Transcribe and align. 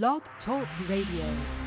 Blog 0.00 0.22
Talk 0.46 0.66
Radio. 0.88 1.61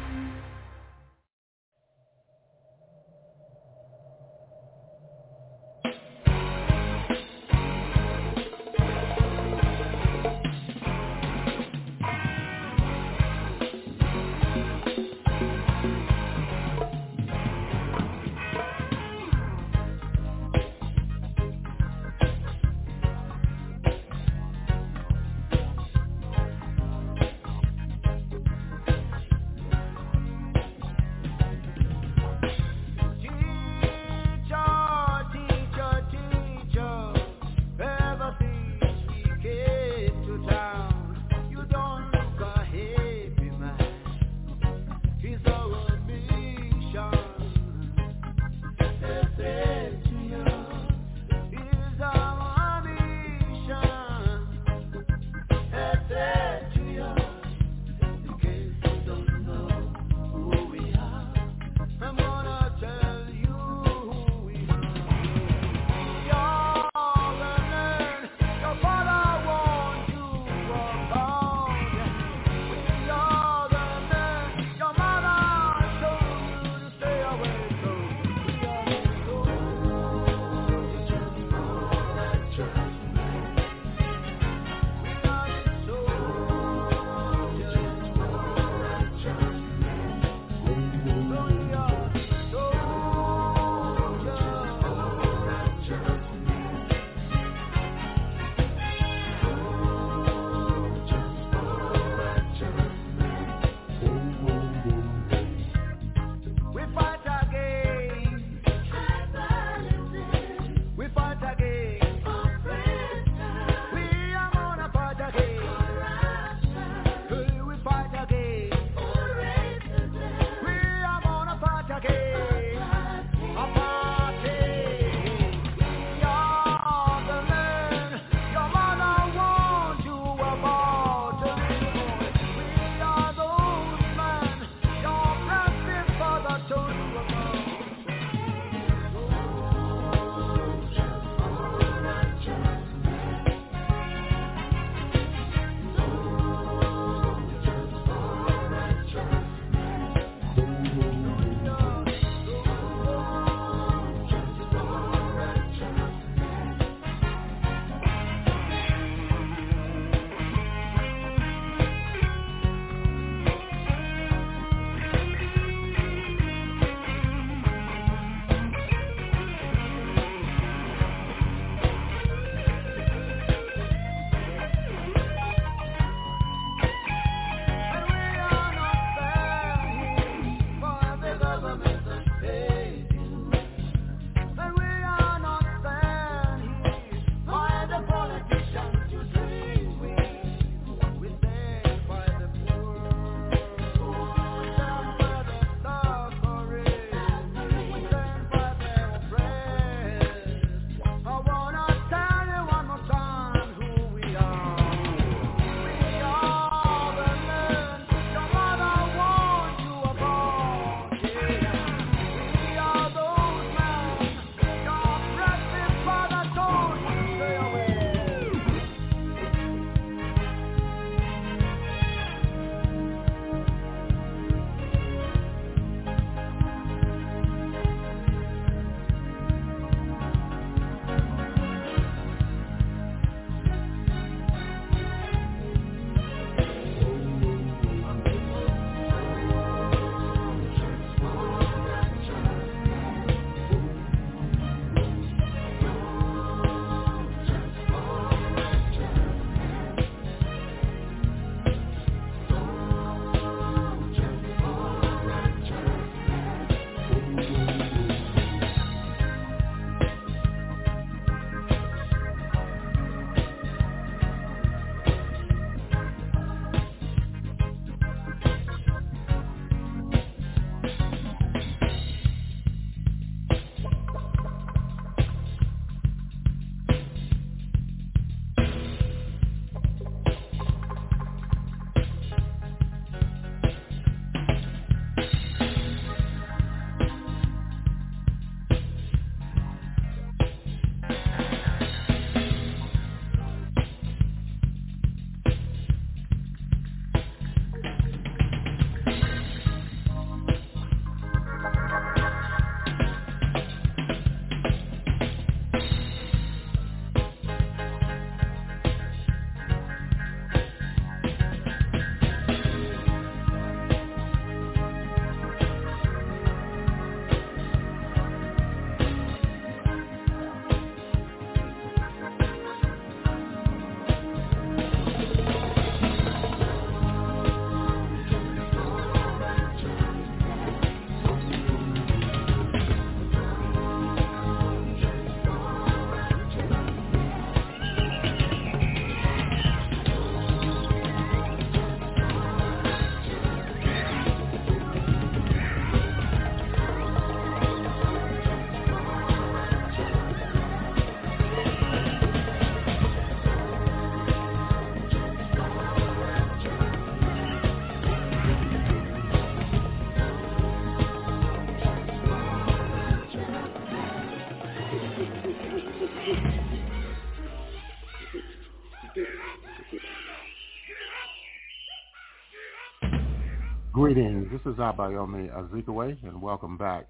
Greetings. 373.95 374.51
This 374.51 374.59
is 374.73 374.77
Abayomi 374.77 375.49
Azikiwe, 375.55 376.21
and 376.23 376.41
welcome 376.41 376.77
back 376.77 377.07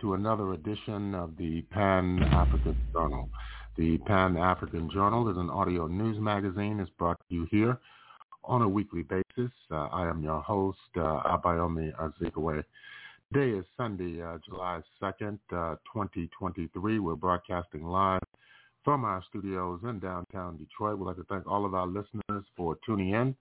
to 0.00 0.14
another 0.14 0.52
edition 0.52 1.12
of 1.12 1.36
the 1.36 1.62
Pan-African 1.72 2.76
Journal. 2.92 3.28
The 3.76 3.98
Pan-African 3.98 4.88
Journal 4.92 5.28
is 5.28 5.36
an 5.36 5.50
audio 5.50 5.88
news 5.88 6.20
magazine. 6.20 6.78
It's 6.78 6.90
brought 6.96 7.18
to 7.28 7.34
you 7.34 7.48
here 7.50 7.80
on 8.44 8.62
a 8.62 8.68
weekly 8.68 9.02
basis. 9.02 9.50
Uh, 9.72 9.88
I 9.88 10.08
am 10.08 10.22
your 10.22 10.40
host, 10.40 10.78
uh, 10.94 11.00
Abayomi 11.36 11.92
Azikiwe. 11.96 12.62
Today 13.34 13.58
is 13.58 13.64
Sunday, 13.76 14.22
uh, 14.22 14.38
July 14.46 14.82
2nd, 15.02 15.40
uh, 15.50 15.74
2023. 15.92 17.00
We're 17.00 17.16
broadcasting 17.16 17.82
live 17.82 18.22
from 18.84 19.04
our 19.04 19.20
studios 19.28 19.80
in 19.82 19.98
downtown 19.98 20.58
Detroit. 20.58 20.96
We'd 20.96 21.06
like 21.06 21.16
to 21.16 21.24
thank 21.24 21.48
all 21.48 21.66
of 21.66 21.74
our 21.74 21.88
listeners 21.88 22.44
for 22.56 22.78
tuning 22.86 23.14
in 23.14 23.34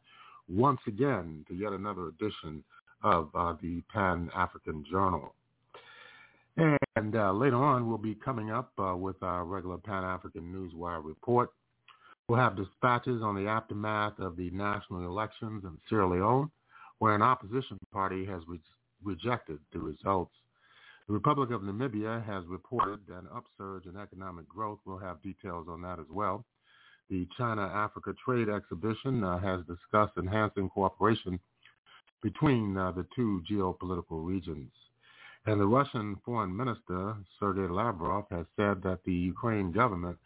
once 0.47 0.81
again 0.87 1.45
to 1.47 1.53
yet 1.53 1.71
another 1.71 2.07
edition 2.07 2.63
of 3.03 3.29
uh, 3.33 3.53
the 3.61 3.81
Pan-African 3.93 4.85
Journal. 4.89 5.33
And 6.95 7.15
uh, 7.15 7.31
later 7.31 7.55
on, 7.55 7.87
we'll 7.87 7.97
be 7.97 8.15
coming 8.15 8.51
up 8.51 8.71
uh, 8.77 8.95
with 8.95 9.21
our 9.23 9.45
regular 9.45 9.77
Pan-African 9.77 10.43
Newswire 10.53 11.03
report. 11.03 11.51
We'll 12.27 12.39
have 12.39 12.57
dispatches 12.57 13.21
on 13.23 13.35
the 13.35 13.49
aftermath 13.49 14.19
of 14.19 14.35
the 14.35 14.49
national 14.51 15.05
elections 15.05 15.63
in 15.63 15.77
Sierra 15.87 16.09
Leone, 16.09 16.51
where 16.99 17.15
an 17.15 17.21
opposition 17.21 17.79
party 17.93 18.25
has 18.25 18.41
re- 18.47 18.59
rejected 19.03 19.59
the 19.71 19.79
results. 19.79 20.33
The 21.07 21.13
Republic 21.13 21.49
of 21.51 21.61
Namibia 21.61 22.23
has 22.25 22.43
reported 22.47 22.99
an 23.09 23.27
upsurge 23.33 23.85
in 23.85 23.97
economic 23.97 24.47
growth. 24.47 24.79
We'll 24.85 24.99
have 24.99 25.23
details 25.23 25.67
on 25.67 25.81
that 25.81 25.97
as 25.99 26.05
well. 26.11 26.45
The 27.09 27.27
China-Africa 27.37 28.13
Trade 28.23 28.49
Exhibition 28.49 29.23
uh, 29.23 29.39
has 29.39 29.61
discussed 29.65 30.17
enhancing 30.17 30.69
cooperation 30.69 31.39
between 32.21 32.77
uh, 32.77 32.91
the 32.91 33.05
two 33.15 33.41
geopolitical 33.49 34.25
regions. 34.25 34.71
And 35.45 35.59
the 35.59 35.65
Russian 35.65 36.17
Foreign 36.25 36.55
Minister, 36.55 37.15
Sergei 37.39 37.71
Lavrov, 37.71 38.25
has 38.29 38.45
said 38.55 38.83
that 38.83 38.99
the 39.05 39.13
Ukraine 39.13 39.71
government 39.71 40.17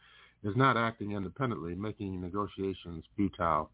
is 0.44 0.56
not 0.56 0.75
acting 0.75 1.12
independently, 1.12 1.75
making 1.75 2.19
negotiations 2.19 3.04
futile. 3.16 3.69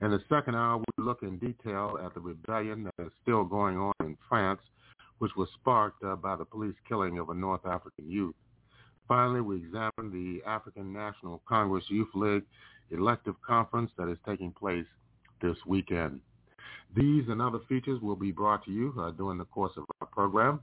In 0.00 0.10
the 0.10 0.22
second 0.28 0.54
hour, 0.54 0.78
we 0.78 1.04
look 1.04 1.22
in 1.22 1.38
detail 1.38 1.98
at 2.04 2.14
the 2.14 2.20
rebellion 2.20 2.84
that 2.84 3.06
is 3.06 3.12
still 3.22 3.44
going 3.44 3.76
on 3.76 3.92
in 4.00 4.16
France, 4.28 4.60
which 5.18 5.32
was 5.36 5.48
sparked 5.60 6.02
uh, 6.04 6.16
by 6.16 6.36
the 6.36 6.44
police 6.44 6.76
killing 6.88 7.18
of 7.18 7.30
a 7.30 7.34
North 7.34 7.66
African 7.66 8.08
youth. 8.10 8.34
Finally, 9.08 9.40
we 9.40 9.56
examine 9.56 10.12
the 10.12 10.40
African 10.46 10.92
National 10.92 11.42
Congress 11.48 11.84
Youth 11.88 12.14
League 12.14 12.44
elective 12.90 13.34
conference 13.46 13.90
that 13.98 14.08
is 14.08 14.18
taking 14.26 14.52
place 14.52 14.86
this 15.42 15.56
weekend. 15.66 16.20
These 16.96 17.24
and 17.28 17.40
other 17.40 17.60
features 17.68 18.00
will 18.00 18.16
be 18.16 18.32
brought 18.32 18.64
to 18.64 18.70
you 18.70 18.94
uh, 18.98 19.10
during 19.10 19.38
the 19.38 19.44
course 19.44 19.72
of 19.76 19.84
our 20.00 20.06
program. 20.08 20.60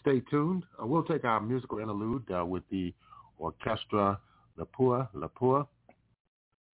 Stay 0.00 0.20
tuned. 0.30 0.64
Uh, 0.80 0.86
we'll 0.86 1.02
take 1.02 1.24
our 1.24 1.40
musical 1.40 1.78
interlude 1.78 2.24
uh, 2.30 2.44
with 2.44 2.62
the 2.70 2.92
Orchestra 3.38 4.20
Lipua 4.58 5.08
Lipua. 5.14 5.66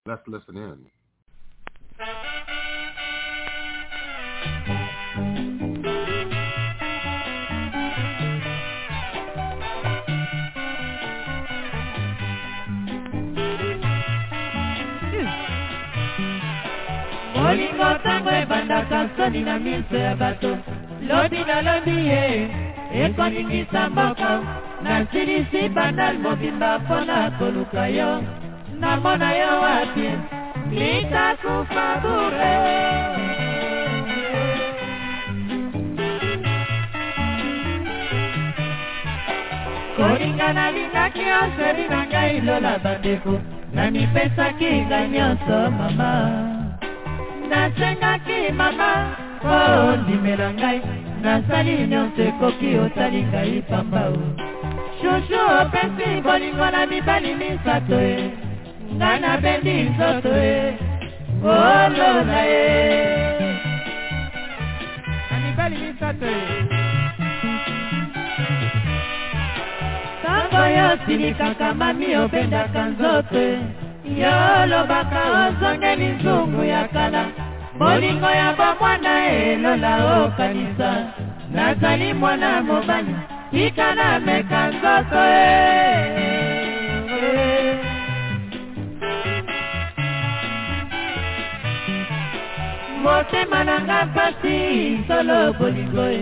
Let's 0.06 0.28
listen 0.28 0.58
in. 0.58 0.86
Ebandaka 18.90 19.16
soni 19.18 19.42
na 19.44 19.60
miso 19.60 19.98
ya 19.98 20.16
bato 20.16 20.58
lobi 21.02 21.44
na 21.46 21.62
lobi 21.62 22.08
ye. 22.08 22.50
Ekoningisa 22.94 23.90
mboka 23.90 24.42
nasilisi 24.84 25.70
bandal 25.70 26.18
mobimba 26.20 26.80
mpona 26.80 27.32
koluka 27.38 27.88
yo. 27.88 28.24
Namona 28.80 29.32
yo 29.34 29.62
wapi 29.62 30.10
litakufa 30.72 32.02
bure. 32.02 32.56
Kolinga 39.98 40.54
nalingaki 40.54 41.20
yo 41.22 41.40
sheri 41.58 41.88
na 41.90 42.06
ngai 42.08 42.42
lola 42.42 42.80
bandeko 42.80 43.40
na 43.74 43.92
mipesaki 43.92 44.72
ngai 44.88 45.10
nyonso 45.10 45.72
mama 45.72 46.59
nasengaki 47.50 48.40
mama 48.54 48.92
po 49.42 49.58
ondimela 49.90 50.50
ngai. 50.54 50.80
Nasali 51.24 51.88
nyonso 51.92 52.22
ekoki 52.30 52.70
otali 52.84 53.22
ngai 53.32 53.62
pamba 53.70 54.04
o 54.14 54.22
shushu 55.00 55.42
opesi 55.62 56.22
bolingo 56.26 56.68
na 56.76 56.82
mibali 56.92 57.32
misato 57.40 57.98
e. 58.00 58.16
Ngai 58.98 59.20
nabendi 59.24 59.76
nzoto 59.90 60.32
e. 60.52 60.56
Olola 61.44 62.42
ye 62.52 62.68
na 65.30 65.36
mibali 65.44 65.78
misato 65.84 66.30
e. 66.38 66.42
Ntango 70.20 70.64
yo 70.78 70.88
silikaka 71.06 71.68
mami 71.74 72.16
obendaka 72.16 72.82
nzoto 72.92 73.40
e 73.40 73.89
yo 74.18 74.64
olobaka 74.64 75.22
ozongeli 75.44 76.08
nzungu 76.08 76.64
ya 76.64 76.88
kala. 76.88 77.26
Bolingo 77.80 78.30
ya 78.30 78.54
bamwana 78.54 79.26
elola 79.34 80.24
okanisa. 80.24 80.92
Nazali 81.52 82.14
mwana 82.14 82.62
mobali 82.62 83.16
tika 83.52 83.96
nameka 83.96 84.68
nzoto 84.68 85.22
e 85.26 86.50
motema 93.04 93.64
nanga 93.64 94.06
mpasi 94.06 95.00
solo 95.08 95.54
bolingo 95.54 96.06
e 96.10 96.22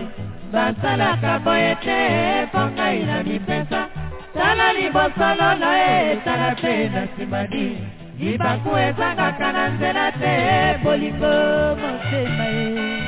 basalaka 0.52 1.38
boye 1.44 1.74
te 1.84 1.98
mpo 2.46 2.60
ngai 2.70 3.04
na 3.04 3.22
mipesa 3.22 3.87
tala 4.34 4.72
libosolo 4.76 5.50
na 5.62 5.72
ye 5.82 6.16
tala 6.24 6.50
te 6.60 6.74
na 6.92 7.02
nsima 7.06 7.42
libaku 8.18 8.70
ezangaka 8.86 9.48
na 9.56 9.64
nzela 9.72 10.06
te 10.20 10.34
bolingo 10.82 11.34
motema 11.80 12.46
ye 12.54 13.07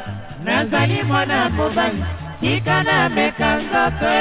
Nazali 0.44 1.02
mwana 1.02 1.50
mobali 1.50 2.04
tika 2.40 2.82
nameka 2.82 3.56
nzoto 3.56 4.12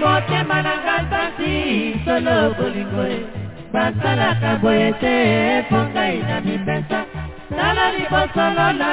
motema 0.00 0.62
na 0.62 0.74
nga 0.82 1.02
mpasi 1.02 2.00
solo 2.04 2.54
bolingo 2.54 3.06
e 3.06 3.18
basalaka 3.72 4.56
boye 4.62 4.92
te 4.92 5.14
mpo 5.60 5.76
ngai 5.76 6.18
na 6.28 6.40
mipesa. 6.40 7.00
Tala 7.56 7.92
libosolo 7.92 8.66
na 8.80 8.90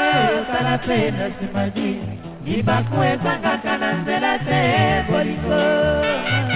tala 0.51 0.77
mpe 0.77 1.11
na 1.11 1.27
nsima 1.27 1.63
libaku 2.45 3.03
ezangaka 3.03 3.77
na 3.77 3.89
nzela 3.93 4.33
te 4.47 4.61
bolingo 5.07 6.52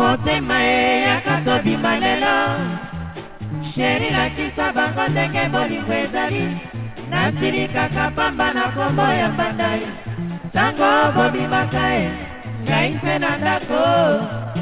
motema 0.00 0.58
eyaka 0.62 1.34
tobima 1.44 1.92
lelo. 2.02 2.36
Sheri 3.74 4.10
lakisa 4.10 4.72
bango 4.72 5.04
ndenge 5.08 5.42
bolingo 5.52 5.94
ezali. 6.02 6.44
Nasilikaka 7.10 8.10
pamba 8.16 8.48
na 8.54 8.64
kombo 8.74 9.02
ya 9.02 9.28
mbandai 9.28 9.86
ntango 10.48 10.90
bobimaka 11.14 11.84
e 12.02 12.04
ngai 12.64 12.90
mpe 12.94 13.14
na 13.22 13.30
ndako. 13.38 13.82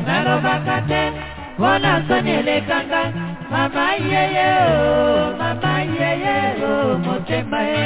Nalobaka 0.06 0.76
te 0.88 1.02
mpona 1.58 1.92
soni 2.08 2.30
elekanga 2.30 3.27
mama 3.50 3.86
yeye 4.10 4.48
o 4.70 5.36
mama 5.40 5.74
yeye 5.98 6.36
o 6.70 6.98
motema 7.04 7.60
ye 7.72 7.84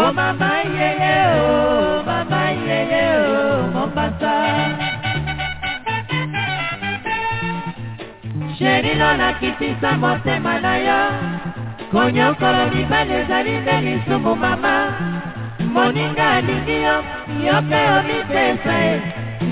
o 0.00 0.12
mama 0.18 0.52
yeye 0.76 1.14
o 1.40 2.02
mama 2.08 2.42
yeye 2.66 3.04
o 3.16 3.68
mombasa 3.74 4.34
sherino 8.58 9.16
nakitisa 9.16 9.92
motema 10.02 10.60
na 10.60 10.76
yo. 10.76 11.02
Konyokolo 11.90 12.62
mibali 12.72 13.14
ezali 13.20 13.58
nde 13.58 13.80
lisumu 13.80 14.34
mama. 14.36 14.74
Moninga 15.72 16.30
alingi 16.30 16.76
yo 16.86 16.96
yo 17.46 17.56
mpe 17.62 17.80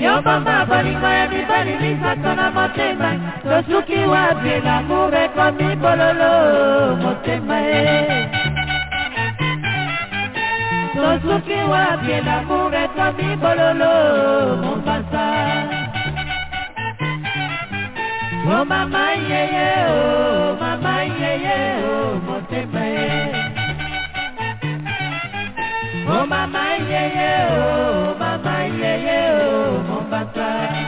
yo 0.03 0.21
bomba 0.21 0.65
bolingo 0.65 1.07
ya 1.07 1.27
mibali 1.29 1.73
misato 1.81 2.31
na 2.35 2.51
motema 2.51 3.11
tosuki 3.43 3.99
wapi 4.11 4.53
lamour 4.65 5.15
ekomi 5.15 5.75
bololo 5.75 6.33
motema 7.01 7.57
ye 7.59 8.29
tosuki 10.95 11.59
wapi 11.71 12.15
lamour 12.25 12.75
ekomi 12.75 13.35
bololo 13.41 13.93
mombasa. 14.63 15.25
O 18.47 18.63
mama 18.65 19.05
yeye 19.29 19.69
o 19.89 20.55
mama 20.61 20.95
yeye 21.19 21.57
o 21.89 22.21
motema 22.27 22.83
ye 22.95 23.09
o 26.07 26.25
mama 26.27 26.65
yeye 26.91 27.31
o 27.49 28.15
mama 28.19 28.35
yeye 28.35 28.44
o 30.23 30.84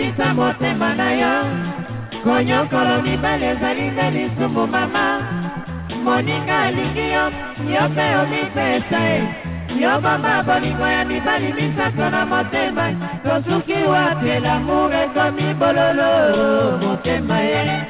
lolakitisa 0.00 0.34
motema 0.34 0.94
na 0.94 1.12
yo. 1.12 1.44
Konyokolo 2.24 3.02
mibali 3.02 3.44
ezali 3.44 3.90
nde 3.90 4.10
lisumu 4.10 4.66
mama. 4.66 5.20
Moninga 6.04 6.58
alingi 6.60 7.10
yo 7.12 7.24
yo 7.74 7.88
mpe 7.88 8.16
omipesa 8.16 9.00
ye 9.00 9.22
yo 9.80 10.00
mama 10.00 10.42
bolingo 10.42 10.86
ya 10.86 11.04
mibali 11.04 11.52
misato 11.52 12.10
na 12.10 12.26
motema. 12.26 12.92
Tosuki 13.24 13.72
wapi 13.72 14.40
lamour 14.40 14.94
ekomi 14.94 15.54
bololo 15.54 16.78
motema 16.78 17.38
ye. 17.40 17.82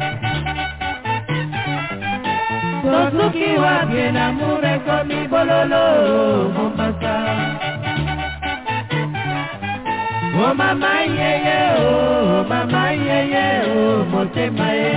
Tosuki 2.82 3.58
wapi 3.62 4.12
lamour 4.12 4.64
ekomi 4.64 5.28
bololo 5.28 6.49
o 10.40 10.54
mama 10.54 10.92
yeye 11.18 11.58
o 11.76 11.86
oh, 11.86 12.44
mama 12.50 12.84
yeye 13.06 13.46
o 13.76 14.04
motema 14.10 14.68
ye 14.80 14.96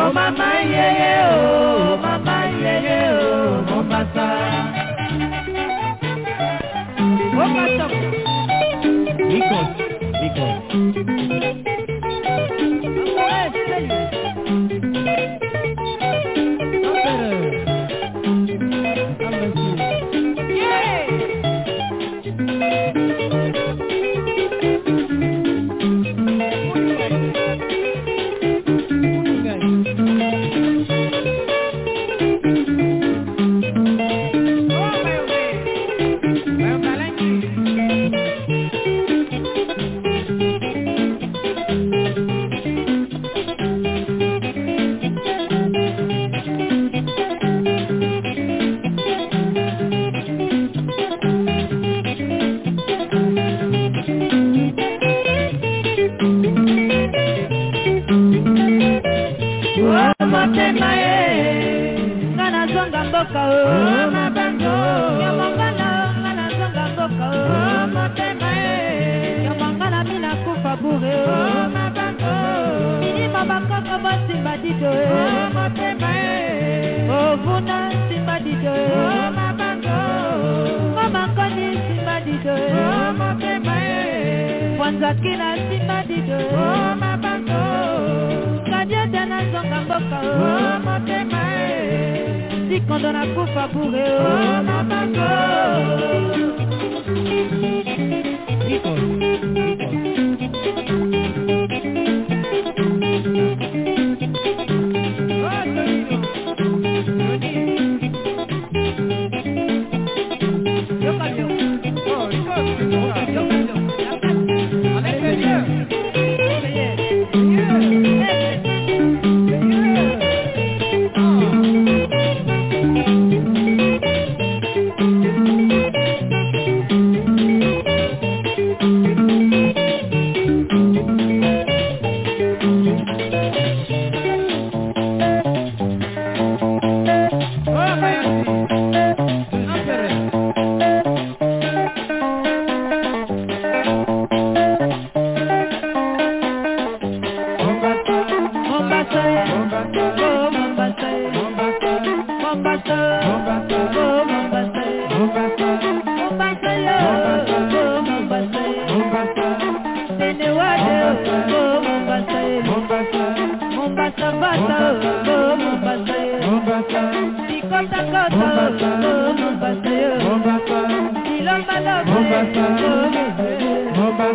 o 0.00 0.12
mama 0.16 0.50
yeye 0.74 1.12
o 1.24 1.32
oh, 1.32 1.96
mama 2.04 2.38
yeye 2.62 2.98
o 3.10 3.73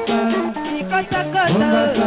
Sikota 0.10 1.22
kota 1.24 2.00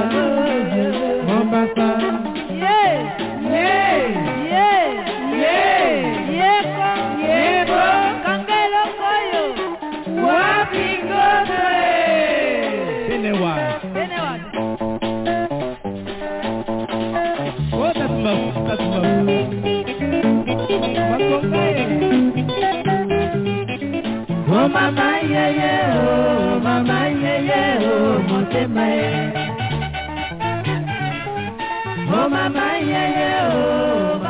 Yeah 25.23 25.51
Yeah 25.51 25.97
Oh 25.97 26.61
mama 26.61 27.12
oh 28.63 28.69
motema 28.69 28.87
ye 28.87 29.33
Oh 32.15 32.29
mama 32.29 32.79
oh 33.51 34.22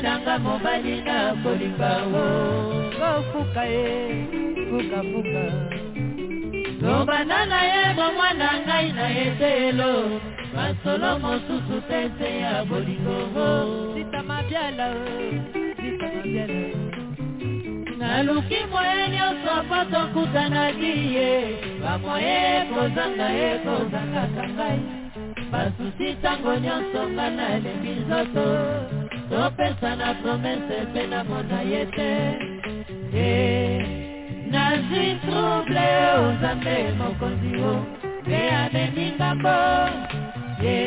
nanga 0.00 0.38
mobali 0.38 1.02
na 1.04 1.34
kolinga 1.42 1.92
o. 2.14 2.26
Kofuka 2.98 3.64
ye 3.64 3.86
fukafuka 4.68 5.44
lobanda 6.82 7.46
na 7.46 7.60
ye 7.70 7.82
bomwana 7.96 8.48
ngai 8.66 8.88
na 8.92 9.06
ye 9.16 9.26
telo 9.38 10.20
masolo 10.54 11.10
mosusu 11.22 11.76
te 11.88 12.00
se 12.18 12.30
ya 12.40 12.64
bolingo 12.64 13.18
o. 13.36 13.48
Sita 13.94 14.20
mabiala 14.22 14.86
o 14.94 15.04
sita 15.78 16.06
mabiala. 16.14 16.62
Naluki 17.98 18.60
moye 18.70 19.08
nyonso 19.14 19.52
mpo 19.62 19.78
tokutanaki 19.92 20.94
ye. 21.14 21.30
Bamoye 21.82 22.66
kozanga 22.70 23.28
ye 23.38 23.50
kozangaka 23.64 24.44
ngai. 24.54 24.80
Basusi 25.52 26.06
ntango 26.18 26.52
nyonso 26.64 27.00
nga 27.12 27.26
nalembi 27.30 27.92
nzoto 28.00 28.46
topesa 29.32 29.96
na 29.96 30.14
promese 30.14 30.76
mpe 30.90 31.02
namona 31.06 31.60
ye 33.16 33.32
nazwi 34.52 35.06
trouble 35.24 35.88
o 36.20 36.24
mokonzi 36.98 37.52
o 37.70 37.74
mpe 38.24 38.40
amemi 38.60 39.06
ngambo 39.16 39.58
ye 40.64 40.80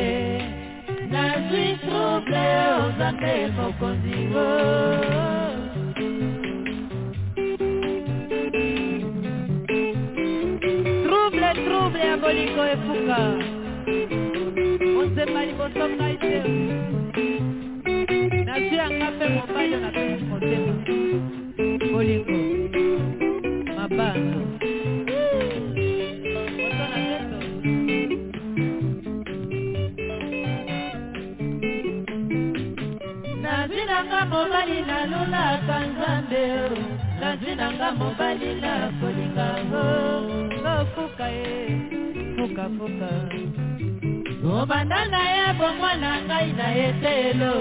nazwi 1.11 1.65
trouble 1.83 2.45
o 2.77 2.81
nzambe 2.91 3.33
mokonzi 3.57 4.19
o 4.35 4.47
trouble 11.65 11.99
ya 11.99 12.17
bolingo 12.17 12.63
efuka 12.73 13.19
osema 14.99 15.41
liboso 15.45 15.85
te 16.21 17.04
yanga 18.85 19.07
mpe 19.11 19.25
mobali 19.35 19.75
na 19.81 19.89
mpe 19.89 20.03
motema 20.29 20.73
bolingo. 21.91 22.37
Mabano 23.75 24.41
nazinanga 33.41 34.19
mobali 34.31 34.77
nalulaka 34.89 35.75
nzambe 35.89 36.43
nazinanga 37.19 37.87
mobali 37.99 38.49
na 38.61 38.73
kolingango 38.99 39.85
nafuka 40.63 41.27
ye. 41.37 41.51
Fukafuka 42.37 43.09
obanda 44.55 44.99
na 45.11 45.21
ye 45.35 45.47
bomwana 45.59 46.11
ngai 46.27 46.49
na 46.59 46.67
ye 46.79 46.87
telo 47.01 47.53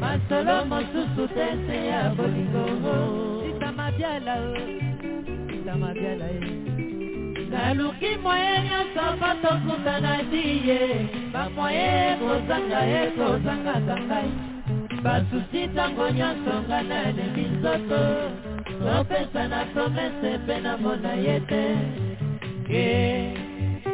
masolo 0.00 0.56
mosusu 0.70 1.24
te 1.36 1.46
se 1.66 1.78
ya 1.90 2.02
bolingo. 2.16 2.64
Sita 3.44 3.68
mabiala 3.78 4.34
o 4.48 4.52
sita 5.48 5.74
mabiala 5.82 6.28
ye 6.36 6.50
naluki 7.52 8.10
moye 8.24 8.52
nyonso 8.68 9.04
mpo 9.16 9.30
tokutana 9.42 10.14
di 10.30 10.44
ye 10.68 10.80
bamoye 11.32 11.88
kozanga 12.20 12.80
ye 12.92 13.02
kozangaka 13.16 13.96
ngai. 14.06 14.30
Basusi 15.04 15.60
ntango 15.72 16.06
nyonso 16.18 16.54
nga 16.66 16.78
nalembi 16.88 17.44
nzoto. 17.52 18.02
Topesa 18.80 19.42
na 19.52 19.60
promese 19.72 20.30
mpe 20.40 20.56
namona 20.64 21.12
ye 21.24 21.36
te 21.50 21.64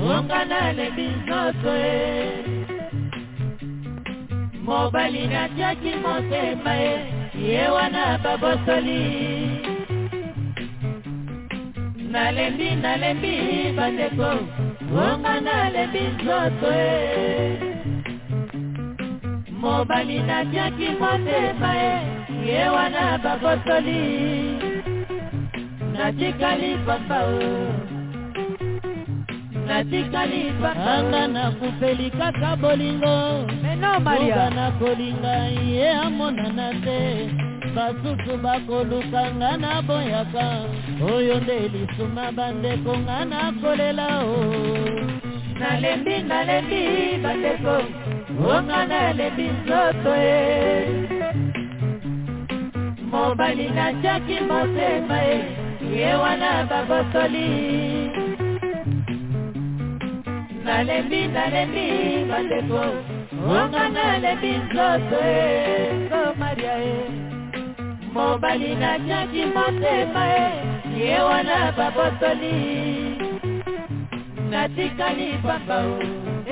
onga 0.00 0.44
nalembi 0.44 1.06
nzoto 1.08 1.72
e. 1.76 1.96
Mobali 4.66 5.26
natiaki 5.26 5.92
motema 6.04 6.72
ye 6.74 6.92
ye 7.48 7.68
wana 7.68 8.18
babosoli. 8.18 9.02
Nalembi 12.12 12.68
nalembi 12.84 13.34
bandeko. 13.76 14.30
Onga 15.04 15.34
nalembi 15.40 16.02
nzoto 16.14 16.70
e. 16.72 17.58
Mobali 19.62 20.18
natiaki 20.28 20.88
motema 21.00 21.70
ye 21.82 21.92
ye 22.48 22.68
wana 22.68 23.18
babosoli. 23.24 24.02
Natikali 25.96 26.70
papa 26.86 27.18
o 27.24 27.95
natikali 29.66 30.42
anga 30.94 31.28
nakufeli 31.28 32.10
kaka 32.10 32.56
bolingo. 32.56 33.16
Meno 33.62 33.96
oga 33.96 34.46
nakolinga 34.56 35.34
ye 35.72 35.88
amonana 36.04 36.68
te 36.84 37.00
basusu 37.74 38.34
bakoluka 38.44 39.22
nga 39.36 39.50
naboyaka 39.62 40.46
oyo 41.12 41.36
nde 41.40 41.58
lisuma 41.72 42.32
bandeko 42.32 42.92
nga 43.04 43.18
nakolela 43.24 44.08
o 44.24 44.36
nalembi 45.60 46.16
nalembi 46.30 46.82
bandeko. 47.22 47.76
Onga 48.52 48.80
nalembi 48.90 49.46
nzoto 49.56 50.12
e 50.14 50.38
mobali 53.10 53.66
natiaki 53.76 54.36
motema 54.48 55.18
e 55.34 55.36
ye 55.96 56.14
wana 56.22 56.50
babosoli 56.70 58.25
nalembi 60.66 61.20
nalembi 61.36 61.86
bandeko. 62.30 62.82
Onga 63.56 63.84
nalembi 63.96 64.52
nzoto 64.64 65.18
e 65.22 66.08
so 66.10 66.20
maria 66.40 66.76
e. 66.92 66.96
Mobali 68.14 68.70
natiaki 68.82 69.42
motema 69.54 70.24
e 70.42 70.46
ye 70.98 71.18
wana 71.28 71.58
babosoli 71.76 72.56
natikali 74.50 75.28
pamba 75.44 75.78
o. 75.92 75.98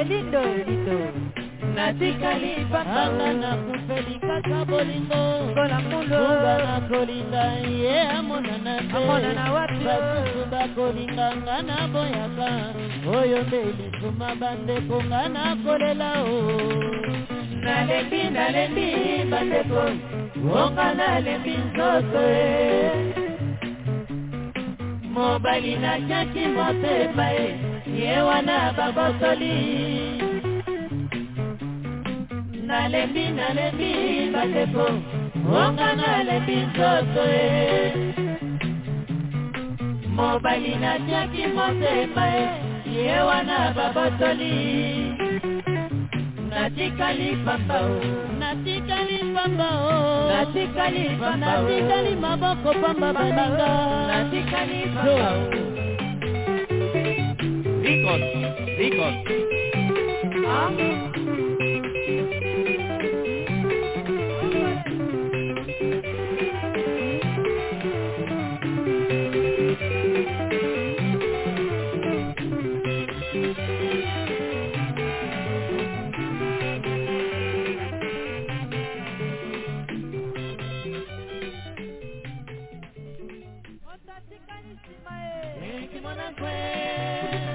Elindo 0.00 0.40
elindo 0.60 0.98
natikali 1.74 2.66
pamba 2.70 3.02
anga 3.04 3.28
nakufeli 3.32 4.14
kaka 4.20 4.64
bolingo. 4.64 5.22
Kola 5.54 5.78
mulo 5.90 6.18
oga 6.32 6.54
nakolinga 6.64 7.44
ye 7.66 7.96
amonana 8.16 8.74
te. 8.88 8.96
Amonana 8.96 9.44
wapi? 9.54 9.78
Basusu 9.84 10.42
bakolinga 10.52 11.26
nga 11.42 11.56
naboyaka 11.68 12.50
oyo 13.16 13.38
nde 13.46 13.60
lisuma 13.78 14.28
bandeko 14.40 14.96
nga 15.08 15.22
nakolela 15.34 16.10
o. 16.22 16.38
Nalembi 17.64 18.22
nalembi 18.36 18.88
bandeko. 19.30 19.82
Onga 20.62 20.88
nalembi 20.94 21.54
nzoto 21.66 22.22
e. 22.22 22.50
Mobali 25.14 25.74
natiaki 25.76 26.44
motema 26.56 27.26
e. 27.32 27.46
Ye 27.98 28.20
wana 28.22 28.72
babosoli 28.76 29.54
nalembi 32.74 33.24
nalembi 33.38 33.90
bandeko 34.34 34.86
onga 35.62 35.88
nalembi 36.00 36.56
nzoto 36.66 37.22
e. 37.42 37.44
Mobali 40.16 40.72
natiaki 40.82 41.44
motema 41.56 42.24
e. 42.40 42.44
Ye 42.94 43.18
wana 43.28 43.58
babosoli 43.76 44.54
natikali 46.50 47.28
pamba 47.44 47.78
o. 47.90 47.94
Natikali 48.40 49.18
pamba 49.34 49.68
o. 49.86 49.96
Natikali 50.32 51.04
pamba 51.20 51.50
o. 51.60 51.62
Natikali 51.62 52.12
maboko 52.24 52.70
pamba 52.82 53.08
baninga. 53.16 53.70
Natikali 54.10 54.80
pamba 54.94 55.28
o. 55.38 55.42
Record, 57.86 58.22
record. 58.80 59.16
moto 60.44 61.13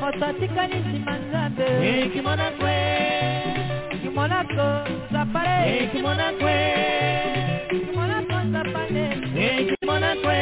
atikali 0.09 0.75
nsima 0.79 1.17
nzambe 1.17 1.65
Ekimona 2.01 2.51
kwe, 2.59 2.75
kimonako 4.01 4.67
zapale 5.11 5.83
ekimona 5.83 6.31
kwe, 6.39 6.55
kimonako 7.69 8.37
zapale 8.51 9.03
ekimona 9.45 10.15
kwe, 10.23 10.39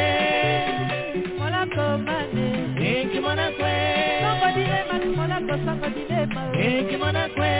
kimonako 1.22 1.84
mane. 2.06 2.48
Ekimona 3.00 3.46
kwe, 3.58 3.72
songo 4.22 4.48
dilema 4.56 4.94
kimonako 5.02 5.54
songo 5.64 5.86
dilema 5.96 6.42
ekimona 6.58 7.28
kwe, 7.28 7.52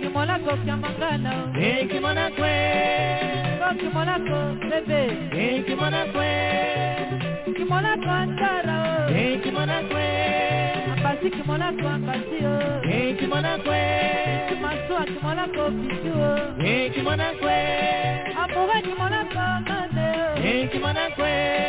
kimonako 0.00 0.56
kyamangana 0.64 1.32
ekimona 1.60 2.30
kwe, 2.36 2.54
ko 3.58 3.68
kimonako 3.80 4.38
bebe. 4.70 5.02
Ekimona 5.46 6.04
kwe, 6.12 6.30
kimonako 7.56 8.10
antara. 8.10 8.78
Ekimona 9.16 9.78
kwe, 9.90 10.06
kimonako 11.30 11.88
ambasi 11.88 12.38
o 12.46 12.82
ekimona 12.90 13.58
kwe, 13.58 13.80
kimasua 14.48 15.04
kimonako 15.04 15.70
bisu 15.70 16.12
o 16.22 16.62
ekimona 16.64 17.32
kwe, 17.40 17.58
amoura 18.42 18.82
kimonako 18.82 19.38
mane 19.66 20.62
ekimona 20.62 21.10
kwe. 21.16 21.61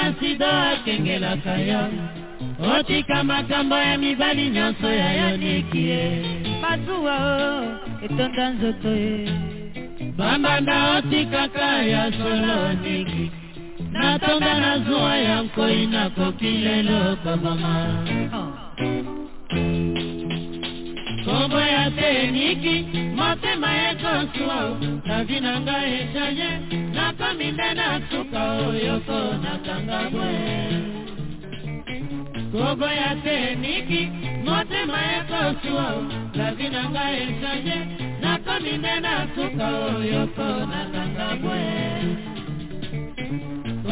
na 0.00 0.14
sida 0.20 0.70
akengelaka 0.70 1.54
yo. 1.70 1.82
Otika 2.78 3.24
makambo 3.24 3.76
ya 3.76 3.98
mibali 3.98 4.50
nyonso 4.50 4.88
ya 4.92 5.12
yo 5.12 5.36
niki 5.36 5.88
ye. 5.88 6.04
Masuwa 6.62 7.16
o 7.36 8.04
etonda 8.04 8.50
nzoto 8.50 8.88
ye. 8.88 9.32
Bambanda 10.16 10.76
otikaka 10.96 11.82
ya 11.82 12.12
solo 12.12 12.72
niki. 12.82 13.30
Natonda 13.92 14.60
na 14.60 14.78
zuwa 14.78 15.16
ya 15.16 15.42
nkoi 15.42 15.86
nakoki 15.86 16.50
lelo 16.50 17.16
komama 17.22 17.74
oh. 18.34 18.52
kombo 21.24 21.60
ya 21.60 21.90
te 21.90 22.30
niki. 22.30 23.09
motema 23.30 23.70
ekotwa 23.90 24.58
navi 25.06 25.40
na 25.40 25.60
ngai 25.60 25.92
echaye 26.00 26.50
nakomi 26.94 27.48
nde 27.52 27.68
nasuka 27.78 28.42
oyoko 28.66 29.18
nakanga 29.42 30.00
bwe 30.12 30.30
koboya 32.52 33.10
te 33.24 33.36
niki 33.62 34.02
motema 34.46 34.98
ekotwa 35.18 35.86
navi 36.38 36.66
na 36.74 36.82
ngai 36.90 37.16
echaye 37.26 37.76
nakomi 38.22 38.72
nde 38.80 38.94
nasuka 39.04 39.66
oyoko 39.94 40.48
nakanga 40.72 41.28
bwe 41.42 41.60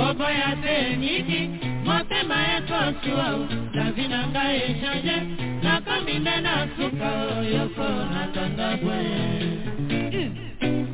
robo 0.08 0.24
ya 0.24 0.56
zeniti 0.62 1.40
motema 1.84 2.36
ekosiwa 2.56 3.28
davi 3.74 4.08
na 4.08 4.20
ngai 4.28 4.56
echange 4.68 5.16
nakomi 5.62 6.14
nde 6.18 6.36
na 6.46 6.54
suka 6.76 7.08
oyoko 7.38 7.88
na 8.12 8.22
tandabwe 8.34 8.98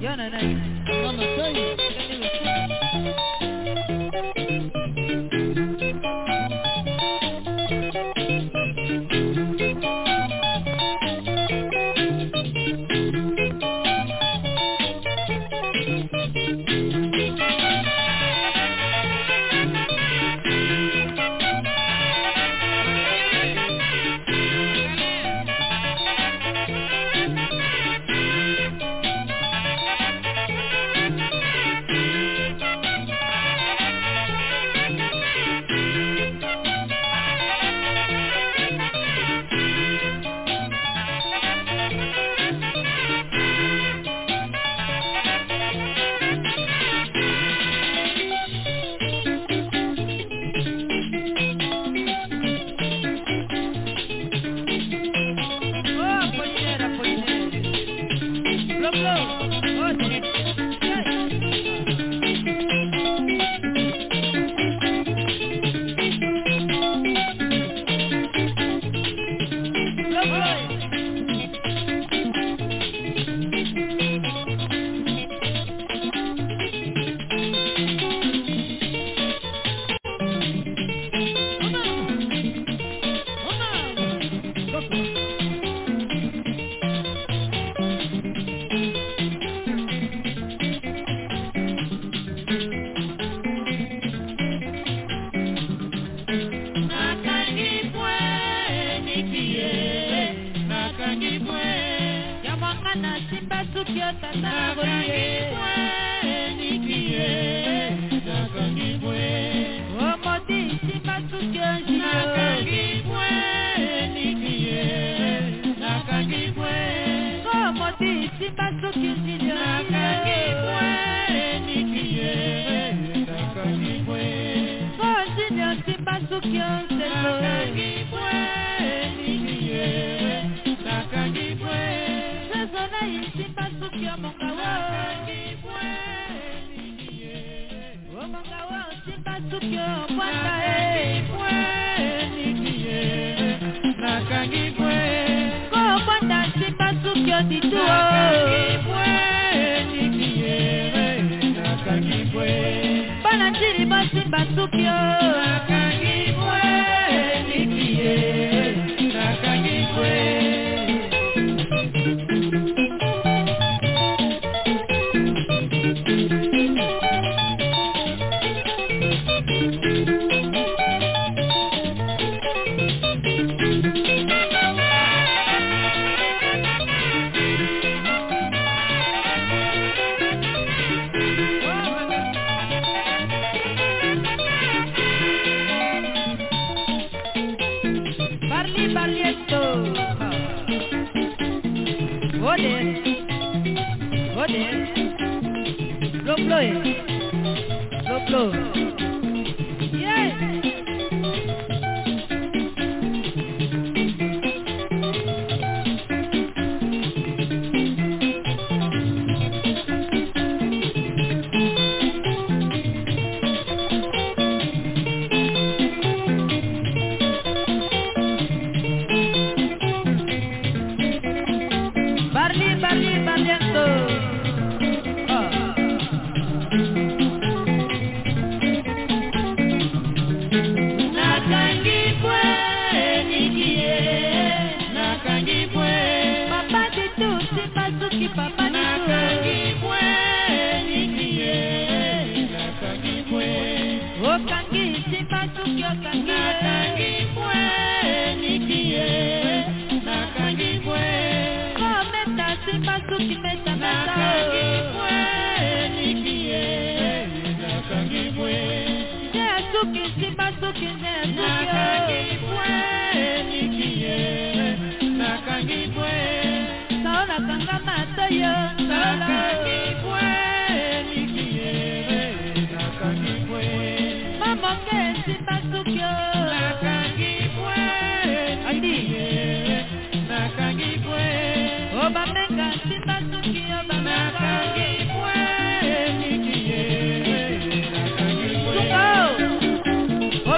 yonana 0.03 0.41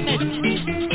Sungo. 0.06 0.85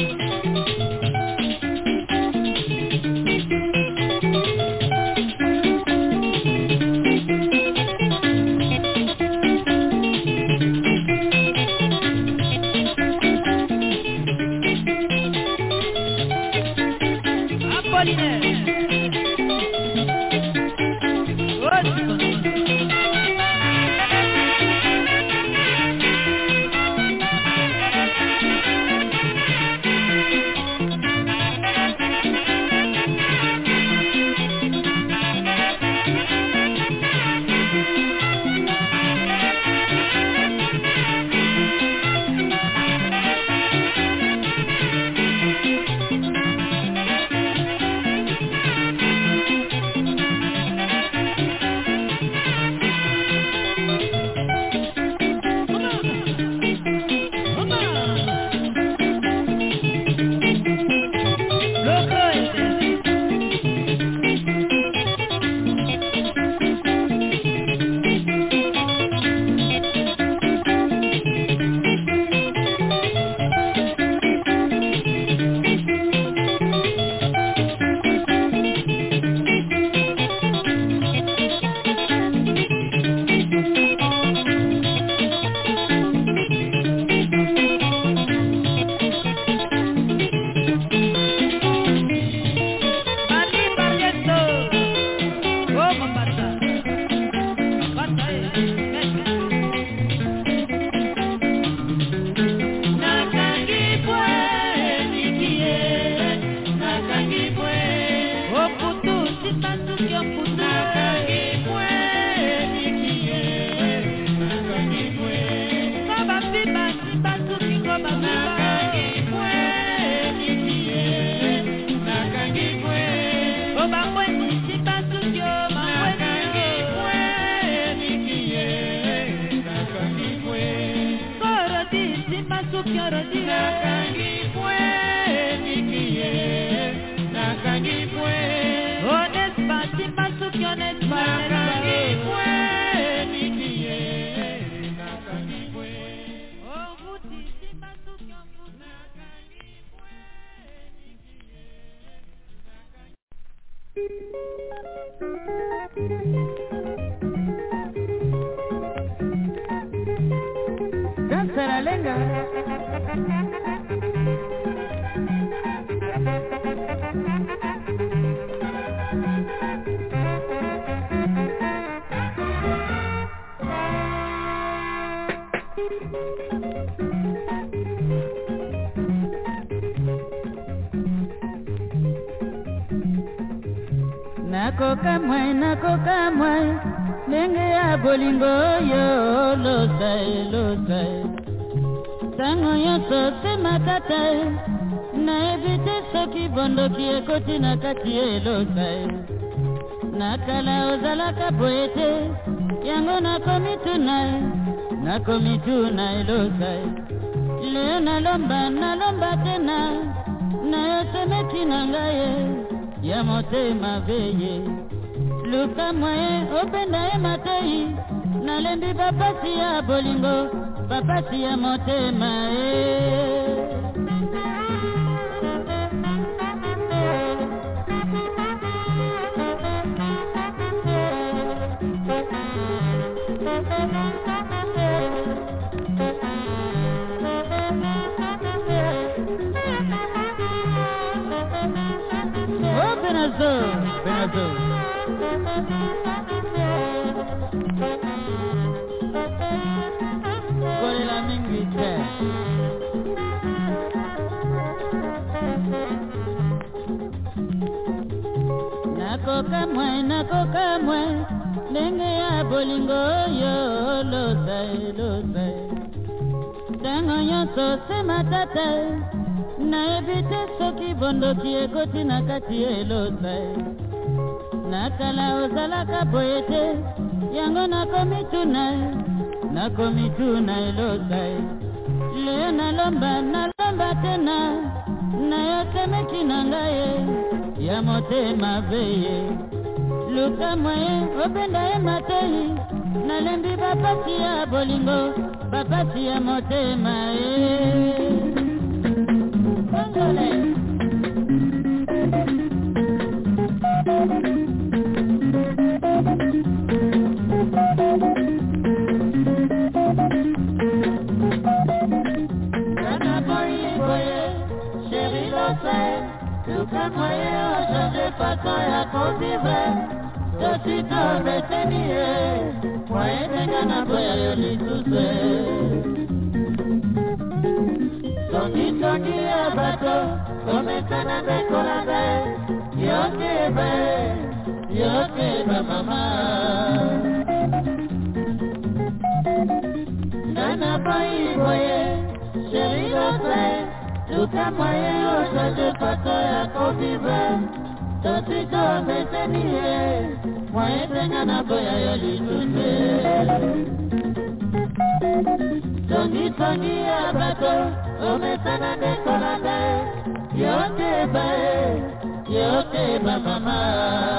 Yokeba 362.61 363.19
mama 363.19 364.10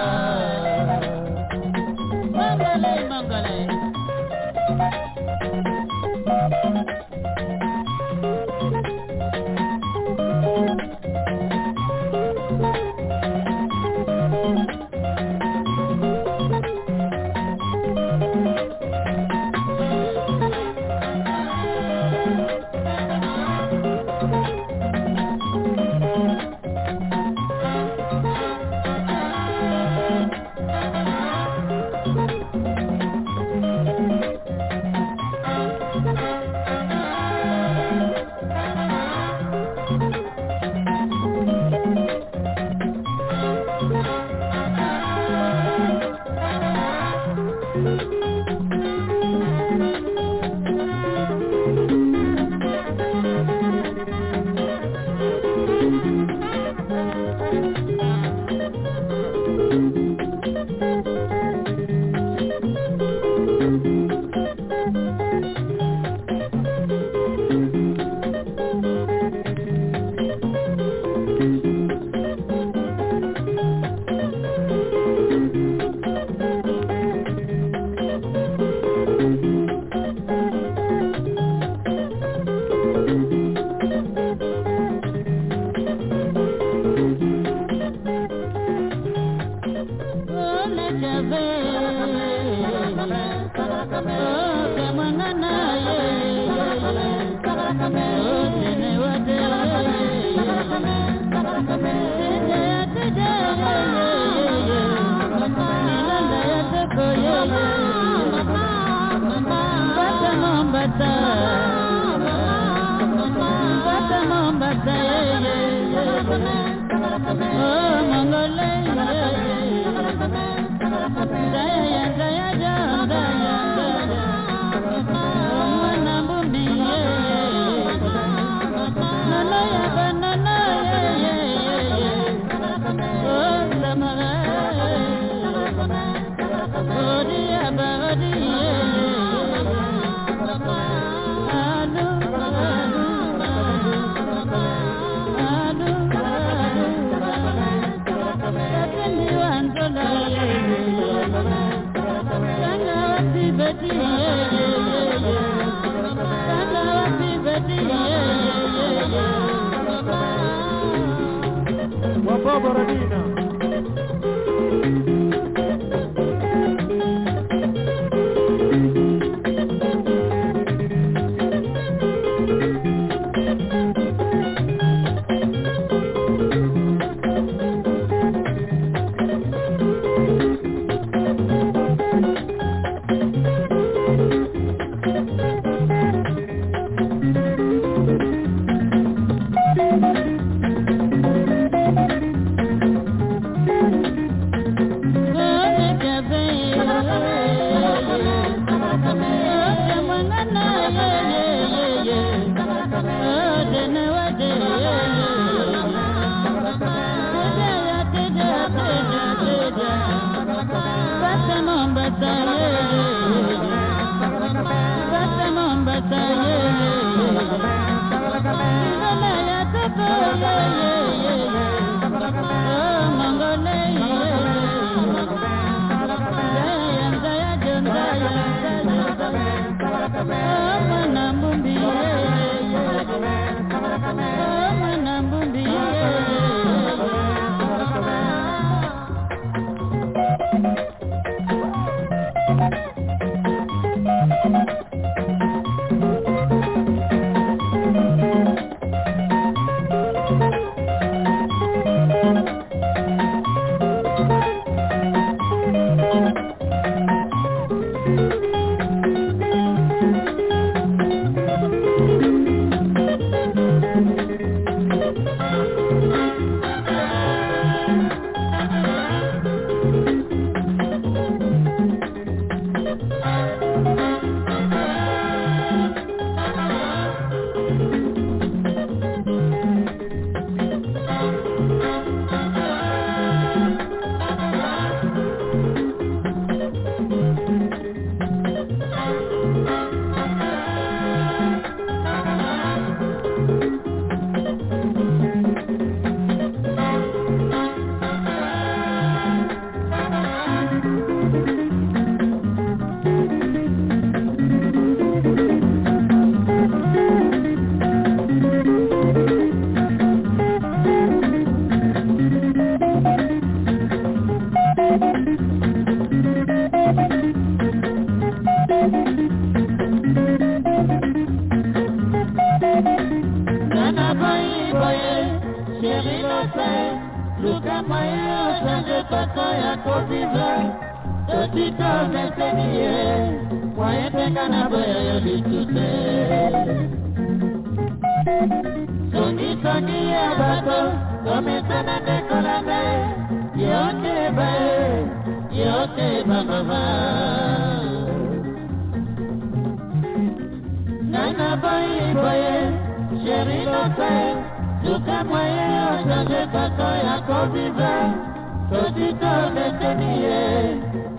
betani 359.54 360.12
ye 360.24 360.40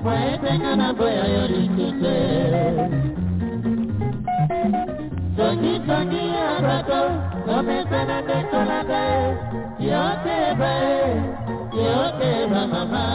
maetanga 0.05 0.71
na 0.81 0.87
boya 0.97 1.25
yo 1.35 1.43
likuse 1.53 2.17
songisongi 5.37 6.23
ya 6.37 6.49
bato 6.65 7.01
komesana 7.45 8.17
nde 8.21 8.37
kolanda 8.51 9.01
ye 9.09 9.19
yo 9.89 10.03
teba 10.23 10.71
ye 10.85 11.85
yo 11.85 11.97
teba 12.19 12.61
mama 12.73 13.05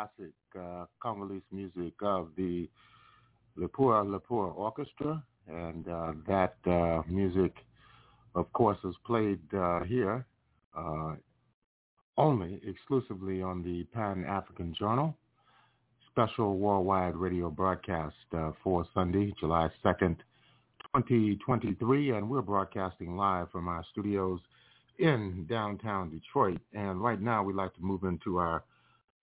classic 0.00 0.32
uh, 0.58 0.84
Congolese 1.00 1.42
music 1.52 1.92
of 2.02 2.28
the 2.36 2.68
Lipua 3.58 4.04
Lipua 4.04 4.54
Orchestra, 4.56 5.22
and 5.46 5.86
uh, 5.88 6.12
that 6.26 6.54
uh, 6.66 7.02
music, 7.08 7.54
of 8.34 8.50
course, 8.52 8.78
is 8.84 8.94
played 9.04 9.40
uh, 9.54 9.82
here 9.84 10.24
uh, 10.76 11.14
only 12.16 12.60
exclusively 12.66 13.42
on 13.42 13.62
the 13.62 13.84
Pan 13.92 14.24
African 14.24 14.74
Journal. 14.78 15.14
Special 16.10 16.56
worldwide 16.56 17.16
radio 17.16 17.50
broadcast 17.50 18.14
uh, 18.36 18.52
for 18.64 18.86
Sunday, 18.94 19.32
July 19.38 19.68
2nd, 19.84 20.16
2023, 20.96 22.12
and 22.12 22.28
we're 22.28 22.42
broadcasting 22.42 23.16
live 23.16 23.50
from 23.50 23.68
our 23.68 23.84
studios 23.92 24.40
in 24.98 25.46
downtown 25.48 26.10
Detroit. 26.10 26.60
And 26.72 27.02
right 27.02 27.20
now, 27.20 27.42
we'd 27.42 27.56
like 27.56 27.74
to 27.74 27.82
move 27.82 28.04
into 28.04 28.38
our 28.38 28.64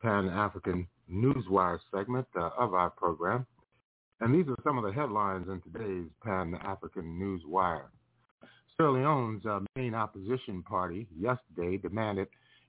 Pan-African 0.02 0.88
Newswire 1.12 1.80
segment 1.93 2.28
uh, 2.36 2.50
of 2.58 2.74
our 2.74 2.89
program. 2.89 3.45
And 4.20 4.34
these 4.34 4.48
are 4.48 4.58
some 4.64 4.78
of 4.78 4.84
the 4.84 4.91
headlines 4.91 5.48
in 5.48 5.62
today's 5.62 6.10
Pan-African 6.24 7.20
Newswire. 7.20 7.86
Sierra 8.76 8.91
Leone's 8.91 9.45
uh, 9.45 9.60
main 9.76 9.93
opposition 9.95 10.64
party 10.64 11.08
yesterday 11.18 11.78
demanded 11.78 12.28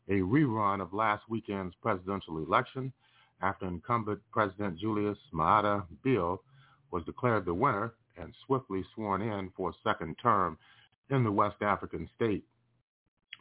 a 0.09 0.21
rerun 0.21 0.81
of 0.81 0.93
last 0.95 1.23
weekend's 1.29 1.75
presidential 1.83 2.39
election 2.39 2.93
after 3.43 3.67
incumbent 3.67 4.21
President 4.33 4.79
Julius 4.79 5.19
Maada 5.35 5.85
Bio 6.05 6.41
was 6.91 7.05
declared 7.05 7.45
the 7.45 7.55
winner 7.55 7.93
and 8.17 8.35
swiftly 8.47 8.83
sworn 8.95 9.23
in 9.23 9.51
for 9.57 9.71
a 9.71 9.75
second 9.85 10.17
term 10.23 10.59
in 11.11 11.25
the 11.25 11.33
West 11.33 11.63
African 11.63 12.09
state. 12.17 12.45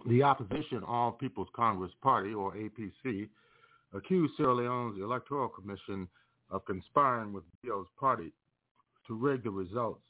The 0.08 0.24
opposition 0.24 0.84
All 0.86 1.12
People's 1.12 1.48
Congress 1.56 1.92
Party, 2.02 2.34
or 2.34 2.54
APC, 2.54 3.30
accused 3.94 4.34
Sierra 4.38 4.56
Leone's 4.56 5.00
Electoral 5.02 5.50
Commission 5.50 6.08
of 6.50 6.66
conspiring 6.66 7.34
with 7.34 7.44
Bio's 7.64 7.88
party 8.00 8.32
to 9.08 9.14
rig 9.14 9.44
the 9.44 9.50
results. 9.50 10.04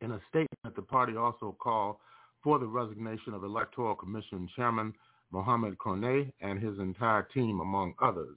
In 0.00 0.12
a 0.12 0.20
statement, 0.28 0.76
the 0.76 0.82
party 0.82 1.16
also 1.16 1.56
called 1.58 1.96
for 2.42 2.58
the 2.58 2.66
resignation 2.66 3.34
of 3.34 3.44
Electoral 3.44 3.94
Commission 3.94 4.48
Chairman 4.54 4.92
Mohamed 5.32 5.78
Konneh 5.78 6.30
and 6.40 6.60
his 6.60 6.78
entire 6.78 7.22
team, 7.22 7.60
among 7.60 7.94
others. 8.00 8.36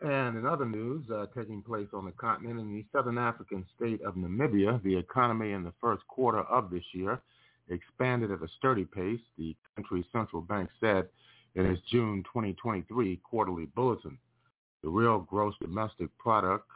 And 0.00 0.36
in 0.36 0.46
other 0.46 0.66
news 0.66 1.04
uh, 1.10 1.26
taking 1.36 1.62
place 1.62 1.88
on 1.92 2.04
the 2.04 2.12
continent, 2.12 2.60
in 2.60 2.72
the 2.72 2.84
southern 2.92 3.18
African 3.18 3.66
state 3.76 4.00
of 4.02 4.14
Namibia, 4.14 4.80
the 4.82 4.96
economy 4.96 5.52
in 5.52 5.64
the 5.64 5.72
first 5.80 6.06
quarter 6.06 6.42
of 6.42 6.70
this 6.70 6.84
year 6.92 7.20
expanded 7.68 8.30
at 8.30 8.42
a 8.42 8.48
sturdy 8.58 8.84
pace, 8.84 9.20
the 9.36 9.56
country's 9.74 10.04
central 10.12 10.40
bank 10.40 10.70
said 10.80 11.08
in 11.58 11.66
its 11.66 11.82
June 11.90 12.22
2023 12.24 13.16
quarterly 13.24 13.66
bulletin. 13.74 14.16
The 14.82 14.88
real 14.88 15.18
gross 15.18 15.54
domestic 15.60 16.16
product 16.18 16.66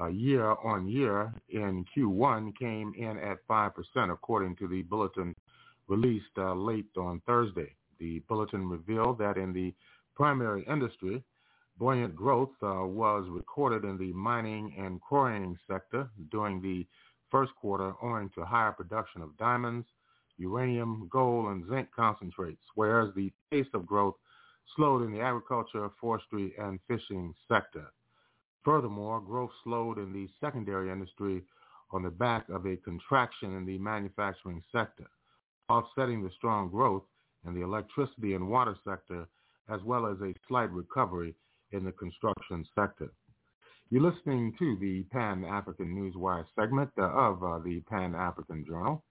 uh, 0.00 0.06
year 0.06 0.54
on 0.64 0.88
year 0.88 1.32
in 1.50 1.84
Q1 1.94 2.56
came 2.58 2.94
in 2.96 3.18
at 3.18 3.46
5%, 3.46 3.72
according 4.10 4.56
to 4.56 4.66
the 4.66 4.82
bulletin 4.82 5.34
released 5.86 6.24
uh, 6.38 6.54
late 6.54 6.86
on 6.96 7.20
Thursday. 7.26 7.74
The 8.00 8.20
bulletin 8.20 8.66
revealed 8.68 9.18
that 9.18 9.36
in 9.36 9.52
the 9.52 9.74
primary 10.16 10.64
industry, 10.66 11.22
Buoyant 11.78 12.14
growth 12.14 12.52
uh, 12.62 12.86
was 12.86 13.26
recorded 13.30 13.84
in 13.84 13.98
the 13.98 14.12
mining 14.12 14.74
and 14.78 15.00
quarrying 15.00 15.58
sector 15.68 16.08
during 16.30 16.60
the 16.60 16.86
first 17.30 17.52
quarter 17.56 17.94
owing 18.02 18.30
to 18.30 18.44
higher 18.44 18.72
production 18.72 19.20
of 19.22 19.36
diamonds, 19.36 19.86
uranium, 20.36 21.08
gold, 21.10 21.46
and 21.48 21.68
zinc 21.68 21.88
concentrates, 21.94 22.62
whereas 22.74 23.12
the 23.14 23.32
pace 23.50 23.66
of 23.74 23.86
growth 23.86 24.14
slowed 24.76 25.02
in 25.02 25.12
the 25.12 25.20
agriculture, 25.20 25.88
forestry, 26.00 26.54
and 26.58 26.80
fishing 26.88 27.34
sector. 27.48 27.86
Furthermore, 28.64 29.20
growth 29.20 29.50
slowed 29.64 29.98
in 29.98 30.12
the 30.12 30.28
secondary 30.40 30.90
industry 30.90 31.42
on 31.90 32.02
the 32.02 32.10
back 32.10 32.48
of 32.48 32.66
a 32.66 32.76
contraction 32.76 33.56
in 33.56 33.66
the 33.66 33.78
manufacturing 33.78 34.62
sector, 34.72 35.06
offsetting 35.68 36.22
the 36.22 36.30
strong 36.36 36.70
growth 36.70 37.02
in 37.46 37.54
the 37.54 37.62
electricity 37.62 38.34
and 38.34 38.48
water 38.48 38.76
sector, 38.84 39.26
as 39.68 39.80
well 39.82 40.06
as 40.06 40.20
a 40.20 40.34
slight 40.48 40.70
recovery 40.70 41.34
in 41.72 41.84
the 41.84 41.92
construction 41.92 42.64
sector. 42.74 43.12
You're 43.90 44.10
listening 44.10 44.54
to 44.58 44.76
the 44.80 45.02
Pan-African 45.10 45.94
Newswire 45.94 46.46
segment 46.58 46.90
uh, 46.96 47.02
of 47.10 47.42
uh, 47.44 47.58
the 47.58 47.80
Pan-African 47.80 48.64
Journal. 48.66 49.04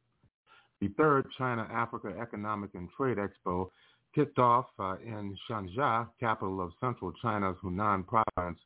The 0.80 0.88
third 0.98 1.28
China-Africa 1.38 2.16
Economic 2.20 2.72
and 2.74 2.90
Trade 2.98 3.18
Expo 3.18 3.70
kicked 4.14 4.40
off 4.40 4.68
uh, 4.80 4.98
in 5.06 5.38
Changsha, 5.50 6.08
capital 6.20 6.62
of 6.62 6.72
central 6.80 7.12
China's 7.22 7.58
Hunan 7.64 8.06
province, 8.06 8.60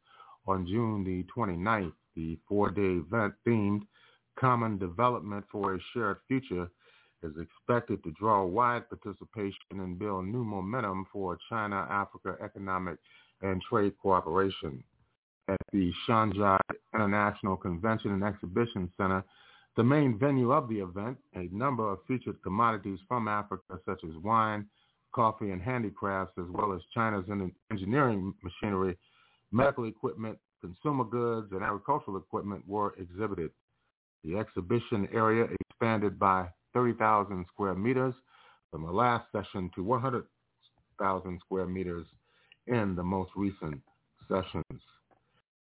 on 0.47 0.65
June 0.65 1.03
the 1.03 1.25
29th. 1.35 1.93
The 2.15 2.37
four-day 2.47 3.01
event 3.05 3.33
themed 3.45 3.81
Common 4.39 4.77
Development 4.77 5.43
for 5.51 5.75
a 5.75 5.79
Shared 5.93 6.17
Future 6.27 6.69
is 7.23 7.33
expected 7.39 8.03
to 8.03 8.11
draw 8.11 8.45
wide 8.45 8.83
participation 8.89 9.55
and 9.71 9.97
build 9.97 10.25
new 10.25 10.43
momentum 10.43 11.05
for 11.11 11.37
China-Africa 11.49 12.37
economic 12.43 12.97
and 13.41 13.61
trade 13.61 13.93
cooperation. 14.01 14.83
At 15.47 15.57
the 15.71 15.91
Shanghai 16.05 16.57
International 16.93 17.55
Convention 17.55 18.11
and 18.11 18.23
Exhibition 18.23 18.91
Center, 18.97 19.23
the 19.75 19.83
main 19.83 20.17
venue 20.17 20.51
of 20.51 20.69
the 20.69 20.79
event, 20.79 21.17
a 21.35 21.49
number 21.51 21.89
of 21.89 21.99
featured 22.07 22.41
commodities 22.41 22.99
from 23.07 23.27
Africa 23.27 23.79
such 23.85 24.03
as 24.03 24.15
wine, 24.23 24.65
coffee, 25.15 25.51
and 25.51 25.61
handicrafts, 25.61 26.37
as 26.37 26.45
well 26.51 26.73
as 26.73 26.81
China's 26.93 27.25
engineering 27.71 28.33
machinery, 28.43 28.97
medical 29.51 29.85
equipment, 29.85 30.37
consumer 30.61 31.05
goods, 31.05 31.47
and 31.51 31.63
agricultural 31.63 32.17
equipment 32.17 32.61
were 32.67 32.93
exhibited. 32.99 33.51
The 34.25 34.37
exhibition 34.37 35.07
area 35.13 35.47
expanded 35.61 36.19
by 36.19 36.47
30,000 36.73 37.45
square 37.53 37.75
meters 37.75 38.13
from 38.71 38.83
the 38.83 38.91
last 38.91 39.25
session 39.31 39.71
to 39.75 39.83
100,000 39.83 41.39
square 41.45 41.65
meters 41.65 42.05
in 42.67 42.95
the 42.95 43.03
most 43.03 43.31
recent 43.37 43.81
sessions. 44.27 44.81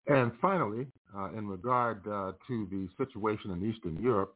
And 0.06 0.32
finally, 0.40 0.86
uh, 1.16 1.30
in 1.36 1.48
regard 1.48 2.06
uh, 2.06 2.32
to 2.46 2.68
the 2.70 2.88
situation 3.02 3.50
in 3.50 3.68
Eastern 3.68 4.00
Europe, 4.00 4.34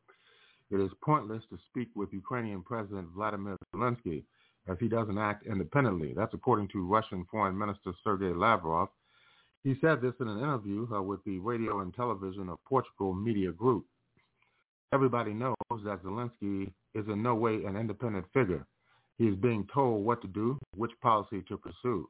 it 0.70 0.80
is 0.80 0.90
pointless 1.04 1.42
to 1.50 1.58
speak 1.70 1.88
with 1.94 2.12
Ukrainian 2.12 2.62
President 2.62 3.06
Vladimir 3.14 3.56
Zelensky 3.74 4.24
as 4.68 4.76
he 4.80 4.88
doesn't 4.88 5.18
act 5.18 5.46
independently. 5.46 6.12
That's 6.16 6.34
according 6.34 6.68
to 6.68 6.86
Russian 6.86 7.26
Foreign 7.30 7.56
Minister 7.56 7.92
Sergei 8.02 8.32
Lavrov. 8.32 8.88
He 9.62 9.76
said 9.80 10.00
this 10.00 10.14
in 10.20 10.28
an 10.28 10.38
interview 10.38 10.86
uh, 10.94 11.02
with 11.02 11.24
the 11.24 11.38
radio 11.38 11.80
and 11.80 11.94
television 11.94 12.48
of 12.48 12.58
Portugal 12.64 13.14
Media 13.14 13.52
Group. 13.52 13.86
Everybody 14.92 15.32
knows 15.32 15.54
that 15.84 16.02
Zelensky 16.04 16.72
is 16.94 17.06
in 17.08 17.22
no 17.22 17.34
way 17.34 17.64
an 17.64 17.76
independent 17.76 18.26
figure. 18.32 18.66
He 19.18 19.26
is 19.26 19.36
being 19.36 19.66
told 19.72 20.04
what 20.04 20.20
to 20.22 20.28
do, 20.28 20.58
which 20.76 20.92
policy 21.00 21.42
to 21.48 21.56
pursue. 21.56 22.08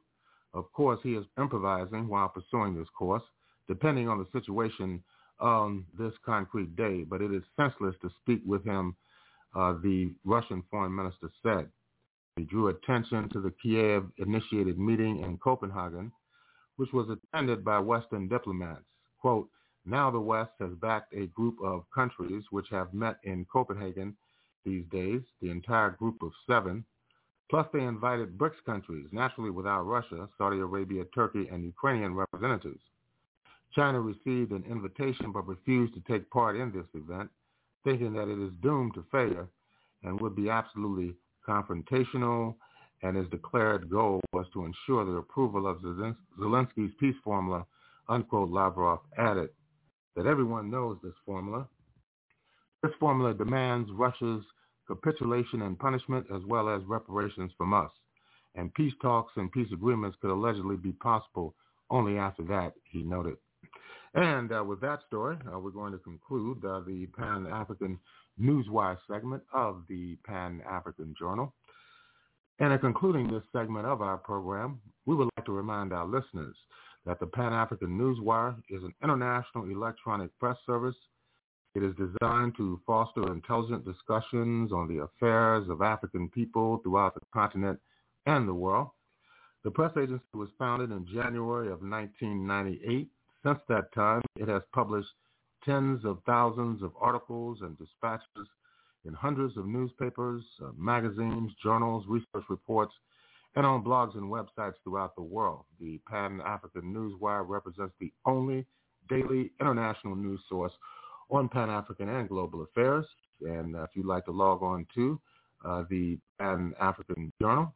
Of 0.53 0.71
course, 0.71 0.99
he 1.03 1.15
is 1.15 1.25
improvising 1.37 2.07
while 2.07 2.29
pursuing 2.29 2.75
this 2.75 2.87
course, 2.97 3.23
depending 3.67 4.07
on 4.07 4.19
the 4.19 4.39
situation 4.39 5.03
on 5.39 5.85
this 5.97 6.13
concrete 6.25 6.75
day, 6.75 7.03
but 7.03 7.21
it 7.21 7.31
is 7.33 7.43
senseless 7.57 7.95
to 8.01 8.09
speak 8.21 8.41
with 8.45 8.63
him, 8.63 8.95
uh, 9.55 9.73
the 9.83 10.13
Russian 10.23 10.63
foreign 10.69 10.95
minister 10.95 11.29
said. 11.43 11.69
He 12.35 12.43
drew 12.43 12.67
attention 12.67 13.29
to 13.29 13.39
the 13.39 13.51
Kiev-initiated 13.51 14.77
meeting 14.77 15.21
in 15.21 15.37
Copenhagen, 15.37 16.11
which 16.75 16.91
was 16.91 17.09
attended 17.09 17.63
by 17.63 17.79
Western 17.79 18.27
diplomats. 18.27 18.85
Quote, 19.19 19.49
now 19.85 20.11
the 20.11 20.19
West 20.19 20.51
has 20.59 20.73
backed 20.75 21.13
a 21.13 21.27
group 21.27 21.57
of 21.61 21.85
countries 21.93 22.43
which 22.51 22.67
have 22.69 22.93
met 22.93 23.19
in 23.23 23.45
Copenhagen 23.45 24.15
these 24.65 24.85
days, 24.91 25.21
the 25.41 25.49
entire 25.49 25.91
group 25.91 26.21
of 26.21 26.31
seven, 26.47 26.83
Plus, 27.49 27.67
they 27.71 27.83
invited 27.83 28.37
BRICS 28.37 28.63
countries, 28.65 29.07
naturally 29.11 29.51
without 29.51 29.83
Russia, 29.83 30.27
Saudi 30.37 30.59
Arabia, 30.59 31.05
Turkey, 31.13 31.47
and 31.47 31.63
Ukrainian 31.63 32.15
representatives. 32.15 32.81
China 33.75 34.01
received 34.01 34.51
an 34.51 34.63
invitation 34.67 35.31
but 35.31 35.47
refused 35.47 35.93
to 35.93 36.01
take 36.01 36.29
part 36.31 36.55
in 36.55 36.71
this 36.71 36.87
event, 36.95 37.29
thinking 37.83 38.13
that 38.13 38.29
it 38.29 38.39
is 38.39 38.51
doomed 38.61 38.95
to 38.95 39.05
failure 39.11 39.47
and 40.03 40.19
would 40.19 40.35
be 40.35 40.49
absolutely 40.49 41.15
confrontational, 41.47 42.55
and 43.03 43.15
his 43.15 43.27
declared 43.29 43.89
goal 43.89 44.21
was 44.33 44.45
to 44.53 44.65
ensure 44.65 45.05
the 45.05 45.17
approval 45.17 45.67
of 45.67 45.77
Zelensky's 46.39 46.93
peace 46.99 47.15
formula, 47.23 47.65
unquote, 48.09 48.49
Lavrov 48.49 48.99
added. 49.17 49.49
That 50.15 50.25
everyone 50.25 50.71
knows 50.71 50.97
this 51.03 51.13
formula. 51.25 51.67
This 52.81 52.93
formula 52.99 53.33
demands 53.33 53.89
Russia's 53.91 54.43
capitulation 54.87 55.63
and 55.63 55.77
punishment, 55.77 56.25
as 56.33 56.41
well 56.47 56.69
as 56.69 56.81
reparations 56.85 57.51
from 57.57 57.73
us. 57.73 57.91
And 58.55 58.73
peace 58.73 58.93
talks 59.01 59.33
and 59.35 59.51
peace 59.51 59.67
agreements 59.73 60.17
could 60.21 60.29
allegedly 60.29 60.77
be 60.77 60.93
possible 60.93 61.55
only 61.89 62.17
after 62.17 62.43
that, 62.43 62.73
he 62.91 63.03
noted. 63.03 63.35
And 64.13 64.51
uh, 64.53 64.63
with 64.63 64.79
that 64.81 64.99
story, 65.07 65.37
uh, 65.53 65.59
we're 65.59 65.71
going 65.71 65.91
to 65.91 65.97
conclude 65.99 66.63
uh, 66.63 66.79
the 66.87 67.07
Pan-African 67.17 67.99
Newswire 68.41 68.97
segment 69.09 69.43
of 69.53 69.83
the 69.87 70.17
Pan-African 70.25 71.15
Journal. 71.17 71.53
And 72.59 72.71
in 72.71 72.79
concluding 72.79 73.27
this 73.27 73.43
segment 73.51 73.85
of 73.85 74.01
our 74.01 74.17
program, 74.17 74.79
we 75.05 75.15
would 75.15 75.29
like 75.37 75.45
to 75.45 75.51
remind 75.51 75.93
our 75.93 76.05
listeners 76.05 76.55
that 77.05 77.19
the 77.19 77.27
Pan-African 77.27 77.89
Newswire 77.89 78.55
is 78.69 78.83
an 78.83 78.93
international 79.03 79.65
electronic 79.65 80.37
press 80.39 80.57
service. 80.65 80.95
It 81.75 81.83
is 81.83 81.93
designed 81.95 82.55
to 82.57 82.79
foster 82.87 83.31
intelligent 83.31 83.85
discussions 83.85 84.71
on 84.71 84.87
the 84.87 85.03
affairs 85.03 85.67
of 85.69 85.81
African 85.81 86.29
people 86.29 86.79
throughout 86.83 87.13
the 87.15 87.21
continent 87.33 87.79
and 88.25 88.47
the 88.47 88.53
world. 88.53 88.89
The 89.63 89.71
press 89.71 89.91
agency 89.97 90.23
was 90.33 90.49
founded 90.57 90.91
in 90.91 91.05
January 91.07 91.67
of 91.67 91.81
1998. 91.81 93.09
Since 93.43 93.59
that 93.67 93.93
time, 93.93 94.21
it 94.37 94.47
has 94.47 94.61
published 94.73 95.09
tens 95.65 96.05
of 96.05 96.19
thousands 96.25 96.81
of 96.83 96.91
articles 96.99 97.59
and 97.61 97.77
dispatches 97.77 98.47
in 99.05 99.13
hundreds 99.13 99.57
of 99.57 99.65
newspapers, 99.65 100.43
uh, 100.63 100.69
magazines, 100.77 101.51
journals, 101.61 102.05
research 102.07 102.43
reports, 102.49 102.93
and 103.55 103.65
on 103.65 103.83
blogs 103.83 104.15
and 104.15 104.23
websites 104.31 104.73
throughout 104.83 105.15
the 105.15 105.21
world. 105.21 105.63
The 105.79 105.99
Pan-African 106.07 106.83
Newswire 106.93 107.47
represents 107.47 107.93
the 107.99 108.11
only 108.25 108.65
daily 109.09 109.51
international 109.61 110.15
news 110.15 110.41
source 110.49 110.73
on 111.29 111.49
Pan-African 111.49 112.09
and 112.09 112.27
global 112.27 112.63
affairs. 112.63 113.05
And 113.41 113.75
uh, 113.75 113.83
if 113.83 113.89
you'd 113.93 114.05
like 114.05 114.25
to 114.25 114.31
log 114.31 114.61
on 114.61 114.85
to 114.95 115.19
uh, 115.63 115.83
the 115.89 116.17
Pan-African 116.39 117.31
Journal 117.41 117.73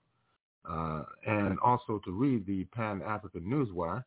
uh, 0.69 1.03
and 1.25 1.57
also 1.59 2.01
to 2.05 2.11
read 2.11 2.45
the 2.45 2.65
Pan-African 2.65 3.41
Newswire, 3.41 4.03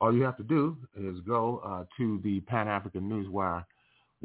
all 0.00 0.14
you 0.14 0.22
have 0.22 0.36
to 0.38 0.42
do 0.42 0.76
is 0.96 1.20
go 1.26 1.60
uh, 1.64 1.84
to 1.96 2.20
the 2.24 2.40
Pan-African 2.40 3.02
Newswire 3.02 3.64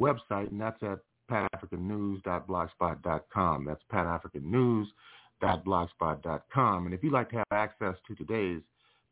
website, 0.00 0.50
and 0.50 0.60
that's 0.60 0.82
at 0.82 0.98
panafricannews.blogspot.com. 1.30 3.64
That's 3.64 3.82
panafricannews.blogspot.com. 3.92 6.86
And 6.86 6.94
if 6.94 7.04
you'd 7.04 7.12
like 7.12 7.28
to 7.30 7.36
have 7.36 7.46
access 7.52 7.94
to 8.08 8.14
today's 8.14 8.62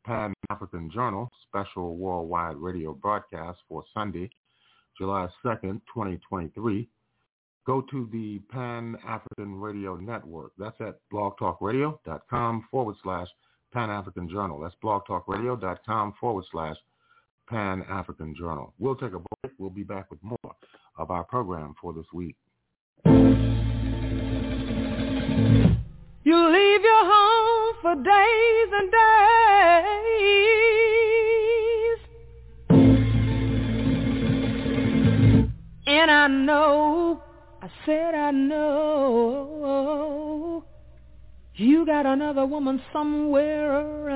Pan-African 0.05 0.91
Journal 0.93 1.31
special 1.47 1.97
worldwide 1.97 2.57
radio 2.57 2.93
broadcast 2.95 3.61
for 3.69 3.85
Sunday, 3.93 4.31
July 4.97 5.29
2nd, 5.45 5.83
2023, 5.93 6.89
go 7.67 7.81
to 7.91 8.09
the 8.13 8.39
Pan-African 8.51 9.61
Radio 9.61 9.97
Network. 9.97 10.53
That's 10.59 10.81
at 10.81 11.01
blogtalkradio.com 11.13 12.69
forward 12.71 12.97
slash 13.03 13.29
Pan-African 13.75 14.29
Journal. 14.31 14.61
That's 14.61 14.77
blogtalkradio.com 14.83 16.15
forward 16.21 16.45
slash 16.51 16.77
Pan-African 17.49 18.35
Journal. 18.39 18.73
We'll 18.79 18.95
take 18.95 19.13
a 19.13 19.19
break. 19.19 19.53
We'll 19.59 19.69
be 19.69 19.83
back 19.83 20.11
with 20.11 20.23
more 20.23 20.39
of 20.97 21.11
our 21.11 21.25
program 21.25 21.75
for 21.81 21.93
this 21.93 22.07
week. 22.15 22.37
You 26.25 26.37
leave 26.49 26.83
your 26.83 27.05
home 27.05 27.75
for 27.83 27.97
days 27.97 28.73
and 28.73 28.91
days. 28.91 29.05
And 35.87 36.11
I 36.11 36.27
know, 36.29 37.23
I 37.61 37.69
said 37.85 38.15
I 38.15 38.31
know, 38.31 39.75
you 41.57 41.87
got 41.87 42.05
another 42.05 42.45
woman 42.47 42.83
somewhere 42.93 43.73
around. 43.73 44.11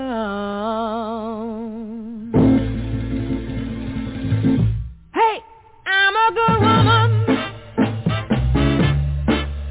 Hey, 5.15 5.39
I'm 5.87 6.17
a 6.17 6.33
good 6.35 6.61
woman. 6.61 7.27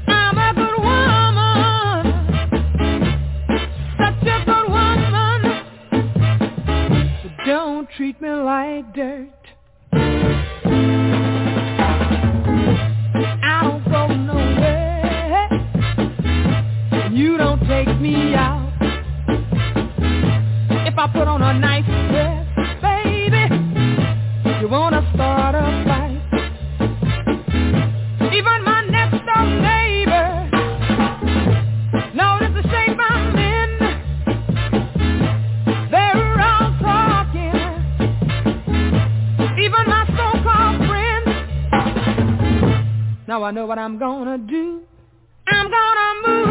I'm 0.08 0.38
a 0.38 0.54
good 0.54 0.78
woman. 0.82 2.04
Such 3.98 4.26
a 4.26 4.44
good 4.46 4.68
woman. 4.70 5.40
Don't 7.46 7.88
treat 7.96 8.20
me 8.22 8.30
like 8.30 8.94
dirt. 8.94 9.37
Me 18.10 18.34
out. 18.34 18.72
If 20.86 20.96
I 20.98 21.06
put 21.12 21.28
on 21.28 21.42
a 21.42 21.52
nice 21.58 21.84
dress, 21.84 22.46
baby, 22.80 23.44
you 24.60 24.68
wanna 24.68 25.02
start 25.14 25.54
a 25.54 25.84
fight. 25.86 26.22
Even 28.32 28.64
my 28.64 28.80
next 28.96 29.18
door 29.28 29.44
neighbor 29.68 30.28
notice 32.14 32.54
the 32.58 32.62
shape 32.72 32.98
I'm 33.10 33.36
in. 33.36 33.70
They're 35.90 36.40
all 36.50 36.70
talking. 36.80 37.60
Even 39.64 39.84
my 39.94 40.04
so-called 40.18 40.78
friends. 40.88 41.30
Now 43.26 43.42
I 43.42 43.50
know 43.50 43.66
what 43.66 43.78
I'm 43.78 43.98
gonna 43.98 44.38
do. 44.38 44.82
I'm 45.46 45.70
gonna 45.70 46.08
move 46.26 46.47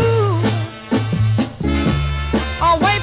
away 2.61 2.96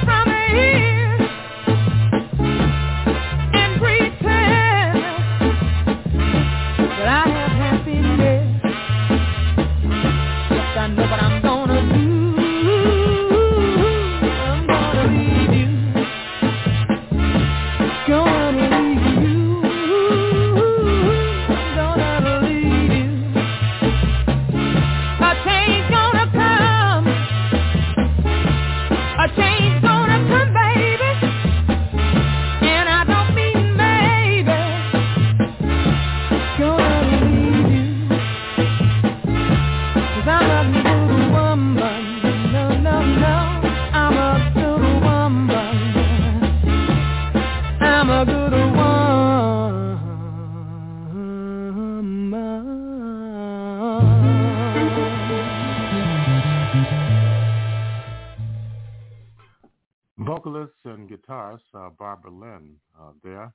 uh, 61.85 61.89
Barbara 61.97 62.31
Lynn 62.31 62.75
uh, 62.99 63.11
there 63.23 63.53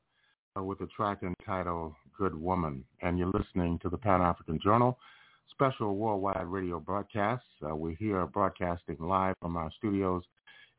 uh, 0.57 0.63
with 0.63 0.81
a 0.81 0.87
track 0.89 1.23
entitled 1.23 1.95
Good 2.17 2.35
Woman. 2.35 2.85
And 3.03 3.19
you're 3.19 3.33
listening 3.33 3.79
to 3.83 3.89
the 3.89 3.99
Pan-African 3.99 4.61
Journal 4.63 4.99
special 5.51 5.97
worldwide 5.97 6.47
radio 6.47 6.79
broadcast. 6.79 7.45
Uh, 7.69 7.75
we're 7.75 7.97
here 7.97 8.25
broadcasting 8.27 8.97
live 9.01 9.35
from 9.43 9.57
our 9.57 9.71
studios 9.77 10.23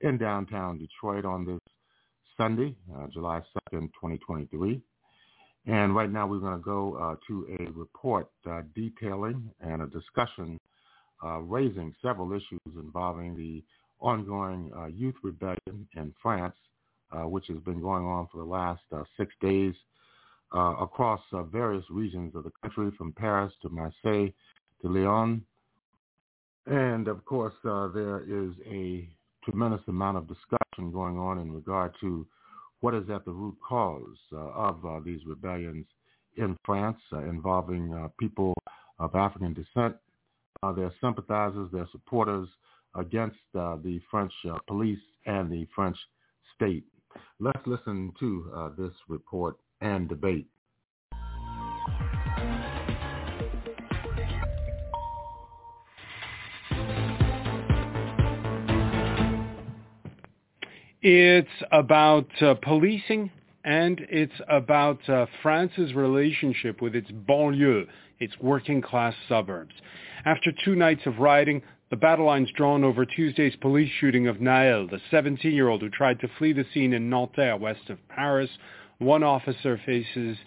in 0.01 0.17
downtown 0.17 0.77
Detroit 0.77 1.25
on 1.25 1.45
this 1.45 1.59
Sunday, 2.37 2.75
uh, 2.95 3.07
July 3.13 3.41
2nd, 3.73 3.87
2023. 3.93 4.81
And 5.67 5.95
right 5.95 6.11
now 6.11 6.25
we're 6.25 6.39
going 6.39 6.57
to 6.57 6.63
go 6.63 6.95
uh, 6.95 7.15
to 7.27 7.47
a 7.59 7.71
report 7.71 8.27
detailing 8.73 9.51
and 9.59 9.81
a 9.81 9.87
discussion 9.87 10.57
raising 11.41 11.93
several 12.01 12.33
issues 12.33 12.59
involving 12.75 13.35
the 13.35 13.63
ongoing 13.99 14.71
uh, 14.75 14.87
youth 14.87 15.13
rebellion 15.23 15.87
in 15.95 16.13
France, 16.21 16.55
uh, 17.11 17.27
which 17.27 17.47
has 17.47 17.57
been 17.59 17.81
going 17.81 18.05
on 18.05 18.27
for 18.31 18.37
the 18.37 18.49
last 18.49 18.81
uh, 18.95 19.03
six 19.17 19.33
days 19.41 19.73
uh, 20.55 20.75
across 20.81 21.21
uh, 21.33 21.43
various 21.43 21.83
regions 21.89 22.35
of 22.35 22.43
the 22.43 22.51
country, 22.61 22.91
from 22.97 23.11
Paris 23.13 23.53
to 23.61 23.69
Marseille 23.69 24.31
to 24.81 24.87
Lyon. 24.87 25.43
And 26.67 27.07
of 27.07 27.23
course, 27.25 27.53
uh, 27.65 27.87
there 27.89 28.21
is 28.21 28.51
a 28.69 29.09
tremendous 29.43 29.81
amount 29.87 30.17
of 30.17 30.27
discussion 30.27 30.91
going 30.91 31.17
on 31.17 31.39
in 31.39 31.51
regard 31.51 31.93
to 32.01 32.25
what 32.81 32.93
is 32.93 33.09
at 33.09 33.25
the 33.25 33.31
root 33.31 33.55
cause 33.67 34.17
of 34.33 35.03
these 35.03 35.21
rebellions 35.25 35.85
in 36.37 36.57
France 36.65 36.97
involving 37.11 38.09
people 38.19 38.53
of 38.99 39.15
African 39.15 39.53
descent, 39.53 39.95
their 40.75 40.91
sympathizers, 41.01 41.69
their 41.71 41.87
supporters 41.91 42.47
against 42.95 43.37
the 43.53 43.99
French 44.09 44.33
police 44.67 44.99
and 45.25 45.51
the 45.51 45.67
French 45.75 45.97
state. 46.55 46.85
Let's 47.39 47.65
listen 47.65 48.13
to 48.19 48.51
uh, 48.55 48.69
this 48.77 48.93
report 49.07 49.57
and 49.81 50.07
debate. 50.07 50.47
It's 61.03 61.49
about 61.71 62.27
uh, 62.43 62.53
policing 62.61 63.31
and 63.63 64.01
it's 64.09 64.33
about 64.47 65.07
uh, 65.09 65.25
France's 65.41 65.93
relationship 65.93 66.81
with 66.81 66.95
its 66.95 67.09
banlieue, 67.11 67.87
its 68.19 68.33
working 68.39 68.81
class 68.81 69.15
suburbs. 69.27 69.73
After 70.25 70.51
two 70.63 70.75
nights 70.75 71.01
of 71.05 71.17
rioting, 71.17 71.63
the 71.91 71.97
battle 71.97 72.25
lines 72.25 72.49
drawn 72.55 72.85
over 72.85 73.05
Tuesday's 73.05 73.55
police 73.57 73.91
shooting 73.99 74.27
of 74.27 74.37
Naël, 74.37 74.89
the 74.89 75.01
17-year-old 75.11 75.81
who 75.81 75.89
tried 75.89 76.21
to 76.21 76.29
flee 76.37 76.53
the 76.53 76.65
scene 76.73 76.93
in 76.93 77.09
Nanterre, 77.09 77.57
west 77.57 77.89
of 77.89 77.99
Paris. 78.07 78.49
One 78.99 79.23
officer 79.23 79.79
faces 79.85 80.37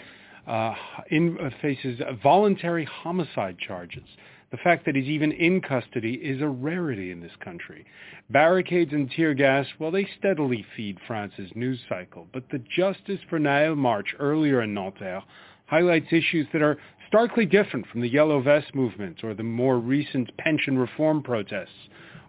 uh, 0.47 0.75
in, 1.11 1.39
uh, 1.39 1.51
faces 1.61 2.01
voluntary 2.23 2.87
homicide 2.87 3.59
charges. 3.59 4.05
The 4.53 4.57
fact 4.59 4.87
that 4.87 4.97
he's 4.97 5.09
even 5.09 5.33
in 5.33 5.61
custody 5.61 6.15
is 6.15 6.41
a 6.41 6.49
rarity 6.49 7.11
in 7.11 7.21
this 7.21 7.33
country. 7.43 7.85
Barricades 8.31 8.93
and 8.93 9.11
tear 9.11 9.35
gas, 9.35 9.67
well, 9.79 9.91
they 9.91 10.09
steadily 10.19 10.65
feed 10.77 10.97
France's 11.07 11.51
news 11.55 11.81
cycle. 11.89 12.27
But 12.33 12.45
the 12.51 12.63
Justice 12.75 13.21
for 13.29 13.39
Naël 13.39 13.77
march 13.77 14.15
earlier 14.19 14.63
in 14.63 14.73
Nanterre 14.73 15.23
highlights 15.67 16.13
issues 16.13 16.47
that 16.53 16.63
are 16.63 16.79
starkly 17.09 17.47
different 17.47 17.87
from 17.89 18.01
the 18.01 18.09
Yellow 18.09 18.41
Vest 18.41 18.75
movement 18.75 19.23
or 19.23 19.35
the 19.35 19.43
more 19.43 19.79
recent 19.79 20.37
pension 20.39 20.79
reform 20.79 21.23
protests. 21.23 21.71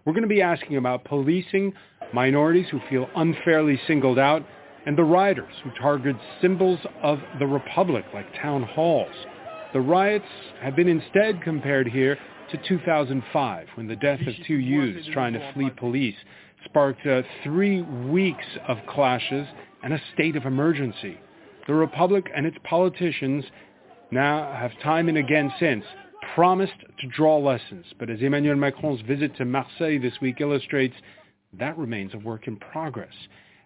We're 0.04 0.12
going 0.12 0.22
to 0.22 0.28
be 0.28 0.42
asking 0.42 0.76
about 0.76 1.04
policing, 1.04 1.72
minorities 2.12 2.66
who 2.70 2.80
feel 2.88 3.08
unfairly 3.16 3.80
singled 3.86 4.18
out, 4.18 4.46
and 4.86 4.96
the 4.96 5.04
rioters 5.04 5.52
who 5.64 5.70
target 5.80 6.16
symbols 6.40 6.78
of 7.02 7.18
the 7.38 7.46
Republic 7.46 8.04
like 8.14 8.32
town 8.40 8.62
halls. 8.62 9.14
The 9.72 9.80
riots 9.80 10.24
have 10.62 10.76
been 10.76 10.88
instead 10.88 11.42
compared 11.42 11.88
here 11.88 12.16
to 12.52 12.58
2005 12.68 13.66
when 13.74 13.88
the 13.88 13.96
death 13.96 14.20
of 14.20 14.34
two 14.46 14.58
youths 14.58 15.08
trying 15.12 15.32
to 15.32 15.52
flee 15.52 15.70
police 15.70 16.14
sparked 16.64 17.04
uh, 17.06 17.22
three 17.42 17.82
weeks 17.82 18.44
of 18.68 18.78
clashes 18.88 19.46
and 19.82 19.92
a 19.92 20.00
state 20.14 20.36
of 20.36 20.46
emergency. 20.46 21.18
The 21.66 21.74
Republic 21.74 22.30
and 22.34 22.46
its 22.46 22.56
politicians 22.62 23.44
now 24.10 24.52
have 24.52 24.72
time 24.82 25.08
and 25.08 25.18
again 25.18 25.52
since 25.58 25.84
promised 26.34 26.80
to 27.00 27.06
draw 27.08 27.38
lessons, 27.38 27.86
but 27.98 28.10
as 28.10 28.20
Emmanuel 28.20 28.56
Macron's 28.56 29.00
visit 29.02 29.36
to 29.36 29.44
Marseille 29.44 29.98
this 30.00 30.20
week 30.20 30.40
illustrates, 30.40 30.94
that 31.58 31.76
remains 31.78 32.14
a 32.14 32.18
work 32.18 32.46
in 32.46 32.56
progress. 32.56 33.12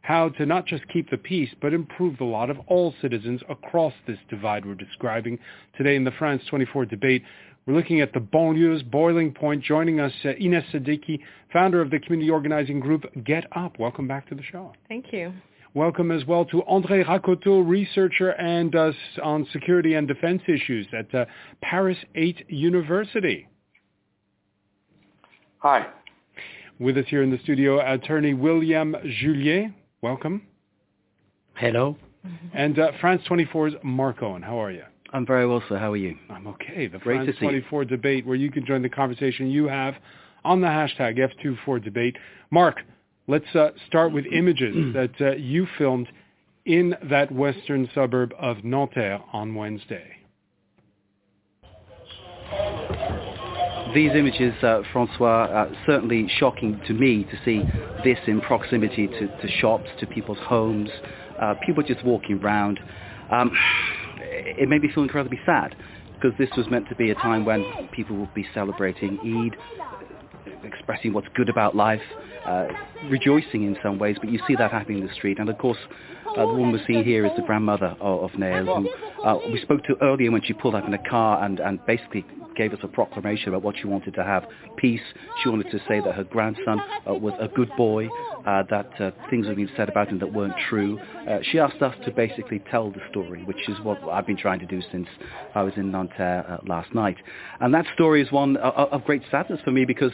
How 0.03 0.31
to 0.31 0.47
not 0.47 0.67
just 0.67 0.89
keep 0.89 1.11
the 1.11 1.19
peace, 1.19 1.51
but 1.61 1.75
improve 1.75 2.17
the 2.17 2.25
lot 2.25 2.49
of 2.49 2.59
all 2.69 2.95
citizens 3.03 3.41
across 3.49 3.93
this 4.07 4.19
divide 4.29 4.65
we're 4.65 4.75
describing 4.75 5.39
today 5.77 5.97
in 5.97 6.05
the 6.05 6.13
France 6.13 6.43
24 6.49 6.87
debate. 6.87 7.23
We're 7.67 7.75
looking 7.75 8.01
at 8.01 8.13
the 8.13 8.21
banlieue's 8.21 8.83
boiling 8.83 9.33
point. 9.33 9.63
Joining 9.63 10.01
us, 10.01 10.13
uh, 10.25 10.31
Ines 10.31 10.65
Seddiki, 10.73 11.21
founder 11.53 11.83
of 11.83 11.91
the 11.91 11.99
community 11.99 12.31
organizing 12.31 12.81
group 12.81 13.05
Get 13.25 13.45
Up. 13.55 13.79
Welcome 13.79 14.09
back 14.09 14.29
to 14.31 14.35
the 14.35 14.43
show. 14.43 14.73
Thank 14.89 15.13
you. 15.13 15.33
Welcome 15.75 16.11
as 16.11 16.25
well 16.25 16.45
to 16.47 16.63
André 16.69 17.05
Rakoto, 17.07 17.63
researcher 17.65 18.31
and 18.31 18.75
uh, 18.75 18.91
on 19.23 19.47
security 19.53 19.95
and 19.95 20.09
defense 20.09 20.43
issues 20.49 20.89
at 20.93 21.15
uh, 21.15 21.27
Paris 21.63 21.97
8 22.17 22.45
University. 22.49 23.47
Hi. 25.59 25.87
With 26.81 26.99
us 26.99 27.05
here 27.07 27.23
in 27.23 27.31
the 27.31 27.39
studio, 27.45 27.79
attorney 27.89 28.35
William 28.35 28.97
Julié. 29.23 29.73
Welcome. 30.03 30.43
Hello. 31.55 31.97
And 32.53 32.77
uh, 32.77 32.91
France 33.01 33.23
24's 33.31 33.75
Mark 33.85 34.25
Owen. 34.25 34.43
How 34.43 34.61
are 34.61 34.73
you? 34.73 34.83
I'm 35.13 35.25
very 35.25 35.47
well, 35.47 35.63
sir. 35.69 35.79
How 35.79 35.93
are 35.93 35.97
you? 35.97 36.17
I'm 36.31 36.49
okay. 36.49 36.89
The 36.89 36.99
Great 36.99 37.23
France 37.23 37.37
24 37.39 37.85
debate 37.85 38.27
where 38.27 38.37
you 38.37 38.51
can 38.51 38.67
join 38.67 38.83
the 38.83 38.89
conversation 38.89 39.49
you 39.49 39.69
have 39.69 39.95
on 40.45 40.61
the 40.61 40.67
hashtag 40.67 41.17
F24debate. 41.17 42.17
Mark, 42.51 42.81
let's 43.31 43.55
uh, 43.55 43.71
start 43.87 44.13
with 44.13 44.27
images 44.27 44.75
that 44.95 45.13
uh, 45.21 45.37
you 45.37 45.67
filmed 45.79 46.09
in 46.67 46.95
that 47.09 47.33
western 47.33 47.89
suburb 47.95 48.33
of 48.39 48.65
Nanterre 48.65 49.21
on 49.33 49.55
Wednesday. 49.55 50.05
These 53.95 54.13
images, 54.15 54.53
uh, 54.63 54.83
Francois, 54.93 55.49
are 55.51 55.69
certainly 55.87 56.29
shocking 56.39 56.81
to 56.87 56.93
me 56.93 57.25
to 57.25 57.39
see 57.45 57.63
this 58.05 58.19
in 58.27 58.41
proximity 58.41 59.07
to, 59.09 59.27
to 59.27 59.49
shops, 59.61 59.89
to 59.99 60.07
people's 60.07 60.39
homes, 60.43 60.91
uh, 61.41 61.55
people 61.67 61.83
just 61.83 62.05
walking 62.05 62.41
around. 62.41 62.79
Um, 63.33 63.51
it 64.21 64.69
made 64.69 64.83
me 64.83 64.91
feel 64.95 65.03
incredibly 65.03 65.41
sad 65.45 65.75
because 66.15 66.37
this 66.39 66.51
was 66.57 66.69
meant 66.71 66.89
to 66.89 66.95
be 66.95 67.11
a 67.11 67.15
time 67.17 67.45
when 67.45 67.65
people 67.93 68.17
would 68.17 68.35
be 68.35 68.47
celebrating 68.55 69.19
Eid, 69.25 69.57
expressing 70.63 71.13
what's 71.13 71.29
good 71.35 71.49
about 71.49 71.75
life, 71.75 72.03
uh, 72.47 72.67
rejoicing 73.09 73.65
in 73.65 73.77
some 73.83 73.99
ways, 73.99 74.17
but 74.21 74.31
you 74.31 74.41
see 74.47 74.57
that 74.57 74.71
happening 74.71 74.99
in 74.99 75.07
the 75.07 75.15
street. 75.15 75.39
And 75.39 75.49
of 75.49 75.59
course, 75.59 75.79
uh, 76.37 76.47
the 76.47 76.55
woman 76.55 76.73
we're 76.73 76.87
seeing 76.87 77.05
here 77.05 77.27
is 77.27 77.33
the 77.37 77.43
grandmother 77.43 77.97
of, 78.01 78.25
of 78.25 78.31
Naël, 78.33 78.67
who 78.67 79.23
uh, 79.25 79.39
we 79.53 79.61
spoke 79.63 79.83
to 79.85 79.97
earlier 80.03 80.31
when 80.31 80.43
she 80.43 80.53
pulled 80.53 80.75
up 80.75 80.87
in 80.87 80.95
a 80.95 81.09
car 81.09 81.45
and, 81.45 81.61
and 81.61 81.85
basically 81.87 82.25
gave 82.57 82.73
us 82.73 82.79
a 82.83 82.89
proclamation 82.89 83.49
about 83.49 83.63
what 83.63 83.75
she 83.79 83.87
wanted 83.87 84.15
to 84.15 84.25
have 84.25 84.45
peace. 84.77 85.01
She 85.43 85.49
wanted 85.49 85.71
to 85.71 85.79
say 85.89 86.01
that 86.01 86.15
her 86.15 86.25
grandson 86.25 86.81
uh, 87.09 87.15
was 87.15 87.33
a 87.41 87.49
good 87.49 87.71
boy, 87.77 88.09
uh, 88.47 88.65
that 88.71 89.01
uh, 89.01 89.11
things 89.29 89.47
had 89.47 89.57
been 89.57 89.71
said 89.77 89.89
about 89.89 90.09
him 90.09 90.19
that 90.19 90.33
weren't 90.33 90.55
true. 90.69 90.99
Uh, 91.29 91.39
she 91.51 91.59
asked 91.59 91.83
us 91.83 91.95
to 92.05 92.11
basically 92.11 92.61
tell 92.71 92.91
the 92.91 93.01
story, 93.11 93.45
which 93.45 93.69
is 93.69 93.79
what 93.83 93.99
I've 94.05 94.27
been 94.27 94.37
trying 94.37 94.61
to 94.61 94.67
do 94.67 94.81
since 94.93 95.09
I 95.55 95.63
was 95.63 95.75
in 95.77 95.91
Nanterre 95.91 96.45
uh, 96.49 96.59
last 96.67 96.95
night. 96.95 97.17
And 97.61 97.73
that 97.75 97.87
story 97.95 98.23
is 98.23 98.31
one 98.31 98.57
of 98.59 99.05
great 99.05 99.23
sadness 99.31 99.61
for 99.65 99.71
me 99.71 99.85
because 99.85 100.13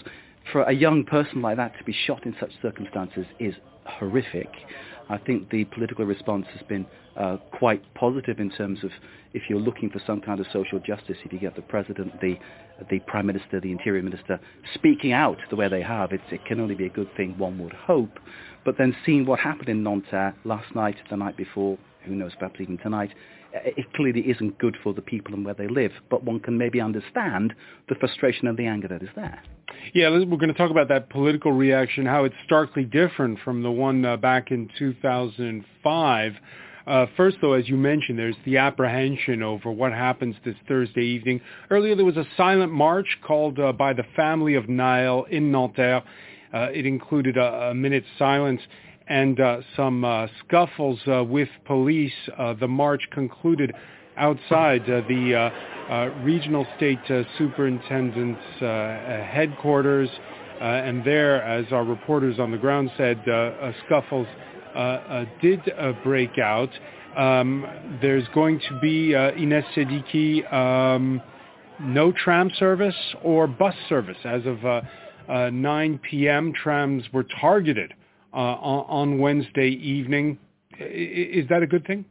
for 0.53 0.63
a 0.63 0.73
young 0.73 1.05
person 1.05 1.43
like 1.43 1.57
that 1.57 1.77
to 1.79 1.85
be 1.85 1.95
shot 2.07 2.25
in 2.25 2.35
such 2.39 2.53
circumstances 2.63 3.27
is 3.39 3.55
horrific. 3.85 4.49
I 5.09 5.19
think 5.19 5.51
the 5.51 5.65
political 5.65 6.05
response 6.05 6.47
has 6.53 6.67
been 6.69 6.87
uh, 7.17 7.37
quite 7.53 7.83
positive 7.95 8.41
in 8.41 8.51
terms 8.51 8.83
of 8.83 8.91
if 9.33 9.43
you're 9.49 9.61
looking 9.61 9.91
for 9.91 10.01
some 10.07 10.21
kind 10.21 10.41
of 10.41 10.47
social 10.53 10.81
justice, 10.81 11.17
if 11.25 11.33
you 11.33 11.39
get 11.39 11.55
the 11.57 11.63
president, 11.63 12.21
the 12.21 12.37
the 12.91 12.99
prime 13.01 13.27
minister, 13.27 13.59
the 13.61 13.71
interior 13.71 14.03
minister 14.03 14.39
speaking 14.75 15.13
out 15.13 15.39
the 15.49 15.57
way 15.57 15.69
they 15.69 15.81
have, 15.81 16.13
it 16.13 16.21
can 16.47 16.61
only 16.61 16.75
be 16.75 16.85
a 16.85 16.91
good 16.91 17.09
thing, 17.17 17.35
one 17.39 17.59
would 17.59 17.73
hope. 17.73 18.19
But 18.67 18.77
then 18.77 18.95
seeing 19.07 19.25
what 19.25 19.41
happened 19.41 19.71
in 19.71 19.83
Nanterre 19.83 20.35
last 20.45 20.75
night, 20.75 20.97
the 21.09 21.17
night 21.17 21.37
before, 21.39 21.79
who 22.05 22.15
knows, 22.15 22.33
perhaps 22.39 22.61
even 22.61 22.77
tonight, 22.79 23.13
it 23.65 23.93
clearly 23.95 24.21
isn't 24.21 24.59
good 24.59 24.77
for 24.83 24.93
the 24.93 25.03
people 25.03 25.35
and 25.35 25.45
where 25.45 25.55
they 25.55 25.69
live. 25.69 25.93
But 26.11 26.25
one 26.25 26.41
can 26.41 26.59
maybe 26.59 26.81
understand 26.81 27.55
the 27.89 27.95
frustration 27.97 28.47
and 28.49 28.57
the 28.57 28.67
anger 28.67 28.89
that 28.89 29.03
is 29.03 29.09
there. 29.15 29.43
Yeah, 29.95 30.11
we're 30.11 30.25
going 30.25 30.49
to 30.49 30.55
talk 30.55 30.71
about 30.71 30.89
that 30.89 31.11
political 31.11 31.53
reaction, 31.53 32.07
how 32.07 32.25
it's 32.25 32.35
starkly 32.45 32.85
different 32.85 33.39
from 33.45 33.63
the 33.63 33.71
one 33.71 34.05
uh, 34.05 34.17
back 34.17 34.51
in 34.51 34.71
2005. 34.79 36.33
Uh, 36.87 37.07
first, 37.17 37.37
though, 37.41 37.55
as 37.55 37.69
you 37.69 37.77
mentioned, 37.77 38.19
there's 38.19 38.37
the 38.45 38.59
apprehension 38.59 39.43
over 39.43 39.73
what 39.73 39.93
happens 39.93 40.37
this 40.45 40.55
Thursday 40.69 41.05
evening. 41.05 41.41
Earlier, 41.71 41.97
there 41.97 42.05
was 42.05 42.17
a 42.17 42.27
silent 42.37 42.73
march 42.73 43.19
called 43.27 43.59
uh, 43.59 43.73
by 43.73 43.93
the 43.93 44.05
family 44.15 44.55
of 44.55 44.65
Naël 44.65 45.29
in 45.29 45.51
Nanterre. 45.51 46.05
Uh, 46.55 46.69
it 46.73 46.87
included 46.87 47.37
a, 47.37 47.71
a 47.71 47.75
minute's 47.75 48.07
silence 48.19 48.61
and 49.09 49.41
uh, 49.41 49.61
some 49.77 50.05
uh, 50.05 50.27
scuffles 50.41 50.99
uh, 51.07 51.23
with 51.25 51.49
police. 51.65 52.13
Uh, 52.37 52.55
the 52.55 52.69
march 52.69 53.03
concluded 53.13 53.73
outside 54.17 54.83
uh, 54.83 55.03
the 55.09 55.51
uh, 55.91 56.11
regional 56.23 56.67
state 56.77 56.99
superintendent's 57.39 58.41
headquarters, 58.61 60.09
and 60.61 61.05
there, 61.05 61.43
as 61.43 61.67
our 61.73 61.85
reporters 61.85 62.39
on 62.39 62.51
the 62.51 62.59
ground 62.59 62.91
said, 62.97 63.23
scuffles 63.87 64.27
did 65.41 65.61
break 66.03 66.39
out. 66.39 66.71
Um, 67.17 67.67
there's 68.03 68.27
going 68.35 68.61
to 68.69 68.79
be 68.81 69.15
Ines 69.15 69.65
Seddiki, 69.75 70.53
um, 70.53 71.23
no 71.81 72.13
tram 72.13 72.51
service 72.59 72.97
or 73.23 73.47
bus 73.47 73.75
service 73.89 74.19
as 74.25 74.45
of 74.47 74.65
uh, 74.65 74.81
uh, 75.29 75.51
9 75.51 76.01
p.m. 76.09 76.53
Trams 76.53 77.05
were 77.13 77.25
targeted 77.41 77.93
uh, 78.37 78.39
on, 78.39 79.19
Wednesday 79.19 79.71
evening. 79.71 80.39
Is 80.79 81.49
that 81.49 81.63
a 81.63 81.67
good 81.67 81.87
thing? 81.87 82.05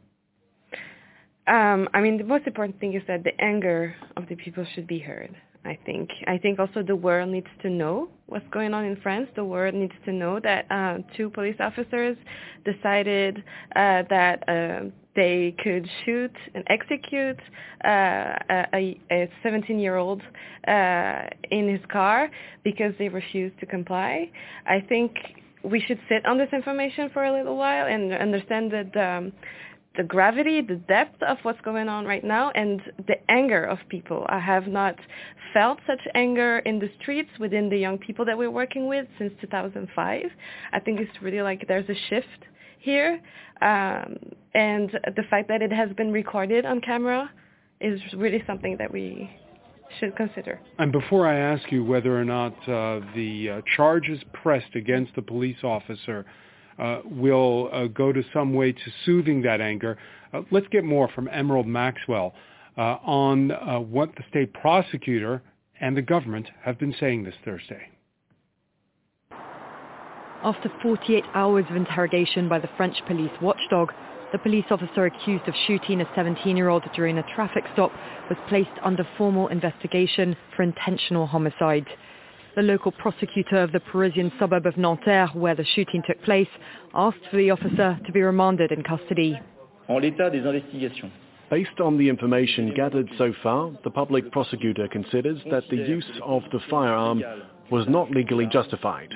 Um, 1.46 1.88
I 1.94 2.00
mean, 2.00 2.18
the 2.18 2.24
most 2.24 2.46
important 2.48 2.80
thing 2.80 2.94
is 2.94 3.02
that 3.06 3.22
the 3.22 3.40
anger 3.40 3.94
of 4.16 4.28
the 4.28 4.34
people 4.34 4.66
should 4.74 4.88
be 4.88 4.98
heard. 4.98 5.36
I 5.64 5.76
think. 5.84 6.10
I 6.28 6.38
think 6.38 6.60
also 6.60 6.82
the 6.82 6.94
world 6.94 7.28
needs 7.30 7.48
to 7.62 7.70
know 7.70 8.08
what's 8.26 8.46
going 8.52 8.72
on 8.72 8.84
in 8.84 8.96
France. 9.02 9.28
The 9.34 9.44
world 9.44 9.74
needs 9.74 9.94
to 10.04 10.12
know 10.12 10.38
that 10.40 10.66
uh, 10.70 10.98
two 11.16 11.28
police 11.28 11.56
officers 11.58 12.16
decided 12.64 13.38
uh, 13.74 14.04
that 14.08 14.48
uh, 14.48 14.90
they 15.16 15.56
could 15.62 15.88
shoot 16.04 16.30
and 16.54 16.62
execute 16.68 17.40
uh, 17.84 18.38
a, 18.74 19.00
a 19.10 19.28
17-year-old 19.44 20.22
uh, 20.68 21.22
in 21.50 21.68
his 21.68 21.84
car 21.90 22.30
because 22.62 22.92
they 23.00 23.08
refused 23.08 23.58
to 23.58 23.66
comply. 23.66 24.30
I 24.66 24.80
think 24.88 25.16
we 25.66 25.80
should 25.80 25.98
sit 26.08 26.24
on 26.26 26.38
this 26.38 26.48
information 26.52 27.10
for 27.12 27.24
a 27.24 27.32
little 27.32 27.56
while 27.56 27.86
and 27.86 28.12
understand 28.12 28.72
that 28.72 28.96
um, 28.96 29.32
the 29.96 30.04
gravity, 30.04 30.60
the 30.60 30.76
depth 30.76 31.22
of 31.22 31.38
what's 31.42 31.60
going 31.62 31.88
on 31.88 32.04
right 32.04 32.24
now, 32.24 32.50
and 32.50 32.80
the 33.06 33.16
anger 33.30 33.64
of 33.64 33.78
people. 33.88 34.26
I 34.28 34.38
have 34.38 34.66
not 34.66 34.96
felt 35.52 35.78
such 35.86 36.00
anger 36.14 36.58
in 36.60 36.78
the 36.78 36.90
streets 37.00 37.30
within 37.40 37.68
the 37.68 37.78
young 37.78 37.98
people 37.98 38.24
that 38.26 38.36
we're 38.36 38.50
working 38.50 38.88
with 38.88 39.06
since 39.18 39.32
2005. 39.40 40.24
I 40.72 40.80
think 40.80 41.00
it's 41.00 41.22
really 41.22 41.42
like 41.42 41.66
there's 41.66 41.88
a 41.88 41.98
shift 42.08 42.44
here, 42.78 43.20
um, 43.62 44.16
and 44.54 44.90
the 45.16 45.22
fact 45.30 45.48
that 45.48 45.62
it 45.62 45.72
has 45.72 45.90
been 45.96 46.12
recorded 46.12 46.64
on 46.66 46.80
camera 46.80 47.30
is 47.80 48.00
really 48.16 48.42
something 48.46 48.76
that 48.78 48.92
we 48.92 49.30
should 49.98 50.16
consider. 50.16 50.60
And 50.78 50.92
before 50.92 51.26
I 51.26 51.38
ask 51.38 51.70
you 51.70 51.84
whether 51.84 52.18
or 52.18 52.24
not 52.24 52.52
uh, 52.68 53.00
the 53.14 53.50
uh, 53.50 53.60
charges 53.76 54.20
pressed 54.32 54.74
against 54.74 55.14
the 55.14 55.22
police 55.22 55.56
officer 55.62 56.24
uh, 56.78 57.00
will 57.04 57.70
uh, 57.72 57.86
go 57.86 58.12
to 58.12 58.22
some 58.32 58.52
way 58.52 58.72
to 58.72 58.90
soothing 59.04 59.42
that 59.42 59.60
anger. 59.60 59.96
Uh, 60.32 60.42
let's 60.50 60.68
get 60.68 60.84
more 60.84 61.08
from 61.14 61.28
Emerald 61.32 61.66
Maxwell 61.66 62.34
on 62.76 63.48
what 63.90 64.14
the 64.16 64.22
state 64.28 64.52
prosecutor 64.52 65.42
and 65.80 65.96
the 65.96 66.02
government 66.02 66.46
have 66.62 66.78
been 66.78 66.94
saying 67.00 67.24
this 67.24 67.34
Thursday. 67.42 67.88
After 70.42 70.70
48 70.82 71.24
hours 71.32 71.64
of 71.70 71.76
interrogation 71.76 72.50
by 72.50 72.58
the 72.58 72.68
French 72.76 72.96
police 73.06 73.30
watchdog, 73.40 73.92
the 74.32 74.38
police 74.38 74.64
officer 74.70 75.06
accused 75.06 75.46
of 75.48 75.54
shooting 75.66 76.00
a 76.00 76.04
17-year-old 76.06 76.84
during 76.94 77.18
a 77.18 77.34
traffic 77.34 77.64
stop 77.72 77.92
was 78.28 78.38
placed 78.48 78.70
under 78.82 79.06
formal 79.16 79.48
investigation 79.48 80.36
for 80.54 80.62
intentional 80.62 81.26
homicide. 81.26 81.86
The 82.56 82.62
local 82.62 82.90
prosecutor 82.90 83.62
of 83.62 83.72
the 83.72 83.80
Parisian 83.80 84.32
suburb 84.38 84.66
of 84.66 84.76
Nanterre, 84.76 85.28
where 85.28 85.54
the 85.54 85.64
shooting 85.74 86.02
took 86.06 86.20
place, 86.22 86.48
asked 86.94 87.24
for 87.30 87.36
the 87.36 87.50
officer 87.50 87.98
to 88.04 88.12
be 88.12 88.22
remanded 88.22 88.72
in 88.72 88.82
custody. 88.82 89.38
Based 91.48 91.80
on 91.80 91.96
the 91.96 92.08
information 92.08 92.74
gathered 92.74 93.08
so 93.18 93.32
far, 93.42 93.70
the 93.84 93.90
public 93.90 94.32
prosecutor 94.32 94.88
considers 94.88 95.38
that 95.50 95.62
the 95.70 95.76
use 95.76 96.10
of 96.24 96.42
the 96.50 96.58
firearm 96.68 97.22
was 97.70 97.86
not 97.88 98.10
legally 98.10 98.46
justified. 98.46 99.14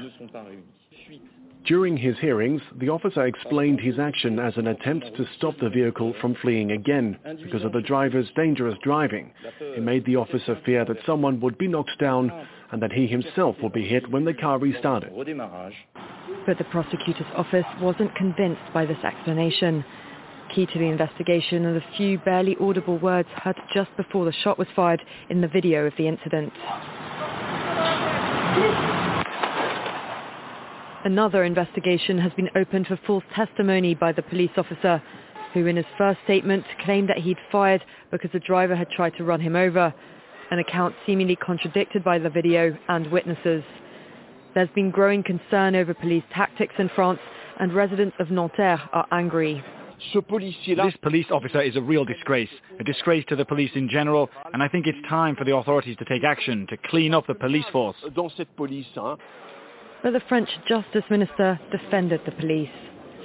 During 1.66 1.96
his 1.96 2.18
hearings, 2.18 2.62
the 2.78 2.88
officer 2.88 3.26
explained 3.26 3.80
his 3.80 3.98
action 3.98 4.38
as 4.38 4.56
an 4.56 4.68
attempt 4.68 5.06
to 5.16 5.26
stop 5.36 5.54
the 5.60 5.68
vehicle 5.68 6.14
from 6.20 6.34
fleeing 6.36 6.72
again 6.72 7.18
because 7.42 7.64
of 7.64 7.72
the 7.72 7.82
driver's 7.82 8.28
dangerous 8.34 8.76
driving. 8.82 9.32
It 9.60 9.82
made 9.82 10.04
the 10.06 10.16
officer 10.16 10.58
fear 10.64 10.84
that 10.84 10.96
someone 11.04 11.40
would 11.40 11.58
be 11.58 11.68
knocked 11.68 11.98
down 12.00 12.32
and 12.72 12.82
that 12.82 12.92
he 12.92 13.06
himself 13.06 13.56
would 13.62 13.72
be 13.72 13.86
hit 13.86 14.10
when 14.10 14.24
the 14.24 14.34
car 14.34 14.58
restarted. 14.58 15.12
But 16.46 16.58
the 16.58 16.64
prosecutor's 16.70 17.26
office 17.36 17.66
wasn't 17.80 18.14
convinced 18.14 18.62
by 18.72 18.86
this 18.86 19.02
explanation. 19.04 19.84
Key 20.54 20.66
to 20.66 20.78
the 20.78 20.86
investigation 20.86 21.66
are 21.66 21.74
the 21.74 21.84
few 21.96 22.18
barely 22.18 22.56
audible 22.60 22.98
words 22.98 23.28
heard 23.34 23.56
just 23.72 23.94
before 23.96 24.24
the 24.24 24.32
shot 24.32 24.58
was 24.58 24.68
fired 24.74 25.02
in 25.28 25.40
the 25.40 25.48
video 25.48 25.86
of 25.86 25.92
the 25.96 26.08
incident. 26.08 26.52
Another 31.02 31.44
investigation 31.44 32.18
has 32.18 32.30
been 32.34 32.50
opened 32.54 32.86
for 32.86 32.98
false 33.06 33.24
testimony 33.34 33.94
by 33.94 34.12
the 34.12 34.20
police 34.20 34.50
officer, 34.58 35.02
who 35.54 35.64
in 35.66 35.76
his 35.76 35.86
first 35.96 36.20
statement 36.24 36.62
claimed 36.84 37.08
that 37.08 37.16
he'd 37.16 37.38
fired 37.50 37.82
because 38.10 38.30
the 38.32 38.40
driver 38.40 38.76
had 38.76 38.90
tried 38.90 39.16
to 39.16 39.24
run 39.24 39.40
him 39.40 39.56
over, 39.56 39.94
an 40.50 40.58
account 40.58 40.94
seemingly 41.06 41.36
contradicted 41.36 42.04
by 42.04 42.18
the 42.18 42.28
video 42.28 42.76
and 42.88 43.10
witnesses. 43.10 43.64
There's 44.54 44.68
been 44.74 44.90
growing 44.90 45.22
concern 45.22 45.74
over 45.74 45.94
police 45.94 46.24
tactics 46.34 46.74
in 46.78 46.90
France, 46.94 47.20
and 47.58 47.72
residents 47.72 48.16
of 48.20 48.30
Nanterre 48.30 48.82
are 48.92 49.06
angry. 49.10 49.64
This 50.14 50.96
police 51.02 51.26
officer 51.30 51.62
is 51.62 51.76
a 51.76 51.82
real 51.82 52.04
disgrace, 52.04 52.50
a 52.78 52.84
disgrace 52.84 53.24
to 53.28 53.36
the 53.36 53.44
police 53.46 53.70
in 53.74 53.88
general, 53.88 54.28
and 54.52 54.62
I 54.62 54.68
think 54.68 54.86
it's 54.86 54.98
time 55.08 55.34
for 55.34 55.44
the 55.44 55.56
authorities 55.56 55.96
to 55.98 56.04
take 56.04 56.24
action 56.24 56.66
to 56.68 56.76
clean 56.88 57.14
up 57.14 57.26
the 57.26 57.34
police 57.34 57.66
force. 57.72 57.96
But 60.02 60.12
the 60.12 60.20
French 60.28 60.48
Justice 60.66 61.04
Minister 61.10 61.60
defended 61.70 62.22
the 62.24 62.32
police. 62.32 62.70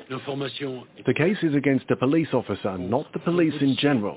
The 0.10 1.14
case 1.16 1.38
is 1.42 1.56
against 1.56 1.88
the 1.88 1.96
police 1.96 2.28
officer, 2.34 2.78
not 2.78 3.12
the 3.14 3.20
police 3.20 3.54
in 3.62 3.76
general. 3.78 4.16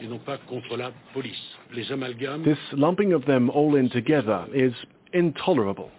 This 2.45 2.59
lumping 2.73 3.13
of 3.13 3.25
them 3.25 3.49
all 3.51 3.77
in 3.77 3.89
together 3.89 4.47
is 4.53 4.73
intolerable. 5.13 5.91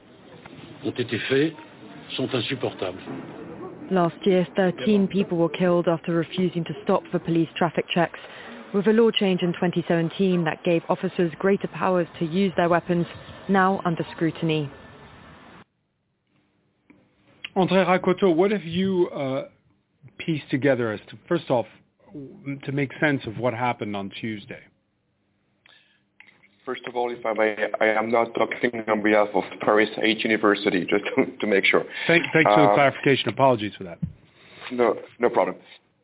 Last 3.92 4.16
year, 4.26 4.48
13 4.56 5.08
people 5.08 5.38
were 5.38 5.50
killed 5.50 5.88
after 5.88 6.14
refusing 6.14 6.64
to 6.66 6.74
stop 6.84 7.04
for 7.12 7.20
police 7.20 7.50
traffic 7.56 7.86
checks. 7.90 8.20
With 8.74 8.86
a 8.88 8.94
law 8.94 9.10
change 9.10 9.42
in 9.42 9.54
2017 9.54 10.44
that 10.44 10.64
gave 10.64 10.84
officers 10.90 11.32
greater 11.40 11.68
powers 11.70 12.08
to 12.20 12.26
use 12.26 12.54
their 12.56 12.70
weapons, 12.70 13.08
now 13.48 13.82
under 13.84 14.06
scrutiny. 14.12 14.70
Andre 17.56 17.84
Rakoto, 17.84 18.34
what 18.36 18.52
have 18.52 18.64
you 18.64 19.10
uh, 19.10 19.46
pieced 20.18 20.50
together 20.50 20.92
as 20.92 21.00
to, 21.10 21.18
first 21.28 21.50
off, 21.50 21.66
to 22.64 22.72
make 22.72 22.92
sense 23.00 23.22
of 23.26 23.38
what 23.38 23.54
happened 23.54 23.96
on 23.96 24.10
Tuesday? 24.22 24.60
First 26.66 26.82
of 26.88 26.96
all, 26.96 27.12
if 27.12 27.26
I 27.26 27.34
may, 27.34 27.56
I 27.80 27.88
am 27.88 28.12
not 28.12 28.34
talking 28.36 28.84
on 28.88 29.02
behalf 29.02 29.30
of 29.34 29.44
Paris 29.62 29.90
8 30.02 30.24
University, 30.24 30.82
just 30.82 31.04
to, 31.16 31.26
to 31.40 31.48
make 31.48 31.66
sure. 31.66 31.84
Thank, 32.06 32.26
thanks 32.32 32.52
for 32.54 32.62
the 32.62 32.70
uh, 32.70 32.76
clarification. 32.76 33.30
Apologies 33.30 33.74
for 33.78 33.86
that. 33.86 33.98
No, 34.72 34.96
no 35.20 35.30
problem. 35.30 35.56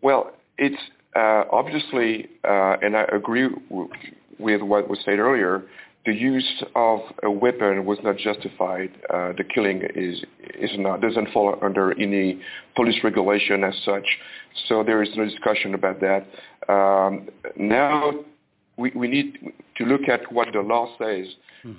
Well, 0.02 0.32
it's 0.58 0.82
uh, 1.16 1.44
obviously, 1.52 2.30
uh, 2.44 2.78
and 2.82 2.98
I 2.98 3.04
agree 3.14 3.48
w- 3.70 3.90
with 4.40 4.62
what 4.62 4.90
was 4.90 5.00
said 5.06 5.20
earlier, 5.20 5.66
the 6.06 6.14
use 6.14 6.64
of 6.76 7.00
a 7.24 7.32
weapon 7.32 7.86
was 7.86 7.98
not 8.04 8.18
justified. 8.18 8.92
Uh, 9.10 9.34
the 9.38 9.44
killing 9.44 9.82
is 9.96 10.24
is 10.60 10.72
not 10.78 11.02
doesn't 11.02 11.30
fall 11.32 11.58
under 11.62 12.00
any 12.00 12.40
police 12.76 13.04
regulation 13.04 13.64
as 13.64 13.76
such. 13.84 14.06
So 14.68 14.84
there 14.84 15.02
is 15.02 15.10
no 15.16 15.26
discussion 15.26 15.74
about 15.74 16.00
that. 16.02 16.26
Um, 16.72 17.28
now 17.58 18.12
we, 18.78 18.92
we 18.96 19.08
need 19.08 19.38
to 19.78 19.86
look 19.86 20.08
at 20.08 20.32
what 20.32 20.50
the 20.54 20.60
law 20.60 20.96
says 20.98 21.28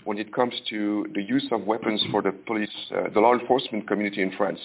when 0.05 0.19
it 0.19 0.33
comes 0.35 0.55
to 0.69 1.07
the 1.15 1.23
use 1.23 1.47
of 1.53 1.65
weapons 1.65 2.03
for 2.11 2.21
the 2.21 2.33
police, 2.33 2.69
uh, 2.93 3.09
the 3.15 3.21
law 3.21 3.35
enforcement 3.39 3.87
community 3.87 4.23
in 4.23 4.33
France. 4.33 4.59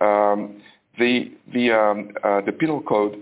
Um, 0.00 0.62
the 0.98 1.32
the 1.52 1.70
um, 1.72 2.10
uh, 2.22 2.40
the 2.40 2.52
penal 2.52 2.80
code 2.80 3.16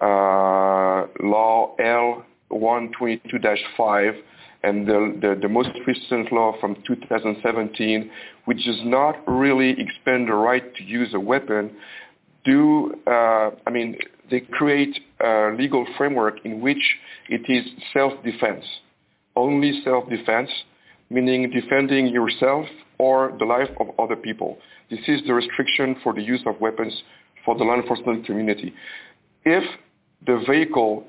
uh, 0.00 1.06
law 1.20 1.74
L 1.78 2.24
122-5 2.50 4.22
and 4.66 4.86
the, 4.86 5.16
the, 5.22 5.38
the, 5.42 5.48
most 5.48 5.70
recent 5.86 6.32
law 6.32 6.52
from 6.60 6.74
2017, 6.86 8.10
which 8.46 8.64
does 8.64 8.80
not 8.84 9.16
really 9.28 9.70
expand 9.78 10.28
the 10.28 10.34
right 10.34 10.74
to 10.74 10.82
use 10.82 11.14
a 11.14 11.20
weapon, 11.20 11.70
do, 12.44 12.92
uh, 13.06 13.50
I 13.64 13.70
mean, 13.70 13.96
they 14.28 14.40
create 14.40 14.98
a 15.20 15.52
legal 15.56 15.86
framework 15.96 16.44
in 16.44 16.60
which 16.60 16.82
it 17.28 17.42
is 17.48 17.64
self-defense, 17.92 18.64
only 19.36 19.82
self-defense, 19.84 20.50
meaning 21.10 21.48
defending 21.50 22.08
yourself 22.08 22.66
or 22.98 23.36
the 23.38 23.44
life 23.44 23.70
of 23.78 23.88
other 24.00 24.16
people. 24.16 24.58
This 24.90 25.00
is 25.06 25.20
the 25.28 25.34
restriction 25.34 25.94
for 26.02 26.12
the 26.12 26.22
use 26.22 26.42
of 26.44 26.60
weapons 26.60 26.92
for 27.44 27.56
the 27.56 27.62
law 27.62 27.76
enforcement 27.76 28.26
community. 28.26 28.74
If 29.44 29.62
the 30.26 30.42
vehicle 30.48 31.04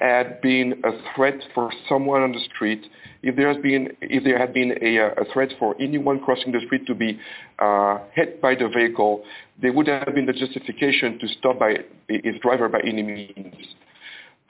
had 0.00 0.40
been 0.40 0.80
a 0.84 0.90
threat 1.14 1.34
for 1.54 1.70
someone 1.88 2.22
on 2.22 2.32
the 2.32 2.40
street, 2.54 2.86
if 3.22 3.36
there 3.36 3.52
has 3.52 3.62
been 3.62 3.88
if 4.00 4.24
there 4.24 4.38
had 4.38 4.54
been 4.54 4.72
a, 4.80 4.96
a 5.20 5.24
threat 5.32 5.50
for 5.58 5.76
anyone 5.80 6.18
crossing 6.20 6.52
the 6.52 6.60
street 6.66 6.86
to 6.86 6.94
be 6.94 7.18
uh, 7.58 7.98
hit 8.14 8.40
by 8.40 8.54
the 8.54 8.68
vehicle, 8.68 9.22
there 9.60 9.72
would 9.72 9.86
have 9.86 10.14
been 10.14 10.26
the 10.26 10.32
justification 10.32 11.18
to 11.18 11.28
stop 11.38 11.58
by 11.58 11.76
his 12.08 12.34
driver 12.40 12.68
by 12.68 12.80
any 12.80 13.02
means. 13.02 13.54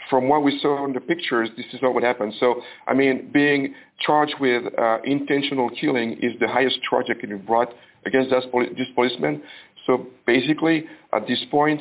From 0.09 0.29
what 0.29 0.43
we 0.43 0.59
saw 0.61 0.85
in 0.85 0.93
the 0.93 1.01
pictures, 1.01 1.49
this 1.57 1.67
is 1.73 1.81
not 1.81 1.95
what 1.95 2.03
happened. 2.03 2.35
So, 2.39 2.61
I 2.87 2.93
mean, 2.93 3.31
being 3.33 3.75
charged 3.99 4.35
with 4.41 4.65
uh, 4.79 4.99
intentional 5.05 5.71
killing 5.71 6.19
is 6.21 6.33
the 6.39 6.49
highest 6.49 6.81
charge 6.89 7.07
that 7.09 7.19
can 7.21 7.31
be 7.31 7.37
brought 7.37 7.73
against 8.05 8.31
this, 8.31 8.45
poli- 8.51 8.75
this 8.77 8.89
policeman. 8.95 9.43
So 9.87 10.07
basically, 10.27 10.85
at 11.15 11.27
this 11.27 11.43
point, 11.51 11.81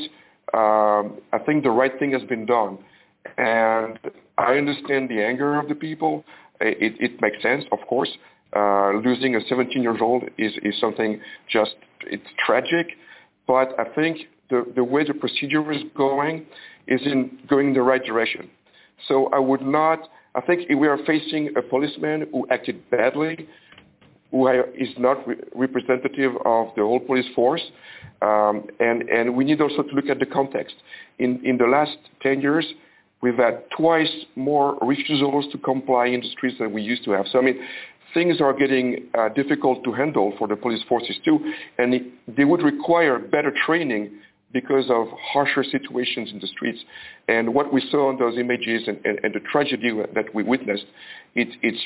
um, 0.54 1.20
I 1.34 1.40
think 1.46 1.64
the 1.64 1.72
right 1.72 1.98
thing 2.00 2.14
has 2.14 2.24
been 2.24 2.46
done. 2.46 2.78
And 3.38 4.00
I 4.38 4.54
understand 4.54 5.10
the 5.10 5.24
anger 5.24 5.60
of 5.60 5.68
the 5.68 5.76
people. 5.76 6.24
It, 6.60 6.96
it 7.00 7.22
makes 7.22 7.42
sense, 7.42 7.66
of 7.72 7.80
course. 7.88 8.10
Uh, 8.56 8.92
losing 9.04 9.36
a 9.36 9.40
17-year-old 9.40 10.24
is, 10.38 10.54
is 10.64 10.80
something 10.80 11.22
just, 11.50 11.76
it's 12.02 12.28
tragic. 12.46 12.88
But 13.48 13.80
I 13.80 13.86
think 13.96 14.18
the, 14.50 14.66
the 14.76 14.84
way 14.84 15.06
the 15.06 15.14
procedure 15.14 15.72
is 15.72 15.82
going 15.96 16.46
is 16.88 17.02
in 17.06 17.40
going 17.48 17.70
in 17.70 17.74
the 17.74 17.82
right 17.82 18.04
direction. 18.04 18.50
So 19.08 19.28
I 19.28 19.40
would 19.40 19.62
not, 19.62 20.10
I 20.36 20.42
think 20.42 20.70
we 20.70 20.88
are 20.88 20.98
facing 21.06 21.56
a 21.58 21.62
policeman 21.62 22.28
who 22.32 22.48
acted 22.52 22.90
badly. 22.90 23.48
who 24.32 24.48
is 24.48 24.90
not 24.98 25.28
re- 25.28 25.36
representative 25.56 26.34
of 26.46 26.68
the 26.76 26.82
whole 26.82 27.00
police 27.00 27.26
force. 27.36 27.64
Um, 28.22 28.68
and, 28.80 29.10
and 29.10 29.36
we 29.36 29.44
need 29.44 29.62
also 29.62 29.82
to 29.84 29.94
look 29.96 30.10
at 30.10 30.20
the 30.20 30.26
context. 30.26 30.76
In, 31.20 31.40
in 31.44 31.58
the 31.58 31.66
last 31.66 31.98
10 32.22 32.42
years, 32.42 32.66
we've 33.22 33.38
had 33.38 33.64
twice 33.76 34.12
more 34.36 34.78
refusals 34.82 35.46
to 35.52 35.58
comply 35.58 36.08
in 36.08 36.22
the 36.22 36.30
streets 36.30 36.58
than 36.60 36.74
we 36.74 36.82
used 36.82 37.04
to 37.06 37.12
have. 37.12 37.26
So, 37.32 37.40
I 37.40 37.42
mean, 37.42 37.60
things 38.14 38.42
are 38.42 38.54
getting 38.54 39.08
uh, 39.18 39.30
difficult 39.30 39.84
to 39.84 39.94
handle 39.94 40.34
for 40.38 40.48
the 40.48 40.56
police 40.56 40.84
forces 40.88 41.18
too, 41.24 41.40
and 41.78 41.94
it, 41.94 42.04
they 42.36 42.46
would 42.46 42.62
require 42.62 43.20
better 43.20 43.54
training 43.66 44.12
because 44.54 44.86
of 44.90 45.08
harsher 45.34 45.64
situations 45.64 46.30
in 46.32 46.40
the 46.40 46.48
streets. 46.48 46.80
And 47.28 47.54
what 47.54 47.74
we 47.74 47.82
saw 47.90 48.10
in 48.10 48.18
those 48.18 48.38
images 48.38 48.84
and, 48.88 49.00
and, 49.06 49.20
and 49.24 49.34
the 49.34 49.40
tragedy 49.52 49.92
that 50.14 50.34
we 50.34 50.44
witnessed, 50.44 50.86
it, 51.36 51.48
it's, 51.62 51.82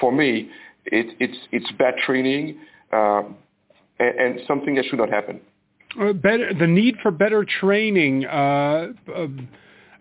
for 0.00 0.10
me, 0.10 0.50
it, 0.86 1.16
it's, 1.20 1.38
it's 1.52 1.70
bad 1.78 1.94
training 2.04 2.58
uh, 2.92 3.22
and, 4.00 4.18
and, 4.18 4.40
something 4.46 4.74
that 4.74 4.86
should 4.86 4.98
not 4.98 5.10
happen. 5.10 5.40
Uh, 6.00 6.12
better, 6.12 6.52
the 6.54 6.66
need 6.66 6.96
for 7.02 7.10
better 7.10 7.44
training, 7.60 8.26
uh, 8.26 8.88
um, 9.14 9.48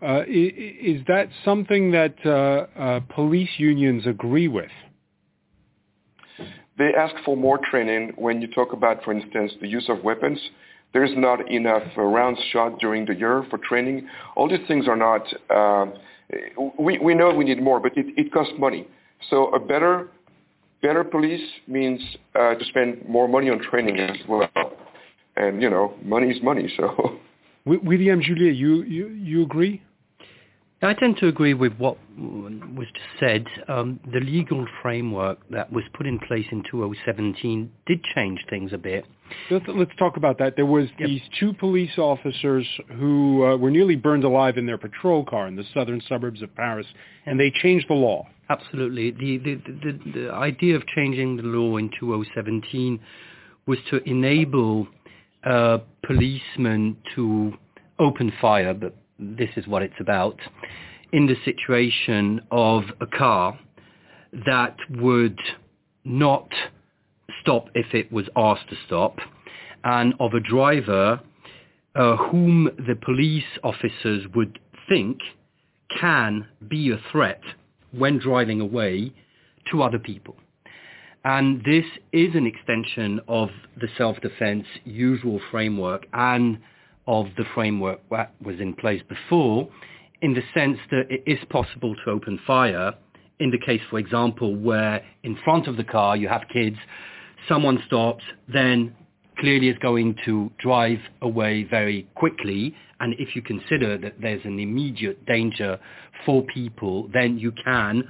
uh 0.02 0.24
is 0.28 1.02
that 1.08 1.30
something 1.44 1.92
that 1.92 2.16
uh, 2.26 2.80
uh, 2.80 3.00
police 3.16 3.50
unions 3.58 4.06
agree 4.06 4.48
with? 4.48 4.72
They 6.78 6.94
ask 6.98 7.16
for 7.26 7.36
more 7.36 7.60
training 7.72 8.14
when 8.18 8.40
you 8.42 8.48
talk 8.48 8.72
about, 8.72 9.04
for 9.04 9.12
instance, 9.12 9.52
the 9.62 9.68
use 9.68 9.90
of 9.90 10.04
weapons 10.04 10.40
there's 10.94 11.12
not 11.16 11.50
enough 11.52 11.84
uh, 11.98 12.02
rounds 12.02 12.40
shot 12.52 12.80
during 12.80 13.06
the 13.06 13.14
year 13.14 13.46
for 13.50 13.58
training. 13.60 14.08
All 14.36 14.50
these 14.50 14.66
things 14.68 14.88
are 14.88 14.96
not. 14.96 15.22
Uh, 15.50 15.86
we 16.80 16.98
we 17.00 17.14
know 17.14 17.34
we 17.34 17.46
need 17.46 17.62
more, 17.62 17.80
but 17.80 17.96
it, 17.98 18.08
it 18.18 18.32
costs 18.34 18.54
money. 18.58 18.88
So 19.30 19.54
a 19.54 19.60
better 19.60 20.10
better 20.82 21.04
police 21.04 21.46
means 21.68 22.02
uh, 22.36 22.56
to 22.56 22.66
spend 22.66 23.08
more 23.08 23.28
money 23.28 23.50
on 23.50 23.60
training 23.60 24.00
as 24.00 24.18
well. 24.28 24.50
And 25.36 25.62
you 25.62 25.70
know, 25.70 25.94
money 26.04 26.30
is 26.30 26.42
money. 26.42 26.72
So. 26.78 27.20
William 27.66 28.22
Julié, 28.22 28.56
you 28.56 28.84
you 28.84 29.08
you 29.10 29.44
agree? 29.44 29.82
I 30.80 30.94
tend 30.94 31.18
to 31.18 31.28
agree 31.28 31.56
with 31.56 31.74
what 31.78 31.98
was 32.18 32.88
just 32.94 33.20
said. 33.20 33.46
Um, 33.68 34.00
the 34.14 34.20
legal 34.20 34.66
framework 34.84 35.40
that 35.50 35.72
was 35.72 35.84
put 35.96 36.06
in 36.06 36.20
place 36.20 36.46
in 36.52 36.62
2017 36.70 37.72
did 37.88 38.04
change 38.16 38.46
things 38.48 38.74
a 38.74 38.78
bit. 38.78 39.06
Let's, 39.50 39.66
let's 39.68 39.96
talk 39.98 40.18
about 40.18 40.38
that. 40.38 40.56
There 40.56 40.68
was 40.68 40.88
yep. 41.00 41.10
these 41.10 41.22
two 41.40 41.54
police 41.54 41.98
officers 41.98 42.68
who 42.96 43.44
uh, 43.44 43.58
were 43.58 43.72
nearly 43.72 43.96
burned 43.96 44.24
alive 44.24 44.58
in 44.58 44.68
their 44.68 44.78
patrol 44.78 45.26
car 45.26 45.48
in 45.48 45.56
the 45.56 45.64
southern 45.74 46.00
suburbs 46.08 46.44
of 46.44 46.56
Paris, 46.56 46.86
and 47.26 47.40
they 47.40 47.50
changed 47.50 47.90
the 47.90 47.96
law. 47.96 48.28
Absolutely. 48.50 49.12
The, 49.12 49.38
the, 49.40 49.56
the, 49.56 50.12
the 50.12 50.32
idea 50.32 50.76
of 50.76 50.86
changing 50.88 51.38
the 51.38 51.44
law 51.44 51.78
in 51.78 51.90
2017 52.00 53.00
was 53.66 53.80
to 53.90 54.08
enable 54.08 54.88
uh, 55.44 55.80
policemen 56.06 56.98
to 57.16 57.54
open 58.00 58.32
fire, 58.40 58.76
but 58.76 58.96
this 59.20 59.50
is 59.56 59.68
what 59.68 59.82
it's 59.82 60.00
about, 60.00 60.40
in 61.12 61.28
the 61.28 61.36
situation 61.46 62.42
of 62.52 62.84
a 63.02 63.08
car 63.08 63.58
that 64.46 64.76
would 64.90 65.40
not 66.04 66.50
stop 67.42 67.68
if 67.74 67.94
it 67.94 68.12
was 68.12 68.26
asked 68.36 68.70
to 68.70 68.76
stop, 68.86 69.18
and 69.84 70.14
of 70.20 70.34
a 70.34 70.40
driver 70.40 71.20
uh, 71.96 72.16
whom 72.16 72.70
the 72.88 72.96
police 72.96 73.44
officers 73.64 74.26
would 74.36 74.60
think 74.90 75.20
can 76.00 76.46
be 76.68 76.92
a 76.92 77.00
threat 77.12 77.42
when 77.92 78.20
driving 78.20 78.62
away 78.62 79.12
to 79.72 79.82
other 79.82 80.00
people. 80.00 80.36
And 81.24 81.62
this 81.66 81.86
is 82.14 82.36
an 82.36 82.46
extension 82.46 83.20
of 83.28 83.50
the 83.80 83.88
self-defense 83.98 84.66
usual 84.86 85.42
framework 85.52 86.06
and 86.14 86.60
of 87.08 87.28
the 87.38 87.46
framework 87.56 88.00
that 88.12 88.34
was 88.44 88.60
in 88.60 88.74
place 88.74 89.02
before 89.08 89.70
in 90.22 90.34
the 90.34 90.42
sense 90.54 90.78
that 90.92 91.06
it 91.10 91.24
is 91.26 91.40
possible 91.50 91.96
to 92.04 92.12
open 92.12 92.40
fire 92.46 92.94
in 93.40 93.52
the 93.52 93.60
case, 93.60 93.82
for 93.90 94.00
example, 94.00 94.56
where 94.56 95.04
in 95.24 95.38
front 95.44 95.68
of 95.68 95.78
the 95.78 95.84
car 95.84 96.18
you 96.18 96.28
have 96.28 96.44
kids, 96.52 96.78
someone 97.48 97.82
stops, 97.86 98.24
then 98.52 98.96
clearly 99.38 99.70
is 99.70 99.78
going 99.78 100.16
to 100.26 100.52
drive 100.58 101.00
away 101.22 101.64
very 101.64 102.08
quickly. 102.16 102.76
And 103.00 103.14
if 103.20 103.36
you 103.36 103.42
consider 103.44 103.98
that 104.00 104.16
there's 104.20 104.44
an 104.44 104.60
immediate 104.60 105.24
danger 105.26 105.80
for 106.26 106.44
people, 106.44 107.10
then 107.14 107.38
you 107.38 107.52
can, 107.64 108.04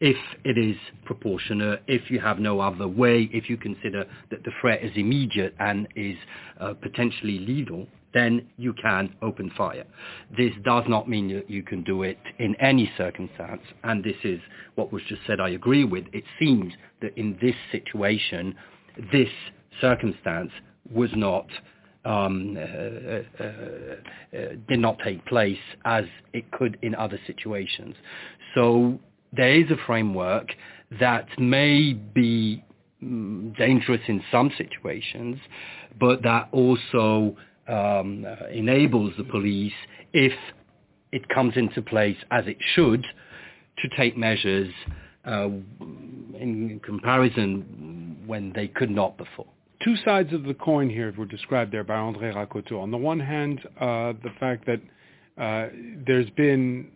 if 0.00 0.16
it 0.44 0.56
is 0.56 0.76
proportionate, 1.04 1.82
if 1.88 2.08
you 2.08 2.20
have 2.20 2.38
no 2.38 2.60
other 2.60 2.86
way, 2.86 3.28
if 3.32 3.50
you 3.50 3.56
consider 3.56 4.04
that 4.30 4.44
the 4.44 4.52
threat 4.60 4.82
is 4.84 4.92
immediate 4.94 5.54
and 5.58 5.88
is 5.96 6.16
uh, 6.60 6.74
potentially 6.74 7.40
lethal, 7.40 7.88
then 8.14 8.46
you 8.56 8.72
can 8.74 9.14
open 9.22 9.50
fire. 9.56 9.84
This 10.36 10.52
does 10.64 10.84
not 10.88 11.08
mean 11.08 11.28
that 11.34 11.48
you 11.50 11.62
can 11.62 11.82
do 11.82 12.02
it 12.02 12.18
in 12.38 12.54
any 12.56 12.90
circumstance, 12.96 13.62
and 13.84 14.04
this 14.04 14.16
is 14.24 14.40
what 14.74 14.92
was 14.92 15.02
just 15.08 15.22
said 15.26 15.40
I 15.40 15.50
agree 15.50 15.84
with. 15.84 16.04
It 16.12 16.24
seems 16.38 16.72
that 17.00 17.16
in 17.16 17.38
this 17.40 17.56
situation, 17.70 18.54
this 19.12 19.28
circumstance 19.80 20.50
was 20.90 21.10
not 21.14 21.46
um, 22.04 22.56
uh, 22.56 23.42
uh, 23.42 23.46
uh, 23.46 24.38
did 24.68 24.80
not 24.80 24.98
take 25.04 25.24
place 25.26 25.58
as 25.84 26.04
it 26.32 26.50
could 26.50 26.78
in 26.82 26.94
other 26.94 27.18
situations. 27.26 27.94
So 28.54 28.98
there 29.32 29.54
is 29.54 29.70
a 29.70 29.76
framework 29.86 30.52
that 31.00 31.28
may 31.38 31.92
be 31.92 32.64
mm, 33.02 33.56
dangerous 33.56 34.00
in 34.08 34.22
some 34.30 34.50
situations, 34.58 35.38
but 35.98 36.22
that 36.22 36.48
also 36.52 37.36
um, 37.68 38.24
uh, 38.26 38.46
enables 38.46 39.12
the 39.16 39.24
police, 39.24 39.72
if 40.12 40.32
it 41.12 41.28
comes 41.28 41.56
into 41.56 41.82
place 41.82 42.16
as 42.30 42.46
it 42.46 42.56
should, 42.74 43.04
to 43.78 43.88
take 43.96 44.16
measures 44.16 44.72
uh, 45.24 45.48
in 45.80 46.80
comparison 46.84 48.22
when 48.26 48.52
they 48.54 48.68
could 48.68 48.90
not 48.90 49.16
before. 49.16 49.46
Two 49.84 49.96
sides 50.04 50.32
of 50.32 50.44
the 50.44 50.54
coin 50.54 50.88
here 50.88 51.12
were 51.16 51.26
described 51.26 51.72
there 51.72 51.84
by 51.84 51.94
André 51.94 52.34
Rakoto. 52.34 52.80
On 52.80 52.90
the 52.90 52.96
one 52.96 53.18
hand, 53.18 53.60
uh, 53.80 54.12
the 54.22 54.30
fact 54.38 54.66
that 54.66 54.80
uh, 55.42 55.68
there's 56.06 56.30
been 56.30 56.92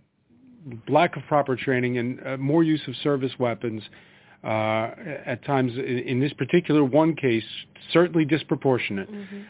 lack 0.88 1.16
of 1.16 1.22
proper 1.26 1.56
training 1.56 1.98
and 1.98 2.20
uh, 2.26 2.36
more 2.36 2.62
use 2.62 2.82
of 2.86 2.94
service 2.96 3.32
weapons 3.38 3.82
uh, 4.44 4.90
at 5.24 5.44
times 5.44 5.72
in, 5.74 5.80
in, 5.80 6.20
this 6.20 6.32
particular 6.34 6.84
one 6.84 7.16
case, 7.16 7.44
certainly 7.92 8.24
disproportionate. 8.24 9.10
Mm-hmm. 9.10 9.40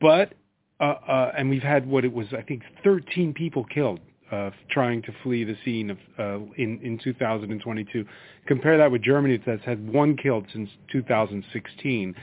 But 0.00 0.34
uh, 0.80 0.84
uh, 0.84 1.32
and 1.36 1.48
we've 1.48 1.62
had 1.62 1.88
what 1.88 2.04
it 2.04 2.12
was, 2.12 2.26
I 2.36 2.42
think, 2.42 2.62
13 2.84 3.32
people 3.34 3.64
killed 3.64 4.00
uh, 4.30 4.50
trying 4.70 5.02
to 5.02 5.12
flee 5.22 5.44
the 5.44 5.56
scene 5.64 5.90
of 5.90 5.98
uh, 6.18 6.38
in 6.56 6.80
in 6.82 6.98
2022. 7.02 8.04
Compare 8.46 8.78
that 8.78 8.90
with 8.90 9.02
Germany 9.02 9.40
that's 9.44 9.64
had 9.64 9.92
one 9.92 10.16
killed 10.16 10.46
since 10.52 10.70
2016. 10.90 12.14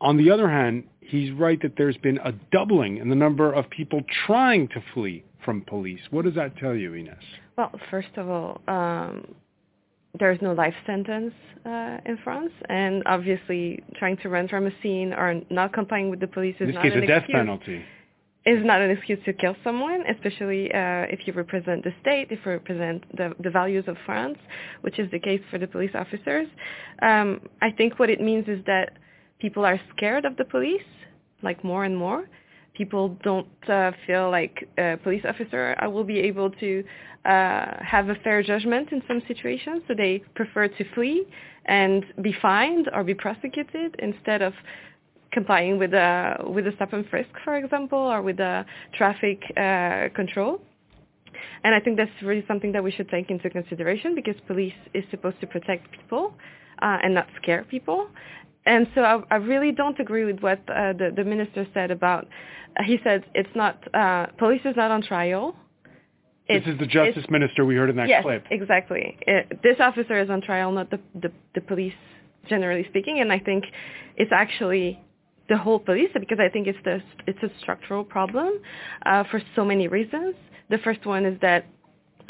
On 0.00 0.16
the 0.16 0.30
other 0.30 0.50
hand, 0.50 0.84
he's 1.00 1.30
right 1.32 1.60
that 1.62 1.74
there's 1.76 1.96
been 1.98 2.18
a 2.24 2.32
doubling 2.50 2.96
in 2.96 3.08
the 3.08 3.14
number 3.14 3.52
of 3.52 3.70
people 3.70 4.00
trying 4.26 4.66
to 4.68 4.82
flee 4.92 5.24
from 5.44 5.62
police. 5.62 6.00
What 6.10 6.24
does 6.24 6.34
that 6.34 6.56
tell 6.56 6.74
you, 6.74 6.94
Ines? 6.94 7.14
Well, 7.56 7.70
first 7.90 8.08
of 8.16 8.28
all, 8.28 8.60
um, 8.66 9.34
there's 10.18 10.40
no 10.42 10.52
life 10.52 10.74
sentence 10.86 11.32
uh, 11.64 11.98
in 12.04 12.18
France, 12.22 12.52
and 12.68 13.02
obviously 13.06 13.82
trying 13.96 14.16
to 14.18 14.28
run 14.28 14.48
from 14.48 14.66
a 14.66 14.70
scene 14.82 15.12
or 15.12 15.40
not 15.50 15.72
complying 15.72 16.10
with 16.10 16.20
the 16.20 16.26
police 16.26 16.54
is 16.56 16.62
in 16.62 16.66
this 16.68 16.74
not 16.74 16.82
case, 16.82 16.92
an 16.94 17.02
a 17.02 17.06
death 17.06 17.18
excuse. 17.22 17.36
penalty. 17.36 17.84
Is 18.44 18.64
not 18.64 18.80
an 18.80 18.90
excuse 18.90 19.20
to 19.24 19.32
kill 19.32 19.54
someone, 19.62 20.02
especially 20.10 20.66
uh, 20.74 21.06
if 21.08 21.20
you 21.26 21.32
represent 21.32 21.84
the 21.84 21.92
state, 22.00 22.26
if 22.30 22.40
you 22.44 22.50
represent 22.50 23.04
the, 23.16 23.32
the 23.38 23.50
values 23.50 23.84
of 23.86 23.96
France, 24.04 24.36
which 24.80 24.98
is 24.98 25.08
the 25.12 25.20
case 25.20 25.40
for 25.48 25.58
the 25.58 25.68
police 25.68 25.92
officers. 25.94 26.48
Um, 27.02 27.40
I 27.62 27.70
think 27.70 28.00
what 28.00 28.10
it 28.10 28.20
means 28.20 28.48
is 28.48 28.58
that 28.66 28.98
people 29.38 29.64
are 29.64 29.80
scared 29.96 30.24
of 30.24 30.36
the 30.36 30.44
police, 30.44 30.82
like 31.42 31.62
more 31.62 31.84
and 31.84 31.96
more, 31.96 32.28
people 32.74 33.16
don't 33.22 33.48
uh, 33.68 33.92
feel 34.06 34.30
like 34.30 34.68
a 34.78 34.96
police 35.02 35.24
officer 35.28 35.76
will 35.88 36.04
be 36.04 36.18
able 36.20 36.50
to 36.50 36.84
uh, 37.24 37.76
have 37.80 38.08
a 38.08 38.14
fair 38.24 38.42
judgment 38.42 38.90
in 38.92 39.02
some 39.06 39.22
situations, 39.28 39.82
so 39.86 39.94
they 39.94 40.22
prefer 40.34 40.68
to 40.68 40.84
flee 40.94 41.24
and 41.66 42.04
be 42.22 42.34
fined 42.42 42.90
or 42.92 43.04
be 43.04 43.14
prosecuted 43.14 43.94
instead 44.00 44.42
of 44.42 44.52
complying 45.32 45.78
with 45.78 45.94
a 45.94 46.36
with 46.46 46.66
a 46.66 46.72
stop 46.76 46.92
and 46.92 47.06
frisk, 47.08 47.30
for 47.44 47.56
example, 47.56 47.98
or 47.98 48.22
with 48.22 48.38
a 48.40 48.64
traffic 48.96 49.40
uh, 49.56 50.08
control. 50.14 50.60
And 51.64 51.74
I 51.74 51.80
think 51.80 51.96
that's 51.96 52.10
really 52.22 52.44
something 52.46 52.72
that 52.72 52.82
we 52.82 52.90
should 52.90 53.08
take 53.08 53.30
into 53.30 53.48
consideration 53.48 54.14
because 54.14 54.34
police 54.46 54.74
is 54.94 55.04
supposed 55.10 55.40
to 55.40 55.46
protect 55.46 55.90
people 55.92 56.34
uh, 56.82 56.98
and 57.02 57.14
not 57.14 57.26
scare 57.40 57.64
people. 57.64 58.08
And 58.64 58.86
so 58.94 59.02
I, 59.02 59.22
I 59.30 59.36
really 59.36 59.72
don't 59.72 59.98
agree 59.98 60.24
with 60.24 60.40
what 60.40 60.58
uh, 60.68 60.92
the, 60.92 61.12
the 61.14 61.24
minister 61.24 61.66
said 61.74 61.90
about 61.90 62.28
he 62.84 62.98
said 63.04 63.24
it's 63.34 63.54
not 63.54 63.82
uh, 63.94 64.26
police 64.38 64.62
is 64.64 64.76
not 64.76 64.90
on 64.90 65.02
trial. 65.02 65.54
It's, 66.46 66.66
this 66.66 66.74
is 66.74 66.80
the 66.80 66.86
justice 66.86 67.24
minister 67.30 67.64
we 67.64 67.76
heard 67.76 67.90
in 67.90 67.96
that 67.96 68.08
yes, 68.08 68.22
clip. 68.22 68.44
exactly. 68.50 69.16
It, 69.22 69.60
this 69.62 69.76
officer 69.78 70.18
is 70.20 70.28
on 70.28 70.40
trial, 70.40 70.72
not 70.72 70.90
the, 70.90 70.98
the, 71.14 71.30
the 71.54 71.60
police 71.60 71.94
generally 72.48 72.84
speaking. 72.88 73.20
And 73.20 73.32
I 73.32 73.38
think 73.38 73.64
it's 74.16 74.32
actually 74.32 75.00
the 75.48 75.56
whole 75.56 75.78
police 75.78 76.08
because 76.14 76.38
I 76.40 76.48
think 76.48 76.66
it's 76.66 76.78
the 76.84 77.00
it's 77.26 77.42
a 77.42 77.50
structural 77.60 78.04
problem 78.04 78.60
uh, 79.06 79.24
for 79.30 79.40
so 79.54 79.64
many 79.64 79.88
reasons. 79.88 80.34
The 80.70 80.78
first 80.78 81.04
one 81.06 81.26
is 81.26 81.38
that 81.42 81.66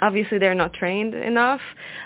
obviously 0.02 0.38
they're 0.38 0.54
not 0.54 0.74
trained 0.74 1.14
enough. 1.14 1.60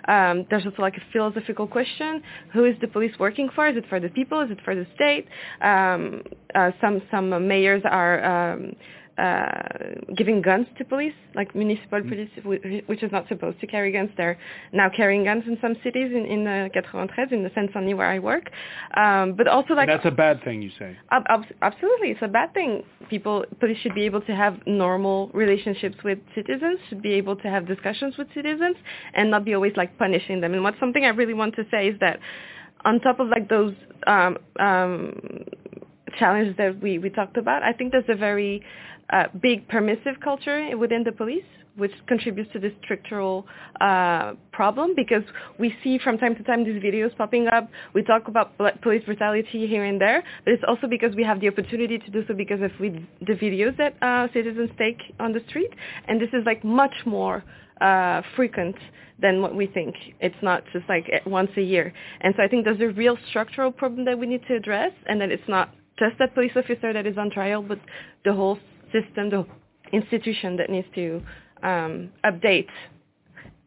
Um, 0.07 0.47
there's 0.51 0.65
also 0.65 0.83
like 0.83 0.97
a 0.97 1.03
philosophical 1.13 1.67
question: 1.67 2.23
Who 2.53 2.65
is 2.65 2.77
the 2.81 2.89
police 2.89 3.13
working 3.19 3.49
for? 3.55 3.67
Is 3.67 3.77
it 3.77 3.85
for 3.89 3.99
the 3.99 4.11
people? 4.11 4.41
Is 4.43 4.51
it 4.51 4.59
for 4.65 4.75
the 4.77 4.87
state? 4.95 5.27
Um, 5.63 6.23
uh, 6.55 6.71
some 6.81 7.03
some 7.11 7.49
mayors 7.49 7.83
are 7.85 8.53
um, 8.53 8.77
uh, 9.19 9.63
giving 10.15 10.43
guns 10.43 10.67
to 10.79 10.85
police, 10.85 11.15
like 11.35 11.55
municipal 11.55 12.01
mm. 12.01 12.09
police, 12.09 12.83
which 12.87 13.03
is 13.03 13.11
not 13.11 13.27
supposed 13.29 13.59
to 13.61 13.67
carry 13.67 13.91
guns. 13.91 14.11
They're 14.17 14.39
now 14.73 14.89
carrying 14.95 15.25
guns 15.25 15.45
in 15.47 15.57
some 15.61 15.75
cities 15.83 16.13
in, 16.13 16.27
in 16.27 16.47
uh, 16.47 16.69
93, 16.75 17.37
in 17.37 17.43
the 17.43 17.51
Seine-Saint-Denis 17.55 17.97
where 17.97 18.11
I 18.11 18.19
work. 18.19 18.51
Um, 18.97 19.35
but 19.35 19.49
also 19.49 19.75
like... 19.75 19.89
And 19.89 19.99
that's 19.99 20.07
a 20.07 20.17
bad 20.17 20.45
thing, 20.45 20.61
you 20.61 20.71
say? 20.79 20.97
Ab- 21.11 21.45
absolutely. 21.63 22.11
It's 22.11 22.23
a 22.23 22.29
bad 22.29 22.53
thing. 22.53 22.83
People, 23.09 23.45
police 23.59 23.79
should 23.79 23.95
be 23.95 24.05
able 24.05 24.21
to 24.23 24.35
have 24.35 24.59
normal 24.67 25.29
relationships 25.33 25.97
with 26.05 26.19
citizens, 26.35 26.79
should 26.89 27.03
be 27.03 27.13
able 27.13 27.37
to 27.37 27.49
have 27.49 27.67
discussions 27.67 28.17
with 28.19 28.29
citizens, 28.35 28.77
and 29.15 29.31
not 29.31 29.45
be 29.45 29.55
always 29.55 29.73
like 29.77 29.97
punishing 29.99 30.41
them. 30.41 30.53
And 30.53 30.63
what's 30.63 30.79
something 30.79 31.05
I 31.05 31.09
really 31.09 31.35
want 31.35 31.57
to 31.57 31.65
say 31.71 31.89
is 31.89 31.99
that 32.01 32.21
on 32.85 33.01
top 33.01 33.19
of 33.21 33.29
like 33.29 33.49
those 33.49 33.75
um, 34.07 34.37
um, 34.61 35.19
challenges 36.19 36.57
that 36.57 36.81
we, 36.81 36.99
we 36.99 37.11
talked 37.11 37.37
about, 37.37 37.63
I 37.63 37.73
think 37.73 37.93
there's 37.93 38.05
a 38.09 38.17
very 38.17 38.63
uh, 39.11 39.25
big 39.41 39.69
permissive 39.69 40.21
culture 40.23 40.77
within 40.77 41.05
the 41.05 41.13
police, 41.13 41.45
which 41.77 41.93
contributes 42.07 42.51
to 42.53 42.59
this 42.59 42.73
structural 42.83 43.47
uh, 43.81 44.33
problem 44.53 44.95
because 44.97 45.23
we 45.59 45.75
see 45.85 45.99
from 46.03 46.19
time 46.19 46.35
to 46.35 46.43
time 46.43 46.65
these 46.65 46.83
videos 46.83 47.17
popping 47.17 47.47
up. 47.49 47.69
We 47.95 48.03
talk 48.03 48.29
about 48.29 48.57
police 48.83 49.05
brutality 49.05 49.67
here 49.67 49.85
and 49.85 50.01
there, 50.01 50.23
but 50.45 50.55
it's 50.55 50.65
also 50.67 50.87
because 50.87 51.15
we 51.15 51.23
have 51.25 51.41
the 51.41 51.49
opportunity 51.49 51.99
to 51.99 52.11
do 52.11 52.25
so 52.27 52.35
because 52.35 52.63
of 52.63 52.71
we, 52.81 53.07
the 53.21 53.35
videos 53.35 53.77
that 53.77 53.95
uh, 54.03 54.29
citizens 54.33 54.71
take 54.79 54.99
on 55.21 55.33
the 55.33 55.41
street, 55.49 55.71
and 56.09 56.21
this 56.21 56.31
is 56.33 56.45
like 56.47 56.65
much 56.65 56.95
more 57.05 57.45
uh, 57.81 58.23
frequent 58.35 58.77
than 59.21 59.41
what 59.41 59.55
we 59.55 59.67
think. 59.67 59.95
It's 60.21 60.37
not 60.43 60.63
just 60.73 60.89
like 60.89 61.07
once 61.25 61.51
a 61.57 61.63
year. 61.63 61.93
And 62.21 62.35
so 62.37 62.43
I 62.43 62.49
think 62.49 62.65
there's 62.65 62.81
a 62.81 62.89
real 62.89 63.17
structural 63.31 63.73
problem 63.73 64.05
that 64.07 64.19
we 64.19 64.27
need 64.27 64.43
to 64.49 64.57
address, 64.57 64.93
and 65.07 65.21
that 65.21 65.31
it's 65.31 65.49
not 65.49 65.71
just 65.99 66.19
that 66.19 66.35
police 66.35 66.53
officer 66.57 66.93
that 66.93 67.07
is 67.07 67.17
on 67.17 67.31
trial, 67.31 67.63
but 67.63 67.79
the 68.25 68.33
whole 68.33 68.59
system, 69.01 69.31
the 69.31 69.47
institution 69.93 70.57
that 70.57 70.71
needs 70.71 70.87
to 70.95 71.23
um, 71.63 72.11
update 72.25 72.69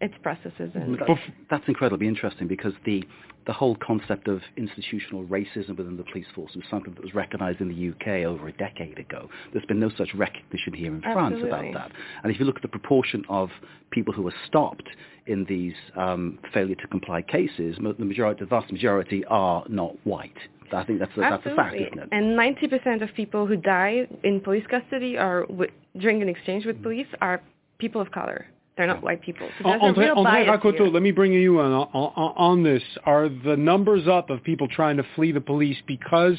its 0.02 0.14
processes. 0.24 0.72
And 0.76 0.98
that's, 0.98 1.20
that's 1.50 1.64
incredibly 1.68 2.08
interesting 2.08 2.48
because 2.48 2.74
the 2.86 3.04
the 3.48 3.54
whole 3.54 3.76
concept 3.78 4.28
of 4.28 4.42
institutional 4.58 5.26
racism 5.26 5.76
within 5.76 5.98
the 5.98 6.04
police 6.04 6.28
force 6.36 6.52
was 6.56 6.64
something 6.70 6.94
that 6.94 7.02
was 7.02 7.16
recognized 7.16 7.62
in 7.62 7.70
the 7.70 7.90
UK 7.90 8.24
over 8.24 8.48
a 8.48 8.52
decade 8.54 9.00
ago. 9.00 9.28
There's 9.54 9.66
been 9.66 9.80
no 9.80 9.90
such 9.98 10.14
recognition 10.14 10.74
here 10.74 10.94
in 10.94 11.02
France 11.02 11.38
about 11.44 11.74
that. 11.74 11.92
And 12.22 12.32
if 12.32 12.40
you 12.40 12.46
look 12.46 12.58
at 12.58 12.62
the 12.62 12.68
proportion 12.68 13.24
of 13.28 13.50
people 13.90 14.14
who 14.14 14.28
are 14.28 14.34
stopped 14.46 14.88
in 15.26 15.46
these 15.46 15.74
um, 15.96 16.38
failure 16.54 16.76
to 16.76 16.88
comply 16.88 17.24
cases, 17.24 17.78
the 17.78 18.06
majority, 18.06 18.42
the 18.42 18.46
vast 18.46 18.72
majority 18.72 19.26
are 19.26 19.64
not 19.68 19.96
white. 20.06 20.38
I 20.72 20.84
think 20.84 21.00
that's 21.00 21.12
a, 21.18 21.22
that's 21.22 21.46
a 21.48 21.56
fact, 21.56 21.76
isn't 21.76 21.98
it? 21.98 22.10
And 22.12 22.38
90% 22.38 23.02
of 23.02 23.10
people 23.16 23.48
who 23.48 23.56
die 23.56 24.08
in 24.24 24.42
police 24.42 24.66
custody 24.70 25.18
or 25.18 25.48
w- 25.48 25.72
during 25.98 26.22
an 26.22 26.30
exchange 26.30 26.68
with 26.68 26.84
police 26.84 27.08
are 27.20 27.42
people 27.80 28.00
of 28.00 28.12
color. 28.12 28.46
They're 28.80 28.88
not 28.88 29.04
white 29.04 29.22
people. 29.22 29.50
So 29.58 29.66
André, 29.66 30.10
André 30.16 30.48
Rakoto, 30.48 30.90
let 30.90 31.04
me 31.04 31.12
bring 31.12 31.34
you 31.34 31.60
on, 31.60 31.74
on, 31.74 32.34
on 32.38 32.64
this. 32.64 32.82
Are 33.06 33.28
the 33.28 33.58
numbers 33.58 34.08
up 34.08 34.30
of 34.30 34.42
people 34.42 34.70
trying 34.70 34.96
to 34.96 35.04
flee 35.18 35.34
the 35.34 35.42
police 35.42 35.76
because, 35.86 36.38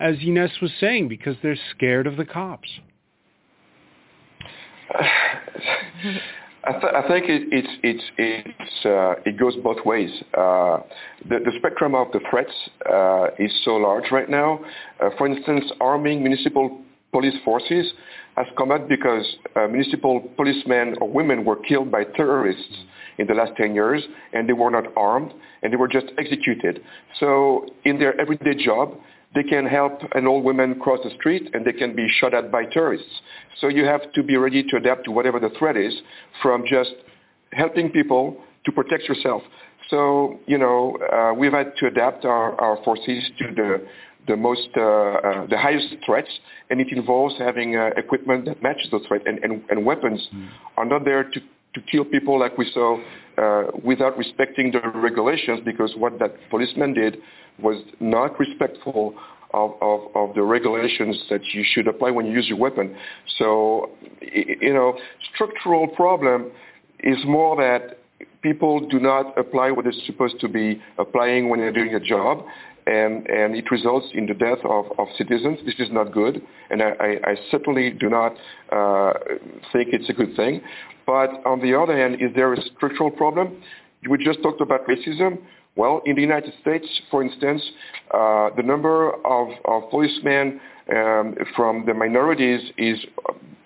as 0.00 0.16
Ines 0.20 0.50
was 0.60 0.72
saying, 0.80 1.06
because 1.06 1.36
they're 1.44 1.56
scared 1.76 2.08
of 2.08 2.16
the 2.16 2.24
cops? 2.24 2.68
I, 6.64 6.72
th- 6.72 6.92
I 6.92 7.06
think 7.06 7.26
it, 7.28 7.42
it's, 7.52 7.68
it's, 7.84 8.04
it's, 8.18 8.84
uh, 8.84 9.22
it 9.24 9.38
goes 9.38 9.54
both 9.62 9.86
ways. 9.86 10.10
Uh, 10.36 10.80
the, 11.28 11.38
the, 11.38 11.52
spectrum 11.58 11.94
of 11.94 12.08
the 12.12 12.18
threats 12.28 12.50
uh, 12.92 13.28
is 13.38 13.52
so 13.64 13.76
large 13.76 14.10
right 14.10 14.28
now. 14.28 14.58
Uh, 15.00 15.10
for 15.16 15.28
instance, 15.28 15.66
arming 15.80 16.20
municipal 16.20 16.82
police 17.12 17.34
forces 17.44 17.92
has 18.36 18.46
come 18.56 18.70
out 18.70 18.88
because 18.88 19.24
uh, 19.56 19.66
municipal 19.66 20.20
policemen 20.36 20.94
or 21.00 21.08
women 21.08 21.44
were 21.44 21.56
killed 21.56 21.90
by 21.90 22.04
terrorists 22.04 22.84
in 23.18 23.26
the 23.26 23.34
last 23.34 23.52
10 23.56 23.74
years, 23.74 24.02
and 24.32 24.48
they 24.48 24.52
were 24.52 24.70
not 24.70 24.84
armed, 24.96 25.32
and 25.62 25.72
they 25.72 25.76
were 25.76 25.88
just 25.88 26.06
executed. 26.16 26.82
So 27.18 27.66
in 27.84 27.98
their 27.98 28.18
everyday 28.18 28.54
job, 28.54 28.94
they 29.34 29.42
can 29.42 29.66
help 29.66 30.00
an 30.14 30.26
old 30.26 30.44
woman 30.44 30.80
cross 30.80 30.98
the 31.04 31.10
street 31.18 31.50
and 31.54 31.64
they 31.64 31.72
can 31.72 31.94
be 31.94 32.08
shot 32.18 32.34
at 32.34 32.50
by 32.50 32.64
terrorists. 32.64 33.20
So 33.60 33.68
you 33.68 33.84
have 33.84 34.12
to 34.12 34.22
be 34.22 34.36
ready 34.36 34.64
to 34.64 34.76
adapt 34.76 35.04
to 35.04 35.12
whatever 35.12 35.38
the 35.38 35.50
threat 35.56 35.76
is 35.76 35.94
from 36.42 36.64
just 36.66 36.90
helping 37.52 37.90
people 37.90 38.42
to 38.64 38.72
protect 38.72 39.04
yourself. 39.04 39.42
So, 39.88 40.40
you 40.46 40.58
know, 40.58 40.96
uh, 41.12 41.34
we've 41.34 41.52
had 41.52 41.72
to 41.78 41.86
adapt 41.86 42.24
our, 42.24 42.60
our 42.60 42.82
forces 42.84 43.30
to 43.38 43.54
the, 43.54 43.86
the 44.26 44.36
most, 44.36 44.68
uh, 44.76 44.80
uh, 44.80 45.46
the 45.46 45.58
highest 45.58 45.94
threats, 46.04 46.30
and 46.70 46.80
it 46.80 46.88
involves 46.92 47.34
having 47.38 47.76
uh, 47.76 47.90
equipment 47.96 48.44
that 48.46 48.62
matches 48.62 48.88
those 48.90 49.04
threats, 49.06 49.24
and, 49.26 49.38
and, 49.44 49.62
and 49.70 49.84
weapons 49.84 50.28
mm. 50.34 50.48
are 50.76 50.84
not 50.84 51.04
there 51.04 51.24
to, 51.24 51.40
to 51.74 51.80
kill 51.90 52.04
people 52.04 52.38
like 52.38 52.56
we 52.58 52.70
saw 52.72 52.98
uh, 53.38 53.70
without 53.82 54.16
respecting 54.16 54.72
the 54.72 54.80
regulations, 54.94 55.60
because 55.64 55.92
what 55.96 56.18
that 56.18 56.32
policeman 56.50 56.94
did 56.94 57.18
was 57.60 57.82
not 58.00 58.38
respectful 58.38 59.14
of, 59.52 59.72
of, 59.80 60.00
of, 60.14 60.34
the 60.36 60.42
regulations 60.42 61.20
that 61.28 61.40
you 61.52 61.64
should 61.72 61.88
apply 61.88 62.10
when 62.10 62.24
you 62.24 62.32
use 62.32 62.48
your 62.48 62.58
weapon. 62.58 62.96
So, 63.38 63.90
you 64.20 64.72
know, 64.72 64.96
structural 65.34 65.88
problem 65.88 66.52
is 67.00 67.16
more 67.24 67.56
that 67.56 67.98
people 68.42 68.86
do 68.88 68.98
not 68.98 69.36
apply 69.38 69.70
what 69.70 69.84
they're 69.84 69.92
supposed 70.06 70.40
to 70.40 70.48
be 70.48 70.80
applying 70.98 71.48
when 71.48 71.60
they're 71.60 71.72
doing 71.72 71.94
a 71.94 72.00
job. 72.00 72.44
And, 72.86 73.26
and 73.28 73.54
it 73.54 73.70
results 73.70 74.06
in 74.14 74.26
the 74.26 74.34
death 74.34 74.58
of, 74.64 74.86
of 74.98 75.08
citizens. 75.16 75.58
This 75.64 75.74
is 75.78 75.88
not 75.92 76.12
good, 76.12 76.42
and 76.70 76.82
I, 76.82 76.90
I, 76.98 77.30
I 77.30 77.34
certainly 77.50 77.90
do 77.90 78.08
not 78.08 78.32
uh, 78.72 79.12
think 79.72 79.88
it's 79.92 80.08
a 80.08 80.12
good 80.12 80.34
thing. 80.34 80.60
But 81.06 81.30
on 81.44 81.60
the 81.60 81.78
other 81.78 81.96
hand, 81.96 82.14
is 82.20 82.34
there 82.34 82.52
a 82.52 82.60
structural 82.76 83.10
problem? 83.10 83.62
We 84.08 84.24
just 84.24 84.42
talked 84.42 84.60
about 84.60 84.86
racism. 84.86 85.38
Well, 85.76 86.02
in 86.04 86.16
the 86.16 86.22
United 86.22 86.52
States, 86.62 86.86
for 87.10 87.22
instance, 87.22 87.62
uh, 88.12 88.50
the 88.56 88.62
number 88.62 89.12
of, 89.24 89.48
of 89.66 89.90
policemen 89.90 90.60
um, 90.94 91.36
from 91.54 91.84
the 91.86 91.94
minorities 91.94 92.60
is 92.76 92.98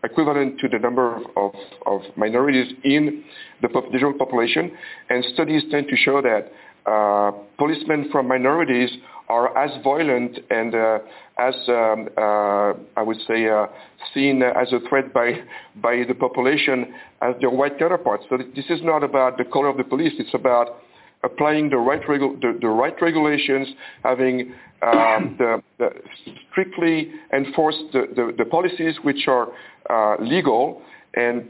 equivalent 0.03 0.59
to 0.61 0.69
the 0.69 0.79
number 0.79 1.17
of, 1.37 1.53
of 1.87 2.03
minorities 2.17 2.75
in 2.85 3.25
the 3.63 3.69
general 3.93 4.13
population, 4.13 4.71
and 5.09 5.25
studies 5.33 5.63
tend 5.71 5.89
to 5.89 5.97
show 5.97 6.21
that 6.21 6.53
uh, 6.87 7.33
policemen 7.59 8.09
from 8.11 8.29
minorities 8.29 8.91
are 9.29 9.57
as 9.57 9.71
violent 9.83 10.39
and 10.51 10.75
uh, 10.75 10.99
as 11.39 11.55
um, 11.69 12.09
uh, 12.17 12.75
I 12.97 13.03
would 13.03 13.19
say 13.27 13.49
uh, 13.49 13.67
seen 14.13 14.43
as 14.43 14.73
a 14.73 14.81
threat 14.89 15.13
by 15.15 15.41
by 15.77 16.05
the 16.07 16.15
population 16.15 16.95
as 17.23 17.35
their 17.41 17.51
white 17.51 17.79
counterparts. 17.79 18.25
So 18.29 18.37
this 18.37 18.67
is 18.69 18.81
not 18.83 19.03
about 19.03 19.39
the 19.39 19.45
color 19.45 19.69
of 19.69 19.77
the 19.79 19.85
police; 19.85 20.13
it's 20.19 20.35
about 20.35 20.83
applying 21.25 21.71
the 21.71 21.79
right, 21.79 22.03
regu- 22.03 22.41
the, 22.41 22.59
the 22.61 22.69
right 22.69 22.95
regulations, 23.01 23.69
having 24.03 24.53
um, 24.83 25.37
the, 25.39 25.63
the 25.79 25.89
strictly 26.51 27.11
enforced 27.33 27.83
the, 27.93 28.07
the, 28.15 28.35
the, 28.37 28.45
policies 28.45 28.95
which 29.03 29.27
are 29.27 29.49
uh, 29.91 30.23
legal, 30.23 30.83
and 31.15 31.49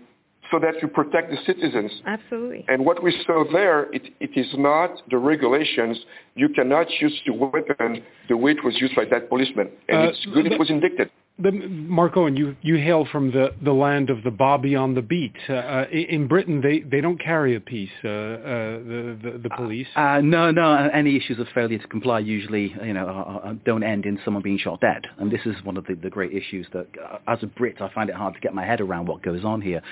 so 0.51 0.59
that 0.59 0.75
you 0.83 0.89
protect 0.89 1.31
the 1.31 1.39
citizens. 1.47 1.91
Absolutely. 2.07 2.65
And 2.69 2.85
what 2.85 3.03
we 3.03 3.17
saw 3.27 3.45
there, 3.53 3.93
it, 3.93 4.15
it 4.21 4.31
is 4.37 4.47
not 4.55 4.91
the 5.11 5.19
regulations. 5.19 5.99
You 6.35 6.49
cannot 6.49 6.87
use 7.01 7.19
the 7.27 7.33
weapon 7.33 8.03
the 8.29 8.37
way 8.37 8.53
it 8.53 8.65
was 8.65 8.75
used 8.81 8.95
by 8.95 9.05
that 9.07 9.29
policeman. 9.29 9.71
And 9.89 9.99
uh, 9.99 10.11
it's 10.11 10.27
good 10.33 10.47
it 10.47 10.59
was 10.59 10.71
indicted 10.71 11.11
the, 11.37 11.51
Mark 11.51 12.17
Owen, 12.17 12.37
you, 12.37 12.55
you 12.63 12.77
hail 12.77 13.07
from 13.11 13.33
the, 13.33 13.49
the 13.61 13.73
land 13.73 14.09
of 14.09 14.23
the 14.23 14.31
Bobby 14.31 14.77
on 14.77 14.95
the 14.95 15.03
beat. 15.03 15.35
Uh, 15.49 15.55
uh 15.55 15.87
in 15.91 16.29
Britain, 16.29 16.61
they, 16.61 16.81
they 16.81 17.01
don't 17.01 17.21
carry 17.21 17.57
a 17.57 17.61
piece, 17.61 17.91
uh, 18.05 18.09
uh, 18.09 18.11
the, 18.13 19.19
the, 19.21 19.39
the, 19.43 19.51
police. 19.51 19.89
Uh, 19.97 20.21
no, 20.23 20.53
no. 20.53 20.89
Any 20.93 21.17
issues 21.17 21.41
of 21.41 21.49
failure 21.53 21.79
to 21.79 21.89
comply 21.89 22.21
usually, 22.21 22.73
you 22.85 22.93
know, 22.93 23.07
are, 23.07 23.41
are, 23.41 23.55
don't 23.65 23.83
end 23.83 24.07
in 24.07 24.21
someone 24.25 24.45
being 24.45 24.59
shot 24.59 24.81
dead. 24.81 25.07
And 25.19 25.29
this 25.29 25.41
is 25.45 25.57
one 25.65 25.77
of 25.77 25.85
the, 25.87 25.95
the 25.95 26.11
great 26.11 26.33
issues 26.33 26.69
that, 26.73 26.87
uh, 27.05 27.19
as 27.27 27.43
a 27.43 27.47
Brit, 27.47 27.81
I 27.81 27.93
find 27.93 28.09
it 28.09 28.15
hard 28.15 28.35
to 28.35 28.41
get 28.41 28.55
my 28.55 28.65
head 28.65 28.81
around 28.81 29.07
what 29.07 29.23
goes 29.23 29.45
on 29.45 29.61
here. 29.61 29.83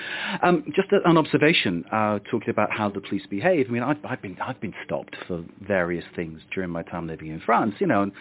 Um, 0.41 0.63
just 0.73 0.89
an 0.91 1.17
observation, 1.17 1.83
talking 1.91 2.49
about 2.49 2.71
how 2.71 2.89
the 2.89 3.01
police 3.01 3.23
behave. 3.29 3.67
I 3.67 3.71
mean, 3.71 3.83
I've, 3.83 4.03
I've, 4.05 4.21
been 4.21 4.37
I've 4.39 4.61
been 4.61 4.73
stopped 4.85 5.17
for 5.27 5.43
various 5.59 6.05
things 6.15 6.39
during 6.53 6.69
my 6.69 6.83
time 6.83 7.07
living 7.07 7.27
in 7.27 7.41
France. 7.41 7.75
You 7.79 7.87
know. 7.87 8.03
And, 8.03 8.13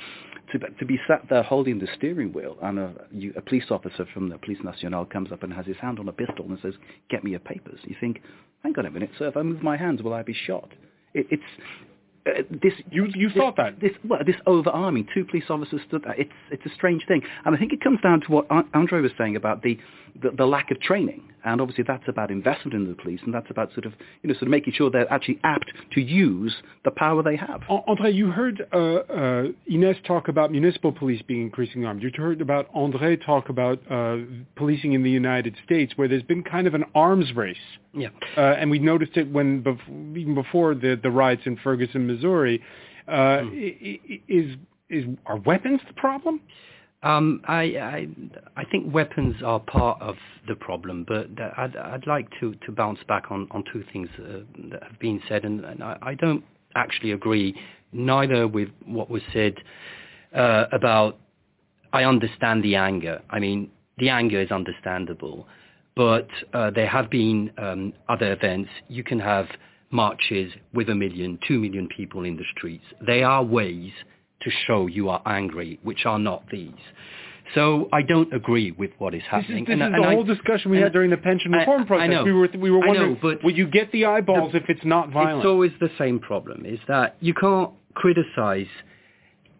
to, 0.52 0.58
to 0.58 0.84
be 0.84 0.98
sat 1.08 1.22
there 1.28 1.42
holding 1.42 1.78
the 1.78 1.88
steering 1.96 2.32
wheel 2.32 2.56
and 2.62 2.78
a, 2.78 2.92
you, 3.12 3.32
a 3.36 3.40
police 3.40 3.64
officer 3.70 4.06
from 4.12 4.28
the 4.28 4.38
Police 4.38 4.58
Nationale 4.64 5.04
comes 5.04 5.32
up 5.32 5.42
and 5.42 5.52
has 5.52 5.66
his 5.66 5.76
hand 5.76 5.98
on 5.98 6.08
a 6.08 6.12
pistol 6.12 6.46
and 6.48 6.58
says, 6.62 6.74
get 7.10 7.24
me 7.24 7.32
your 7.32 7.40
papers. 7.40 7.78
You 7.84 7.96
think, 8.00 8.20
hang 8.62 8.74
on 8.78 8.86
a 8.86 8.90
minute, 8.90 9.10
sir, 9.18 9.28
if 9.28 9.36
I 9.36 9.42
move 9.42 9.62
my 9.62 9.76
hands, 9.76 10.02
will 10.02 10.14
I 10.14 10.22
be 10.22 10.34
shot? 10.46 10.68
It, 11.14 11.26
it's, 11.30 11.42
uh, 12.24 12.42
this 12.50 12.72
you 12.90 13.06
you 13.14 13.28
this, 13.28 13.36
thought 13.36 13.56
that 13.56 13.80
this 13.80 13.90
well 14.08 14.20
this 14.24 14.36
overarming 14.46 15.06
two 15.12 15.24
police 15.24 15.44
officers 15.50 15.80
stood 15.88 16.04
there. 16.04 16.14
It's 16.16 16.30
it's 16.52 16.64
a 16.64 16.74
strange 16.74 17.02
thing, 17.08 17.22
and 17.44 17.54
I 17.54 17.58
think 17.58 17.72
it 17.72 17.80
comes 17.82 18.00
down 18.00 18.20
to 18.20 18.26
what 18.28 18.46
Andre 18.74 19.00
was 19.00 19.10
saying 19.18 19.34
about 19.34 19.62
the, 19.62 19.76
the 20.22 20.30
the 20.30 20.46
lack 20.46 20.70
of 20.70 20.80
training, 20.80 21.22
and 21.44 21.60
obviously 21.60 21.82
that's 21.84 22.04
about 22.06 22.30
investment 22.30 22.74
in 22.74 22.88
the 22.88 22.94
police, 22.94 23.18
and 23.24 23.34
that's 23.34 23.50
about 23.50 23.72
sort 23.72 23.86
of 23.86 23.94
you 24.22 24.28
know 24.28 24.34
sort 24.34 24.44
of 24.44 24.50
making 24.50 24.72
sure 24.72 24.88
they're 24.88 25.12
actually 25.12 25.40
apt 25.42 25.72
to 25.92 26.00
use 26.00 26.54
the 26.84 26.92
power 26.92 27.24
they 27.24 27.34
have. 27.34 27.62
Andre, 27.88 28.12
you 28.12 28.30
heard 28.30 28.62
uh, 28.72 28.76
uh, 28.76 29.44
Ines 29.68 29.96
talk 30.06 30.28
about 30.28 30.52
municipal 30.52 30.92
police 30.92 31.22
being 31.22 31.42
increasingly 31.42 31.86
armed. 31.86 32.04
You 32.04 32.10
heard 32.16 32.40
about 32.40 32.68
Andre 32.72 33.16
talk 33.16 33.48
about 33.48 33.80
uh, 33.90 34.18
policing 34.54 34.92
in 34.92 35.02
the 35.02 35.10
United 35.10 35.56
States, 35.64 35.94
where 35.96 36.06
there's 36.06 36.22
been 36.22 36.44
kind 36.44 36.68
of 36.68 36.74
an 36.74 36.84
arms 36.94 37.34
race. 37.34 37.56
Yeah, 37.94 38.08
uh, 38.36 38.40
and 38.40 38.70
we 38.70 38.78
noticed 38.78 39.16
it 39.16 39.30
when 39.30 39.62
bef- 39.62 40.16
even 40.16 40.34
before 40.34 40.74
the 40.74 40.98
the 41.02 41.10
riots 41.10 41.42
in 41.46 41.56
Ferguson, 41.56 42.06
Missouri. 42.14 42.62
Mm. 43.08 44.22
Is 44.28 44.56
is 44.88 45.04
are 45.26 45.38
weapons 45.38 45.80
the 45.88 45.94
problem? 45.94 46.40
Um, 47.02 47.42
I, 47.48 47.62
I, 47.62 48.08
I 48.56 48.64
think 48.64 48.94
weapons 48.94 49.34
are 49.44 49.58
part 49.58 50.00
of 50.00 50.14
the 50.46 50.54
problem, 50.54 51.04
but 51.08 51.26
I'd, 51.56 51.76
I'd 51.76 52.06
like 52.06 52.28
to, 52.38 52.54
to 52.64 52.70
bounce 52.70 53.00
back 53.08 53.24
on, 53.30 53.48
on 53.50 53.64
two 53.72 53.82
things 53.92 54.08
uh, 54.20 54.40
that 54.70 54.84
have 54.84 55.00
been 55.00 55.20
said, 55.28 55.44
and, 55.44 55.64
and 55.64 55.82
I, 55.82 55.98
I, 56.00 56.14
don't 56.14 56.44
actually 56.76 57.10
agree 57.10 57.56
neither 57.92 58.46
with 58.46 58.68
what 58.86 59.10
was 59.10 59.22
said 59.32 59.54
uh, 60.34 60.66
about. 60.70 61.18
I 61.92 62.04
understand 62.04 62.62
the 62.62 62.76
anger. 62.76 63.20
I 63.30 63.40
mean, 63.40 63.70
the 63.98 64.08
anger 64.08 64.40
is 64.40 64.52
understandable, 64.52 65.48
but 65.96 66.28
uh, 66.54 66.70
there 66.70 66.86
have 66.86 67.10
been 67.10 67.50
um, 67.58 67.94
other 68.08 68.32
events. 68.32 68.70
You 68.88 69.02
can 69.02 69.18
have 69.18 69.48
marches 69.92 70.52
with 70.72 70.88
a 70.88 70.94
million, 70.94 71.38
two 71.46 71.60
million 71.60 71.88
people 71.88 72.24
in 72.24 72.36
the 72.36 72.44
streets. 72.56 72.84
There 73.06 73.26
are 73.26 73.44
ways 73.44 73.92
to 74.40 74.50
show 74.66 74.86
you 74.86 75.08
are 75.08 75.22
angry, 75.26 75.78
which 75.82 76.04
are 76.06 76.18
not 76.18 76.44
these. 76.50 76.72
So 77.54 77.88
I 77.92 78.02
don't 78.02 78.32
agree 78.32 78.70
with 78.72 78.90
what 78.98 79.14
is 79.14 79.22
happening. 79.30 79.64
This 79.64 79.74
is, 79.74 79.78
this 79.78 79.86
and, 79.86 79.94
is 79.94 80.02
the 80.02 80.08
whole 80.08 80.24
I, 80.24 80.34
discussion 80.34 80.70
we 80.70 80.78
had 80.78 80.92
during 80.92 81.10
the 81.10 81.18
pension 81.18 81.52
reform 81.52 81.82
I, 81.82 81.84
process. 81.84 82.04
I 82.04 82.06
know, 82.06 82.24
we 82.24 82.32
were 82.32 82.48
we 82.58 82.70
were 82.70 82.78
wondering, 82.78 83.18
know, 83.22 83.38
would 83.44 83.56
you 83.56 83.66
get 83.68 83.92
the 83.92 84.06
eyeballs 84.06 84.52
the, 84.52 84.58
if 84.58 84.64
it's 84.68 84.84
not 84.84 85.10
violent? 85.10 85.38
It's 85.38 85.46
always 85.46 85.72
the 85.78 85.90
same 85.98 86.18
problem: 86.18 86.64
is 86.64 86.78
that 86.88 87.16
you 87.20 87.34
can't 87.34 87.70
criticize 87.94 88.68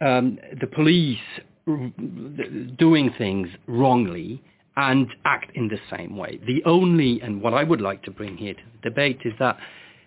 um, 0.01 0.39
the 0.59 0.67
police 0.67 1.19
doing 1.67 3.13
things 3.19 3.49
wrongly 3.67 4.43
and 4.77 5.07
act 5.25 5.55
in 5.55 5.69
the 5.69 5.79
same 5.95 6.17
way. 6.17 6.41
The 6.47 6.63
only, 6.65 7.21
and 7.21 7.43
what 7.43 7.53
I 7.53 7.63
would 7.63 7.81
like 7.81 8.03
to 8.05 8.11
bring 8.11 8.37
here 8.37 8.55
to 8.55 8.61
the 8.61 8.89
debate 8.89 9.21
is 9.25 9.35
that 9.39 9.59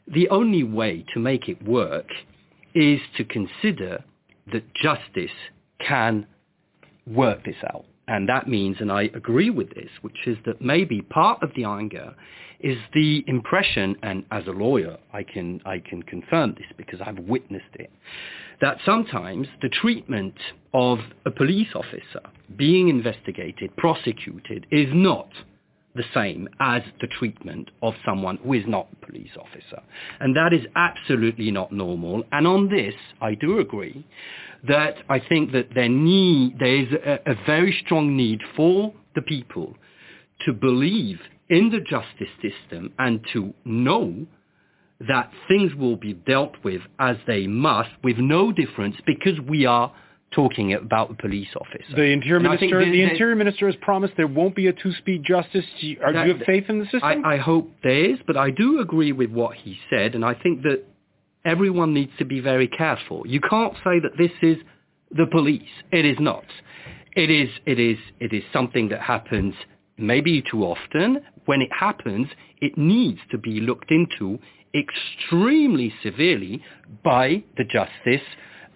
the 0.07 0.29
only 0.29 0.63
way 0.63 1.05
to 1.13 1.19
make 1.19 1.49
it 1.49 1.63
work 1.63 2.07
is 2.73 2.99
to 3.17 3.23
consider 3.23 4.03
that 4.51 4.63
justice 4.75 5.31
can 5.79 6.25
work 7.07 7.43
this 7.45 7.55
out. 7.73 7.85
And 8.07 8.29
that 8.29 8.47
means, 8.47 8.77
and 8.79 8.91
I 8.91 9.03
agree 9.15 9.49
with 9.49 9.73
this, 9.73 9.89
which 10.01 10.27
is 10.27 10.37
that 10.45 10.61
maybe 10.61 11.01
part 11.01 11.41
of 11.41 11.49
the 11.55 11.63
anger 11.63 12.13
is 12.59 12.77
the 12.93 13.23
impression, 13.27 13.95
and 14.03 14.25
as 14.31 14.45
a 14.47 14.51
lawyer, 14.51 14.97
I 15.11 15.23
can, 15.23 15.59
I 15.65 15.79
can 15.79 16.03
confirm 16.03 16.53
this 16.55 16.67
because 16.77 16.99
I've 17.01 17.19
witnessed 17.19 17.75
it, 17.75 17.91
that 18.61 18.77
sometimes 18.85 19.47
the 19.61 19.69
treatment 19.69 20.35
of 20.73 20.99
a 21.25 21.31
police 21.31 21.69
officer 21.73 22.21
being 22.55 22.89
investigated, 22.89 23.75
prosecuted, 23.75 24.67
is 24.71 24.87
not 24.93 25.29
the 25.95 26.03
same 26.13 26.47
as 26.59 26.81
the 27.01 27.07
treatment 27.07 27.69
of 27.81 27.93
someone 28.05 28.37
who 28.37 28.53
is 28.53 28.63
not 28.67 28.87
a 28.91 29.05
police 29.05 29.31
officer. 29.39 29.81
And 30.19 30.35
that 30.35 30.53
is 30.53 30.65
absolutely 30.75 31.51
not 31.51 31.71
normal. 31.71 32.23
And 32.31 32.45
on 32.45 32.69
this, 32.69 32.93
I 33.21 33.35
do 33.35 33.59
agree 33.59 34.05
that 34.67 34.95
I 35.09 35.19
think 35.19 35.51
that 35.53 35.69
there, 35.73 35.89
need, 35.89 36.59
there 36.59 36.75
is 36.75 36.91
a, 36.93 37.31
a 37.31 37.35
very 37.45 37.77
strong 37.85 38.17
need 38.17 38.41
for 38.55 38.93
the 39.15 39.21
people 39.21 39.75
to 40.45 40.53
believe 40.53 41.19
in 41.49 41.69
the 41.69 41.79
justice 41.79 42.33
system 42.41 42.91
and 42.99 43.21
to 43.33 43.53
know 43.63 44.25
that 45.07 45.31
things 45.47 45.73
will 45.75 45.97
be 45.97 46.13
dealt 46.13 46.55
with 46.63 46.81
as 46.99 47.17
they 47.27 47.47
must 47.47 47.89
with 48.03 48.17
no 48.17 48.51
difference 48.51 48.95
because 49.05 49.39
we 49.41 49.65
are 49.65 49.93
talking 50.35 50.73
about 50.73 51.09
a 51.09 51.13
police 51.13 51.47
officer. 51.55 51.95
The 51.95 52.03
interior 52.03 52.41
minister, 52.41 52.83
the, 52.83 52.91
the, 52.91 53.01
interior 53.01 53.35
minister 53.35 53.67
has 53.67 53.75
promised 53.81 54.13
there 54.17 54.27
won't 54.27 54.55
be 54.55 54.67
a 54.67 54.73
two-speed 54.73 55.23
justice. 55.23 55.63
Do 55.79 55.87
you, 55.87 55.97
are, 56.03 56.11
that, 56.11 56.23
do 56.23 56.27
you 56.29 56.37
have 56.37 56.45
faith 56.45 56.65
in 56.67 56.79
the 56.79 56.85
system? 56.85 57.23
I, 57.25 57.35
I 57.35 57.37
hope 57.37 57.71
there 57.81 58.11
is, 58.11 58.19
but 58.27 58.35
I 58.35 58.51
do 58.51 58.81
agree 58.81 59.13
with 59.13 59.31
what 59.31 59.55
he 59.55 59.79
said, 59.89 60.13
and 60.13 60.25
I 60.25 60.33
think 60.33 60.63
that 60.63 60.83
everyone 61.45 61.93
needs 61.93 62.11
to 62.19 62.25
be 62.25 62.41
very 62.41 62.67
careful. 62.67 63.25
You 63.25 63.39
can't 63.39 63.73
say 63.75 63.99
that 64.01 64.11
this 64.17 64.31
is 64.41 64.57
the 65.11 65.25
police. 65.31 65.61
It 65.91 66.05
is 66.05 66.17
not. 66.19 66.45
It 67.15 67.29
is. 67.29 67.49
It 67.65 67.79
is. 67.79 67.97
It 68.19 68.33
is 68.33 68.43
something 68.51 68.89
that 68.89 69.01
happens 69.01 69.53
maybe 69.97 70.43
too 70.51 70.63
often. 70.63 71.21
When 71.45 71.61
it 71.61 71.69
happens, 71.71 72.27
it 72.59 72.77
needs 72.77 73.19
to 73.31 73.37
be 73.37 73.61
looked 73.61 73.91
into 73.91 74.39
extremely 74.73 75.93
severely 76.03 76.61
by 77.03 77.43
the 77.55 77.63
justice 77.63 78.25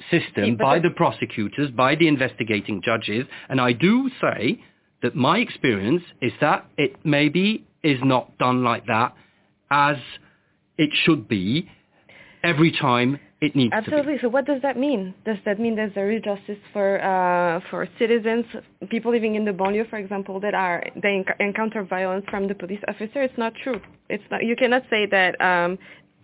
system, 0.09 0.45
yeah, 0.45 0.55
by 0.55 0.79
the 0.79 0.89
prosecutors, 0.89 1.71
by 1.71 1.95
the 1.95 2.07
investigating 2.07 2.81
judges. 2.81 3.25
And 3.49 3.59
I 3.59 3.73
do 3.73 4.09
say 4.21 4.61
that 5.01 5.15
my 5.15 5.39
experience 5.39 6.03
is 6.21 6.33
that 6.41 6.65
it 6.77 6.95
maybe 7.03 7.65
is 7.83 7.99
not 8.03 8.37
done 8.37 8.63
like 8.63 8.85
that 8.87 9.13
as 9.71 9.97
it 10.77 10.89
should 11.03 11.27
be 11.27 11.69
every 12.43 12.71
time 12.71 13.19
it 13.41 13.55
needs 13.55 13.71
to 13.73 13.81
be. 13.81 13.87
Absolutely. 13.87 14.17
So 14.21 14.29
what 14.29 14.45
does 14.45 14.61
that 14.61 14.77
mean? 14.77 15.13
Does 15.25 15.37
that 15.45 15.59
mean 15.59 15.75
there's 15.75 15.93
a 15.95 16.03
real 16.03 16.21
justice 16.21 16.57
for 16.73 17.01
uh, 17.01 17.61
for 17.69 17.87
citizens, 17.97 18.45
people 18.89 19.11
living 19.11 19.35
in 19.35 19.45
the 19.45 19.51
banlieue, 19.51 19.89
for 19.89 19.97
example, 19.97 20.39
that 20.41 20.53
are 20.53 20.83
they 21.01 21.23
encounter 21.39 21.83
violence 21.83 22.25
from 22.29 22.47
the 22.47 22.55
police 22.55 22.81
officer? 22.87 23.21
It's 23.21 23.37
not 23.37 23.53
true. 23.63 23.79
It's 24.09 24.23
not. 24.31 24.43
You 24.43 24.55
cannot 24.55 24.83
say 24.89 25.05
that. 25.05 25.39
Um, 25.41 25.77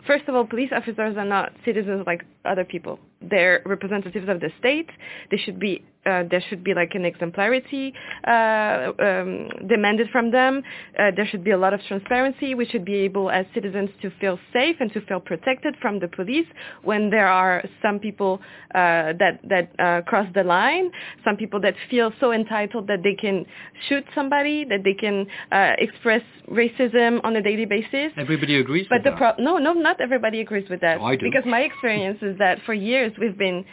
first 0.05 0.27
of 0.27 0.35
all, 0.35 0.45
police 0.45 0.71
officers 0.75 1.15
are 1.17 1.25
not 1.25 1.53
citizens 1.63 2.03
like 2.05 2.23
other 2.43 2.65
people. 2.65 2.99
They're 3.29 3.61
representatives 3.65 4.27
of 4.29 4.39
the 4.39 4.51
state. 4.59 4.89
They 5.31 5.37
should 5.37 5.59
be 5.59 5.83
uh, 6.05 6.23
there 6.29 6.43
should 6.49 6.63
be 6.63 6.73
like 6.73 6.91
an 6.93 7.03
exemplarity 7.03 7.93
uh, 8.27 8.91
um, 8.99 9.49
demanded 9.67 10.07
from 10.11 10.31
them. 10.31 10.61
Uh, 10.97 11.11
there 11.15 11.25
should 11.25 11.43
be 11.43 11.51
a 11.51 11.57
lot 11.57 11.73
of 11.73 11.81
transparency. 11.87 12.53
We 12.53 12.65
should 12.65 12.85
be 12.85 12.95
able 12.95 13.31
as 13.31 13.45
citizens 13.53 13.89
to 14.01 14.11
feel 14.21 14.39
safe 14.53 14.75
and 14.79 14.93
to 14.93 15.01
feel 15.01 15.19
protected 15.19 15.75
from 15.81 15.99
the 15.99 16.07
police 16.07 16.45
when 16.83 17.09
there 17.09 17.27
are 17.27 17.63
some 17.81 17.99
people 17.99 18.39
uh, 18.75 19.13
that, 19.19 19.39
that 19.49 19.71
uh, 19.79 20.01
cross 20.03 20.27
the 20.35 20.43
line, 20.43 20.91
some 21.23 21.37
people 21.37 21.59
that 21.61 21.73
feel 21.89 22.11
so 22.19 22.31
entitled 22.31 22.87
that 22.87 23.01
they 23.03 23.15
can 23.15 23.45
shoot 23.89 24.03
somebody, 24.13 24.63
that 24.65 24.83
they 24.83 24.93
can 24.93 25.25
uh, 25.51 25.73
express 25.79 26.21
racism 26.49 27.19
on 27.23 27.35
a 27.35 27.41
daily 27.41 27.65
basis. 27.65 28.11
Everybody 28.17 28.57
agrees 28.57 28.85
but 28.89 28.97
with 28.97 29.03
the 29.05 29.09
that. 29.11 29.35
Pro- 29.37 29.43
no, 29.43 29.57
no, 29.57 29.73
not 29.73 29.99
everybody 29.99 30.41
agrees 30.41 30.69
with 30.69 30.81
that. 30.81 30.99
No, 30.99 31.05
I 31.05 31.15
do. 31.15 31.25
Because 31.25 31.45
my 31.47 31.61
experience 31.61 32.19
is 32.21 32.37
that 32.37 32.59
for 32.65 32.75
years 32.75 33.11
we've 33.19 33.37
been 33.37 33.65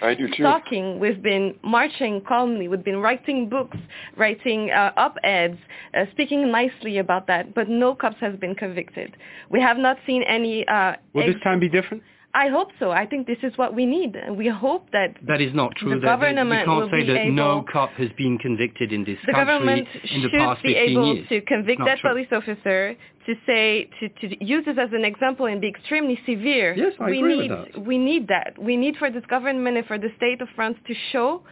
talking, 0.44 0.98
we've 0.98 1.22
been 1.22 1.54
marching 1.62 2.22
calmly. 2.26 2.68
We've 2.68 2.84
been 2.84 2.98
writing 2.98 3.48
books, 3.48 3.76
writing 4.16 4.70
uh, 4.70 4.92
op-eds, 4.96 5.58
uh, 5.94 6.04
speaking 6.12 6.50
nicely 6.50 6.98
about 6.98 7.26
that, 7.26 7.54
but 7.54 7.68
no 7.68 7.94
cops 7.94 8.16
has 8.20 8.36
been 8.36 8.54
convicted. 8.54 9.16
We 9.50 9.60
have 9.60 9.78
not 9.78 9.98
seen 10.06 10.22
any. 10.22 10.66
Uh, 10.66 10.94
Will 11.12 11.22
ex- 11.24 11.34
this 11.34 11.42
time 11.42 11.60
be 11.60 11.68
different? 11.68 12.02
I 12.34 12.48
hope 12.48 12.68
so. 12.78 12.90
I 12.90 13.04
think 13.04 13.26
this 13.26 13.38
is 13.42 13.52
what 13.58 13.74
we 13.74 13.84
need. 13.84 14.16
We 14.30 14.48
hope 14.48 14.90
that 14.92 15.16
that 15.28 15.40
is 15.42 15.52
not 15.54 15.74
true. 15.76 16.00
The 16.00 16.06
government 16.06 16.48
we 16.50 16.56
can't 16.64 16.90
say 16.90 17.06
that 17.06 17.16
able, 17.26 17.34
no 17.34 17.64
cop 17.70 17.90
has 17.92 18.08
been 18.16 18.38
convicted 18.38 18.90
in 18.90 19.04
this 19.04 19.18
the 19.26 19.32
country 19.32 19.44
government 19.54 19.88
in 20.14 20.22
the 20.22 20.28
should 20.30 20.38
past 20.40 20.62
15 20.62 20.70
years. 20.70 20.86
should 20.86 20.86
be 20.86 20.92
able 20.92 21.14
years. 21.14 21.28
to 21.28 21.40
convict 21.42 21.82
that 21.84 21.98
true. 21.98 22.10
police 22.10 22.28
officer, 22.32 22.96
to 23.26 23.34
say 23.44 23.88
to, 24.00 24.08
to 24.20 24.44
use 24.44 24.64
this 24.64 24.78
as 24.80 24.88
an 24.94 25.04
example 25.04 25.44
and 25.46 25.60
be 25.60 25.68
extremely 25.68 26.18
severe. 26.24 26.74
Yes, 26.74 26.94
I 26.98 27.10
we 27.10 27.18
agree 27.18 27.38
need 27.38 27.50
with 27.50 27.72
that. 27.74 27.84
we 27.86 27.98
need 27.98 28.28
that. 28.28 28.58
We 28.58 28.76
need 28.78 28.96
for 28.96 29.10
this 29.10 29.24
government 29.28 29.76
and 29.76 29.86
for 29.86 29.98
the 29.98 30.08
state 30.16 30.40
of 30.40 30.48
France 30.56 30.78
to 30.86 30.94
show, 31.12 31.42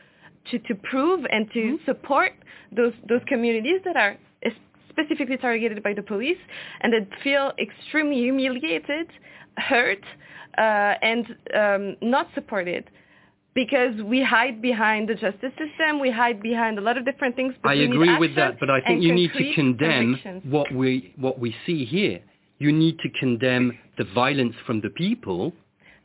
to, 0.50 0.58
to 0.60 0.74
prove 0.74 1.26
and 1.30 1.46
to 1.52 1.60
Mm-hmm. 1.60 1.84
support 1.84 2.32
those 2.72 2.94
those 3.06 3.20
communities 3.28 3.80
that 3.84 3.96
are 3.96 4.16
specifically 4.88 5.36
targeted 5.36 5.82
by 5.82 5.92
the 5.94 6.02
police 6.02 6.38
and 6.80 6.92
that 6.92 7.06
feel 7.22 7.52
extremely 7.60 8.16
humiliated, 8.16 9.06
hurt, 9.56 10.02
uh, 10.58 10.94
and 11.02 11.26
um, 11.54 11.96
not 12.02 12.28
supported 12.34 12.90
because 13.54 14.00
we 14.02 14.22
hide 14.22 14.62
behind 14.62 15.08
the 15.08 15.14
justice 15.14 15.52
system, 15.58 16.00
we 16.00 16.10
hide 16.10 16.40
behind 16.42 16.78
a 16.78 16.80
lot 16.80 16.96
of 16.96 17.04
different 17.04 17.34
things. 17.36 17.54
But 17.62 17.70
I 17.70 17.74
agree 17.74 18.16
with 18.18 18.34
that, 18.36 18.60
but 18.60 18.70
I 18.70 18.80
think 18.80 19.02
you 19.02 19.14
need 19.14 19.32
to 19.32 19.54
condemn 19.54 20.42
what 20.44 20.72
we 20.72 21.12
what 21.16 21.38
we 21.38 21.54
see 21.66 21.84
here. 21.84 22.20
You 22.58 22.72
need 22.72 22.98
to 22.98 23.08
condemn 23.18 23.78
the 23.96 24.04
violence 24.14 24.54
from 24.66 24.82
the 24.82 24.90
people 24.90 25.52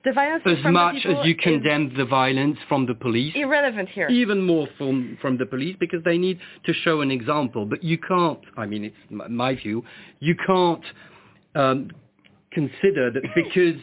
The 0.06 0.14
violence 0.14 0.44
as 0.46 0.58
from 0.62 0.64
the 0.64 0.72
much 0.72 0.96
people 0.96 1.20
as 1.20 1.28
you 1.28 1.36
condemn 1.36 1.94
the 1.98 2.06
violence 2.06 2.58
from 2.70 2.86
the 2.86 2.96
police. 2.96 3.34
irrelevant 3.36 3.90
here. 3.90 4.08
Even 4.10 4.42
more 4.42 4.68
from 4.78 5.18
from 5.22 5.38
the 5.38 5.46
police 5.46 5.76
because 5.80 6.04
they 6.04 6.18
need 6.18 6.40
to 6.66 6.74
show 6.74 7.02
an 7.02 7.12
example. 7.12 7.66
But 7.66 7.84
you 7.84 7.98
can't. 7.98 8.40
I 8.58 8.66
mean, 8.66 8.86
it's 8.86 9.02
my 9.10 9.56
view. 9.56 9.84
You 10.20 10.36
can't 10.48 10.86
um, 11.56 11.92
consider 12.52 13.12
that 13.12 13.24
because 13.36 13.82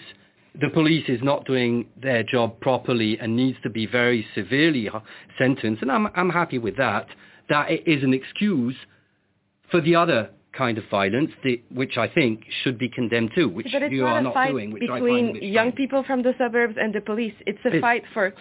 the 0.60 0.68
police 0.68 1.04
is 1.08 1.20
not 1.22 1.46
doing 1.46 1.86
their 2.00 2.22
job 2.22 2.60
properly 2.60 3.18
and 3.18 3.36
needs 3.36 3.58
to 3.62 3.70
be 3.70 3.86
very 3.86 4.26
severely 4.34 4.90
sentenced, 5.38 5.82
and 5.82 5.90
I'm, 5.90 6.08
I'm 6.14 6.30
happy 6.30 6.58
with 6.58 6.76
that, 6.76 7.06
that 7.48 7.70
it 7.70 7.82
is 7.86 8.02
an 8.02 8.12
excuse 8.12 8.76
for 9.70 9.80
the 9.80 9.96
other 9.96 10.30
kind 10.52 10.76
of 10.76 10.84
violence, 10.90 11.30
the, 11.42 11.62
which 11.70 11.96
I 11.96 12.08
think 12.08 12.44
should 12.62 12.78
be 12.78 12.88
condemned 12.88 13.30
too, 13.34 13.48
which 13.48 13.72
you 13.72 14.04
are 14.04 14.20
not 14.20 14.48
doing. 14.48 14.72
Which 14.72 14.82
between 14.82 15.36
young 15.36 15.72
people 15.72 16.04
from 16.04 16.22
the 16.22 16.34
suburbs 16.36 16.76
and 16.78 16.94
the 16.94 17.00
police. 17.00 17.32
It's 17.46 17.58
a 17.64 17.68
it's, 17.68 17.80
fight 17.80 18.04
for 18.12 18.34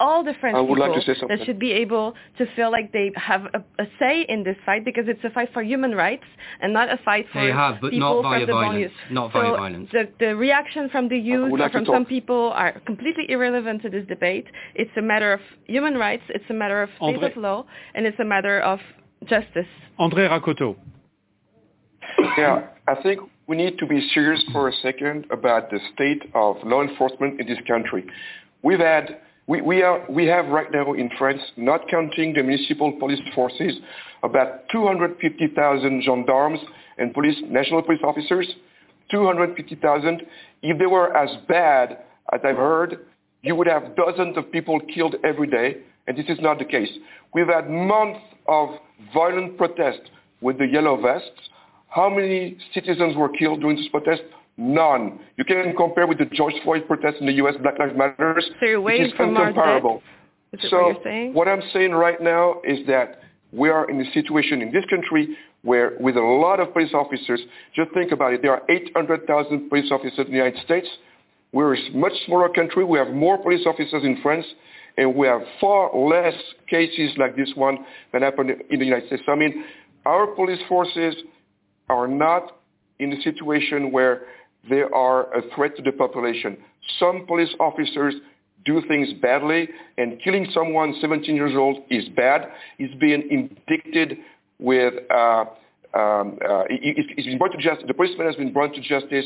all 0.00 0.24
the 0.24 0.34
French 0.40 0.56
people 0.56 0.78
like 0.78 1.04
that 1.28 1.44
should 1.44 1.58
be 1.58 1.72
able 1.72 2.14
to 2.38 2.46
feel 2.56 2.72
like 2.72 2.90
they 2.92 3.12
have 3.14 3.42
a, 3.54 3.58
a, 3.82 3.86
say 3.98 4.24
in 4.28 4.42
this 4.42 4.56
fight 4.64 4.84
because 4.84 5.04
it's 5.06 5.22
a 5.22 5.30
fight 5.30 5.50
for 5.52 5.62
human 5.62 5.94
rights 5.94 6.24
and 6.60 6.72
not 6.72 6.90
a 6.90 6.98
fight 7.04 7.26
for 7.32 7.44
they 7.44 7.52
have, 7.52 7.76
but 7.80 7.90
people 7.90 8.22
not 8.22 8.22
via 8.22 8.38
from 8.40 8.46
the 8.46 8.52
violence. 8.52 8.92
banlieues. 8.92 9.12
Not 9.12 9.32
so 9.32 9.40
via 9.40 9.56
violence. 9.56 9.88
The, 9.92 10.08
the 10.18 10.34
reaction 10.34 10.88
from 10.88 11.08
the 11.08 11.18
youth 11.18 11.52
like 11.52 11.68
or 11.68 11.70
from 11.70 11.86
some 11.86 12.06
people 12.06 12.50
are 12.54 12.80
completely 12.80 13.26
irrelevant 13.28 13.82
to 13.82 13.90
this 13.90 14.06
debate. 14.06 14.46
It's 14.74 14.90
a 14.96 15.02
matter 15.02 15.32
of 15.32 15.40
human 15.66 15.94
rights, 15.94 16.22
it's 16.30 16.44
a 16.48 16.54
matter 16.54 16.82
of 16.82 16.88
state 16.96 17.20
André. 17.20 17.30
of 17.30 17.36
law, 17.36 17.66
and 17.94 18.06
it's 18.06 18.18
a 18.18 18.24
matter 18.24 18.60
of 18.60 18.80
justice. 19.26 19.66
André 20.00 20.28
Rakoto. 20.28 20.76
Yeah, 22.38 22.68
I 22.88 22.94
think 23.02 23.20
we 23.46 23.56
need 23.56 23.78
to 23.78 23.86
be 23.86 24.08
serious 24.14 24.42
for 24.52 24.68
a 24.68 24.72
second 24.82 25.26
about 25.30 25.70
the 25.70 25.78
state 25.92 26.22
of 26.34 26.56
law 26.64 26.82
enforcement 26.82 27.40
in 27.40 27.46
this 27.46 27.58
country. 27.68 28.06
We've 28.62 28.78
had 28.78 29.18
we, 29.50 29.60
we, 29.60 29.82
are, 29.82 30.06
we 30.08 30.26
have 30.26 30.46
right 30.46 30.70
now 30.72 30.92
in 30.92 31.10
France, 31.18 31.40
not 31.56 31.80
counting 31.90 32.34
the 32.34 32.42
municipal 32.44 32.92
police 33.00 33.18
forces, 33.34 33.74
about 34.22 34.68
250,000 34.70 36.02
gendarmes 36.04 36.60
and 36.98 37.12
police, 37.12 37.34
national 37.48 37.82
police 37.82 37.98
officers. 38.04 38.46
250,000. 39.10 40.22
If 40.62 40.78
they 40.78 40.86
were 40.86 41.16
as 41.16 41.30
bad 41.48 41.98
as 42.32 42.40
I've 42.44 42.58
heard, 42.58 43.06
you 43.42 43.56
would 43.56 43.66
have 43.66 43.96
dozens 43.96 44.36
of 44.36 44.52
people 44.52 44.78
killed 44.94 45.16
every 45.24 45.48
day, 45.48 45.78
and 46.06 46.16
this 46.16 46.26
is 46.28 46.38
not 46.40 46.60
the 46.60 46.64
case. 46.64 46.90
We've 47.34 47.48
had 47.48 47.68
months 47.68 48.20
of 48.46 48.68
violent 49.12 49.58
protest 49.58 50.12
with 50.40 50.58
the 50.58 50.66
yellow 50.66 51.00
vests. 51.02 51.28
How 51.88 52.08
many 52.08 52.56
citizens 52.72 53.16
were 53.16 53.30
killed 53.30 53.62
during 53.62 53.78
this 53.78 53.88
protest? 53.88 54.22
None. 54.60 55.18
You 55.38 55.44
can 55.46 55.74
compare 55.74 56.06
with 56.06 56.18
the 56.18 56.26
George 56.26 56.52
Floyd 56.64 56.86
protests 56.86 57.16
in 57.18 57.24
the 57.24 57.32
U.S., 57.32 57.54
Black 57.62 57.78
Lives 57.78 57.94
Matter. 57.96 58.42
So 58.60 58.66
you're 58.66 58.78
waiting 58.78 59.06
it 59.06 59.08
is 59.08 59.14
for 59.16 59.26
more 59.26 59.48
incomparable. 59.48 60.02
Is 60.52 60.60
so 60.68 60.92
what 61.02 61.34
what 61.34 61.48
I'm 61.48 61.62
saying 61.72 61.92
right 61.92 62.20
now 62.20 62.60
is 62.62 62.86
that 62.86 63.22
we 63.52 63.70
are 63.70 63.88
in 63.88 63.98
a 64.02 64.12
situation 64.12 64.60
in 64.60 64.70
this 64.70 64.84
country 64.90 65.34
where 65.62 65.96
with 65.98 66.18
a 66.18 66.20
lot 66.20 66.60
of 66.60 66.74
police 66.74 66.92
officers, 66.92 67.40
just 67.74 67.90
think 67.94 68.12
about 68.12 68.34
it, 68.34 68.42
there 68.42 68.52
are 68.52 68.62
800,000 68.68 69.70
police 69.70 69.90
officers 69.90 70.18
in 70.18 70.32
the 70.32 70.36
United 70.36 70.62
States. 70.62 70.88
We're 71.52 71.74
a 71.74 71.90
much 71.92 72.12
smaller 72.26 72.50
country. 72.50 72.84
We 72.84 72.98
have 72.98 73.14
more 73.14 73.38
police 73.38 73.64
officers 73.66 74.04
in 74.04 74.20
France, 74.22 74.44
and 74.98 75.14
we 75.14 75.26
have 75.26 75.40
far 75.58 75.96
less 75.96 76.34
cases 76.68 77.12
like 77.16 77.34
this 77.34 77.50
one 77.54 77.78
than 78.12 78.20
happened 78.20 78.50
in 78.68 78.78
the 78.78 78.84
United 78.84 79.06
States. 79.06 79.22
So, 79.24 79.32
I 79.32 79.36
mean, 79.36 79.64
our 80.04 80.26
police 80.26 80.60
forces 80.68 81.14
are 81.88 82.06
not 82.06 82.58
in 82.98 83.14
a 83.14 83.20
situation 83.22 83.90
where 83.90 84.26
they 84.68 84.82
are 84.82 85.32
a 85.34 85.42
threat 85.54 85.76
to 85.76 85.82
the 85.82 85.92
population. 85.92 86.56
Some 86.98 87.26
police 87.26 87.54
officers 87.58 88.14
do 88.64 88.82
things 88.88 89.08
badly, 89.22 89.68
and 89.96 90.20
killing 90.22 90.46
someone 90.52 90.94
17 91.00 91.34
years 91.34 91.52
old 91.56 91.78
is 91.88 92.08
bad. 92.10 92.48
He's 92.78 92.94
being 93.00 93.26
indicted 93.30 94.18
with, 94.58 94.94
uh, 95.10 95.44
um, 95.94 96.38
uh, 96.46 96.64
he's 96.68 97.24
been 97.24 97.38
brought 97.38 97.52
to 97.52 97.58
justice, 97.58 97.84
the 97.86 97.94
policeman 97.94 98.26
has 98.26 98.36
been 98.36 98.52
brought 98.52 98.74
to 98.74 98.80
justice 98.80 99.24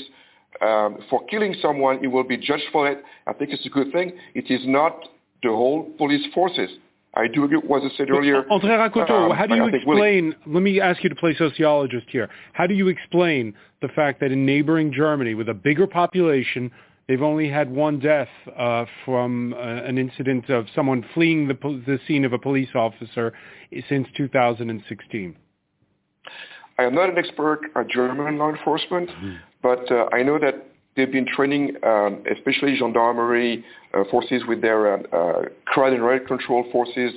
um, 0.63 0.99
for 1.11 1.25
killing 1.27 1.55
someone. 1.61 1.99
He 1.99 2.07
will 2.07 2.25
be 2.25 2.37
judged 2.37 2.65
for 2.73 2.89
it. 2.89 3.03
I 3.27 3.33
think 3.33 3.51
it's 3.51 3.67
a 3.67 3.71
good 3.71 3.93
thing. 3.93 4.13
It 4.35 4.51
is 4.51 4.61
not 4.65 5.09
the 5.43 5.51
whole 5.51 5.91
police 5.99 6.25
forces. 6.33 6.71
I 7.17 7.29
do 7.29 7.45
agree 7.45 7.59
with 7.59 7.67
what 7.67 7.83
I 7.83 7.89
said 7.97 8.11
earlier. 8.11 8.43
André 8.45 8.77
Rakoto, 8.77 9.31
Um, 9.31 9.37
how 9.37 9.47
do 9.47 9.55
you 9.55 9.67
explain, 9.67 10.35
let 10.47 10.63
me 10.63 10.81
ask 10.81 11.03
you 11.05 11.09
to 11.09 11.15
play 11.15 11.35
sociologist 11.35 12.07
here. 12.09 12.29
How 12.53 12.67
do 12.67 12.75
you 12.75 12.89
explain 12.89 13.55
the 13.81 13.89
fact 13.89 14.21
that 14.21 14.33
in 14.33 14.45
neighboring 14.45 14.93
Germany, 14.93 15.35
with 15.35 15.49
a 15.49 15.55
bigger 15.55 15.87
population, 15.87 16.73
they've 17.07 17.23
only 17.23 17.49
had 17.49 17.71
one 17.71 18.01
death 18.01 18.29
uh, 18.57 18.85
from 19.05 19.55
uh, 19.55 19.59
an 19.59 19.97
incident 19.97 20.51
of 20.51 20.67
someone 20.75 21.05
fleeing 21.15 21.47
the, 21.47 21.55
the 21.87 22.01
scene 22.07 22.25
of 22.25 22.33
a 22.33 22.39
police 22.39 22.75
officer 22.75 23.33
since 23.89 24.09
2016? 24.17 25.37
I 26.79 26.83
am 26.83 26.95
not 26.95 27.11
an 27.11 27.19
expert 27.19 27.61
on 27.77 27.89
German 27.89 28.39
law 28.39 28.51
enforcement, 28.51 29.09
but 29.63 29.91
uh, 29.93 30.09
I 30.13 30.25
know 30.25 30.39
that 30.41 30.67
they've 30.97 31.11
been 31.11 31.27
training, 31.27 31.77
um, 31.83 32.23
especially 32.31 32.77
gendarmerie 32.77 33.65
uh, 33.93 34.05
forces 34.11 34.43
with 34.47 34.61
their 34.61 34.95
uh, 34.95 35.03
uh, 35.13 35.43
crowd 35.67 35.93
and 35.93 36.05
riot 36.05 36.27
control 36.27 36.65
forces. 36.73 37.13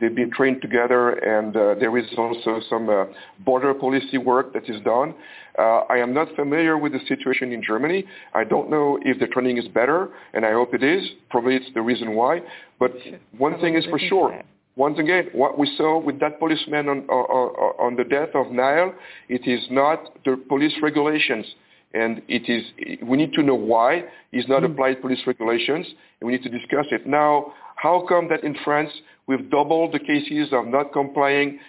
They've 0.00 0.14
been 0.14 0.30
trained 0.30 0.62
together, 0.62 1.10
and 1.10 1.56
uh, 1.56 1.74
there 1.74 1.96
is 1.98 2.06
also 2.16 2.60
some 2.70 2.88
uh, 2.88 3.06
border 3.44 3.74
policy 3.74 4.16
work 4.16 4.52
that 4.52 4.68
is 4.70 4.80
done. 4.82 5.12
Uh, 5.58 5.80
I 5.90 5.96
am 5.98 6.14
not 6.14 6.28
familiar 6.36 6.78
with 6.78 6.92
the 6.92 7.00
situation 7.08 7.52
in 7.52 7.62
Germany. 7.64 8.04
I 8.32 8.44
don't 8.44 8.70
know 8.70 9.00
if 9.02 9.18
the 9.18 9.26
training 9.26 9.58
is 9.58 9.66
better, 9.66 10.10
and 10.34 10.46
I 10.46 10.52
hope 10.52 10.72
it 10.72 10.84
is. 10.84 11.04
Probably 11.30 11.56
it's 11.56 11.66
the 11.74 11.82
reason 11.82 12.14
why. 12.14 12.42
But 12.78 12.92
one 13.36 13.60
thing 13.60 13.74
is 13.74 13.84
for 13.86 13.98
sure, 13.98 14.40
once 14.76 15.00
again, 15.00 15.30
what 15.32 15.58
we 15.58 15.68
saw 15.76 15.98
with 15.98 16.20
that 16.20 16.38
policeman 16.38 16.88
on, 16.88 16.98
on, 17.08 17.74
on 17.80 17.96
the 17.96 18.04
death 18.04 18.28
of 18.34 18.46
Naël, 18.46 18.94
it 19.28 19.48
is 19.48 19.66
not 19.68 20.14
the 20.24 20.40
police 20.48 20.74
regulations. 20.80 21.44
And 21.94 22.22
it 22.28 22.48
is, 22.48 22.64
we 23.02 23.16
need 23.16 23.32
to 23.32 23.42
know 23.42 23.54
why 23.54 24.04
he's 24.30 24.46
not 24.48 24.62
hmm. 24.62 24.72
applied 24.72 25.00
police 25.00 25.20
regulations, 25.26 25.86
and 26.20 26.26
we 26.26 26.32
need 26.32 26.42
to 26.42 26.50
discuss 26.50 26.86
it. 26.90 27.06
Now, 27.06 27.54
how 27.76 28.04
come 28.08 28.28
that 28.28 28.44
in 28.44 28.56
France 28.64 28.90
we've 29.26 29.50
doubled 29.50 29.92
the 29.92 29.98
cases 29.98 30.48
of 30.52 30.66
not 30.66 30.92
complying 30.92 31.60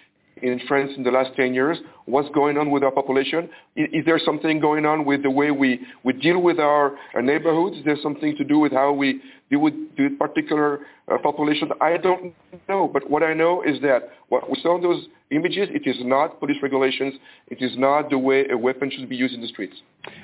in 0.42 0.60
France 0.68 0.92
in 0.98 1.04
the 1.04 1.12
last 1.12 1.36
10 1.36 1.54
years? 1.54 1.78
What's 2.06 2.30
going 2.30 2.58
on 2.58 2.72
with 2.72 2.84
our 2.84 2.92
population? 2.92 3.50
Is, 3.76 3.88
is 3.94 4.06
there 4.06 4.20
something 4.24 4.60
going 4.60 4.86
on 4.86 5.06
with 5.06 5.24
the 5.24 5.32
way 5.32 5.52
we, 5.52 5.80
we 6.04 6.14
deal 6.14 6.42
with 6.42 6.60
our, 6.60 6.96
our 7.14 7.22
neighborhoods? 7.22 7.78
Is 7.78 7.86
there 7.86 7.98
something 8.02 8.36
to 8.38 8.44
do 8.44 8.60
with 8.60 8.72
how 8.72 8.92
we 8.94 9.22
deal 9.50 9.60
with 9.60 9.74
the 9.98 10.10
particular 10.20 10.80
uh, 11.12 11.18
population? 11.20 11.70
I 11.82 11.98
don't 11.98 12.34
know, 12.68 12.90
but 12.92 13.10
what 13.10 13.24
I 13.24 13.34
know 13.34 13.64
is 13.64 13.80
that 13.82 14.10
what 14.30 14.50
we 14.50 14.60
saw 14.62 14.76
in 14.76 14.84
those 14.84 15.06
images, 15.32 15.70
it 15.72 15.88
is 15.88 15.98
not 16.00 16.40
police 16.40 16.58
regulations. 16.62 17.14
It 17.48 17.62
is 17.62 17.72
not 17.78 18.10
the 18.10 18.18
way 18.18 18.46
a 18.50 18.58
weapon 18.58 18.92
should 18.92 19.10
be 19.10 19.16
used 19.16 19.34
in 19.34 19.42
the 19.42 19.48
streets. 19.48 19.76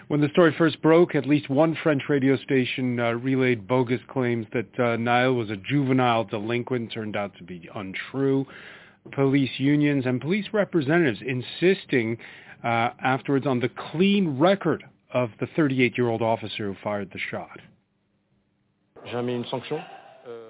When 0.07 0.21
the 0.21 0.29
story 0.29 0.53
first 0.57 0.81
broke, 0.81 1.15
at 1.15 1.25
least 1.27 1.49
one 1.49 1.77
French 1.83 2.03
radio 2.09 2.37
station 2.37 2.99
uh, 2.99 3.11
relayed 3.13 3.67
bogus 3.67 4.01
claims 4.07 4.47
that 4.53 4.67
uh, 4.75 4.97
Naël 4.97 5.37
was 5.37 5.49
a 5.49 5.57
juvenile 5.57 6.23
delinquent. 6.23 6.91
Turned 6.91 7.15
out 7.15 7.35
to 7.37 7.43
be 7.43 7.69
untrue. 7.75 8.45
Police 9.11 9.52
unions 9.57 10.06
and 10.06 10.19
police 10.19 10.45
representatives 10.52 11.19
insisting 11.26 12.18
uh, 12.64 12.90
afterwards 13.03 13.45
on 13.45 13.60
the 13.60 13.69
clean 13.91 14.38
record 14.40 14.84
of 15.14 15.30
the 15.40 15.45
38-year-old 15.48 16.22
officer 16.22 16.68
who 16.68 16.76
fired 16.84 17.10
the 17.14 17.19
shot. 17.32 17.60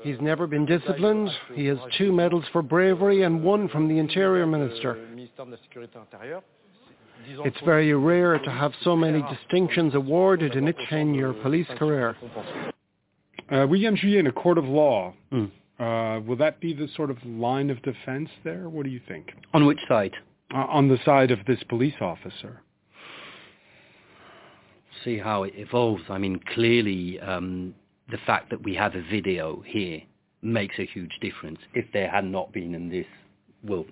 He's 0.01 0.19
never 0.21 0.47
been 0.47 0.65
disciplined. 0.65 1.29
He 1.53 1.65
has 1.65 1.77
two 1.97 2.13
medals 2.13 2.45
for 2.53 2.61
bravery 2.61 3.23
and 3.23 3.43
one 3.43 3.67
from 3.67 3.89
the 3.89 3.99
Interior 3.99 4.45
Minister. 4.47 4.97
It's 7.27 7.57
very 7.65 7.93
rare 7.93 8.37
to 8.39 8.51
have 8.51 8.71
so 8.83 8.95
many 8.95 9.21
distinctions 9.23 9.95
awarded 9.95 10.55
in 10.55 10.67
a 10.67 10.73
10-year 10.73 11.33
police 11.41 11.67
career. 11.77 12.15
Uh, 13.51 13.67
William 13.69 13.95
Julié, 13.95 14.19
in 14.19 14.27
a 14.27 14.31
court 14.31 14.57
of 14.57 14.65
law, 14.65 15.13
Mm. 15.31 15.51
Uh, 15.79 16.21
will 16.25 16.37
that 16.37 16.59
be 16.59 16.73
the 16.73 16.87
sort 16.95 17.09
of 17.09 17.17
line 17.25 17.69
of 17.69 17.81
defense 17.81 18.29
there? 18.43 18.69
What 18.69 18.83
do 18.83 18.89
you 18.89 19.01
think? 19.07 19.31
On 19.53 19.65
which 19.65 19.79
side? 19.87 20.13
Uh, 20.53 20.65
on 20.69 20.87
the 20.87 20.97
side 21.03 21.31
of 21.31 21.39
this 21.47 21.61
police 21.67 21.95
officer. 21.99 22.61
See 25.03 25.17
how 25.17 25.43
it 25.43 25.53
evolves. 25.55 26.03
I 26.09 26.17
mean, 26.17 26.39
clearly, 26.53 27.19
um, 27.19 27.75
the 28.09 28.17
fact 28.25 28.49
that 28.51 28.63
we 28.63 28.73
have 28.75 28.95
a 28.95 29.01
video 29.01 29.61
here 29.65 30.01
makes 30.41 30.75
a 30.79 30.85
huge 30.85 31.17
difference. 31.21 31.59
If 31.73 31.85
there 31.91 32.09
had 32.09 32.25
not 32.25 32.53
been, 32.53 32.75
and 32.75 32.91
this 32.91 33.05
will 33.63 33.85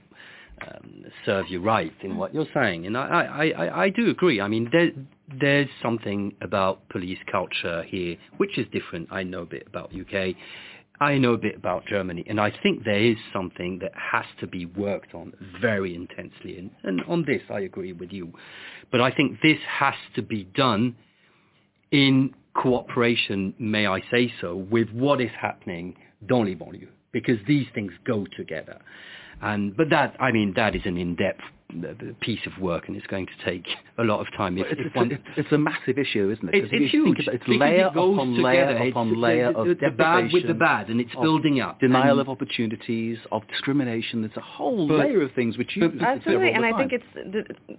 um, 0.61 1.05
serve 1.26 1.45
you 1.49 1.61
right 1.61 1.93
in 2.01 2.18
what 2.18 2.34
you're 2.34 2.47
saying. 2.53 2.85
And 2.85 2.97
I, 2.97 3.51
I, 3.57 3.65
I, 3.65 3.84
I 3.84 3.89
do 3.89 4.10
agree. 4.10 4.39
I 4.39 4.47
mean, 4.47 4.69
there, 4.72 4.91
there's 5.39 5.69
something 5.81 6.34
about 6.41 6.88
police 6.89 7.18
culture 7.31 7.84
here 7.84 8.15
which 8.38 8.57
is 8.57 8.68
different. 8.72 9.10
I 9.11 9.23
know 9.23 9.41
a 9.41 9.45
bit 9.45 9.64
about 9.68 9.91
UK. 9.93 10.35
I 11.03 11.17
know 11.17 11.34
a 11.34 11.38
bit 11.38 11.55
about 11.55 11.85
Germany, 11.85 12.23
and 12.27 12.39
I 12.39 12.51
think 12.63 12.84
there 12.84 13.03
is 13.03 13.17
something 13.34 13.80
that 13.80 13.91
has 13.95 14.25
to 14.39 14.47
be 14.47 14.65
worked 14.65 15.13
on 15.13 15.34
very 15.59 15.95
intensely. 15.95 16.57
And, 16.57 16.71
and 16.84 17.01
on 17.07 17.25
this, 17.25 17.41
I 17.49 17.61
agree 17.61 17.93
with 17.93 18.11
you. 18.11 18.31
But 18.91 19.01
I 19.01 19.11
think 19.11 19.39
this 19.41 19.57
has 19.67 19.95
to 20.15 20.21
be 20.21 20.45
done 20.55 20.95
in 21.91 22.34
cooperation, 22.53 23.53
may 23.59 23.85
I 23.85 23.99
say 24.11 24.31
so, 24.39 24.55
with 24.55 24.89
what 24.91 25.19
is 25.19 25.31
happening 25.39 25.95
dans 26.25 26.45
les 26.47 26.55
banlieues, 26.55 26.88
because 27.11 27.38
these 27.47 27.67
things 27.73 27.91
go 28.05 28.25
together. 28.38 28.80
and 29.41 29.75
but 29.75 29.89
that 29.89 30.15
I 30.19 30.31
mean 30.31 30.53
that 30.55 30.75
is 30.75 30.81
an 30.85 30.97
in-depth 30.97 31.41
piece 32.21 32.39
of 32.45 32.61
work 32.61 32.87
and 32.87 32.97
it's 32.97 33.07
going 33.07 33.25
to 33.25 33.45
take 33.45 33.65
a 33.97 34.03
lot 34.03 34.19
of 34.19 34.27
time. 34.35 34.57
If, 34.57 34.67
it's, 34.71 34.81
if 34.85 34.95
one, 34.95 35.11
it's, 35.11 35.23
it's, 35.37 35.51
a 35.51 35.57
massive 35.57 35.97
issue, 35.97 36.31
isn't 36.31 36.49
it? 36.49 36.63
It's, 36.63 36.69
it's 36.71 36.91
huge. 36.91 37.19
It, 37.19 37.27
it's 37.33 37.43
layer 37.47 37.87
it 37.87 37.93
goes 37.93 38.15
upon 38.15 38.35
together. 38.35 38.43
layer 38.43 38.89
upon 38.89 39.21
layer 39.21 39.53
the, 39.53 39.59
of 39.59 39.67
the, 39.67 39.75
the 39.75 39.91
bad 39.91 40.31
with 40.31 40.47
the 40.47 40.53
bad, 40.53 40.89
and 40.89 40.99
it's 40.99 41.13
building 41.15 41.61
up. 41.61 41.79
Denial 41.79 42.19
of 42.19 42.29
opportunities, 42.29 43.17
of 43.31 43.47
discrimination. 43.47 44.21
There's 44.21 44.37
a 44.37 44.41
whole 44.41 44.87
but, 44.87 44.99
layer 44.99 45.21
of 45.21 45.31
things 45.33 45.57
which 45.57 45.75
you 45.75 45.91
absolutely, 46.01 46.51
and 46.51 46.65
I 46.65 46.77
think 46.77 46.91
it's 46.93 47.05
the, 47.15 47.75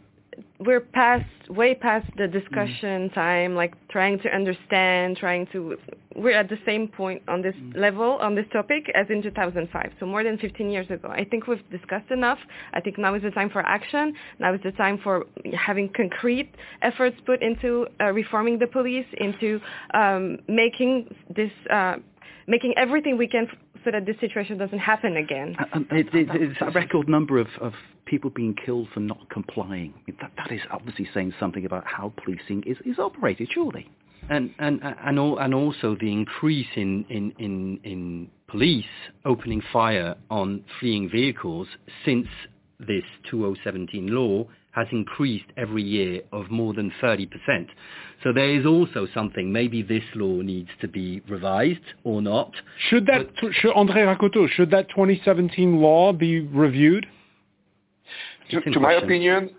we're 0.60 0.80
past 0.80 1.24
way 1.48 1.74
past 1.74 2.06
the 2.16 2.26
discussion 2.26 3.08
mm. 3.08 3.14
time 3.14 3.54
like 3.54 3.74
trying 3.88 4.18
to 4.18 4.28
understand 4.34 5.16
trying 5.16 5.46
to 5.52 5.76
we're 6.16 6.36
at 6.36 6.48
the 6.48 6.58
same 6.64 6.88
point 6.88 7.22
on 7.28 7.42
this 7.42 7.54
mm. 7.54 7.76
level 7.76 8.18
on 8.20 8.34
this 8.34 8.46
topic 8.52 8.84
as 8.94 9.06
in 9.10 9.22
2005 9.22 9.92
so 10.00 10.06
more 10.06 10.24
than 10.24 10.38
15 10.38 10.70
years 10.70 10.88
ago 10.90 11.08
i 11.08 11.24
think 11.24 11.46
we've 11.46 11.68
discussed 11.70 12.10
enough 12.10 12.38
i 12.72 12.80
think 12.80 12.98
now 12.98 13.14
is 13.14 13.22
the 13.22 13.30
time 13.30 13.50
for 13.50 13.60
action 13.62 14.14
now 14.38 14.54
is 14.54 14.60
the 14.64 14.72
time 14.72 14.98
for 15.02 15.24
having 15.52 15.88
concrete 15.94 16.50
efforts 16.82 17.16
put 17.26 17.42
into 17.42 17.86
uh, 18.00 18.06
reforming 18.12 18.58
the 18.58 18.66
police 18.66 19.06
into 19.18 19.60
um, 19.94 20.38
making 20.48 21.14
this 21.34 21.50
uh, 21.70 21.96
making 22.46 22.74
everything 22.76 23.16
we 23.18 23.28
can 23.28 23.48
so 23.84 23.90
that 23.90 24.06
this 24.06 24.16
situation 24.20 24.58
doesn't 24.58 24.78
happen 24.78 25.16
again. 25.16 25.56
And 25.72 25.86
it, 25.90 26.08
it, 26.14 26.28
it's 26.32 26.58
a 26.60 26.70
record 26.70 27.08
number 27.08 27.38
of, 27.38 27.48
of 27.60 27.72
people 28.06 28.30
being 28.30 28.54
killed 28.54 28.88
for 28.92 29.00
not 29.00 29.28
complying. 29.30 29.94
That, 30.20 30.32
that 30.36 30.52
is 30.52 30.60
obviously 30.70 31.08
saying 31.12 31.34
something 31.38 31.64
about 31.64 31.84
how 31.86 32.12
policing 32.22 32.64
is, 32.66 32.78
is 32.84 32.98
operated, 32.98 33.48
surely. 33.52 33.90
And, 34.30 34.54
and, 34.58 34.82
uh, 34.82 34.94
and, 35.04 35.18
all, 35.18 35.38
and 35.38 35.54
also 35.54 35.96
the 36.00 36.10
increase 36.10 36.66
in, 36.76 37.04
in, 37.10 37.32
in, 37.38 37.80
in 37.84 38.30
police 38.48 38.84
opening 39.24 39.62
fire 39.72 40.14
on 40.30 40.64
fleeing 40.80 41.10
vehicles 41.10 41.68
since 42.04 42.26
this 42.78 43.04
2017 43.30 44.08
law 44.08 44.46
has 44.74 44.86
increased 44.90 45.46
every 45.56 45.82
year 45.82 46.20
of 46.32 46.50
more 46.50 46.74
than 46.74 46.92
30%. 47.02 47.28
So 48.22 48.32
there 48.32 48.50
is 48.50 48.66
also 48.66 49.06
something, 49.14 49.52
maybe 49.52 49.82
this 49.82 50.02
law 50.14 50.40
needs 50.42 50.70
to 50.80 50.88
be 50.88 51.20
revised 51.28 51.80
or 52.02 52.20
not. 52.20 52.52
Should 52.88 53.06
that, 53.06 53.28
should, 53.52 53.74
André 53.74 54.04
Rakoto, 54.04 54.48
should 54.48 54.70
that 54.70 54.88
2017 54.90 55.80
law 55.80 56.12
be 56.12 56.40
reviewed? 56.40 57.06
To, 58.50 58.60
to 58.60 58.80
my 58.80 58.94
opinion, 58.94 59.50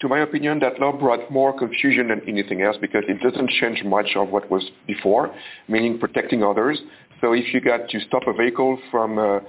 to 0.00 0.08
my 0.08 0.20
opinion, 0.20 0.60
that 0.60 0.78
law 0.78 0.92
brought 0.92 1.30
more 1.30 1.56
confusion 1.56 2.08
than 2.08 2.20
anything 2.28 2.62
else 2.62 2.76
because 2.80 3.02
it 3.08 3.20
doesn't 3.20 3.50
change 3.50 3.82
much 3.84 4.10
of 4.16 4.28
what 4.28 4.48
was 4.50 4.64
before, 4.86 5.34
meaning 5.66 5.98
protecting 5.98 6.44
others. 6.44 6.78
So 7.20 7.32
if 7.32 7.52
you 7.52 7.60
got 7.60 7.88
to 7.88 8.00
stop 8.00 8.22
a 8.26 8.32
vehicle 8.32 8.78
from 8.90 9.18
uh, 9.18 9.40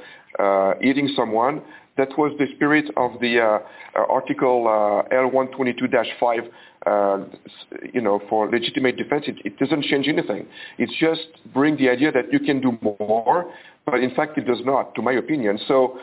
uh, 0.41 0.73
hitting 0.81 1.09
someone, 1.15 1.61
that 1.99 2.17
was 2.17 2.31
the 2.39 2.47
spirit 2.55 2.89
of 2.97 3.11
the 3.19 3.39
uh, 3.39 3.59
uh 3.99 4.05
Article 4.09 4.67
uh, 4.67 5.13
L122-5, 5.13 6.49
uh, 6.85 7.25
you 7.93 8.01
know, 8.01 8.21
for 8.29 8.49
legitimate 8.49 8.95
defense. 8.97 9.25
It, 9.27 9.37
it, 9.43 9.59
doesn't 9.59 9.83
change 9.83 10.07
anything. 10.07 10.47
It's 10.77 10.95
just 10.99 11.27
bring 11.53 11.77
the 11.77 11.89
idea 11.89 12.11
that 12.11 12.31
you 12.31 12.39
can 12.39 12.61
do 12.61 12.77
more, 12.81 13.53
but 13.85 13.99
in 13.99 14.15
fact 14.15 14.37
it 14.37 14.45
does 14.47 14.61
not, 14.63 14.95
to 14.95 15.01
my 15.01 15.13
opinion. 15.13 15.59
So 15.67 15.99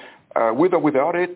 with 0.53 0.75
or 0.75 0.81
without 0.81 1.17
it, 1.17 1.35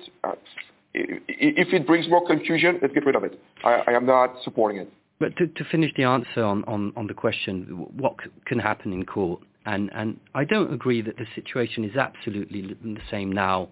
if 0.94 1.68
it 1.72 1.86
brings 1.86 2.08
more 2.08 2.26
confusion, 2.26 2.78
let's 2.82 2.92
get 2.92 3.06
rid 3.06 3.16
of 3.16 3.24
it. 3.24 3.40
I, 3.64 3.82
I 3.88 3.92
am 3.92 4.06
not 4.06 4.34
supporting 4.44 4.78
it. 4.82 4.92
But 5.18 5.36
to, 5.36 5.46
to 5.46 5.64
finish 5.70 5.92
the 5.96 6.04
answer 6.04 6.42
on, 6.42 6.64
on, 6.64 6.92
on, 6.96 7.06
the 7.06 7.14
question, 7.14 7.86
what 7.96 8.14
c- 8.24 8.30
can 8.46 8.58
happen 8.58 8.92
in 8.92 9.04
court? 9.04 9.40
And, 9.66 9.90
and 9.94 10.18
I 10.34 10.44
don't 10.44 10.72
agree 10.72 11.02
that 11.02 11.16
the 11.16 11.26
situation 11.34 11.84
is 11.84 11.96
absolutely 11.96 12.62
the 12.82 13.00
same 13.10 13.30
now 13.30 13.68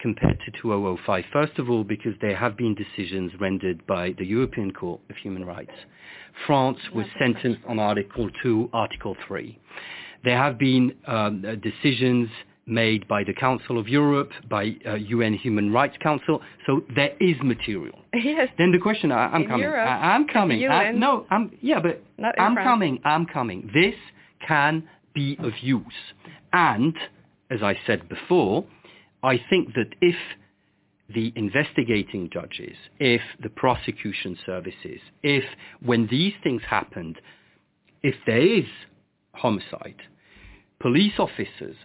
compared 0.00 0.38
to 0.44 0.62
2005. 0.62 1.24
First 1.32 1.58
of 1.58 1.70
all, 1.70 1.84
because 1.84 2.14
there 2.20 2.36
have 2.36 2.56
been 2.56 2.74
decisions 2.74 3.32
rendered 3.40 3.86
by 3.86 4.14
the 4.18 4.24
European 4.24 4.72
Court 4.72 5.00
of 5.10 5.16
Human 5.16 5.44
Rights. 5.44 5.72
France 6.46 6.78
was 6.94 7.06
sentenced 7.18 7.60
on 7.66 7.78
Article 7.78 8.30
2, 8.42 8.70
Article 8.72 9.16
3. 9.26 9.58
There 10.24 10.36
have 10.36 10.58
been 10.58 10.94
um, 11.06 11.42
decisions 11.62 12.28
made 12.66 13.08
by 13.08 13.24
the 13.24 13.32
Council 13.32 13.78
of 13.78 13.88
Europe, 13.88 14.30
by 14.48 14.76
uh, 14.86 14.94
UN 14.94 15.32
Human 15.34 15.72
Rights 15.72 15.96
Council. 16.00 16.40
So 16.66 16.82
there 16.94 17.16
is 17.18 17.36
material. 17.42 17.98
Yes. 18.14 18.48
Then 18.58 18.72
the 18.72 18.78
question, 18.78 19.10
I, 19.10 19.34
am 19.34 19.46
coming. 19.46 19.60
Europe, 19.60 19.88
I, 19.88 20.14
am 20.14 20.26
coming. 20.26 20.68
I, 20.68 20.92
no, 20.92 21.26
I'm 21.30 21.50
yeah, 21.60 21.80
but 21.80 22.02
I'm 22.38 22.54
France. 22.54 22.66
coming. 22.66 23.00
I'm 23.04 23.26
coming. 23.26 23.70
This 23.72 23.94
can 24.46 24.88
be 25.18 25.36
of 25.40 25.52
use. 25.60 26.02
And 26.52 26.94
as 27.50 27.60
I 27.62 27.74
said 27.86 28.08
before, 28.08 28.64
I 29.22 29.34
think 29.50 29.74
that 29.74 29.90
if 30.00 30.16
the 31.12 31.32
investigating 31.34 32.30
judges, 32.32 32.76
if 33.00 33.22
the 33.42 33.48
prosecution 33.50 34.38
services, 34.46 35.00
if 35.22 35.44
when 35.82 36.06
these 36.08 36.34
things 36.44 36.62
happened, 36.68 37.16
if 38.02 38.14
there 38.26 38.46
is 38.60 38.66
homicide, 39.32 40.00
police 40.80 41.14
officers 41.18 41.76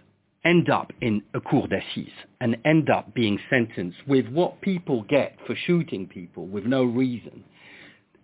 end 0.44 0.68
up 0.68 0.92
in 1.00 1.22
a 1.32 1.40
cour 1.40 1.66
d'assises 1.66 2.12
and 2.40 2.56
end 2.64 2.90
up 2.90 3.14
being 3.14 3.38
sentenced 3.48 3.98
with 4.06 4.26
what 4.28 4.60
people 4.60 5.02
get 5.08 5.38
for 5.46 5.56
shooting 5.66 6.06
people 6.06 6.46
with 6.46 6.64
no 6.64 6.84
reason, 6.84 7.42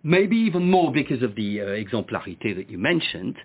maybe 0.03 0.37
even 0.37 0.69
more 0.69 0.91
because 0.91 1.23
of 1.23 1.35
the 1.35 1.61
uh, 1.61 1.65
exemplarité 1.65 2.55
that 2.55 2.69
you 2.69 2.77
mentioned, 2.77 3.35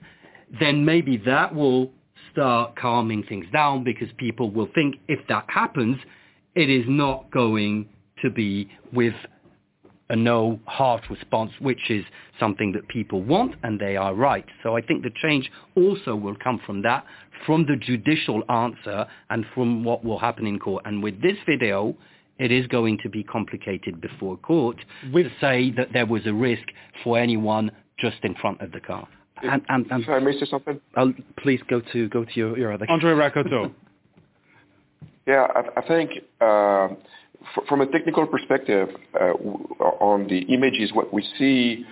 then 0.60 0.84
maybe 0.84 1.16
that 1.18 1.54
will 1.54 1.90
start 2.32 2.76
calming 2.76 3.22
things 3.24 3.46
down 3.52 3.84
because 3.84 4.08
people 4.18 4.50
will 4.50 4.68
think 4.74 4.96
if 5.08 5.20
that 5.28 5.44
happens, 5.48 5.96
it 6.54 6.70
is 6.70 6.84
not 6.88 7.30
going 7.30 7.88
to 8.22 8.30
be 8.30 8.68
with 8.92 9.14
a 10.08 10.16
no 10.16 10.60
hard 10.66 11.02
response, 11.10 11.50
which 11.60 11.90
is 11.90 12.04
something 12.38 12.72
that 12.72 12.86
people 12.88 13.22
want, 13.22 13.54
and 13.62 13.80
they 13.80 13.96
are 13.96 14.14
right. 14.14 14.44
So 14.62 14.76
I 14.76 14.80
think 14.80 15.02
the 15.02 15.10
change 15.20 15.50
also 15.74 16.14
will 16.14 16.36
come 16.36 16.60
from 16.64 16.82
that, 16.82 17.04
from 17.44 17.66
the 17.66 17.76
judicial 17.76 18.42
answer, 18.48 19.06
and 19.30 19.44
from 19.54 19.82
what 19.82 20.04
will 20.04 20.18
happen 20.18 20.46
in 20.46 20.58
court. 20.58 20.84
And 20.86 21.02
with 21.02 21.20
this 21.22 21.36
video, 21.44 21.96
it 22.38 22.52
is 22.52 22.66
going 22.66 22.98
to 23.02 23.08
be 23.08 23.24
complicated 23.24 24.00
before 24.00 24.36
court 24.36 24.76
with 25.12 25.26
say 25.40 25.72
that 25.72 25.92
there 25.92 26.06
was 26.06 26.26
a 26.26 26.32
risk 26.32 26.64
for 27.02 27.18
anyone 27.18 27.70
just 27.98 28.18
in 28.22 28.34
front 28.36 28.60
of 28.60 28.72
the 28.72 28.80
car. 28.80 29.08
And, 29.42 29.62
and, 29.68 29.86
and 29.90 30.04
Sorry, 30.04 30.20
I 30.20 30.24
may 30.24 30.38
say 30.38 30.46
something? 30.50 30.80
I'll, 30.96 31.12
please 31.38 31.60
go 31.68 31.82
to 31.92 32.08
go 32.08 32.24
to 32.24 32.30
your, 32.34 32.58
your 32.58 32.72
other. 32.72 32.86
André 32.86 33.14
Rakoto. 33.14 33.72
yeah, 35.26 35.46
I, 35.54 35.80
I 35.80 35.86
think 35.86 36.10
uh, 36.40 36.88
from 37.68 37.80
a 37.80 37.86
technical 37.86 38.26
perspective, 38.26 38.88
uh, 39.20 39.32
on 40.00 40.26
the 40.28 40.40
images, 40.52 40.92
what 40.92 41.12
we 41.12 41.22
see 41.38 41.84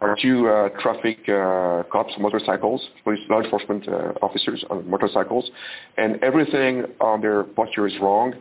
are 0.00 0.16
two 0.20 0.48
uh, 0.48 0.68
traffic 0.80 1.18
uh, 1.28 1.82
cops, 1.90 2.12
motorcycles, 2.18 2.86
police 3.02 3.20
law 3.30 3.40
enforcement 3.40 3.88
uh, 3.88 4.12
officers 4.22 4.64
on 4.70 4.88
motorcycles, 4.88 5.50
and 5.96 6.22
everything 6.22 6.84
on 7.00 7.20
their 7.20 7.44
posture 7.44 7.86
is 7.86 7.94
wrong. 8.00 8.34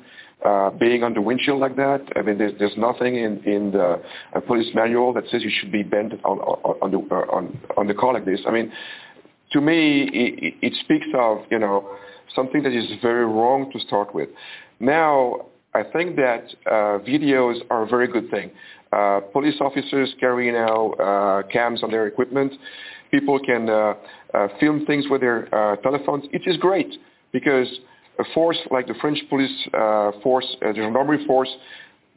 Uh, 0.44 0.70
being 0.72 1.02
on 1.04 1.14
the 1.14 1.22
windshield 1.22 1.60
like 1.60 1.76
that, 1.76 2.02
I 2.16 2.22
mean, 2.22 2.38
there's, 2.38 2.54
there's 2.60 2.78
nothing 2.78 3.16
in, 3.16 3.44
in 3.46 3.72
the 3.72 4.02
uh, 4.36 4.40
police 4.42 4.68
manual 4.76 5.14
that 5.14 5.24
says 5.32 5.42
you 5.42 5.52
should 5.60 5.72
be 5.72 5.82
bent 5.82 6.14
on, 6.24 6.38
on, 6.40 6.92
the, 6.92 6.98
on, 6.98 7.58
on 7.78 7.88
the 7.88 7.94
car 7.94 8.14
like 8.14 8.26
this. 8.26 8.42
I 8.48 8.52
mean, 8.52 8.72
to 9.54 9.62
me, 9.62 10.10
it, 10.14 10.54
it 10.62 10.74
speaks 10.84 11.08
of, 11.16 11.40
you 11.50 11.58
know, 11.58 11.90
something 12.36 12.62
that 12.64 12.74
is 12.74 12.86
very 13.02 13.26
wrong 13.26 13.72
to 13.72 13.80
start 13.80 14.14
with. 14.14 14.30
Now, 14.80 15.48
I 15.74 15.84
think 15.84 16.16
that 16.18 16.46
uh, 16.66 17.00
videos 17.00 17.60
are 17.70 17.84
a 17.84 17.88
very 17.88 18.08
good 18.08 18.30
thing. 18.30 18.52
Uh, 18.92 19.20
police 19.34 19.56
officers 19.60 20.14
carry 20.20 20.52
now 20.52 20.92
uh, 20.94 21.44
cams 21.44 21.84
on 21.84 21.92
their 21.92 22.08
equipment. 22.08 22.54
People 23.12 23.40
can 23.40 23.70
uh, 23.70 23.94
uh, 24.34 24.48
film 24.60 24.86
things 24.86 25.06
with 25.10 25.22
their 25.22 25.54
uh, 25.54 25.76
telephones. 25.78 26.26
It 26.32 26.44
is 26.46 26.58
great 26.58 26.94
because 27.32 27.68
a 28.20 28.24
force 28.34 28.58
like 28.72 28.88
the 28.88 28.96
French 29.02 29.20
police 29.30 29.52
uh, 29.74 30.12
force, 30.24 30.46
uh, 30.66 30.72
the 30.72 30.80
gendarmerie 30.80 31.26
force, 31.26 31.50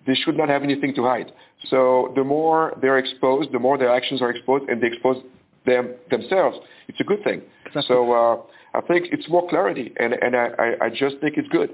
they 0.06 0.14
should 0.14 0.36
not 0.36 0.48
have 0.48 0.62
anything 0.62 0.94
to 0.94 1.02
hide. 1.02 1.32
So 1.70 2.12
the 2.16 2.24
more 2.24 2.76
they're 2.80 2.98
exposed, 2.98 3.52
the 3.52 3.58
more 3.58 3.76
their 3.78 3.94
actions 3.94 4.22
are 4.22 4.30
exposed, 4.30 4.68
and 4.68 4.82
they 4.82 4.88
expose 4.88 5.22
them 5.66 5.94
themselves. 6.10 6.58
It's 6.88 7.00
a 7.00 7.04
good 7.04 7.22
thing. 7.24 7.42
So 7.86 8.12
uh, 8.12 8.78
I 8.78 8.80
think 8.82 9.08
it's 9.12 9.28
more 9.28 9.48
clarity, 9.48 9.92
and, 9.98 10.14
and 10.14 10.36
I, 10.36 10.74
I 10.80 10.88
just 10.88 11.16
think 11.20 11.36
it's 11.36 11.48
good 11.48 11.70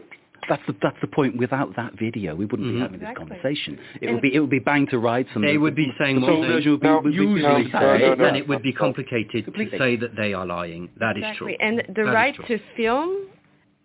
that's 0.48 0.62
the 0.66 0.74
that's 0.82 0.96
the 1.00 1.06
point. 1.06 1.36
Without 1.36 1.74
that 1.76 1.92
video, 1.98 2.34
we 2.34 2.44
wouldn't 2.44 2.68
mm-hmm. 2.68 2.76
be 2.76 2.82
having 2.82 3.00
this 3.00 3.08
exactly. 3.08 3.26
conversation. 3.26 3.78
It 4.00 4.06
and 4.06 4.14
would 4.14 4.22
be 4.22 4.34
it 4.34 4.40
would 4.40 4.50
be 4.50 4.58
bang 4.58 4.86
to 4.88 4.98
rights. 4.98 5.28
And 5.34 5.44
they 5.44 5.52
the, 5.52 5.58
would 5.58 5.76
be 5.76 5.92
saying 5.98 6.20
what 6.20 6.28
they 6.28 7.10
usually 7.10 7.40
no, 7.42 7.62
say, 7.64 7.98
no, 7.98 8.14
no, 8.14 8.24
and 8.24 8.36
it 8.36 8.48
would 8.48 8.62
be 8.62 8.72
complicated 8.72 9.46
to 9.46 9.78
say 9.78 9.96
that 9.96 10.16
they 10.16 10.34
are 10.34 10.46
lying. 10.46 10.90
That 10.98 11.16
exactly. 11.16 11.52
is 11.52 11.58
true. 11.58 11.66
And 11.66 11.78
the 11.88 12.04
that 12.04 12.12
right 12.12 12.34
to 12.48 12.58
film 12.76 13.28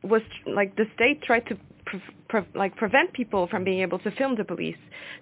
was 0.04 0.22
like 0.46 0.76
the 0.76 0.86
state 0.96 1.22
tried 1.22 1.46
to 1.48 1.58
pre- 1.86 2.02
pre- 2.28 2.48
like 2.56 2.76
prevent 2.76 3.14
people 3.14 3.48
from 3.48 3.64
being 3.64 3.82
able 3.82 4.00
to 4.00 4.12
film 4.12 4.36
the 4.36 4.44
police. 4.44 4.78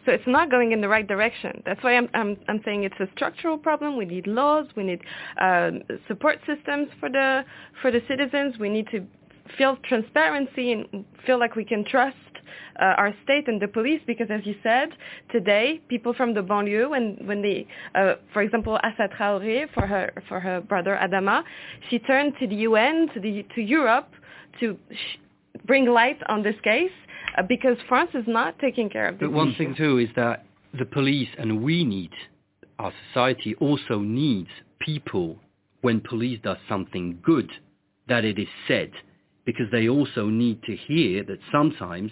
So 0.06 0.12
it's 0.12 0.28
not 0.28 0.52
going 0.52 0.72
in 0.72 0.82
the 0.82 0.90
right 0.90 1.08
direction. 1.08 1.62
That's 1.66 1.82
why 1.84 1.98
I'm 1.98 2.10
I'm, 2.14 2.38
I'm 2.48 2.62
saying 2.66 2.84
it's 2.84 3.00
a 3.00 3.08
structural 3.16 3.58
problem. 3.58 3.98
We 3.98 4.06
need 4.06 4.28
laws. 4.28 4.68
We 4.76 4.84
need 4.84 5.02
uh, 5.42 5.72
support 6.08 6.40
systems 6.46 6.90
for 7.00 7.10
the 7.10 7.44
for 7.82 7.92
the 7.92 8.02
citizens. 8.08 8.58
We 8.60 8.70
need 8.70 8.88
to 8.92 9.06
feel 9.58 9.78
transparency 9.88 10.74
and 10.74 11.06
feel 11.26 11.40
like 11.40 11.56
we 11.56 11.64
can 11.64 11.86
trust 11.86 12.18
uh, 12.80 12.84
our 12.98 13.14
state 13.24 13.48
and 13.48 13.62
the 13.62 13.68
police 13.68 14.02
because, 14.06 14.28
as 14.30 14.42
you 14.46 14.56
said, 14.64 14.90
today 15.32 15.82
people 15.88 16.14
from 16.14 16.34
the 16.34 16.42
banlieue, 16.42 16.90
when 16.90 17.18
when 17.26 17.42
they, 17.42 17.68
uh, 17.96 18.16
for 18.34 18.42
example, 18.42 18.78
Assa 18.84 19.10
Traoré 19.18 19.68
for 19.74 19.88
her 19.88 20.12
for 20.28 20.40
her 20.40 20.62
brother 20.62 20.98
Adama, 21.02 21.44
she 21.90 22.00
turned 22.00 22.34
to 22.40 22.48
the 22.48 22.56
UN, 22.56 23.08
to 23.14 23.20
the 23.20 23.46
to 23.56 23.62
Europe, 23.62 24.10
to 24.60 24.78
sh- 24.92 25.18
bring 25.66 25.86
light 25.86 26.20
on 26.28 26.44
this 26.44 26.56
case 26.64 26.92
uh, 27.38 27.44
because 27.44 27.78
France 27.88 28.12
is 28.14 28.26
not 28.28 28.58
taking 28.60 28.90
care 28.90 29.08
of 29.08 29.20
this. 29.20 29.28
But 29.28 29.36
one 29.36 29.50
issue. 29.50 29.58
thing 29.58 29.76
too 29.76 29.98
is 30.00 30.10
that 30.16 30.46
the 30.78 30.86
police 30.86 31.30
and 31.38 31.64
we 31.64 31.84
need 31.84 32.12
our 32.80 32.94
society 33.08 33.56
also 33.56 34.00
needs 34.00 34.50
people 34.80 35.38
when 35.82 36.02
police 36.02 36.40
does 36.44 36.58
something 36.70 37.20
good 37.24 37.50
that 38.08 38.24
it 38.24 38.38
is 38.38 38.48
said 38.68 38.92
because 39.46 39.66
they 39.72 39.88
also 39.88 40.26
need 40.26 40.62
to 40.64 40.76
hear 40.76 41.24
that 41.24 41.40
sometimes 41.52 42.12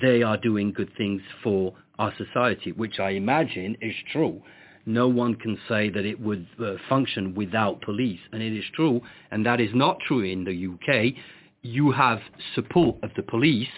they 0.00 0.22
are 0.22 0.36
doing 0.36 0.72
good 0.72 0.90
things 0.96 1.22
for 1.42 1.74
our 1.98 2.12
society, 2.16 2.72
which 2.72 2.98
I 2.98 3.10
imagine 3.10 3.76
is 3.80 3.94
true. 4.10 4.42
No 4.84 5.06
one 5.06 5.36
can 5.36 5.56
say 5.68 5.90
that 5.90 6.04
it 6.04 6.20
would 6.20 6.46
uh, 6.60 6.74
function 6.88 7.34
without 7.34 7.82
police, 7.82 8.18
and 8.32 8.42
it 8.42 8.52
is 8.52 8.64
true, 8.74 9.00
and 9.30 9.46
that 9.46 9.60
is 9.60 9.70
not 9.74 9.98
true 10.08 10.24
in 10.24 10.44
the 10.44 10.66
UK. 10.74 11.14
You 11.62 11.92
have 11.92 12.20
support 12.54 12.96
of 13.02 13.10
the 13.14 13.22
police 13.22 13.68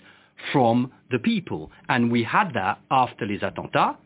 from 0.53 0.91
the 1.11 1.19
people, 1.19 1.71
and 1.89 2.11
we 2.11 2.23
had 2.23 2.53
that 2.55 2.79
after 2.91 3.27
les 3.27 3.39
attentats. 3.39 3.97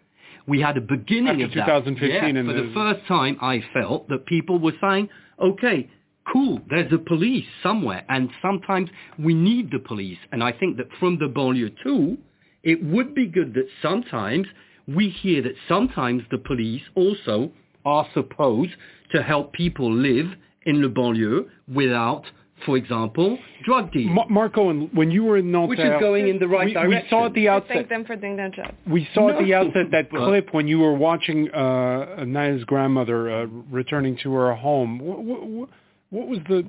We 0.46 0.60
had 0.60 0.76
a 0.76 0.80
beginning 0.80 1.42
After 1.42 1.60
of 1.60 1.66
that. 1.66 1.66
2015 1.66 2.34
Yeah, 2.34 2.40
and 2.40 2.48
for 2.48 2.54
the- 2.54 2.62
the 2.62 2.72
first 2.72 3.06
time, 3.06 3.36
I 3.40 3.60
felt 3.60 4.08
that 4.08 4.26
people 4.26 4.58
were 4.58 4.74
saying, 4.80 5.08
"Okay, 5.38 5.88
cool, 6.24 6.60
there's 6.68 6.92
a 6.92 6.98
police 6.98 7.46
somewhere, 7.62 8.04
and 8.08 8.30
sometimes 8.42 8.90
we 9.18 9.34
need 9.34 9.70
the 9.70 9.78
police." 9.78 10.18
And 10.32 10.42
I 10.42 10.52
think 10.52 10.76
that 10.78 10.92
from 10.94 11.18
the 11.18 11.28
banlieue 11.28 11.70
too, 11.82 12.18
it 12.62 12.82
would 12.82 13.14
be 13.14 13.26
good 13.26 13.54
that 13.54 13.68
sometimes 13.80 14.48
we 14.86 15.08
hear 15.08 15.42
that 15.42 15.56
sometimes 15.68 16.24
the 16.30 16.38
police 16.38 16.82
also 16.94 17.52
are 17.84 18.06
supposed 18.12 18.74
to 19.10 19.22
help 19.22 19.52
people 19.52 19.90
live 19.92 20.34
in 20.64 20.82
the 20.82 20.88
banlieue 20.88 21.46
without, 21.72 22.24
for 22.66 22.76
example, 22.76 23.38
drug 23.64 23.92
dealing. 23.92 24.14
Ma- 24.14 24.26
Marco, 24.28 24.70
and 24.70 24.92
when 24.94 25.10
you 25.10 25.24
were 25.24 25.38
in 25.38 25.50
Nanterre, 25.52 25.68
Which 25.68 25.78
is 25.80 26.00
going 26.00 26.28
in 26.28 26.38
the 26.38 26.48
right 26.48 26.66
we, 26.66 26.72
direction. 26.72 26.90
We 27.04 27.08
saw 27.10 27.26
at 27.26 27.34
the 27.34 27.48
I 27.48 27.54
outset. 27.54 27.68
thank 27.76 27.88
them 27.88 28.04
for 28.04 28.16
doing 28.16 28.36
their 28.36 28.50
job. 28.50 28.74
We 28.90 29.08
saw 29.14 29.30
at 29.30 29.38
the 29.38 29.50
No. 29.50 29.58
outset 29.60 29.90
that 29.92 30.10
clip 30.10 30.52
when 30.52 30.66
you 30.68 30.78
were 30.80 30.94
watching 30.94 31.48
uh, 31.50 32.24
Naël's 32.24 32.64
grandmother 32.64 33.30
uh, 33.30 33.46
returning 33.70 34.16
to 34.22 34.32
her 34.34 34.54
home. 34.54 34.98
What, 34.98 35.24
what, 35.24 35.68
what 36.10 36.28
was 36.28 36.38
the 36.48 36.66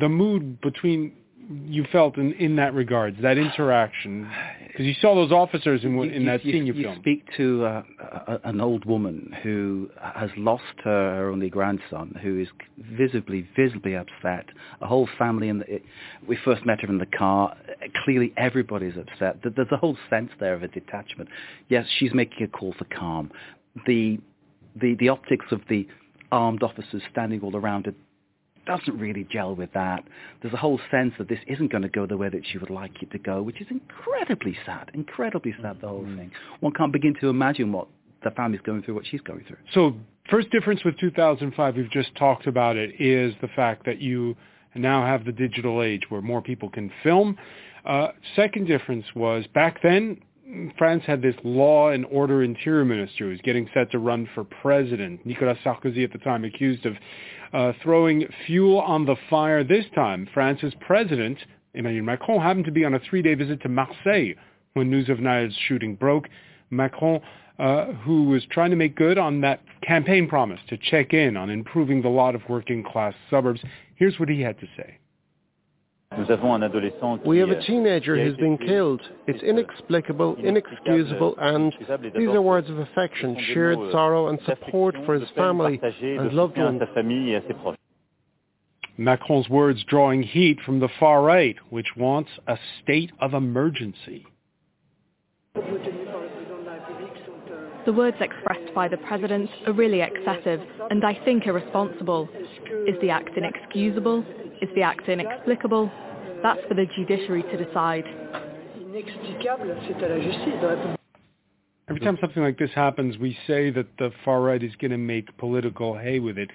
the 0.00 0.08
mood 0.08 0.60
between 0.60 1.12
you 1.48 1.84
felt 1.92 2.16
in, 2.16 2.32
in 2.34 2.56
that 2.56 2.74
regards, 2.74 3.16
that 3.22 3.38
interaction? 3.38 4.30
Because 4.66 4.86
you 4.86 4.94
saw 5.00 5.14
those 5.14 5.32
officers 5.32 5.84
in, 5.84 5.98
in 6.00 6.22
you, 6.22 6.26
that 6.26 6.44
you, 6.44 6.52
scene 6.52 6.66
you, 6.66 6.74
you 6.74 6.82
filmed. 6.84 7.00
speak 7.00 7.24
to 7.36 7.64
uh, 7.64 7.82
a, 8.26 8.40
an 8.44 8.60
old 8.60 8.84
woman 8.84 9.34
who 9.42 9.88
has 10.00 10.30
lost 10.36 10.64
her, 10.84 11.16
her 11.16 11.30
only 11.30 11.48
grandson, 11.48 12.18
who 12.22 12.40
is 12.40 12.48
visibly, 12.78 13.48
visibly 13.56 13.94
upset. 13.94 14.46
A 14.80 14.86
whole 14.86 15.08
family. 15.18 15.48
In 15.48 15.58
the, 15.58 15.80
we 16.26 16.36
first 16.44 16.66
met 16.66 16.80
her 16.80 16.88
in 16.88 16.98
the 16.98 17.06
car. 17.06 17.56
Clearly, 18.04 18.32
everybody's 18.36 18.96
upset. 18.96 19.38
There's 19.42 19.68
a 19.70 19.76
whole 19.76 19.96
sense 20.10 20.30
there 20.40 20.54
of 20.54 20.62
a 20.62 20.68
detachment. 20.68 21.30
Yes, 21.68 21.86
she's 21.98 22.12
making 22.12 22.42
a 22.42 22.48
call 22.48 22.74
for 22.76 22.84
calm. 22.86 23.30
The 23.86 24.18
the 24.80 24.94
the 24.96 25.08
optics 25.08 25.46
of 25.52 25.60
the 25.68 25.86
armed 26.32 26.62
officers 26.62 27.02
standing 27.10 27.40
all 27.40 27.56
around 27.56 27.86
it 27.86 27.94
doesn't 28.66 28.98
really 28.98 29.26
gel 29.30 29.54
with 29.54 29.72
that. 29.72 30.04
There's 30.42 30.54
a 30.54 30.58
whole 30.58 30.80
sense 30.90 31.14
that 31.18 31.28
this 31.28 31.38
isn't 31.46 31.70
going 31.70 31.82
to 31.82 31.88
go 31.88 32.06
the 32.06 32.16
way 32.16 32.28
that 32.28 32.42
she 32.50 32.58
would 32.58 32.70
like 32.70 33.02
it 33.02 33.10
to 33.12 33.18
go, 33.18 33.42
which 33.42 33.60
is 33.60 33.66
incredibly 33.70 34.56
sad, 34.66 34.90
incredibly 34.94 35.54
sad, 35.62 35.80
the 35.80 35.88
whole 35.88 36.04
thing. 36.04 36.30
One 36.60 36.72
can't 36.72 36.92
begin 36.92 37.14
to 37.20 37.28
imagine 37.28 37.72
what 37.72 37.88
the 38.24 38.30
family's 38.32 38.60
going 38.62 38.82
through, 38.82 38.94
what 38.94 39.06
she's 39.06 39.20
going 39.22 39.44
through. 39.46 39.58
So 39.72 39.94
first 40.30 40.50
difference 40.50 40.84
with 40.84 40.98
2005, 40.98 41.76
we've 41.76 41.90
just 41.90 42.14
talked 42.16 42.46
about 42.46 42.76
it, 42.76 43.00
is 43.00 43.34
the 43.40 43.48
fact 43.48 43.86
that 43.86 44.00
you 44.00 44.36
now 44.74 45.06
have 45.06 45.24
the 45.24 45.32
digital 45.32 45.82
age 45.82 46.02
where 46.08 46.20
more 46.20 46.42
people 46.42 46.68
can 46.68 46.90
film. 47.02 47.36
Uh, 47.84 48.08
second 48.34 48.66
difference 48.66 49.04
was 49.14 49.46
back 49.54 49.80
then, 49.82 50.18
France 50.78 51.02
had 51.06 51.22
this 51.22 51.34
law 51.42 51.90
and 51.90 52.04
order 52.06 52.42
interior 52.42 52.84
minister 52.84 53.24
who 53.24 53.30
was 53.30 53.40
getting 53.42 53.68
set 53.74 53.90
to 53.90 53.98
run 53.98 54.28
for 54.34 54.44
president. 54.44 55.24
Nicolas 55.26 55.58
Sarkozy 55.64 56.04
at 56.04 56.12
the 56.12 56.18
time 56.18 56.44
accused 56.44 56.86
of 56.86 56.94
uh, 57.52 57.72
throwing 57.82 58.26
fuel 58.46 58.80
on 58.80 59.06
the 59.06 59.16
fire. 59.30 59.64
This 59.64 59.84
time, 59.94 60.28
France's 60.32 60.74
president, 60.80 61.38
Emmanuel 61.74 62.04
Macron, 62.04 62.40
happened 62.40 62.64
to 62.66 62.72
be 62.72 62.84
on 62.84 62.94
a 62.94 63.00
three-day 63.00 63.34
visit 63.34 63.62
to 63.62 63.68
Marseille 63.68 64.34
when 64.74 64.90
news 64.90 65.08
of 65.08 65.18
Naël's 65.18 65.56
shooting 65.68 65.94
broke. 65.94 66.28
Macron, 66.70 67.20
uh, 67.58 67.92
who 67.92 68.24
was 68.24 68.44
trying 68.50 68.70
to 68.70 68.76
make 68.76 68.96
good 68.96 69.18
on 69.18 69.40
that 69.40 69.60
campaign 69.82 70.28
promise 70.28 70.60
to 70.68 70.76
check 70.76 71.12
in 71.12 71.36
on 71.36 71.48
improving 71.50 72.02
the 72.02 72.08
lot 72.08 72.34
of 72.34 72.42
working-class 72.48 73.14
suburbs. 73.30 73.60
Here's 73.94 74.18
what 74.18 74.28
he 74.28 74.40
had 74.40 74.58
to 74.60 74.66
say. 74.76 74.98
We 77.24 77.38
have 77.38 77.50
a 77.50 77.62
teenager 77.62 78.16
who's 78.16 78.36
been 78.36 78.58
killed. 78.58 79.02
It's 79.26 79.42
inexplicable, 79.42 80.36
inexcusable, 80.38 81.34
and 81.38 81.72
these 82.16 82.28
are 82.28 82.42
words 82.42 82.70
of 82.70 82.78
affection, 82.78 83.36
shared 83.52 83.78
sorrow 83.92 84.28
and 84.28 84.38
support 84.46 84.94
for 85.04 85.14
his 85.14 85.28
family 85.36 85.80
and 85.82 86.32
loved 86.32 86.56
ones. 86.58 86.80
Macron's 88.98 89.48
words 89.50 89.84
drawing 89.84 90.22
heat 90.22 90.58
from 90.64 90.80
the 90.80 90.88
far 90.98 91.22
right, 91.22 91.56
which 91.70 91.88
wants 91.96 92.30
a 92.46 92.58
state 92.82 93.12
of 93.20 93.34
emergency. 93.34 94.24
The 97.84 97.92
words 97.92 98.16
expressed 98.20 98.74
by 98.74 98.88
the 98.88 98.96
President 98.96 99.48
are 99.66 99.72
really 99.72 100.00
excessive 100.00 100.60
and 100.90 101.04
I 101.04 101.14
think 101.24 101.46
irresponsible. 101.46 102.28
Is 102.88 102.96
the 103.00 103.10
act 103.10 103.30
inexcusable? 103.36 104.24
Is 104.62 104.68
the 104.74 104.82
act 104.82 105.08
inexplicable? 105.08 105.90
That's 106.42 106.60
for 106.68 106.74
the 106.74 106.86
judiciary 106.96 107.42
to 107.42 107.64
decide. 107.64 108.04
Every 111.88 112.00
time 112.00 112.18
something 112.20 112.42
like 112.42 112.58
this 112.58 112.70
happens, 112.74 113.18
we 113.18 113.36
say 113.46 113.70
that 113.70 113.86
the 113.98 114.10
far 114.24 114.40
right 114.40 114.62
is 114.62 114.72
going 114.80 114.90
to 114.90 114.98
make 114.98 115.36
political 115.36 115.96
hay 115.96 116.18
with 116.18 116.38
it. 116.38 116.50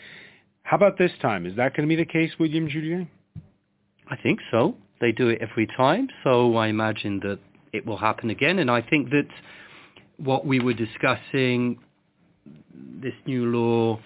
How 0.64 0.78
about 0.78 0.98
this 0.98 1.12
time? 1.22 1.46
Is 1.46 1.56
that 1.58 1.76
going 1.76 1.88
to 1.88 1.96
be 1.96 2.02
the 2.02 2.10
case, 2.10 2.32
William 2.40 2.68
Julié? 2.68 3.08
I 4.10 4.16
think 4.18 4.40
so. 4.50 4.76
They 5.00 5.12
do 5.12 5.30
it 5.30 5.40
every 5.42 5.68
time, 5.78 6.08
so 6.24 6.56
I 6.56 6.68
imagine 6.68 7.20
that 7.22 7.40
it 7.74 7.86
will 7.86 7.98
happen 7.98 8.30
again. 8.30 8.60
And 8.60 8.70
I 8.70 8.82
think 8.82 9.10
that 9.12 9.28
what 10.18 10.46
we 10.46 10.60
were 10.60 10.74
discussing, 10.74 11.80
this 13.02 13.14
new 13.26 13.46
law, 13.46 14.00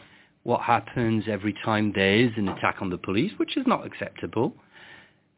what 0.45 0.61
happens 0.61 1.23
every 1.27 1.55
time 1.65 1.91
there 1.95 2.17
is 2.17 2.31
an 2.37 2.47
attack 2.47 2.77
on 2.79 2.91
the 2.91 2.99
police, 2.99 3.31
which 3.37 3.57
is 3.57 3.65
not 3.65 3.83
acceptable. 3.83 4.53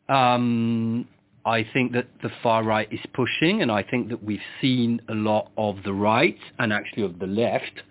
Um, 0.10 1.08
I 1.46 1.66
think 1.74 1.94
that 1.94 2.08
the 2.22 2.30
far 2.44 2.62
right 2.62 2.92
is 2.92 3.00
pushing, 3.14 3.62
and 3.62 3.72
I 3.72 3.84
think 3.84 4.10
that 4.10 4.22
we've 4.22 4.40
seen 4.60 5.02
a 5.08 5.14
lot 5.14 5.50
of 5.58 5.78
the 5.86 5.94
right 5.94 6.38
and 6.60 6.74
actually 6.74 7.04
of 7.04 7.20
the 7.20 7.26
left 7.26 7.84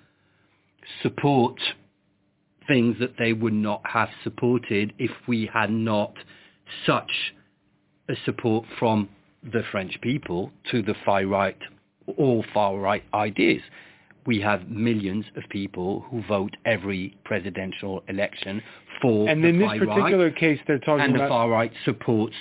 support 1.02 1.58
things 2.68 2.96
that 3.00 3.14
they 3.18 3.32
would 3.32 3.54
not 3.54 3.80
have 3.84 4.10
supported 4.22 4.92
if 4.98 5.10
we 5.26 5.48
had 5.50 5.70
not 5.70 6.12
such 6.84 7.32
a 8.10 8.14
support 8.26 8.66
from 8.78 9.08
the 9.42 9.62
French 9.70 9.98
people 10.02 10.50
to 10.70 10.82
the 10.82 10.94
far 11.04 11.24
right, 11.24 11.56
all 12.18 12.44
far 12.52 12.76
right 12.76 13.04
ideas. 13.14 13.62
We 14.26 14.40
have 14.40 14.68
millions 14.68 15.24
of 15.36 15.44
people 15.50 16.04
who 16.10 16.22
vote 16.26 16.56
every 16.64 17.16
presidential 17.24 18.02
election 18.08 18.62
for 19.00 19.28
And 19.28 19.42
the 19.42 19.48
in 19.48 19.58
this 19.58 19.68
far 19.68 19.78
particular 19.78 20.26
right, 20.26 20.36
case, 20.36 20.60
they're 20.66 20.78
talking 20.78 21.04
and 21.04 21.14
the 21.14 21.28
far 21.28 21.48
right 21.48 21.72
supports 21.84 22.34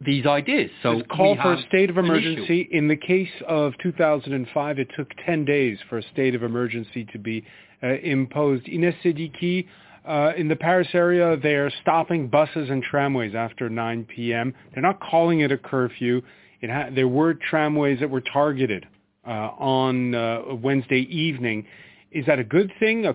these 0.00 0.26
ideas. 0.26 0.70
So 0.82 1.02
call 1.02 1.36
for 1.36 1.54
a 1.54 1.62
state 1.68 1.90
of 1.90 1.98
emergency. 1.98 2.68
In 2.70 2.88
the 2.88 2.96
case 2.96 3.30
of 3.48 3.72
2005, 3.82 4.78
it 4.78 4.88
took 4.96 5.08
10 5.24 5.44
days 5.44 5.78
for 5.88 5.98
a 5.98 6.02
state 6.12 6.34
of 6.34 6.42
emergency 6.42 7.06
to 7.12 7.18
be 7.18 7.44
uh, 7.82 7.94
imposed. 8.02 8.68
Ines 8.68 8.94
Seddiki, 9.02 9.66
uh, 10.06 10.32
in 10.36 10.48
the 10.48 10.56
Paris 10.56 10.88
area, 10.92 11.36
they're 11.42 11.72
stopping 11.82 12.28
buses 12.28 12.70
and 12.70 12.82
tramways 12.82 13.34
after 13.34 13.68
9 13.68 14.04
p.m. 14.04 14.54
They're 14.72 14.82
not 14.82 15.00
calling 15.00 15.40
it 15.40 15.50
a 15.50 15.58
curfew. 15.58 16.22
It 16.60 16.70
ha- 16.70 16.90
there 16.94 17.08
were 17.08 17.34
tramways 17.34 18.00
that 18.00 18.10
were 18.10 18.20
targeted 18.20 18.86
on 19.30 20.14
uh, 20.14 20.54
Wednesday 20.54 21.06
evening. 21.10 21.66
Is 22.12 22.26
that 22.26 22.38
a 22.38 22.44
good 22.44 22.72
thing? 22.78 23.06
A 23.06 23.14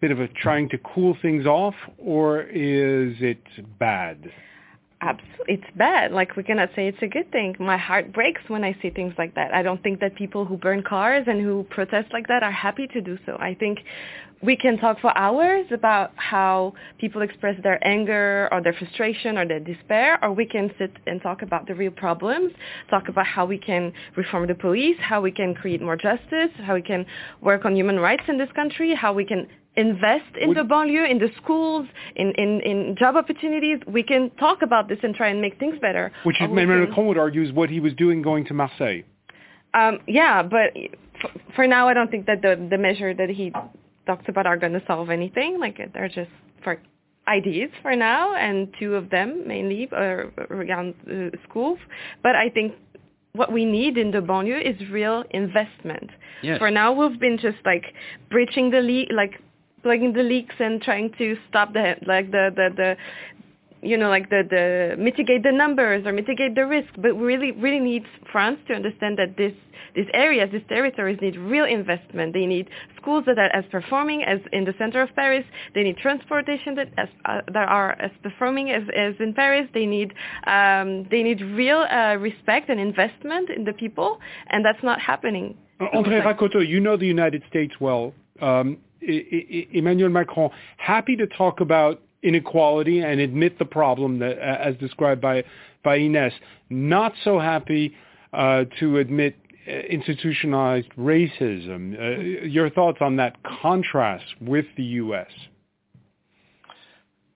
bit 0.00 0.10
of 0.10 0.20
a 0.20 0.28
trying 0.28 0.68
to 0.70 0.78
cool 0.78 1.16
things 1.20 1.46
off, 1.46 1.74
or 1.98 2.42
is 2.42 3.16
it 3.20 3.42
bad? 3.78 4.30
absolutely 5.00 5.54
it's 5.54 5.76
bad 5.76 6.10
like 6.10 6.34
we 6.36 6.42
cannot 6.42 6.68
say 6.74 6.88
it's 6.88 7.02
a 7.02 7.06
good 7.06 7.30
thing 7.30 7.54
my 7.60 7.76
heart 7.76 8.12
breaks 8.12 8.40
when 8.48 8.64
i 8.64 8.76
see 8.82 8.90
things 8.90 9.14
like 9.16 9.34
that 9.34 9.54
i 9.54 9.62
don't 9.62 9.82
think 9.82 10.00
that 10.00 10.14
people 10.16 10.44
who 10.44 10.56
burn 10.56 10.82
cars 10.82 11.24
and 11.28 11.40
who 11.40 11.64
protest 11.70 12.12
like 12.12 12.26
that 12.26 12.42
are 12.42 12.50
happy 12.50 12.86
to 12.88 13.00
do 13.00 13.16
so 13.24 13.36
i 13.38 13.54
think 13.54 13.78
we 14.42 14.56
can 14.56 14.78
talk 14.78 15.00
for 15.00 15.16
hours 15.16 15.66
about 15.72 16.12
how 16.16 16.72
people 16.98 17.22
express 17.22 17.60
their 17.62 17.84
anger 17.86 18.48
or 18.52 18.62
their 18.62 18.72
frustration 18.72 19.36
or 19.36 19.46
their 19.46 19.60
despair, 19.60 20.22
or 20.22 20.32
we 20.32 20.46
can 20.46 20.70
sit 20.78 20.92
and 21.06 21.20
talk 21.20 21.42
about 21.42 21.66
the 21.66 21.74
real 21.74 21.90
problems, 21.90 22.52
talk 22.88 23.08
about 23.08 23.26
how 23.26 23.44
we 23.44 23.58
can 23.58 23.92
reform 24.16 24.46
the 24.46 24.54
police, 24.54 24.96
how 25.00 25.20
we 25.20 25.32
can 25.32 25.54
create 25.54 25.82
more 25.82 25.96
justice, 25.96 26.50
how 26.58 26.74
we 26.74 26.82
can 26.82 27.04
work 27.40 27.64
on 27.64 27.74
human 27.74 27.98
rights 27.98 28.22
in 28.28 28.38
this 28.38 28.50
country, 28.54 28.94
how 28.94 29.12
we 29.12 29.24
can 29.24 29.46
invest 29.76 30.36
in 30.40 30.48
would, 30.48 30.56
the 30.56 30.62
banlieue, 30.62 31.08
in 31.08 31.18
the 31.18 31.30
schools, 31.42 31.86
in, 32.16 32.32
in, 32.32 32.60
in 32.60 32.96
job 32.98 33.16
opportunities. 33.16 33.78
We 33.86 34.02
can 34.02 34.30
talk 34.38 34.62
about 34.62 34.88
this 34.88 34.98
and 35.02 35.14
try 35.14 35.28
and 35.28 35.40
make 35.40 35.58
things 35.58 35.78
better. 35.80 36.12
Which 36.24 36.40
is, 36.40 36.48
Emmanuel 36.48 36.86
Macron 36.86 37.06
would 37.08 37.18
argue 37.18 37.42
is 37.42 37.52
what 37.52 37.70
he 37.70 37.80
was 37.80 37.94
doing 37.94 38.22
going 38.22 38.44
to 38.46 38.54
Marseille. 38.54 39.02
Um, 39.74 39.98
yeah, 40.06 40.42
but 40.42 40.72
for, 41.20 41.30
for 41.54 41.66
now, 41.66 41.88
I 41.88 41.94
don't 41.94 42.10
think 42.10 42.26
that 42.26 42.42
the, 42.42 42.68
the 42.70 42.78
measure 42.78 43.14
that 43.14 43.28
he 43.28 43.52
talks 44.08 44.24
about 44.32 44.44
are 44.46 44.56
going 44.64 44.76
to 44.80 44.82
solve 44.86 45.08
anything. 45.18 45.60
Like 45.60 45.76
they're 45.94 46.08
just 46.20 46.34
for 46.64 46.80
ideas 47.28 47.70
for 47.82 47.94
now, 47.94 48.34
and 48.34 48.56
two 48.80 48.94
of 49.00 49.10
them 49.10 49.28
mainly 49.46 49.88
are 49.92 50.32
around 50.50 50.94
uh, 51.06 51.36
schools. 51.46 51.78
But 52.24 52.34
I 52.34 52.48
think 52.48 52.72
what 53.32 53.52
we 53.52 53.64
need 53.64 53.94
in 53.98 54.10
the 54.10 54.22
banlieue 54.30 54.60
is 54.70 54.76
real 54.90 55.22
investment. 55.30 56.10
Yes. 56.42 56.58
For 56.58 56.70
now, 56.70 56.88
we've 56.92 57.20
been 57.20 57.38
just 57.38 57.58
like 57.64 57.84
breaching 58.30 58.70
the 58.70 58.80
leak, 58.80 59.08
like 59.14 59.34
plugging 59.82 60.12
the 60.12 60.22
leaks 60.22 60.56
and 60.58 60.82
trying 60.82 61.12
to 61.18 61.36
stop 61.48 61.72
the 61.72 61.94
like 62.06 62.30
the 62.30 62.44
the 62.58 62.68
the 62.80 62.96
you 63.82 63.96
know 63.96 64.08
like 64.08 64.28
the 64.30 64.42
the 64.48 65.02
mitigate 65.02 65.42
the 65.42 65.52
numbers 65.52 66.04
or 66.06 66.12
mitigate 66.12 66.54
the 66.54 66.66
risk 66.66 66.88
but 66.98 67.16
we 67.16 67.24
really 67.24 67.52
really 67.52 67.80
need 67.80 68.04
France 68.32 68.58
to 68.66 68.74
understand 68.74 69.18
that 69.18 69.36
this 69.36 69.52
these 69.94 70.06
areas, 70.14 70.50
these 70.52 70.62
territories 70.68 71.18
need 71.20 71.36
real 71.36 71.64
investment. 71.64 72.32
They 72.32 72.46
need 72.46 72.68
schools 73.00 73.24
that 73.26 73.38
are 73.38 73.50
as 73.54 73.64
performing 73.70 74.22
as 74.22 74.38
in 74.52 74.64
the 74.64 74.74
center 74.78 75.02
of 75.02 75.08
Paris. 75.14 75.44
They 75.74 75.82
need 75.82 75.96
transportation 75.96 76.74
that, 76.76 76.88
as, 76.96 77.08
uh, 77.24 77.40
that 77.52 77.68
are 77.68 77.92
as 78.00 78.10
performing 78.22 78.70
as, 78.70 78.82
as 78.96 79.14
in 79.18 79.34
Paris. 79.34 79.68
They 79.74 79.86
need 79.86 80.14
um, 80.46 81.06
they 81.10 81.22
need 81.22 81.40
real 81.40 81.78
uh, 81.90 82.16
respect 82.16 82.68
and 82.68 82.78
investment 82.80 83.50
in 83.50 83.64
the 83.64 83.72
people, 83.72 84.20
and 84.48 84.64
that's 84.64 84.82
not 84.82 85.00
happening. 85.00 85.56
André 85.80 86.22
Rakoto, 86.22 86.66
you 86.66 86.80
know 86.80 86.96
the 86.96 87.06
United 87.06 87.42
States 87.48 87.74
well. 87.80 88.12
Um, 88.40 88.78
Emmanuel 89.00 90.10
Macron, 90.10 90.50
happy 90.76 91.16
to 91.16 91.26
talk 91.26 91.60
about 91.60 92.02
inequality 92.22 93.00
and 93.00 93.20
admit 93.20 93.58
the 93.58 93.64
problem 93.64 94.18
that, 94.18 94.38
as 94.38 94.76
described 94.76 95.20
by 95.20 95.44
by 95.84 95.96
Ines. 95.96 96.32
Not 96.70 97.12
so 97.22 97.38
happy 97.38 97.94
uh, 98.32 98.64
to 98.80 98.98
admit 98.98 99.36
uh, 99.66 99.70
institutionalized 99.70 100.88
racism. 100.98 101.94
Uh, 101.98 102.46
your 102.46 102.70
thoughts 102.70 102.98
on 103.00 103.16
that 103.16 103.36
contrast 103.62 104.24
with 104.40 104.66
the 104.76 104.82
U.S.? 104.82 105.30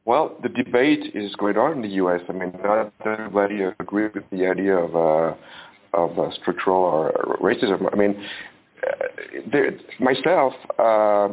Well, 0.04 0.36
the 0.42 0.48
debate 0.48 1.12
is 1.14 1.34
going 1.36 1.56
on 1.56 1.72
in 1.76 1.82
the 1.82 1.94
U.S. 1.96 2.20
I 2.28 2.32
mean, 2.32 2.52
not 2.64 2.92
everybody 3.06 3.62
agrees 3.78 4.10
with 4.14 4.24
the 4.32 4.46
idea 4.46 4.76
of 4.76 4.96
uh, 4.96 5.36
of 5.94 6.18
uh, 6.18 6.30
structural 6.40 6.80
or 6.80 7.38
racism. 7.40 7.88
I 7.92 7.96
mean, 7.96 8.16
uh, 8.86 9.04
there, 9.52 9.72
myself, 10.00 10.54
uh, 10.78 11.28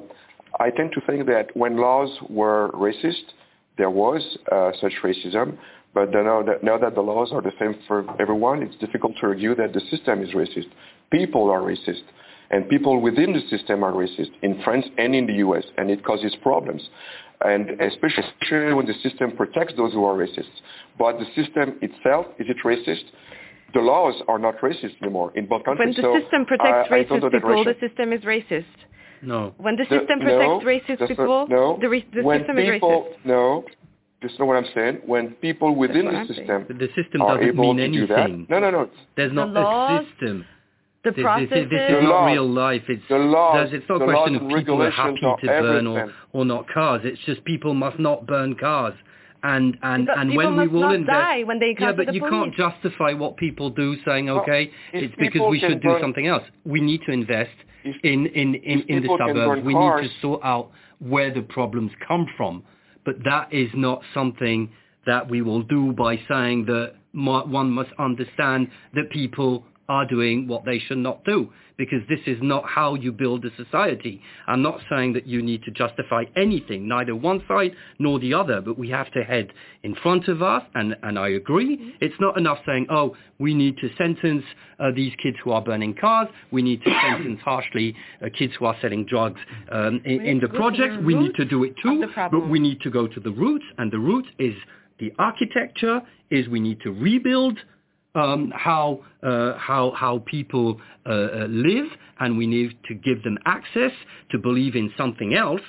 I 0.60 0.70
tend 0.76 0.92
to 0.94 1.02
think 1.08 1.26
that 1.28 1.56
when 1.56 1.78
laws 1.78 2.10
were 2.30 2.70
racist, 2.74 3.34
there 3.80 3.90
was 3.90 4.22
uh, 4.52 4.72
such 4.80 4.94
racism. 5.04 5.58
But 5.96 6.12
now 6.12 6.44
that, 6.44 6.64
now 6.64 6.78
that 6.78 6.94
the 6.94 7.02
laws 7.02 7.30
are 7.32 7.42
the 7.42 7.54
same 7.60 7.74
for 7.88 8.06
everyone, 8.22 8.62
it's 8.62 8.76
difficult 8.76 9.14
to 9.22 9.28
argue 9.28 9.56
that 9.56 9.74
the 9.74 9.82
system 9.90 10.22
is 10.22 10.30
racist. 10.36 10.70
People 11.12 11.50
are 11.50 11.62
racist. 11.62 12.04
And 12.52 12.70
people 12.70 13.02
within 13.02 13.34
the 13.34 13.42
system 13.50 13.84
are 13.84 13.94
racist 13.94 14.32
in 14.44 14.62
France 14.64 14.86
and 14.98 15.16
in 15.16 15.26
the 15.26 15.38
US, 15.46 15.64
and 15.78 15.90
it 15.90 16.04
causes 16.04 16.36
problems. 16.44 16.82
And 17.44 17.82
especially 17.82 18.74
when 18.74 18.86
the 18.86 18.94
system 19.02 19.32
protects 19.36 19.74
those 19.78 19.94
who 19.94 20.04
are 20.04 20.16
racist. 20.16 20.54
But 21.00 21.18
the 21.18 21.26
system 21.42 21.80
itself, 21.82 22.26
is 22.38 22.48
it 22.50 22.58
racist? 22.66 23.06
The 23.74 23.80
laws 23.80 24.16
are 24.28 24.40
not 24.40 24.60
racist 24.60 25.02
anymore 25.02 25.32
in 25.36 25.48
both 25.48 25.64
countries. 25.64 25.96
When 25.96 26.14
the 26.14 26.22
system 26.22 26.46
protects 26.46 26.90
I, 26.92 26.94
racist 26.94 27.24
I 27.24 27.30
people, 27.30 27.64
the 27.64 27.76
system 27.80 28.14
is 28.14 28.22
racist. 28.22 28.66
No. 29.22 29.54
When 29.58 29.76
the 29.76 29.84
system 29.84 30.20
the, 30.20 30.26
protects 30.26 30.42
no, 30.42 30.60
racist 30.62 31.08
people, 31.08 31.48
no. 31.50 31.78
the, 31.82 32.04
the 32.14 32.24
when 32.24 32.40
system 32.42 32.56
people, 32.58 33.08
is 33.10 33.16
racist. 33.16 33.26
No, 33.26 33.66
this 34.22 34.32
is 34.32 34.40
not 34.40 34.48
what 34.48 34.58
I'm 34.58 34.66
saying. 34.74 35.02
When 35.06 35.32
people 35.36 35.76
within 35.76 36.06
the 36.06 36.26
system 36.28 36.66
the 36.70 36.88
system 36.96 37.22
are 37.22 37.38
doesn't 37.38 37.50
able 37.50 37.74
mean 37.74 37.78
to 37.78 37.84
anything. 37.84 38.08
do 38.08 38.48
that, 38.48 38.50
no, 38.50 38.60
no, 38.60 38.72
no. 38.72 38.90
There's 39.16 39.34
not 39.34 39.54
the 39.54 39.60
laws, 39.62 40.06
a 40.06 40.10
system. 40.12 40.46
The 41.04 41.12
this, 41.12 41.22
processes, 41.22 41.50
this, 41.50 41.70
this 41.70 41.82
is 41.82 41.96
the 41.96 42.02
not 42.02 42.10
laws, 42.10 42.32
real 42.34 42.50
life. 42.50 42.82
It's 42.90 43.04
the 43.10 43.18
laws, 43.18 43.70
it's 43.72 43.86
not 43.88 44.00
the 44.00 44.06
a 44.06 44.08
question 44.08 44.34
laws 44.34 44.42
of 44.42 44.50
and 44.50 44.58
people 44.58 44.82
are 44.82 44.92
happy 44.92 45.22
to 45.22 45.48
burn 45.48 45.88
or, 45.88 46.00
everything. 46.00 46.20
or 46.34 46.46
not 46.46 46.66
cars. 46.74 47.02
It's 47.06 47.22
just 47.26 47.44
people 47.46 47.74
must 47.74 48.00
not 48.00 48.28
burn 48.28 48.56
cars. 48.56 48.94
And 49.42 49.78
and 49.84 50.08
But 50.08 50.18
and 50.18 50.36
when 50.36 50.58
we 50.58 50.68
will 50.68 50.92
invest, 50.92 51.48
when 51.48 51.60
they 51.60 51.74
yeah, 51.80 51.94
but 51.94 52.08
the 52.08 52.14
you 52.14 52.20
police. 52.20 52.54
can't 52.58 52.74
justify 52.74 53.14
what 53.14 53.38
people 53.38 53.70
do, 53.70 53.96
saying 54.06 54.30
okay, 54.30 54.70
if 54.92 55.04
it's 55.04 55.16
because 55.18 55.50
we 55.50 55.62
can 55.62 55.72
should 55.72 55.82
do 55.82 55.96
something 56.02 56.28
else. 56.28 56.44
We 56.66 56.82
need 56.82 57.02
to 57.06 57.14
invest 57.14 57.52
If- 57.84 57.98
in 58.04 58.26
in 58.28 58.56
in, 58.56 58.82
in 58.82 59.04
the 59.04 59.18
suburbs. 59.18 59.64
We 59.64 59.74
cars- 59.74 60.02
need 60.02 60.10
to 60.10 60.20
sort 60.22 60.42
out 60.44 60.72
where 61.00 61.32
the 61.32 61.42
problems 61.42 61.92
come 62.08 62.28
from. 62.36 62.64
But 63.06 63.24
that 63.24 63.52
is 63.54 63.70
not 63.74 64.02
something 64.14 64.70
that 65.06 65.30
we 65.30 65.42
will 65.42 65.64
do 65.64 65.94
by 65.94 66.20
saying 66.28 66.66
that 66.66 66.94
one 67.14 67.72
must 67.72 67.92
understand 67.98 68.70
that 68.94 69.10
people 69.10 69.66
are 69.90 70.06
doing 70.06 70.48
what 70.48 70.64
they 70.64 70.80
should 70.80 71.00
not 71.00 71.26
do 71.26 71.50
because 71.80 72.02
this 72.10 72.20
is 72.28 72.38
not 72.42 72.66
how 72.68 72.94
you 72.94 73.10
build 73.12 73.46
a 73.46 73.56
society. 73.56 74.22
I'm 74.48 74.62
not 74.62 74.82
saying 74.90 75.14
that 75.14 75.26
you 75.26 75.42
need 75.42 75.64
to 75.64 75.72
justify 75.72 76.26
anything, 76.36 76.90
neither 76.90 77.16
one 77.16 77.42
side 77.48 77.72
nor 78.00 78.20
the 78.20 78.34
other, 78.34 78.60
but 78.60 78.78
we 78.78 78.90
have 78.90 79.10
to 79.14 79.24
head 79.24 79.54
in 79.84 79.96
front 79.96 80.28
of 80.28 80.42
us, 80.42 80.62
and, 80.76 80.96
and 81.04 81.18
I 81.18 81.30
agree. 81.30 81.96
It's 82.02 82.20
not 82.20 82.38
enough 82.38 82.60
saying, 82.66 82.88
oh, 82.90 83.16
we 83.40 83.54
need 83.54 83.78
to 83.78 83.90
sentence 83.98 84.44
uh, 84.78 84.92
these 84.94 85.14
kids 85.24 85.38
who 85.42 85.52
are 85.52 85.62
burning 85.62 85.96
cars, 85.96 86.28
we 86.52 86.62
need 86.62 86.84
to 86.84 86.92
sentence 87.10 87.40
harshly 87.44 87.96
uh, 88.22 88.28
kids 88.38 88.54
who 88.60 88.66
are 88.66 88.76
selling 88.82 89.06
drugs 89.06 89.40
um, 89.72 90.02
in, 90.04 90.26
in 90.26 90.40
the 90.42 90.50
projects. 90.50 90.98
We 91.04 91.16
need 91.16 91.36
to 91.36 91.46
do 91.46 91.64
it 91.64 91.76
too, 91.82 92.04
but 92.14 92.50
we 92.50 92.60
need 92.60 92.82
to 92.82 92.90
go 92.90 93.08
to 93.08 93.20
the 93.22 93.32
roots, 93.32 93.66
and 93.78 93.90
the 93.90 94.00
root 94.00 94.26
is 94.38 94.54
the 95.00 95.14
architecture, 95.18 96.02
is 96.30 96.50
we 96.50 96.60
need 96.60 96.82
to 96.82 96.92
rebuild 96.92 97.58
um, 98.16 98.52
how 98.56 99.00
uh, 99.24 99.58
how 99.58 99.92
how 99.96 100.24
people 100.26 100.80
uh, 101.06 101.10
uh, 101.10 101.48
live, 101.50 101.88
and 102.20 102.38
we 102.38 102.48
need 102.48 102.78
to 102.88 102.94
give 102.96 103.24
them 103.24 103.38
access 103.46 103.92
to 104.32 104.38
believe 104.38 104.76
in 104.76 104.92
something 104.98 105.36
else 105.36 105.62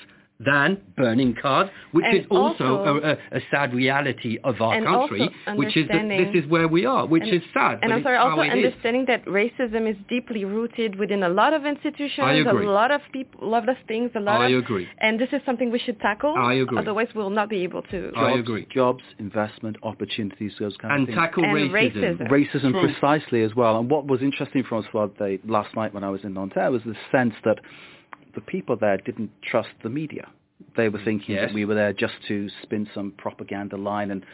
than 0.45 0.81
burning 0.97 1.35
cars, 1.41 1.69
which 1.93 2.05
And 2.07 2.19
is 2.21 2.27
also, 2.31 2.77
also- 2.79 3.01
a, 3.03 3.11
a, 3.13 3.39
a 3.39 3.41
sad 3.51 3.75
reality 3.75 4.39
of 4.43 4.61
our 4.61 4.81
country, 4.83 5.29
which 5.55 5.77
is 5.77 5.87
that 5.89 6.09
this 6.09 6.43
is 6.45 6.49
where 6.51 6.67
we 6.67 6.87
are, 6.87 7.07
which 7.07 7.23
and, 7.25 7.35
is 7.35 7.43
sad. 7.53 7.73
And 7.73 7.81
but 7.83 7.93
I'm 7.93 7.99
it's 7.99 8.05
sorry, 8.07 8.17
how 8.17 8.31
also 8.31 8.43
it 8.43 8.47
is. 8.47 8.53
understanding 8.65 9.05
that 9.09 9.25
racism 9.27 9.89
is 9.91 9.97
deeply 10.09 10.45
rooted 10.47 10.97
within 10.97 11.23
a 11.25 11.29
lot 11.29 11.53
of 11.53 11.67
institutions, 11.67 12.47
a 12.49 12.53
lot 12.55 12.91
of 12.91 13.03
people, 13.13 13.45
a 13.45 13.49
lot 13.49 13.69
of 13.69 13.77
things, 13.87 14.11
a 14.15 14.21
lot 14.21 14.41
I 14.41 14.49
of. 14.49 14.59
agree. 14.61 14.89
And 14.99 15.21
this 15.21 15.29
is 15.33 15.43
something 15.45 15.71
we 15.71 15.79
should 15.79 16.01
tackle. 16.01 16.35
I 16.37 16.55
agree. 16.55 16.79
Otherwise, 16.79 17.09
we'll 17.15 17.31
not 17.31 17.51
be 17.51 17.63
able 17.63 17.83
to. 17.83 18.11
I 18.17 18.31
Jobs, 18.31 18.41
agree. 18.41 18.67
Jobs, 18.73 19.05
investment, 19.19 19.77
opportunities, 19.83 20.53
those 20.59 20.77
kind 20.79 20.93
And 20.95 21.03
of 21.03 21.07
things. 21.09 21.19
tackle 21.19 21.45
And 21.45 21.71
racism. 21.71 22.19
racism. 22.19 22.29
racism 22.31 22.71
True. 22.73 22.93
precisely 22.93 23.43
as 23.43 23.55
well. 23.55 23.79
And 23.79 23.91
what 23.91 24.07
was 24.07 24.23
interesting, 24.23 24.63
Francois, 24.67 25.09
they, 25.19 25.39
last 25.47 25.75
night 25.77 25.93
when 25.93 26.03
I 26.05 26.09
was 26.11 26.23
in 26.25 26.33
Nanterre 26.35 26.71
was 26.71 26.83
the 26.85 26.95
sense 27.13 27.35
that 27.45 27.59
the 28.35 28.41
people 28.41 28.77
there 28.77 28.97
didn't 28.99 29.31
trust 29.43 29.71
the 29.83 29.91
media. 29.91 30.29
They 30.77 30.89
were 30.89 30.99
mm. 30.99 31.05
thinking 31.05 31.35
Yes. 31.37 31.49
that 31.49 31.55
we 31.55 31.65
were 31.65 31.75
there 31.75 31.93
just 31.93 32.15
to 32.29 32.49
spin 32.63 32.89
some 32.95 33.13
propaganda 33.13 33.77
line, 33.77 34.11
and 34.11 34.25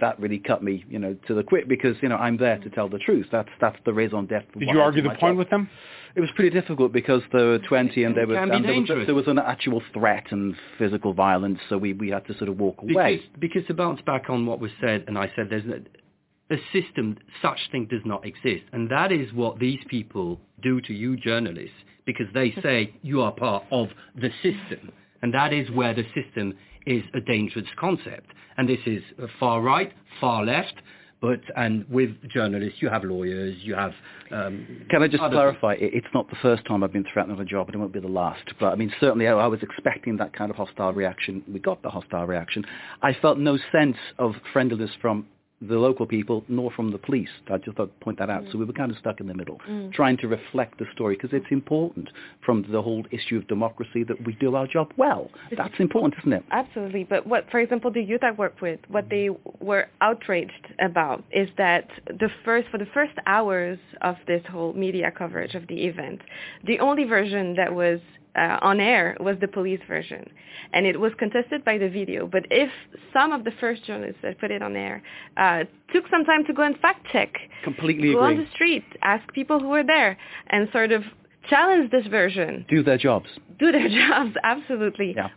that 0.00 0.18
really 0.18 0.38
cut 0.38 0.62
me, 0.62 0.84
you 0.88 0.98
know, 0.98 1.14
to 1.26 1.34
the 1.34 1.42
quick 1.42 1.68
because 1.68 1.96
you 2.00 2.08
know 2.08 2.16
I'm 2.16 2.36
there 2.36 2.58
to 2.58 2.70
tell 2.70 2.88
the 2.88 2.98
truth. 2.98 3.26
That's 3.30 3.50
that's 3.60 3.76
the 3.84 3.92
raison 3.92 4.26
d'être. 4.26 4.50
for 4.52 4.58
Did 4.58 4.68
you 4.70 4.80
argue 4.80 5.02
the 5.02 5.10
point 5.10 5.20
job. 5.20 5.36
with 5.36 5.50
them? 5.50 5.68
It 6.16 6.20
was 6.20 6.30
pretty 6.36 6.50
difficult 6.50 6.92
because 6.92 7.22
there 7.32 7.46
were 7.46 7.58
20 7.58 8.04
and 8.04 8.16
there 8.16 8.26
was, 8.26 8.36
and 8.38 8.64
there, 8.64 8.74
was 8.96 9.06
there 9.06 9.14
was 9.16 9.26
an 9.26 9.40
actual 9.40 9.82
threat 9.92 10.26
and 10.30 10.54
physical 10.78 11.12
violence, 11.12 11.58
so 11.68 11.76
we, 11.76 11.92
we 11.92 12.10
had 12.10 12.24
to 12.28 12.38
sort 12.38 12.48
of 12.48 12.58
walk 12.60 12.80
away. 12.82 13.16
Because, 13.16 13.40
because 13.40 13.66
to 13.66 13.74
bounce 13.74 14.00
back 14.02 14.30
on 14.30 14.46
what 14.46 14.60
was 14.60 14.70
said, 14.80 15.04
and 15.08 15.18
I 15.18 15.32
said 15.34 15.48
there's 15.50 15.64
a, 15.66 16.54
a 16.54 16.58
system, 16.72 17.16
such 17.42 17.58
thing 17.72 17.86
does 17.90 18.02
not 18.04 18.24
exist. 18.24 18.62
And 18.72 18.88
that 18.90 19.10
is 19.10 19.32
what 19.32 19.58
these 19.58 19.80
people 19.88 20.40
do 20.62 20.80
to 20.82 20.94
you 20.94 21.16
journalists, 21.16 21.74
because 22.06 22.26
they 22.34 22.52
say 22.62 22.94
you 23.02 23.20
are 23.22 23.32
part 23.32 23.64
of 23.70 23.88
the 24.20 24.30
system. 24.42 24.92
And 25.22 25.32
that 25.34 25.52
is 25.52 25.70
where 25.70 25.94
the 25.94 26.04
system 26.14 26.54
is 26.86 27.02
a 27.14 27.20
dangerous 27.20 27.66
concept. 27.78 28.30
And 28.56 28.68
this 28.68 28.80
is 28.86 29.02
far 29.40 29.60
right, 29.62 29.92
far 30.20 30.44
left, 30.44 30.74
but 31.20 31.40
and 31.56 31.88
with 31.88 32.10
journalists, 32.28 32.82
you 32.82 32.90
have 32.90 33.02
lawyers, 33.02 33.56
you 33.62 33.74
have. 33.74 33.92
Um, 34.30 34.84
Can 34.90 35.02
I 35.02 35.08
just 35.08 35.22
clarify? 35.30 35.72
It- 35.74 35.94
It's 35.94 36.12
not 36.12 36.28
the 36.28 36.36
first 36.36 36.66
time 36.66 36.84
I've 36.84 36.92
been 36.92 37.04
threatened 37.10 37.36
with 37.38 37.46
a 37.46 37.48
job, 37.48 37.68
and 37.68 37.74
it 37.76 37.78
won't 37.78 37.92
be 37.94 38.00
the 38.00 38.08
last. 38.08 38.44
But 38.60 38.72
I 38.72 38.74
mean, 38.74 38.92
certainly, 39.00 39.26
I 39.26 39.32
I 39.32 39.46
was 39.46 39.62
expecting 39.62 40.18
that 40.18 40.34
kind 40.34 40.50
of 40.50 40.56
hostile 40.56 40.92
reaction. 40.92 41.42
We 41.50 41.60
got 41.60 41.80
the 41.82 41.88
hostile 41.88 42.26
reaction. 42.26 42.66
I 43.02 43.14
felt 43.14 43.38
no 43.38 43.56
sense 43.72 43.96
of 44.18 44.34
friendliness 44.52 44.90
from 45.00 45.26
the 45.68 45.78
local 45.78 46.06
people 46.06 46.44
nor 46.48 46.70
from 46.70 46.90
the 46.90 46.98
police. 46.98 47.28
I 47.50 47.58
just 47.58 47.76
thought 47.76 47.98
point 48.00 48.18
that 48.18 48.30
out. 48.30 48.44
Mm. 48.44 48.52
So 48.52 48.58
we 48.58 48.64
were 48.64 48.72
kind 48.72 48.90
of 48.90 48.98
stuck 48.98 49.20
in 49.20 49.26
the 49.26 49.34
middle, 49.34 49.60
mm. 49.68 49.92
trying 49.92 50.16
to 50.18 50.28
reflect 50.28 50.78
the 50.78 50.86
story 50.92 51.16
because 51.16 51.30
it's 51.32 51.50
important 51.50 52.08
from 52.44 52.64
the 52.70 52.82
whole 52.82 53.04
issue 53.10 53.36
of 53.36 53.48
democracy 53.48 54.04
that 54.04 54.24
we 54.24 54.34
do 54.34 54.54
our 54.54 54.66
job 54.66 54.92
well. 54.96 55.30
That's 55.56 55.74
important, 55.78 56.14
isn't 56.20 56.32
it? 56.32 56.44
Absolutely. 56.50 57.04
But 57.04 57.26
what, 57.26 57.50
for 57.50 57.60
example, 57.60 57.90
the 57.90 58.02
youth 58.02 58.22
I 58.22 58.32
work 58.32 58.60
with, 58.60 58.80
what 58.88 59.08
they 59.10 59.30
were 59.60 59.88
outraged 60.00 60.52
about 60.80 61.24
is 61.30 61.48
that 61.58 61.88
the 62.06 62.28
first 62.44 62.68
for 62.70 62.78
the 62.78 62.86
first 62.92 63.12
hours 63.26 63.78
of 64.02 64.16
this 64.26 64.42
whole 64.50 64.72
media 64.72 65.10
coverage 65.10 65.54
of 65.54 65.66
the 65.68 65.84
event, 65.84 66.20
the 66.64 66.78
only 66.80 67.04
version 67.04 67.54
that 67.56 67.74
was 67.74 68.00
uh, 68.36 68.58
on 68.62 68.80
air 68.80 69.16
was 69.20 69.36
the 69.40 69.48
police 69.48 69.80
version. 69.86 70.28
And 70.72 70.86
it 70.86 70.98
was 70.98 71.12
contested 71.18 71.64
by 71.64 71.78
the 71.78 71.88
video. 71.88 72.26
But 72.26 72.46
if 72.50 72.70
some 73.12 73.32
of 73.32 73.44
the 73.44 73.52
first 73.60 73.84
journalists 73.84 74.18
that 74.22 74.38
put 74.38 74.50
it 74.50 74.62
on 74.62 74.76
air 74.76 75.02
uh, 75.36 75.64
took 75.92 76.04
some 76.10 76.24
time 76.24 76.44
to 76.46 76.52
go 76.52 76.62
and 76.62 76.78
fact 76.78 77.06
check, 77.12 77.32
completely 77.62 78.12
go 78.12 78.24
agree. 78.24 78.38
on 78.38 78.44
the 78.44 78.50
street, 78.52 78.84
ask 79.02 79.30
people 79.32 79.60
who 79.60 79.68
were 79.68 79.84
there, 79.84 80.16
and 80.48 80.68
sort 80.72 80.92
of 80.92 81.02
challenge 81.48 81.90
this 81.90 82.06
version. 82.06 82.64
Do 82.68 82.82
their 82.82 82.98
jobs. 82.98 83.28
Do 83.58 83.70
their 83.72 83.88
jobs, 84.08 84.34
absolutely. 84.42 85.14
Yeah. 85.16 85.28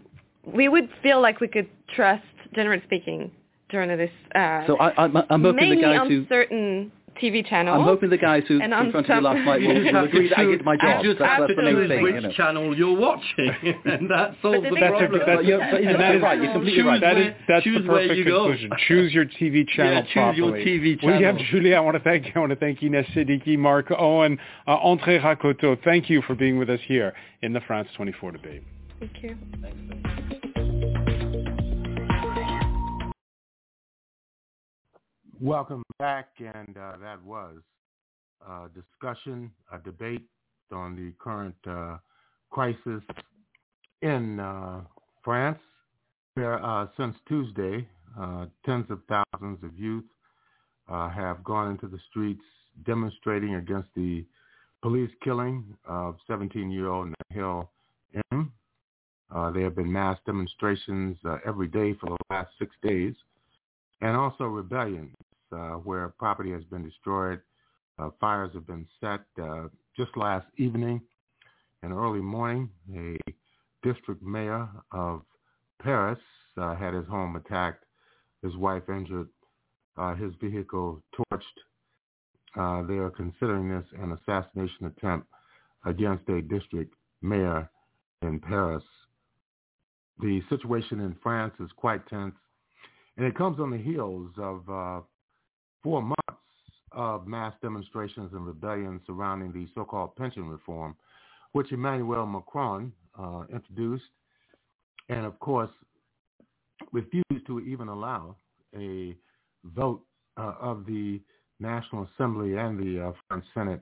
We 0.46 0.70
would 0.70 0.90
feel 1.04 1.22
like 1.22 1.42
we 1.42 1.48
could 1.48 1.70
trust, 1.94 2.24
generally 2.56 2.82
speaking, 2.86 3.32
journalists. 3.70 4.16
Uh, 4.34 4.66
so 4.66 4.78
I, 4.78 5.04
I'm, 5.04 5.18
I'm 5.30 5.44
hoping 5.44 5.76
the 5.76 5.82
guys 5.82 6.00
on 6.00 6.10
who 6.10 6.26
certain 6.28 6.92
TV 7.18 7.46
channel. 7.48 7.74
I'm 7.76 7.84
hoping 7.84 8.10
the 8.10 8.18
guys 8.18 8.44
who 8.48 8.62
and 8.62 8.74
in 8.74 8.92
front 8.92 9.10
of 9.10 9.16
you 9.16 9.22
last 9.22 9.46
night 9.46 9.62
will, 9.62 9.74
will 9.94 10.04
agree 10.06 10.30
that 10.30 10.40
I 10.40 10.46
did 10.46 10.64
my 10.66 10.78
job. 10.78 11.04
You 11.04 11.10
just 11.12 11.20
that's, 11.20 11.30
have 11.32 11.40
that's 11.42 11.52
to 11.52 11.56
the 11.56 11.62
main 11.64 11.76
choose 11.76 11.90
thing. 11.90 12.04
which 12.04 12.16
You 12.16 12.22
know. 12.22 12.32
channel 12.34 12.78
you're 12.78 12.98
watching, 12.98 13.52
and 13.86 14.10
that 14.10 14.36
solves 14.42 14.64
the, 14.64 14.70
the 14.70 14.76
problem. 14.78 15.12
That's, 15.12 15.26
that's, 15.26 15.44
you're, 15.48 15.60
but 15.60 15.84
you're 15.84 15.98
that 15.98 16.16
is- 16.16 16.22
right. 16.22 16.42
You're 16.42 16.54
completely 16.54 16.78
choose 16.82 16.86
right. 16.88 17.02
That 17.02 17.16
where- 17.16 17.30
is 17.30 17.36
that's 17.48 17.64
choose 17.64 17.86
the 17.86 17.92
where 17.92 18.02
perfect 18.08 18.18
you 18.18 18.26
go. 18.26 18.38
conclusion. 18.48 18.72
Choose 18.88 19.14
your 19.14 19.26
TV 19.26 19.68
channel 19.68 19.94
Yeah, 19.94 20.02
choose 20.04 20.14
properly. 20.14 20.38
your 20.38 20.52
TV 20.96 21.04
Well, 21.04 21.20
yeah, 21.22 21.32
channel. 21.34 21.46
Julié, 21.52 21.76
I 21.76 21.80
want 21.82 21.98
to 21.98 22.04
thank 22.04 22.26
you. 22.26 22.32
I 22.36 22.40
want 22.40 22.52
to 22.52 22.56
thank 22.56 22.82
Ines 22.84 23.06
Seddiki, 23.16 23.58
Mark 23.58 23.88
Owen, 23.92 24.38
uh, 24.68 24.78
André 24.78 25.22
Rakoto. 25.22 25.78
Thank 25.84 26.10
you 26.10 26.22
for 26.24 26.36
being 26.36 26.58
with 26.58 26.70
us 26.70 26.80
here 26.88 27.14
in 27.42 27.54
the 27.54 27.62
France 27.62 27.88
24 27.98 28.32
debate. 28.34 28.64
Thank 29.00 29.12
you. 29.24 29.38
Welcome 35.40 35.84
back, 36.00 36.30
and 36.40 36.78
uh, 36.78 36.94
that 37.02 37.24
was 37.24 37.58
a 38.48 38.68
discussion, 38.74 39.52
a 39.72 39.80
debate 39.80 40.28
on 40.72 40.96
the 40.96 41.14
current 41.20 41.56
uh, 41.68 41.98
crisis 42.52 43.04
in 44.02 44.40
uh, 44.40 44.82
France. 45.24 45.60
Where 46.36 46.64
uh, 46.64 46.88
since 46.98 47.16
Tuesday, 47.28 47.88
uh, 48.20 48.46
tens 48.64 48.86
of 48.92 49.00
thousands 49.10 49.64
of 49.64 49.76
youth 49.76 50.04
uh, 50.88 51.10
have 51.10 51.44
gone 51.44 51.72
into 51.72 51.88
the 51.88 52.00
streets 52.10 52.44
demonstrating 52.86 53.56
against 53.56 53.90
the 53.96 54.24
police 54.84 55.10
killing 55.24 55.66
of 55.88 56.16
17-year-old 56.30 57.12
Nahel 57.34 57.70
M. 58.32 58.52
Uh, 59.34 59.52
there 59.52 59.64
have 59.64 59.76
been 59.76 59.92
mass 59.92 60.20
demonstrations 60.28 61.18
uh, 61.26 61.38
every 61.46 61.68
day 61.68 61.94
for 62.00 62.10
the 62.10 62.18
last 62.30 62.50
six 62.60 62.76
days, 62.84 63.16
and 64.02 64.16
also 64.16 64.44
rebellions 64.44 65.16
uh, 65.52 65.76
where 65.76 66.10
property 66.10 66.52
has 66.52 66.64
been 66.66 66.84
destroyed, 66.84 67.42
uh, 68.00 68.10
fires 68.20 68.52
have 68.54 68.68
been 68.68 68.88
set. 69.00 69.22
Uh, 69.42 69.68
just 69.96 70.16
last 70.16 70.46
evening 70.58 71.02
and 71.84 71.92
early 71.94 72.22
morning, 72.22 72.70
a 72.96 73.18
district 73.84 74.22
mayor 74.22 74.68
of 74.92 75.22
Paris 75.82 76.20
uh, 76.58 76.76
had 76.76 76.94
his 76.94 77.08
home 77.08 77.36
attacked, 77.36 77.86
his 78.44 78.56
wife 78.56 78.84
injured, 78.90 79.30
uh, 79.98 80.16
his 80.16 80.34
vehicle 80.42 81.02
torched. 81.16 81.42
Uh, 82.56 82.86
they 82.88 82.96
are 82.96 83.10
considering 83.10 83.70
this 83.70 83.86
an 84.02 84.14
assassination 84.14 84.88
attempt 84.88 85.28
against 85.86 86.28
a 86.30 86.42
district 86.42 86.94
mayor 87.22 87.70
in 88.22 88.40
Paris. 88.40 88.84
The 90.20 90.42
situation 90.50 91.00
in 91.00 91.16
France 91.22 91.54
is 91.60 91.70
quite 91.76 92.08
tense, 92.08 92.36
and 93.18 93.26
it 93.26 93.36
comes 93.36 93.60
on 93.60 93.70
the 93.70 93.78
heels 93.78 94.32
of 94.38 94.68
uh, 94.70 95.02
four 95.84 96.02
months 96.02 96.42
of 96.92 97.28
mass 97.28 97.54
demonstrations 97.62 98.32
and 98.34 98.46
rebellion 98.46 99.00
surrounding 99.06 99.52
the 99.52 99.68
so-called 99.76 100.16
pension 100.16 100.48
reform, 100.48 100.96
which 101.52 101.72
Emmanuel 101.72 102.26
Macron 102.26 102.92
uh, 103.20 103.44
introduced 103.54 104.04
and, 105.10 105.26
of 105.26 105.40
course, 105.40 105.70
refused 106.92 107.46
to 107.48 107.60
even 107.60 107.88
allow 107.88 108.36
a 108.76 109.16
vote 109.66 110.02
uh, 110.38 110.54
of 110.60 110.86
the 110.86 111.20
National 111.60 112.08
Assembly 112.14 112.56
and 112.56 112.80
the 112.80 113.08
uh, 113.08 113.12
French 113.28 113.46
Senate 113.54 113.82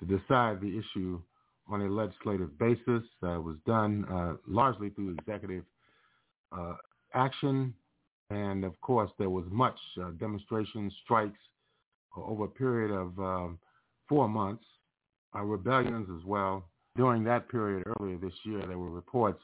to 0.00 0.06
decide 0.06 0.60
the 0.60 0.78
issue 0.78 1.20
on 1.68 1.80
a 1.80 1.88
legislative 1.88 2.58
basis. 2.58 3.02
Uh, 3.22 3.40
was 3.40 3.56
done 3.66 4.04
uh, 4.10 4.34
largely 4.46 4.90
through 4.90 5.16
executive 5.18 5.64
uh, 6.56 6.74
action. 7.14 7.72
And 8.34 8.64
of 8.64 8.80
course, 8.80 9.10
there 9.16 9.30
was 9.30 9.44
much 9.50 9.78
uh, 10.02 10.10
demonstration, 10.18 10.90
strikes 11.04 11.38
over 12.16 12.44
a 12.44 12.48
period 12.48 12.90
of 12.90 13.16
um, 13.18 13.58
four 14.08 14.28
months, 14.28 14.64
uh, 15.36 15.42
rebellions 15.42 16.08
as 16.18 16.24
well. 16.26 16.64
During 16.96 17.22
that 17.24 17.48
period 17.48 17.84
earlier 18.00 18.18
this 18.18 18.32
year, 18.44 18.64
there 18.66 18.78
were 18.78 18.90
reports 18.90 19.40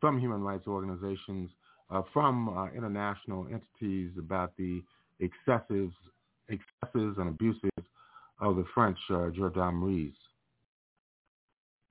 from 0.00 0.18
human 0.18 0.42
rights 0.42 0.66
organizations, 0.66 1.50
uh, 1.90 2.02
from 2.14 2.48
uh, 2.48 2.68
international 2.70 3.46
entities 3.46 4.10
about 4.18 4.56
the 4.56 4.82
excesses, 5.20 5.90
excesses 6.48 7.16
and 7.18 7.28
abuses 7.28 7.70
of 8.40 8.56
the 8.56 8.64
French 8.74 8.98
uh, 9.10 9.28
gendarmeries. 9.34 10.14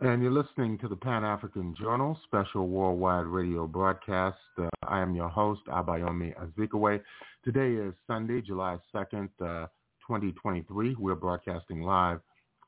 And 0.01 0.23
you're 0.23 0.31
listening 0.31 0.77
to 0.77 0.87
the 0.87 0.95
Pan-African 0.95 1.75
Journal 1.77 2.17
special 2.23 2.69
worldwide 2.69 3.25
radio 3.25 3.67
broadcast. 3.67 4.37
Uh, 4.57 4.69
I 4.87 5.01
am 5.01 5.13
your 5.13 5.27
host, 5.27 5.59
Abayomi 5.67 6.33
Azikiwe. 6.37 7.01
Today 7.43 7.73
is 7.73 7.93
Sunday, 8.07 8.41
July 8.41 8.77
2nd, 8.95 9.27
uh, 9.41 9.67
2023. 10.07 10.95
We're 10.97 11.15
broadcasting 11.15 11.81
live 11.81 12.21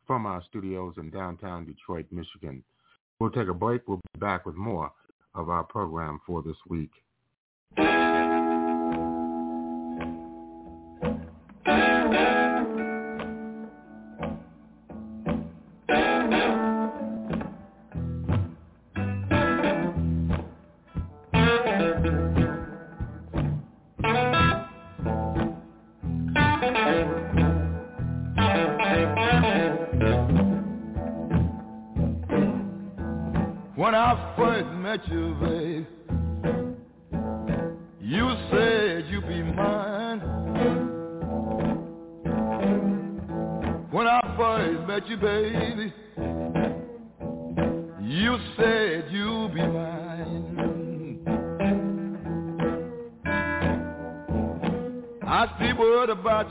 from 0.05 0.25
our 0.25 0.43
studios 0.49 0.95
in 0.97 1.09
downtown 1.09 1.65
Detroit, 1.65 2.07
Michigan. 2.11 2.61
We'll 3.21 3.31
take 3.31 3.47
a 3.47 3.53
break. 3.53 3.87
We'll 3.87 4.01
be 4.13 4.19
back 4.19 4.45
with 4.45 4.55
more 4.55 4.91
of 5.33 5.47
our 5.47 5.63
program 5.63 6.19
for 6.27 6.43
this 6.43 6.57
week. 6.67 6.91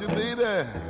You, 0.01 0.09
baby. 0.09 0.90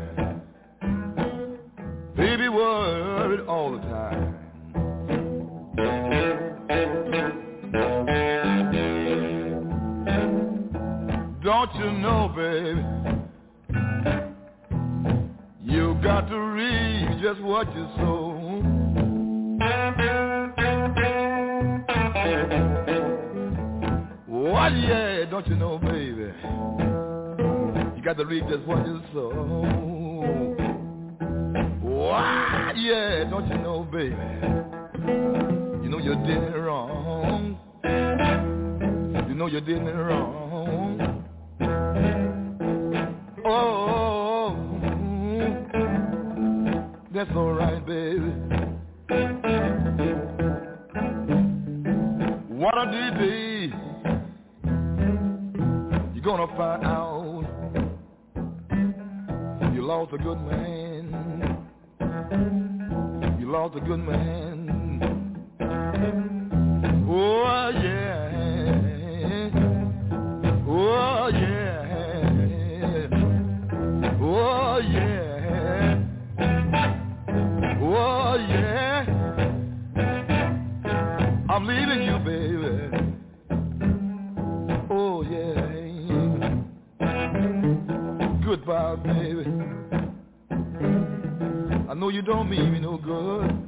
You 92.21 92.27
don't 92.27 92.51
mean 92.51 92.71
me 92.71 92.79
no 92.81 92.99
good. 92.99 93.67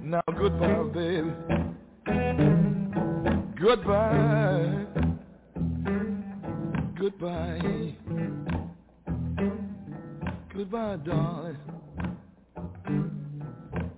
Now, 0.00 0.20
goodbye, 0.26 0.84
baby. 0.94 1.32
Goodbye. 3.60 4.86
Goodbye. 6.96 7.96
Goodbye, 10.54 10.96
darling. 11.04 11.58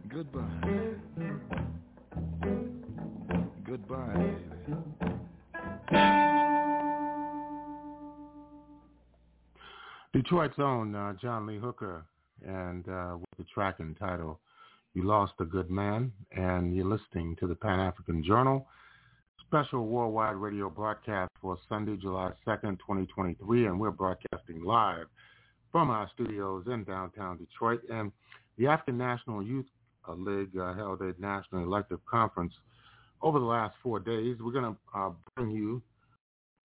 Goodbye. 0.08 0.94
Goodbye, 3.66 4.14
baby. 4.14 4.74
Detroit's 10.14 10.58
own 10.58 10.94
uh, 10.94 11.12
John 11.20 11.46
Lee 11.46 11.58
Hooker, 11.58 12.06
and 12.46 12.88
uh, 12.88 13.16
with 13.18 13.38
the 13.38 13.44
track 13.52 13.76
entitled 13.80 14.36
"You 14.94 15.04
Lost 15.04 15.34
a 15.40 15.44
Good 15.44 15.70
Man," 15.70 16.12
and 16.32 16.74
you're 16.74 16.86
listening 16.86 17.36
to 17.40 17.46
the 17.46 17.54
Pan 17.54 17.80
African 17.80 18.22
Journal 18.24 18.66
special 19.50 19.84
worldwide 19.88 20.36
radio 20.36 20.70
broadcast 20.70 21.32
for 21.42 21.58
Sunday, 21.68 21.96
July 21.96 22.30
2nd, 22.46 22.78
2023, 22.78 23.66
and 23.66 23.80
we're 23.80 23.90
broadcasting 23.90 24.62
live 24.62 25.06
from 25.72 25.90
our 25.90 26.08
studios 26.14 26.64
in 26.68 26.84
downtown 26.84 27.36
Detroit. 27.36 27.80
And 27.92 28.12
the 28.58 28.68
African 28.68 28.96
National 28.96 29.42
Youth 29.42 29.66
League 30.08 30.56
uh, 30.56 30.74
held 30.74 31.00
a 31.00 31.14
national 31.18 31.64
elective 31.64 31.98
conference 32.08 32.52
over 33.22 33.40
the 33.40 33.44
last 33.44 33.74
four 33.82 33.98
days. 33.98 34.36
We're 34.40 34.52
going 34.52 34.72
to 34.72 34.98
uh, 34.98 35.10
bring 35.34 35.50
you 35.50 35.82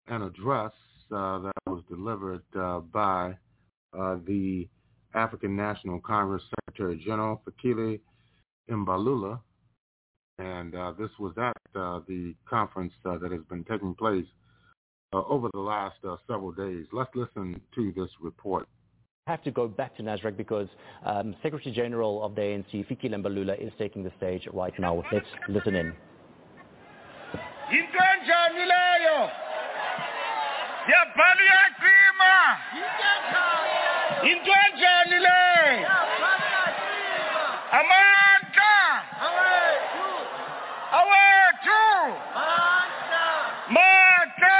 an 0.07 0.23
address 0.23 0.71
uh, 1.11 1.37
that 1.37 1.53
was 1.67 1.83
delivered 1.87 2.41
uh, 2.59 2.79
by 2.79 3.37
uh, 3.95 4.17
the 4.25 4.67
African 5.13 5.55
National 5.55 5.99
Congress 5.99 6.43
Secretary 6.65 7.01
General 7.03 7.41
Fikile 7.45 7.99
Mbalula, 8.69 9.39
and 10.39 10.75
uh, 10.75 10.93
this 10.97 11.09
was 11.19 11.33
at 11.37 11.53
uh, 11.75 11.99
the 12.07 12.33
conference 12.49 12.93
uh, 13.05 13.17
that 13.17 13.31
has 13.31 13.41
been 13.49 13.63
taking 13.65 13.93
place 13.93 14.25
over 15.13 15.49
the 15.53 15.59
last 15.59 15.97
several 16.27 16.51
days. 16.51 16.85
Let's 16.93 17.09
listen 17.15 17.59
to 17.75 17.91
this 17.95 18.09
report. 18.21 18.67
I 19.27 19.31
have 19.31 19.43
to 19.43 19.51
go 19.51 19.67
back 19.67 19.95
to 19.97 20.03
Nasrec 20.03 20.35
because 20.35 20.67
um, 21.05 21.35
Secretary 21.43 21.73
General 21.75 22.23
of 22.23 22.33
the 22.33 22.41
ANC, 22.41 22.87
Fikile 22.87 23.13
Mbalula, 23.21 23.59
is 23.61 23.71
taking 23.77 24.03
the 24.03 24.11
stage 24.17 24.47
right 24.53 24.73
now. 24.79 25.03
Let's 25.11 25.25
listen 25.47 25.75
in. 25.75 25.93
Enjani 34.29 35.17
leyo 35.25 35.89
amandla 37.79 38.73
awethu 40.97 41.81
mandla 43.75 44.57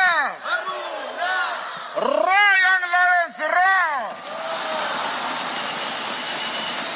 young 2.66 2.86
lions 2.94 3.40
raw 3.56 4.04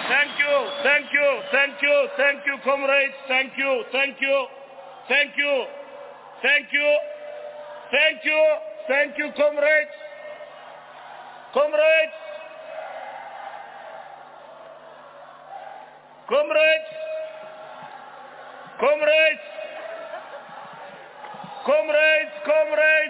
thank 0.09 0.33
you 0.39 0.55
thank 0.83 1.07
you 1.13 1.29
thank 1.51 1.81
you 1.81 1.97
thank 2.17 2.45
you 2.45 2.57
comrades. 2.63 3.13
Thank 3.27 3.57
you 3.57 3.83
thank 3.91 4.21
you 4.21 4.47
thank 5.07 5.37
you 5.37 5.65
thank 6.41 6.73
you 6.73 6.97
thank 7.91 8.25
you 8.25 8.41
thank 8.87 9.17
you 9.17 9.31
comrades. 9.37 9.95
Comrades 11.53 12.24
comrades! 16.27 16.87
Comrades! 18.79 19.39
Comrades! 21.63 22.31
Comrades 22.43 23.04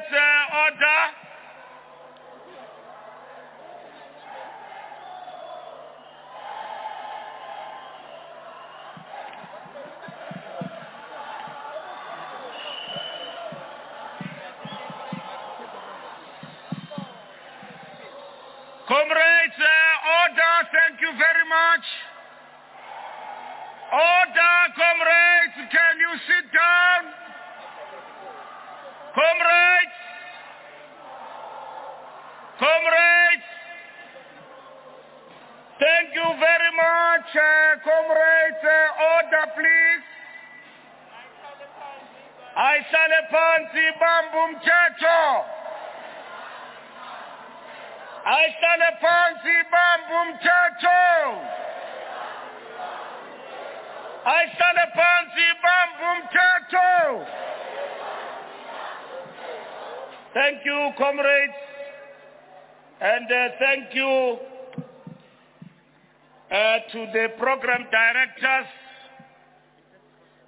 to 66.96 67.06
the 67.12 67.28
program 67.38 67.86
directors 67.92 68.68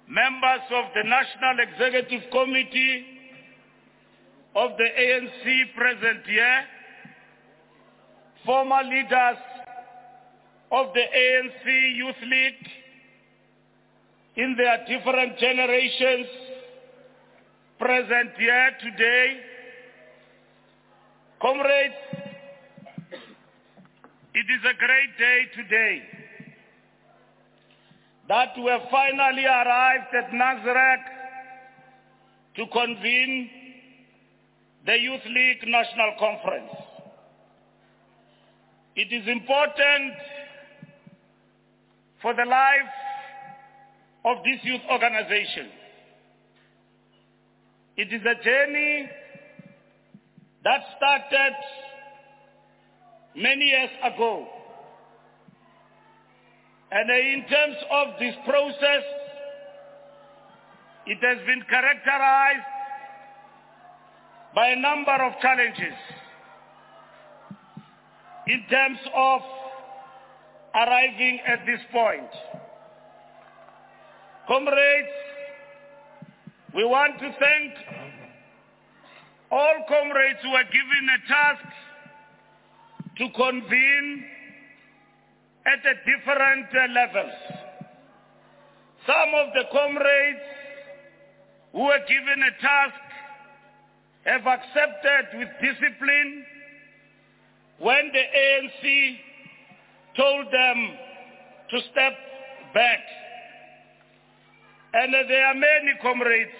members 0.08 0.64
of 0.72 0.84
the 0.94 1.04
national 1.04 1.56
executive 1.60 2.30
committee 2.30 3.04
of 4.56 4.70
the 4.78 4.88
ANC 4.98 5.74
present 5.76 6.24
here 6.24 6.64
former 8.46 8.82
leaders 8.82 9.36
of 10.72 10.86
the 10.94 11.04
ANC 11.22 11.96
Youth 11.96 12.22
League 12.22 12.68
in 14.36 14.56
their 14.56 14.86
different 14.88 15.36
generations 15.36 16.28
present 17.78 18.30
here 18.38 18.70
today. 18.80 19.36
Comrades, 21.42 21.94
it 24.32 24.46
is 24.48 24.64
a 24.64 24.78
great 24.78 25.18
day 25.18 25.42
today 25.54 26.17
that 28.28 28.52
we 28.58 28.66
have 28.66 28.82
finally 28.90 29.44
arrived 29.46 30.14
at 30.14 30.30
Nasrec 30.30 30.98
to 32.56 32.66
convene 32.66 33.50
the 34.84 34.98
Youth 34.98 35.24
League 35.26 35.66
National 35.66 36.14
Conference. 36.18 36.70
It 38.96 39.12
is 39.12 39.26
important 39.28 40.12
for 42.20 42.34
the 42.34 42.44
life 42.44 42.92
of 44.24 44.44
this 44.44 44.60
youth 44.62 44.80
organization. 44.90 45.68
It 47.96 48.12
is 48.12 48.22
a 48.22 48.44
journey 48.44 49.08
that 50.64 50.80
started 50.96 51.54
many 53.34 53.66
years 53.66 53.90
ago 54.04 54.48
And 56.90 57.10
uh, 57.10 57.14
in 57.14 57.44
terms 57.48 57.76
of 57.90 58.08
this 58.18 58.34
process, 58.46 59.04
it 61.06 61.18
has 61.22 61.46
been 61.46 61.62
characterized 61.68 62.66
by 64.54 64.68
a 64.68 64.76
number 64.76 65.12
of 65.12 65.32
challenges 65.40 65.98
in 68.46 68.64
terms 68.70 68.98
of 69.14 69.40
arriving 70.74 71.40
at 71.46 71.66
this 71.66 71.80
point. 71.92 72.30
Comrades, 74.46 75.08
we 76.74 76.84
want 76.84 77.18
to 77.18 77.34
thank 77.38 77.72
all 79.50 79.74
comrades 79.88 80.38
who 80.42 80.50
were 80.50 80.64
given 80.64 81.08
a 81.08 81.28
task 81.28 81.64
to 83.18 83.28
convene 83.36 84.24
at 85.66 85.82
the 85.82 85.94
different 86.06 86.94
levels. 86.94 87.32
Some 89.06 89.34
of 89.34 89.52
the 89.54 89.64
comrades 89.72 90.46
who 91.72 91.84
were 91.84 92.00
given 92.08 92.42
a 92.42 92.62
task 92.62 92.94
have 94.24 94.46
accepted 94.46 95.38
with 95.38 95.48
discipline 95.60 96.44
when 97.78 98.10
the 98.12 98.20
ANC 98.20 99.16
told 100.16 100.46
them 100.52 100.96
to 101.70 101.80
step 101.92 102.12
back. 102.74 102.98
And 104.94 105.14
there 105.14 105.46
are 105.46 105.54
many 105.54 105.92
comrades 106.02 106.50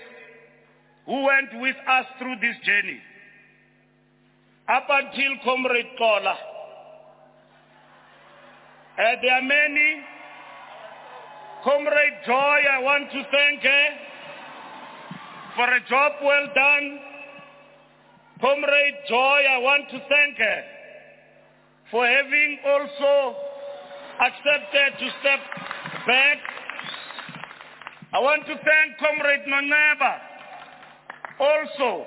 who 1.07 1.25
went 1.25 1.61
with 1.61 1.77
us 1.89 2.07
through 2.19 2.37
this 2.37 2.57
journey. 2.65 3.01
Up 4.69 4.87
until 4.89 5.33
Comrade 5.45 5.97
Kola. 5.97 6.37
Uh, 8.99 9.15
there 9.23 9.33
are 9.33 9.43
many. 9.43 10.03
Comrade 11.63 12.19
Joy, 12.27 12.35
I 12.35 12.81
want 12.83 13.11
to 13.13 13.23
thank 13.31 13.63
her 13.63 13.87
for 15.55 15.73
a 15.73 15.81
job 15.89 16.13
well 16.25 16.47
done. 16.53 16.99
Comrade 18.41 18.95
Joy, 19.09 19.41
I 19.51 19.59
want 19.59 19.89
to 19.91 19.99
thank 20.09 20.37
her 20.39 20.63
for 21.93 22.07
having 22.07 22.59
also 22.67 23.37
accepted 24.21 24.99
to 24.99 25.11
step 25.21 25.41
back. 26.05 26.39
I 28.13 28.19
want 28.19 28.47
to 28.47 28.55
thank 28.55 28.99
Comrade 28.99 29.47
Noneba 29.49 30.19
also 31.39 32.05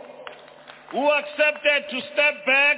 who 0.91 1.09
accepted 1.09 1.89
to 1.89 2.01
step 2.13 2.45
back 2.45 2.77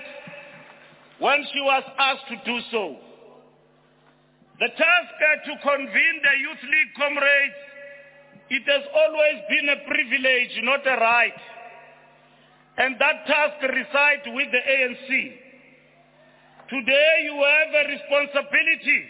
when 1.17 1.43
she 1.51 1.61
was 1.61 1.83
asked 1.97 2.27
to 2.29 2.35
do 2.45 2.59
so. 2.69 3.12
The 4.59 4.69
task 4.69 5.13
uh, 5.17 5.49
to 5.49 5.53
convene 5.65 6.17
the 6.21 6.35
Youth 6.37 6.63
League 6.69 6.93
comrades, 6.95 7.59
it 8.49 8.63
has 8.69 8.85
always 8.93 9.37
been 9.49 9.67
a 9.69 9.79
privilege, 9.89 10.53
not 10.61 10.85
a 10.85 10.95
right. 11.01 11.41
And 12.77 12.95
that 12.99 13.25
task 13.25 13.61
resides 13.63 14.25
with 14.27 14.49
the 14.51 14.61
ANC. 14.61 15.09
Today 16.69 17.13
you 17.25 17.33
have 17.33 17.69
a 17.73 17.89
responsibility 17.97 19.01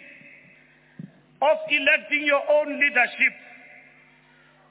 of 1.41 1.57
electing 1.69 2.23
your 2.23 2.43
own 2.49 2.79
leadership. 2.79 3.35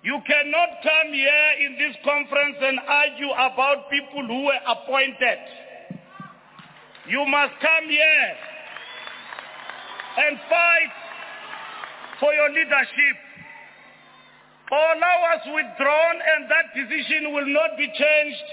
You 0.04 0.18
cannot 0.26 0.82
come 0.82 1.12
here 1.12 1.50
in 1.60 1.76
this 1.78 1.96
conference 2.02 2.56
and 2.60 2.80
argue 2.80 3.30
about 3.30 3.90
people 3.90 4.26
who 4.26 4.44
were 4.44 4.62
appointed. 4.66 5.38
You 7.08 7.24
must 7.28 7.60
come 7.60 7.88
here 7.88 8.51
and 10.18 10.38
fight 10.48 10.92
for 12.20 12.32
your 12.34 12.50
leadership. 12.50 13.16
Allow 14.72 15.18
us 15.36 15.42
withdrawn 15.52 16.16
and 16.16 16.48
that 16.48 16.72
decision 16.72 17.32
will 17.34 17.50
not 17.52 17.76
be 17.76 17.88
changed 17.92 18.48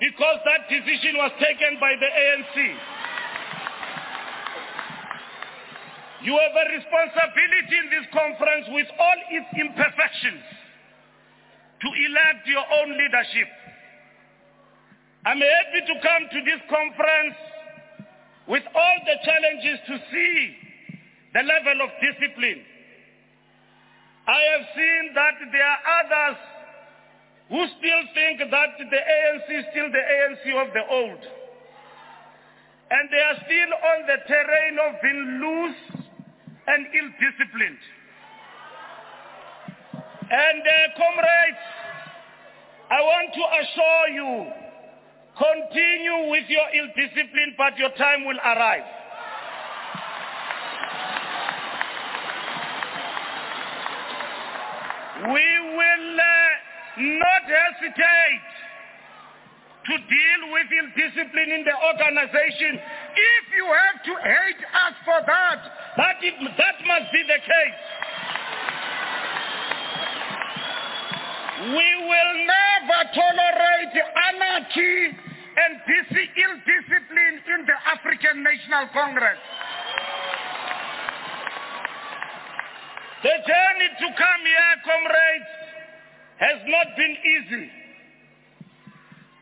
because 0.00 0.38
that 0.48 0.66
decision 0.66 1.14
was 1.14 1.30
taken 1.38 1.78
by 1.78 1.94
the 1.94 2.10
ANC. 2.10 2.56
You 6.22 6.36
have 6.36 6.52
a 6.52 6.66
responsibility 6.74 7.76
in 7.80 7.86
this 7.92 8.06
conference 8.12 8.66
with 8.72 8.88
all 8.98 9.18
its 9.30 9.50
imperfections 9.56 10.44
to 11.80 11.88
elect 11.88 12.44
your 12.44 12.64
own 12.66 12.92
leadership. 12.92 13.48
I'm 15.24 15.40
happy 15.40 15.80
to 15.86 15.94
come 16.00 16.22
to 16.32 16.40
this 16.44 16.60
conference 16.68 17.36
with 18.48 18.64
all 18.74 18.96
the 19.06 19.16
challenges 19.24 19.78
to 19.86 19.94
see 20.12 20.69
the 21.34 21.42
level 21.42 21.86
of 21.86 21.90
discipline. 22.02 22.62
I 24.26 24.40
have 24.54 24.66
seen 24.74 25.14
that 25.14 25.34
there 25.50 25.66
are 25.66 25.82
others 26.04 26.38
who 27.50 27.66
still 27.78 28.02
think 28.14 28.38
that 28.38 28.70
the 28.78 29.00
ANC 29.00 29.58
is 29.58 29.64
still 29.72 29.90
the 29.90 29.98
ANC 29.98 30.44
of 30.54 30.72
the 30.72 30.84
old. 30.88 31.22
And 32.90 33.08
they 33.10 33.22
are 33.22 33.38
still 33.46 33.70
on 33.74 33.98
the 34.06 34.18
terrain 34.26 34.78
of 34.78 35.02
being 35.02 35.24
loose 35.42 36.06
and 36.66 36.86
ill-disciplined. 36.86 37.82
And 40.30 40.62
uh, 40.62 40.74
comrades, 40.94 41.64
I 42.90 43.00
want 43.02 43.34
to 43.34 43.44
assure 43.62 44.08
you, 44.14 44.46
continue 45.38 46.30
with 46.30 46.46
your 46.48 46.66
ill 46.74 46.90
discipline, 46.94 47.54
but 47.58 47.78
your 47.78 47.90
time 47.98 48.24
will 48.26 48.38
arrive. 48.38 48.99
We 55.20 55.48
will 55.76 56.10
uh, 56.16 56.48
not 56.96 57.44
hesitate 57.44 58.50
to 59.84 59.94
deal 59.96 60.42
with 60.52 60.66
ill 60.72 60.90
discipline 60.96 61.50
in 61.52 61.64
the 61.64 61.76
organization. 61.76 62.80
If 62.80 63.44
you 63.52 63.66
have 63.68 64.00
to 64.00 64.14
hate 64.16 64.62
us 64.64 64.94
for 65.04 65.20
that, 65.20 65.60
that, 65.96 66.16
it, 66.24 66.34
that 66.56 66.76
must 66.88 67.12
be 67.12 67.22
the 67.28 67.36
case. 67.36 67.80
We 71.68 71.88
will 72.08 72.34
never 72.48 73.00
tolerate 73.12 73.92
anarchy 74.32 75.20
and 75.60 75.72
ill 75.84 76.56
discipline 76.64 77.36
in 77.44 77.66
the 77.68 77.76
African 77.92 78.42
National 78.42 78.88
Congress. 78.96 79.36
The 83.22 83.36
journey 83.46 83.90
to 84.00 84.06
come 84.16 84.42
here, 84.44 84.74
comrades, 84.84 85.52
has 86.38 86.58
not 86.66 86.96
been 86.96 87.16
easy. 87.20 87.70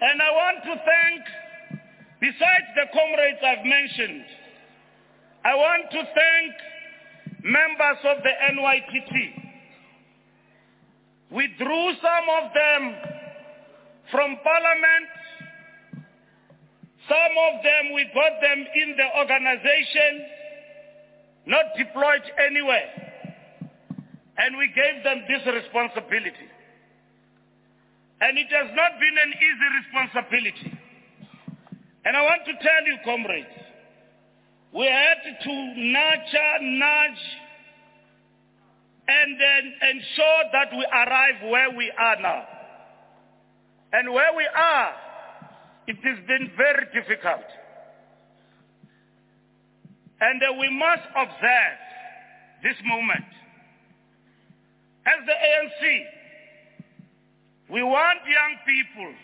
And 0.00 0.22
I 0.22 0.30
want 0.30 0.64
to 0.64 0.74
thank, 0.74 1.22
besides 2.20 2.68
the 2.74 2.86
comrades 2.92 3.38
I've 3.42 3.64
mentioned, 3.64 4.24
I 5.44 5.54
want 5.54 5.90
to 5.92 6.02
thank 6.02 7.44
members 7.44 7.98
of 8.04 8.22
the 8.22 8.34
NYTT 8.54 9.48
we 11.30 11.46
drew 11.58 11.92
some 12.00 12.26
of 12.40 12.52
them 12.54 12.94
from 14.10 14.36
parliament. 14.42 15.08
Some 17.06 17.34
of 17.48 17.62
them, 17.62 17.92
we 17.94 18.04
got 18.14 18.40
them 18.40 18.64
in 18.74 18.96
the 18.96 19.18
organization, 19.18 20.26
not 21.46 21.64
deployed 21.76 22.22
anywhere. 22.46 23.07
And 24.38 24.56
we 24.56 24.68
gave 24.68 25.02
them 25.04 25.24
this 25.28 25.42
responsibility. 25.46 26.48
And 28.20 28.38
it 28.38 28.48
has 28.50 28.70
not 28.74 28.92
been 28.98 29.16
an 29.18 29.32
easy 29.34 29.68
responsibility. 29.82 30.78
And 32.04 32.16
I 32.16 32.22
want 32.22 32.42
to 32.46 32.52
tell 32.52 32.86
you, 32.86 32.96
comrades, 33.04 33.46
we 34.72 34.86
had 34.86 35.18
to 35.42 35.52
nurture, 35.76 36.58
nudge, 36.62 37.24
and 39.08 39.40
then 39.40 39.72
ensure 39.90 40.42
that 40.52 40.68
we 40.72 40.86
arrive 40.92 41.50
where 41.50 41.70
we 41.76 41.92
are 41.98 42.20
now. 42.20 42.44
And 43.92 44.12
where 44.12 44.36
we 44.36 44.46
are, 44.54 44.90
it 45.86 45.96
has 46.04 46.18
been 46.26 46.52
very 46.56 46.86
difficult. 46.92 47.44
And 50.20 50.42
uh, 50.42 50.52
we 50.60 50.68
must 50.78 51.08
observe 51.16 51.78
this 52.62 52.76
moment. 52.84 53.37
As 55.08 55.24
the 55.24 55.32
ANC, 55.32 56.04
we 57.70 57.82
want 57.82 58.18
young 58.28 58.54
people 58.66 59.14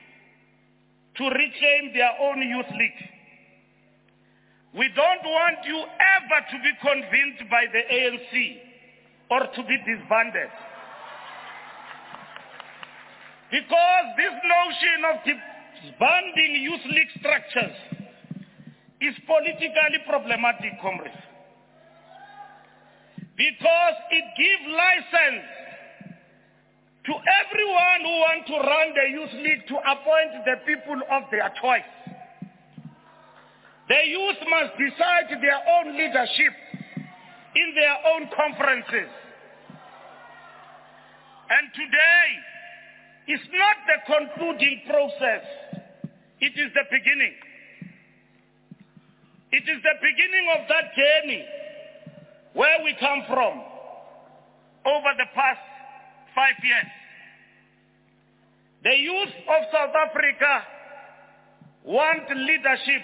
to 1.16 1.24
reclaim 1.24 1.93
their 1.93 2.12
own 2.20 2.40
youth 2.40 2.73
league. 2.78 3.02
We 4.78 4.89
don't 4.97 5.24
want 5.24 5.59
you 5.66 5.77
ever 5.77 6.39
to 6.51 6.56
be 6.65 6.73
convinced 6.81 7.51
by 7.51 7.66
the 7.70 7.82
ANC 7.85 8.32
or 9.31 9.40
to 9.40 9.62
be 9.69 9.77
disbanded. 9.85 10.51
Because 13.51 14.06
this 14.16 14.35
notion 14.40 14.98
of 15.12 15.16
disbanding 15.28 16.62
youth 16.62 16.85
league 16.97 17.12
structures 17.20 17.77
is 19.02 19.15
politically 19.27 20.01
problematic, 20.09 20.81
comrades. 20.81 21.24
because 23.36 23.97
it 24.11 24.24
gives 24.39 24.65
license 24.70 25.63
to 27.05 27.12
everyone 27.12 28.01
who 28.01 28.14
want 28.24 28.47
to 28.47 28.56
run 28.56 28.89
the 28.97 29.06
youth 29.12 29.35
league 29.44 29.66
to 29.68 29.76
appoint 29.76 30.44
the 30.44 30.56
people 30.64 30.97
of 31.10 31.22
their 31.31 31.52
choice. 31.60 31.90
The 33.89 34.01
youth 34.09 34.40
must 34.48 34.72
decide 34.81 35.28
their 35.43 35.60
own 35.76 35.93
leadership 35.93 36.55
in 37.55 37.74
their 37.74 37.97
own 38.14 38.31
conferences. 38.32 39.12
And 41.51 41.64
today 41.76 43.35
is 43.36 43.40
not 43.52 43.76
the 43.85 43.98
concluding 44.09 44.81
process. 44.89 45.44
It 46.40 46.56
is 46.56 46.72
the 46.72 46.85
beginning. 46.90 47.36
It 49.52 49.68
is 49.68 49.82
the 49.82 49.97
beginning 50.01 50.47
of 50.56 50.68
that 50.68 50.97
journey 50.97 51.44
where 52.55 52.82
we 52.82 52.97
come 52.98 53.22
from 53.28 53.60
over 54.86 55.10
the 55.18 55.28
past 55.35 55.60
five 56.35 56.59
years. 56.62 56.90
The 58.82 58.94
youth 58.97 59.35
of 59.48 59.61
South 59.73 59.94
Africa 59.94 60.62
want 61.85 62.28
leadership 62.28 63.02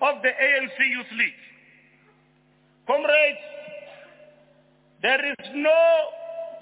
of 0.00 0.22
the 0.22 0.28
ANC 0.28 0.78
Youth 0.90 1.12
League. 1.16 1.42
Comrades, 2.86 3.44
there 5.02 5.32
is 5.32 5.46
no 5.54 5.80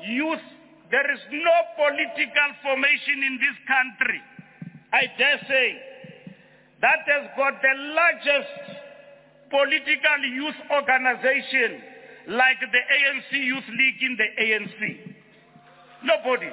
youth, 0.05 0.47
there 0.91 1.11
is 1.13 1.21
no 1.33 1.57
political 1.77 2.49
formation 2.63 3.23
in 3.23 3.39
this 3.41 3.57
country, 3.67 4.21
I 4.93 5.07
dare 5.19 5.41
say, 5.49 5.81
that 6.81 7.01
has 7.07 7.31
got 7.37 7.63
the 7.63 7.75
largest 7.95 8.87
political 9.51 10.21
youth 10.35 10.59
organization 10.71 11.81
like 12.29 12.59
the 12.61 12.83
ANC 12.83 13.31
Youth 13.33 13.69
League 13.71 14.03
in 14.03 14.17
the 14.17 14.43
ANC. 14.43 15.06
Nobody. 16.05 16.51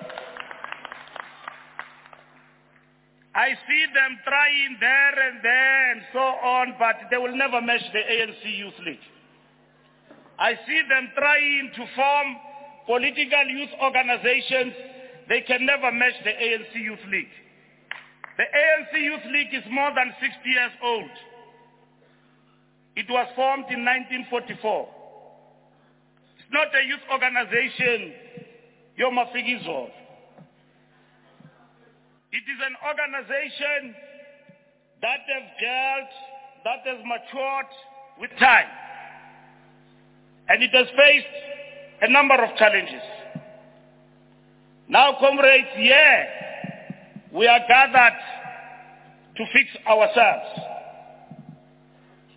I 3.35 3.49
see 3.67 3.85
them 3.93 4.19
trying 4.23 4.77
there 4.79 5.29
and 5.29 5.43
there 5.43 5.91
and 5.91 6.01
so 6.13 6.19
on, 6.19 6.75
but 6.77 6.95
they 7.09 7.17
will 7.17 7.35
never 7.35 7.61
match 7.61 7.81
the 7.91 7.99
ANC 7.99 8.57
Youth 8.57 8.77
League. 8.85 9.05
I 10.37 10.53
see 10.67 10.81
them 10.87 11.09
trying 11.15 11.71
to 11.75 11.85
form 11.95 12.27
political 12.85 13.45
youth 13.49 13.73
organizations. 13.81 14.73
They 15.29 15.41
can 15.41 15.65
never 15.65 15.91
match 15.91 16.13
the 16.23 16.29
ANC 16.29 16.75
Youth 16.75 17.05
League. 17.09 17.33
The 18.37 18.43
ANC 18.43 19.03
Youth 19.03 19.25
League 19.31 19.53
is 19.53 19.63
more 19.71 19.91
than 19.95 20.13
60 20.21 20.49
years 20.49 20.71
old. 20.83 21.09
It 22.95 23.09
was 23.09 23.27
formed 23.35 23.65
in 23.69 23.85
1944. 23.85 24.89
It's 26.37 26.51
not 26.51 26.67
a 26.69 26.85
youth 26.85 27.05
organization, 27.11 28.13
Yoma 28.99 29.25
Figizov. 29.33 29.89
It 32.31 32.43
is 32.49 32.59
an 32.65 32.75
organization 32.87 33.95
that 35.01 35.19
has 35.27 35.43
dealt, 35.61 36.09
that 36.63 36.81
has 36.85 37.05
matured 37.05 37.71
with 38.19 38.31
time. 38.39 38.69
And 40.49 40.63
it 40.63 40.71
has 40.73 40.87
faced 40.97 41.27
a 42.01 42.09
number 42.09 42.35
of 42.35 42.55
challenges. 42.57 43.01
Now, 44.89 45.17
comrades, 45.19 45.67
yeah, 45.77 46.25
we 47.31 47.47
are 47.47 47.59
gathered 47.67 48.19
to 49.37 49.45
fix 49.53 49.69
ourselves 49.87 50.59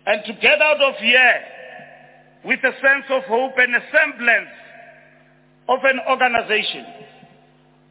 and 0.07 0.23
to 0.25 0.33
get 0.41 0.61
out 0.61 0.81
of 0.81 0.95
here 0.95 1.41
with 2.45 2.59
a 2.63 2.71
sense 2.81 3.05
of 3.09 3.23
hope 3.23 3.53
and 3.57 3.75
a 3.75 3.81
semblance 3.91 4.49
of 5.67 5.79
an 5.83 5.99
organization. 6.09 6.85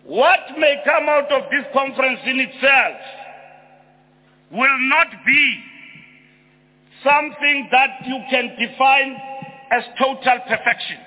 What 0.04 0.40
may 0.58 0.82
come 0.84 1.08
out 1.08 1.30
of 1.32 1.50
this 1.50 1.66
conference 1.72 2.20
in 2.24 2.40
itself 2.40 2.96
will 4.52 4.78
not 4.88 5.08
be 5.26 5.60
something 7.02 7.68
that 7.72 7.90
you 8.06 8.18
can 8.30 8.56
define 8.58 9.16
as 9.70 9.82
total 9.98 10.38
perfection. 10.46 10.98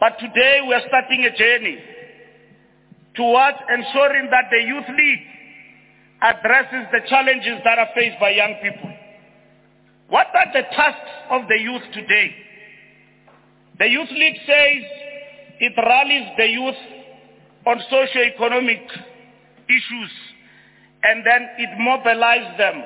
But 0.00 0.18
today 0.18 0.60
we 0.66 0.74
are 0.74 0.82
starting 0.88 1.24
a 1.26 1.36
journey 1.36 1.78
towards 3.14 3.58
ensuring 3.68 4.30
that 4.30 4.44
the 4.50 4.62
Youth 4.64 4.88
League 4.96 5.26
addresses 6.22 6.88
the 6.92 7.00
challenges 7.08 7.60
that 7.64 7.78
are 7.78 7.88
faced 7.94 8.18
by 8.18 8.30
young 8.30 8.54
people. 8.62 8.90
What 10.08 10.26
are 10.34 10.52
the 10.52 10.62
tasks 10.74 11.10
of 11.30 11.42
the 11.48 11.56
youth 11.56 11.82
today? 11.92 12.34
The 13.78 13.88
Youth 13.88 14.10
League 14.10 14.36
says 14.46 14.82
it 15.60 15.74
rallies 15.76 16.28
the 16.38 16.46
youth 16.48 16.80
on 17.66 17.78
socio-economic 17.90 18.82
issues 19.68 20.10
and 21.02 21.24
then 21.24 21.48
it 21.58 21.70
mobilizes 21.78 22.56
them 22.56 22.82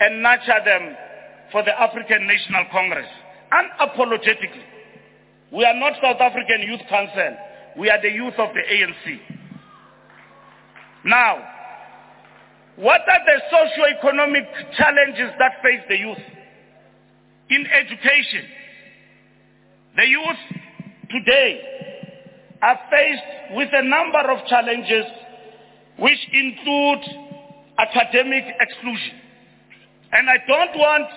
and 0.00 0.22
nurture 0.22 0.60
them 0.64 0.96
for 1.52 1.62
the 1.62 1.80
African 1.80 2.26
National 2.26 2.64
Congress 2.72 3.06
unapologetically. 3.52 4.64
We 5.52 5.64
are 5.64 5.74
not 5.74 5.94
South 6.02 6.20
African 6.20 6.62
Youth 6.62 6.80
Council. 6.88 7.36
We 7.78 7.90
are 7.90 8.00
the 8.00 8.10
youth 8.10 8.34
of 8.38 8.50
the 8.54 8.60
ANC. 8.60 9.20
Now, 11.04 11.38
what 12.76 13.00
are 13.00 13.20
the 13.26 13.40
socio-economic 13.50 14.44
challenges 14.76 15.30
that 15.38 15.52
face 15.62 15.80
the 15.88 15.96
youth? 15.96 16.18
In 17.50 17.66
education, 17.66 18.44
the 19.96 20.06
youth 20.06 20.59
today 21.10 21.60
are 22.62 22.78
faced 22.90 23.56
with 23.56 23.68
a 23.72 23.82
number 23.82 24.30
of 24.30 24.46
challenges 24.46 25.04
which 25.98 26.18
include 26.32 27.00
academic 27.78 28.44
exclusion. 28.60 29.20
And 30.12 30.28
I 30.28 30.36
don't 30.46 30.78
want 30.78 31.08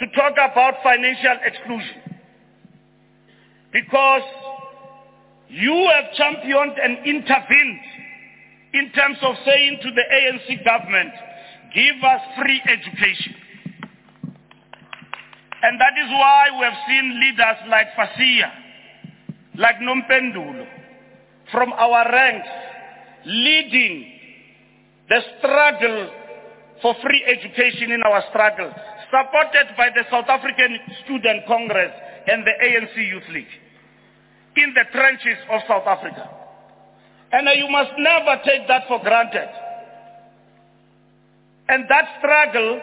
to 0.00 0.06
talk 0.08 0.32
about 0.32 0.74
financial 0.82 1.36
exclusion 1.44 2.02
because 3.72 4.22
you 5.48 5.90
have 5.92 6.12
championed 6.14 6.72
and 6.82 7.06
intervened 7.06 7.80
in 8.72 8.92
terms 8.92 9.18
of 9.22 9.34
saying 9.44 9.78
to 9.82 9.90
the 9.90 10.02
ANC 10.02 10.64
government, 10.64 11.12
give 11.74 11.96
us 12.02 12.20
free 12.40 12.60
education. 12.66 13.34
And 15.62 15.80
that 15.80 15.94
is 15.98 16.10
why 16.10 16.48
we 16.58 16.64
have 16.64 16.78
seen 16.86 17.20
leaders 17.20 17.58
like 17.68 17.88
Fasiha, 17.96 18.50
like 19.58 19.76
Nompendulo, 19.76 20.66
from 21.52 21.72
our 21.72 22.10
ranks, 22.12 22.48
leading 23.24 24.12
the 25.08 25.20
struggle 25.38 26.10
for 26.82 26.94
free 27.02 27.24
education 27.26 27.92
in 27.92 28.02
our 28.02 28.22
struggle, 28.30 28.70
supported 29.10 29.76
by 29.76 29.88
the 29.94 30.04
South 30.10 30.28
African 30.28 30.78
Student 31.04 31.46
Congress 31.46 31.92
and 32.26 32.44
the 32.46 32.52
ANC 32.62 32.96
Youth 32.96 33.28
League 33.32 33.46
in 34.56 34.74
the 34.74 34.84
trenches 34.92 35.38
of 35.50 35.60
South 35.68 35.86
Africa. 35.86 36.30
And 37.32 37.48
you 37.58 37.68
must 37.70 37.92
never 37.98 38.40
take 38.44 38.66
that 38.68 38.84
for 38.88 39.00
granted. 39.02 39.48
And 41.68 41.84
that 41.88 42.04
struggle 42.18 42.80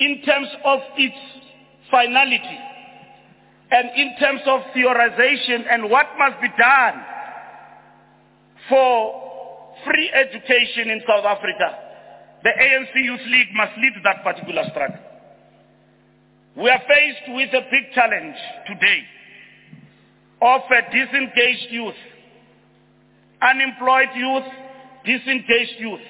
in 0.00 0.22
terms 0.22 0.48
of 0.64 0.80
its 0.96 1.16
finality 1.90 2.58
and 3.70 3.90
in 3.96 4.16
terms 4.18 4.40
of 4.46 4.60
theorization 4.74 5.64
and 5.70 5.90
what 5.90 6.06
must 6.18 6.40
be 6.40 6.48
done 6.58 7.04
for 8.68 9.28
free 9.84 10.10
education 10.12 10.90
in 10.90 11.02
South 11.06 11.24
Africa, 11.24 11.78
the 12.42 12.50
ANC 12.50 13.04
Youth 13.04 13.26
League 13.26 13.48
must 13.54 13.76
lead 13.76 13.92
that 14.04 14.24
particular 14.24 14.64
struggle. 14.70 14.98
We 16.56 16.70
are 16.70 16.80
faced 16.88 17.28
with 17.28 17.52
a 17.54 17.62
big 17.70 17.92
challenge 17.94 18.36
today 18.66 19.02
of 20.40 20.62
a 20.70 20.82
disengaged 20.90 21.70
youth, 21.70 21.94
unemployed 23.42 24.08
youth, 24.16 24.44
disengaged 25.04 25.78
youth. 25.78 26.00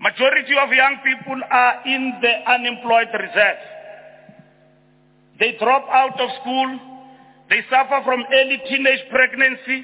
Majority 0.00 0.54
of 0.58 0.72
young 0.72 0.96
people 1.04 1.40
are 1.50 1.82
in 1.86 2.18
the 2.22 2.50
unemployed 2.50 3.08
reserve. 3.12 3.58
They 5.42 5.58
drop 5.58 5.82
out 5.90 6.20
of 6.20 6.30
school. 6.40 6.78
They 7.50 7.66
suffer 7.68 7.98
from 8.04 8.22
early 8.32 8.62
teenage 8.70 9.02
pregnancy 9.10 9.82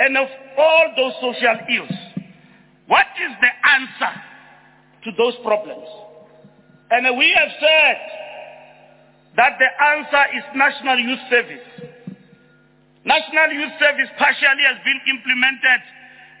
and 0.00 0.16
of 0.16 0.28
all 0.56 0.86
those 0.96 1.12
social 1.20 1.60
ills. 1.76 1.98
What 2.86 3.04
is 3.20 3.36
the 3.36 3.52
answer 3.68 4.12
to 5.04 5.10
those 5.18 5.34
problems? 5.44 5.84
And 6.90 7.04
we 7.18 7.36
have 7.36 7.52
said 7.60 7.98
that 9.36 9.60
the 9.60 9.68
answer 9.92 10.24
is 10.40 10.44
National 10.56 10.98
Youth 10.98 11.20
Service. 11.28 11.68
National 13.04 13.52
Youth 13.60 13.76
Service 13.78 14.08
partially 14.16 14.64
has 14.72 14.80
been 14.88 15.00
implemented, 15.04 15.84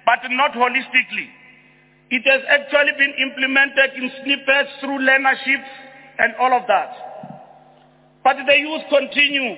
but 0.06 0.24
not 0.30 0.52
holistically. 0.56 1.28
It 2.08 2.24
has 2.24 2.40
actually 2.48 2.96
been 2.96 3.12
implemented 3.12 3.92
in 4.00 4.10
snippets 4.24 4.70
through 4.80 5.04
learnerships 5.04 5.68
and 6.16 6.32
all 6.40 6.54
of 6.56 6.66
that. 6.66 7.07
But 8.28 8.44
the 8.46 8.58
youth 8.58 8.82
continue 8.90 9.56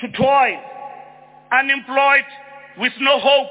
to 0.00 0.12
toil, 0.12 0.60
unemployed, 1.50 2.28
with 2.76 2.92
no 3.00 3.18
hope. 3.18 3.48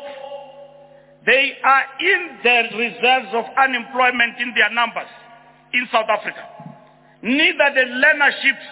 They 1.26 1.54
are 1.64 1.84
in 2.00 2.38
the 2.44 2.78
reserves 2.78 3.34
of 3.34 3.46
unemployment 3.58 4.38
in 4.38 4.54
their 4.54 4.70
numbers 4.70 5.10
in 5.74 5.88
South 5.92 6.06
Africa. 6.08 6.78
Neither 7.24 7.74
the 7.74 7.82
learnerships 7.82 8.68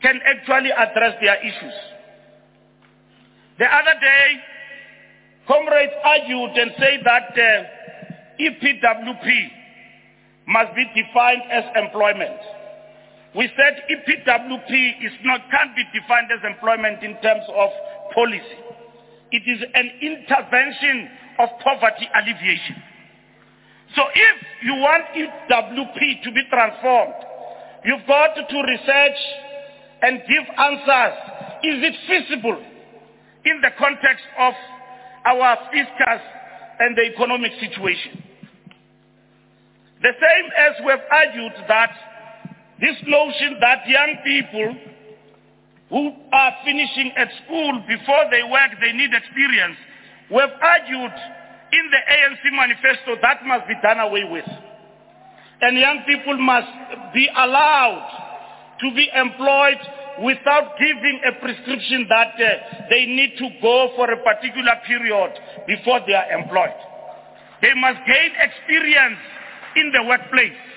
can 0.00 0.18
actually 0.24 0.70
address 0.72 1.18
their 1.20 1.36
issues. 1.44 1.74
The 3.58 3.66
other 3.66 4.00
day, 4.00 4.40
comrades 5.46 5.92
argued 6.06 6.56
and 6.56 6.70
said 6.78 7.00
that 7.04 7.36
uh, 7.36 8.40
EPWP 8.40 9.50
must 10.46 10.74
be 10.74 10.86
defined 10.94 11.42
as 11.50 11.64
employment. 11.76 12.61
We 13.34 13.48
said 13.56 13.82
EPWP 13.88 15.06
is 15.06 15.12
not, 15.24 15.40
can't 15.50 15.74
be 15.74 15.84
defined 15.98 16.28
as 16.30 16.44
employment 16.44 17.02
in 17.02 17.16
terms 17.22 17.44
of 17.48 17.70
policy. 18.14 18.60
It 19.32 19.42
is 19.48 19.64
an 19.74 19.90
intervention 20.02 21.08
of 21.38 21.48
poverty 21.64 22.08
alleviation. 22.14 22.76
So 23.96 24.02
if 24.14 24.36
you 24.64 24.74
want 24.74 25.04
EWP 25.16 26.22
to 26.24 26.32
be 26.32 26.42
transformed, 26.50 27.14
you've 27.84 28.06
got 28.06 28.34
to 28.34 28.62
research 28.68 29.20
and 30.02 30.20
give 30.28 30.44
answers. 30.58 31.16
Is 31.64 31.78
it 31.88 31.94
feasible 32.06 32.62
in 33.44 33.60
the 33.62 33.70
context 33.78 34.24
of 34.38 34.52
our 35.24 35.56
fiscal 35.72 36.20
and 36.80 36.96
the 36.96 37.02
economic 37.14 37.52
situation? 37.60 38.22
The 40.02 40.12
same 40.20 40.50
as 40.58 40.72
we 40.84 40.90
have 40.90 41.06
argued 41.10 41.52
that 41.68 42.11
this 42.82 42.98
notion 43.06 43.58
that 43.60 43.86
young 43.86 44.18
people 44.26 44.76
who 45.88 46.10
are 46.32 46.52
finishing 46.64 47.12
at 47.16 47.28
school 47.44 47.84
before 47.86 48.26
they 48.30 48.42
work, 48.42 48.70
they 48.80 48.92
need 48.92 49.14
experience. 49.14 49.76
We 50.28 50.38
have 50.38 50.50
argued 50.60 51.14
in 51.70 51.84
the 51.94 52.00
ANC 52.10 52.42
manifesto 52.50 53.22
that 53.22 53.46
must 53.46 53.68
be 53.68 53.74
done 53.82 54.00
away 54.00 54.24
with. 54.24 54.48
And 55.60 55.78
young 55.78 56.02
people 56.08 56.36
must 56.38 57.14
be 57.14 57.28
allowed 57.36 58.32
to 58.80 58.94
be 58.96 59.08
employed 59.14 59.78
without 60.24 60.74
giving 60.76 61.20
a 61.24 61.38
prescription 61.40 62.06
that 62.08 62.34
uh, 62.34 62.88
they 62.90 63.06
need 63.06 63.38
to 63.38 63.48
go 63.62 63.92
for 63.94 64.10
a 64.10 64.16
particular 64.24 64.74
period 64.86 65.30
before 65.68 66.00
they 66.06 66.14
are 66.14 66.32
employed. 66.32 66.74
They 67.62 67.74
must 67.74 68.00
gain 68.08 68.32
experience 68.42 69.18
in 69.76 69.92
the 69.92 70.02
workplace. 70.02 70.71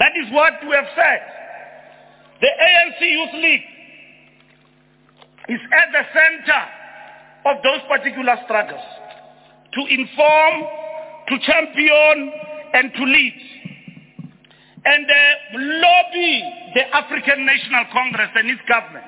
That 0.00 0.16
is 0.16 0.32
what 0.32 0.54
we 0.64 0.74
have 0.74 0.88
said. 0.96 1.20
The 2.40 2.48
ANC 2.48 3.00
Youth 3.04 3.36
League 3.44 3.68
is 5.48 5.60
at 5.76 5.92
the 5.92 6.04
center 6.08 6.62
of 7.52 7.62
those 7.62 7.84
particular 7.86 8.36
struggles 8.44 8.80
to 9.74 9.80
inform, 9.92 10.54
to 11.28 11.34
champion, 11.44 12.32
and 12.72 12.92
to 12.94 13.04
lead. 13.04 13.38
And 14.84 15.04
uh, 15.04 15.14
lobby 15.52 16.42
the 16.74 16.96
African 16.96 17.44
National 17.44 17.84
Congress 17.92 18.30
and 18.34 18.50
its 18.50 18.62
government 18.66 19.04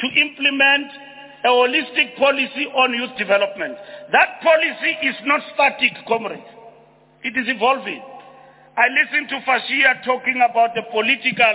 to 0.00 0.06
implement 0.08 0.88
a 1.44 1.48
holistic 1.48 2.16
policy 2.16 2.66
on 2.74 2.94
youth 2.94 3.16
development. 3.18 3.76
That 4.12 4.40
policy 4.42 5.06
is 5.06 5.16
not 5.24 5.40
static, 5.54 5.92
comrades. 6.06 6.42
It 7.22 7.36
is 7.36 7.44
evolving. 7.48 8.02
I 8.78 8.86
listened 8.94 9.28
to 9.30 9.40
Fasiha 9.40 10.04
talking 10.04 10.40
about 10.48 10.70
the 10.76 10.82
political, 10.92 11.54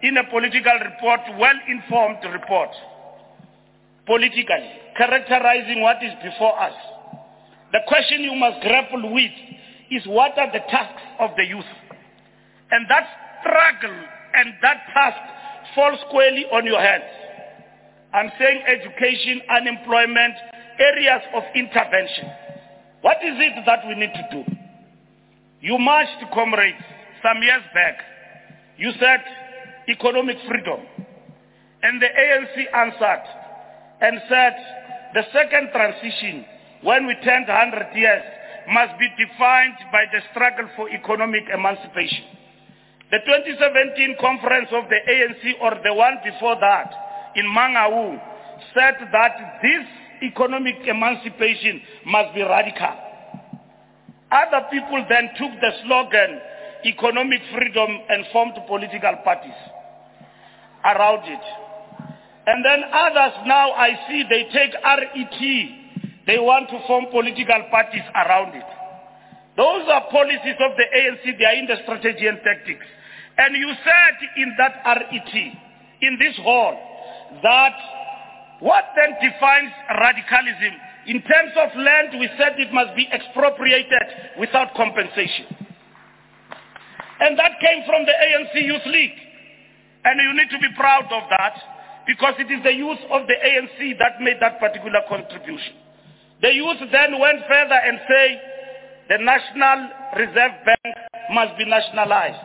in 0.00 0.16
a 0.16 0.24
political 0.30 0.72
report, 0.80 1.20
well-informed 1.38 2.24
report, 2.32 2.70
politically, 4.06 4.72
characterizing 4.96 5.82
what 5.82 6.02
is 6.02 6.14
before 6.24 6.58
us. 6.58 6.72
The 7.72 7.80
question 7.86 8.22
you 8.22 8.34
must 8.34 8.62
grapple 8.62 9.12
with 9.12 9.30
is 9.90 10.06
what 10.06 10.38
are 10.38 10.50
the 10.50 10.64
tasks 10.70 11.02
of 11.20 11.32
the 11.36 11.44
youth? 11.44 11.68
And 12.70 12.88
that 12.88 13.04
struggle 13.40 13.98
and 14.32 14.54
that 14.62 14.88
task 14.94 15.74
falls 15.74 16.00
squarely 16.08 16.46
on 16.50 16.64
your 16.64 16.80
hands. 16.80 17.12
I'm 18.14 18.32
saying 18.38 18.62
education, 18.66 19.42
unemployment, 19.50 20.34
areas 20.80 21.20
of 21.34 21.42
intervention. 21.54 22.32
What 23.02 23.18
is 23.22 23.36
it 23.36 23.64
that 23.66 23.86
we 23.86 23.96
need 23.96 24.14
to 24.14 24.28
do? 24.32 24.57
You 25.60 25.78
marched, 25.78 26.24
comrades, 26.32 26.82
some 27.22 27.42
years 27.42 27.62
back. 27.74 27.98
You 28.76 28.92
said 29.00 29.20
economic 29.88 30.36
freedom. 30.46 30.80
And 31.82 32.00
the 32.02 32.06
ANC 32.06 32.74
answered 32.74 33.24
and 34.00 34.20
said 34.28 34.54
the 35.14 35.22
second 35.32 35.70
transition, 35.72 36.44
when 36.82 37.06
we 37.06 37.14
turned 37.24 37.48
100 37.48 37.96
years, 37.96 38.22
must 38.70 38.98
be 38.98 39.08
defined 39.16 39.78
by 39.90 40.04
the 40.12 40.20
struggle 40.30 40.68
for 40.76 40.90
economic 40.90 41.44
emancipation. 41.52 42.24
The 43.10 43.18
2017 43.24 44.16
conference 44.20 44.68
of 44.72 44.84
the 44.90 45.00
ANC 45.10 45.60
or 45.62 45.80
the 45.82 45.94
one 45.94 46.18
before 46.22 46.56
that 46.60 47.32
in 47.36 47.46
Mangaung 47.46 48.20
said 48.74 48.94
that 49.10 49.60
this 49.62 49.86
economic 50.22 50.76
emancipation 50.86 51.80
must 52.04 52.34
be 52.34 52.42
radical. 52.42 53.07
Other 54.30 54.66
people 54.70 55.04
then 55.08 55.30
took 55.38 55.52
the 55.60 55.72
slogan 55.84 56.40
economic 56.84 57.40
freedom 57.54 57.88
and 58.08 58.24
formed 58.32 58.54
political 58.66 59.16
parties 59.24 59.56
around 60.84 61.24
it. 61.24 61.44
And 62.46 62.64
then 62.64 62.80
others 62.92 63.34
now 63.46 63.72
I 63.72 63.90
see 64.08 64.24
they 64.28 64.44
take 64.52 64.72
RET. 64.74 65.40
They 66.26 66.38
want 66.38 66.68
to 66.70 66.78
form 66.86 67.06
political 67.10 67.64
parties 67.70 68.04
around 68.14 68.54
it. 68.54 68.68
Those 69.56 69.88
are 69.88 70.08
policies 70.10 70.56
of 70.60 70.76
the 70.76 70.86
ANC. 70.96 71.38
They 71.38 71.44
are 71.44 71.54
in 71.56 71.66
the 71.66 71.76
strategy 71.82 72.26
and 72.26 72.38
tactics. 72.44 72.84
And 73.38 73.56
you 73.56 73.72
said 73.82 74.16
in 74.36 74.54
that 74.58 74.82
RET, 74.84 75.34
in 76.00 76.18
this 76.18 76.36
hall, 76.36 76.76
that 77.42 77.76
what 78.60 78.84
then 78.96 79.14
defines 79.20 79.72
radicalism 80.00 80.74
in 81.08 81.22
terms 81.24 81.56
of 81.56 81.72
land, 81.74 82.20
we 82.20 82.28
said 82.36 82.60
it 82.60 82.68
must 82.68 82.94
be 82.94 83.08
expropriated 83.10 84.36
without 84.38 84.74
compensation. 84.76 85.48
And 87.20 87.32
that 87.38 87.56
came 87.64 87.80
from 87.88 88.04
the 88.04 88.12
ANC 88.12 88.52
Youth 88.60 88.84
League. 88.84 89.16
And 90.04 90.20
you 90.20 90.36
need 90.36 90.50
to 90.50 90.60
be 90.60 90.68
proud 90.76 91.08
of 91.10 91.24
that 91.32 91.56
because 92.06 92.34
it 92.38 92.52
is 92.52 92.62
the 92.62 92.74
youth 92.74 93.00
of 93.10 93.26
the 93.26 93.34
ANC 93.40 93.98
that 93.98 94.20
made 94.20 94.36
that 94.40 94.60
particular 94.60 95.00
contribution. 95.08 95.80
The 96.42 96.52
youth 96.52 96.76
then 96.92 97.18
went 97.18 97.40
further 97.48 97.80
and 97.80 97.98
say 98.06 98.40
the 99.08 99.18
National 99.18 99.88
Reserve 100.12 100.60
Bank 100.64 100.94
must 101.32 101.56
be 101.56 101.64
nationalized. 101.64 102.44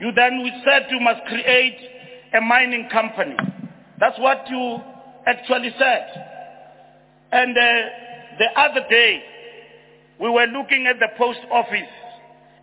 You 0.00 0.12
then 0.16 0.42
we 0.42 0.50
said 0.64 0.88
you 0.90 0.98
must 0.98 1.20
create 1.28 1.76
a 2.32 2.40
mining 2.40 2.88
company. 2.90 3.36
That's 4.00 4.18
what 4.18 4.48
you 4.48 4.80
actually 5.26 5.74
said. 5.78 6.31
And 7.32 7.56
uh, 7.56 7.62
the 8.38 8.60
other 8.60 8.86
day, 8.88 9.22
we 10.20 10.28
were 10.28 10.46
looking 10.46 10.86
at 10.86 11.00
the 11.00 11.08
post 11.16 11.40
office 11.50 11.90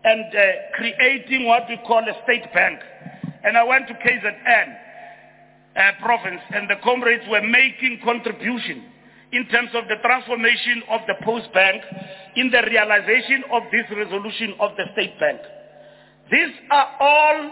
and 0.03 0.25
uh, 0.33 0.41
creating 0.75 1.45
what 1.45 1.63
we 1.67 1.77
call 1.85 1.99
a 1.99 2.13
state 2.23 2.53
bank. 2.53 2.79
And 3.43 3.57
I 3.57 3.63
went 3.63 3.87
to 3.87 3.93
KZN 3.95 4.75
uh, 5.75 5.91
province 6.01 6.41
and 6.51 6.69
the 6.69 6.75
comrades 6.83 7.23
were 7.29 7.41
making 7.41 7.99
contribution 8.03 8.85
in 9.31 9.47
terms 9.47 9.69
of 9.73 9.87
the 9.87 9.95
transformation 10.01 10.83
of 10.89 11.01
the 11.07 11.15
post 11.23 11.51
bank 11.53 11.81
in 12.35 12.49
the 12.51 12.61
realization 12.61 13.43
of 13.51 13.63
this 13.71 13.85
resolution 13.95 14.53
of 14.59 14.71
the 14.77 14.85
state 14.93 15.19
bank. 15.19 15.41
These 16.31 16.55
are 16.71 16.87
all 16.99 17.51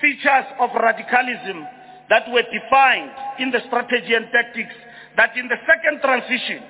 features 0.00 0.46
of 0.60 0.70
radicalism 0.74 1.66
that 2.10 2.30
were 2.30 2.42
defined 2.42 3.10
in 3.38 3.50
the 3.50 3.60
strategy 3.66 4.14
and 4.14 4.26
tactics 4.30 4.74
that 5.18 5.36
in 5.36 5.48
the 5.48 5.56
second 5.66 6.00
transition, 6.00 6.62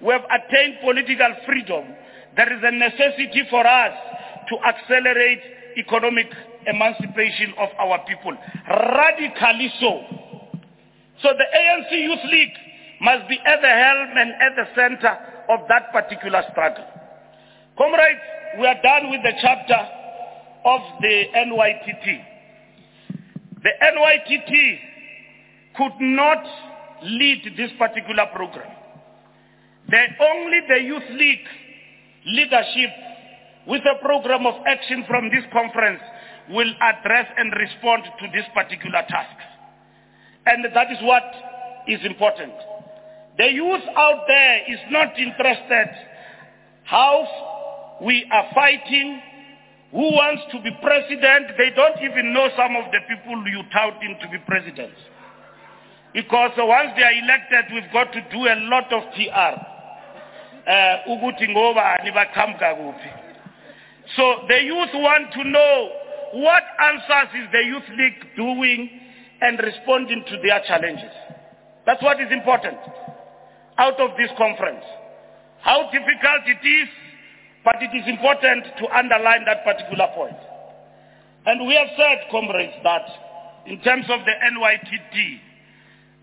we 0.00 0.14
have 0.14 0.22
attained 0.30 0.78
political 0.80 1.34
freedom. 1.44 1.84
There 2.36 2.46
is 2.46 2.62
a 2.62 2.70
necessity 2.70 3.42
for 3.50 3.66
us 3.66 3.92
to 4.48 4.54
accelerate 4.64 5.42
economic 5.76 6.30
emancipation 6.66 7.52
of 7.58 7.68
our 7.78 7.98
people. 8.06 8.32
Radically 8.70 9.72
so. 9.80 10.00
So 11.22 11.28
the 11.34 11.44
ANC 11.58 11.90
Youth 11.90 12.24
League 12.30 12.54
must 13.00 13.28
be 13.28 13.38
at 13.44 13.60
the 13.60 13.68
helm 13.68 14.08
and 14.16 14.30
at 14.30 14.54
the 14.54 14.66
center 14.74 15.18
of 15.50 15.66
that 15.68 15.92
particular 15.92 16.42
struggle. 16.52 16.84
Comrades, 17.76 18.20
we 18.60 18.66
are 18.66 18.80
done 18.80 19.10
with 19.10 19.22
the 19.22 19.32
chapter 19.42 19.78
of 20.64 20.80
the 21.00 21.24
NYTT. 21.34 22.24
The 23.62 23.70
NYTT 23.82 24.78
could 25.76 26.00
not 26.00 26.44
lead 27.02 27.54
this 27.56 27.70
particular 27.78 28.26
program. 28.34 28.70
The, 29.88 30.04
only 30.20 30.60
the 30.68 30.80
Youth 30.82 31.10
League 31.12 31.46
leadership 32.26 32.90
with 33.66 33.82
a 33.84 34.00
program 34.04 34.46
of 34.46 34.54
action 34.66 35.04
from 35.06 35.30
this 35.30 35.44
conference 35.52 36.00
will 36.50 36.72
address 36.80 37.26
and 37.36 37.52
respond 37.52 38.04
to 38.04 38.26
this 38.32 38.44
particular 38.54 39.02
task. 39.08 39.36
And 40.46 40.64
that 40.64 40.90
is 40.90 40.98
what 41.02 41.22
is 41.86 42.00
important. 42.04 42.52
The 43.36 43.52
youth 43.52 43.82
out 43.96 44.24
there 44.26 44.72
is 44.72 44.80
not 44.90 45.18
interested 45.18 45.88
how 46.84 47.98
we 48.02 48.26
are 48.32 48.50
fighting, 48.54 49.20
who 49.92 50.10
wants 50.12 50.42
to 50.52 50.60
be 50.62 50.70
president. 50.82 51.52
They 51.56 51.70
don't 51.76 51.98
even 52.02 52.32
know 52.32 52.48
some 52.56 52.76
of 52.76 52.90
the 52.90 53.00
people 53.08 53.44
you 53.46 53.62
touting 53.72 54.18
to 54.22 54.28
be 54.28 54.38
presidents. 54.46 54.96
Because 56.18 56.50
once 56.58 56.90
they 56.96 57.04
are 57.04 57.12
elected, 57.14 57.72
we've 57.72 57.92
got 57.92 58.10
to 58.12 58.20
do 58.34 58.42
a 58.42 58.58
lot 58.66 58.92
of 58.92 59.04
PR. 59.14 59.54
Uh. 60.66 60.96
So 64.16 64.24
the 64.48 64.58
youth 64.64 64.90
want 64.94 65.32
to 65.34 65.44
know 65.44 65.90
what 66.32 66.64
answers 66.82 67.30
is 67.38 67.46
the 67.52 67.62
Youth 67.64 67.88
League 67.96 68.34
doing 68.34 68.90
and 69.42 69.60
responding 69.60 70.24
to 70.26 70.38
their 70.42 70.60
challenges. 70.66 71.14
That's 71.86 72.02
what 72.02 72.20
is 72.20 72.32
important 72.32 72.78
out 73.78 74.00
of 74.00 74.16
this 74.18 74.30
conference. 74.36 74.84
How 75.60 75.88
difficult 75.92 76.42
it 76.46 76.66
is, 76.66 76.88
but 77.64 77.76
it 77.80 77.96
is 77.96 78.08
important 78.08 78.64
to 78.78 78.88
underline 78.90 79.44
that 79.44 79.62
particular 79.62 80.08
point. 80.16 80.36
And 81.46 81.64
we 81.64 81.76
have 81.76 81.94
said, 81.96 82.26
comrades, 82.32 82.74
that 82.82 83.06
in 83.66 83.78
terms 83.82 84.06
of 84.10 84.18
the 84.26 84.32
NYTT, 84.50 85.42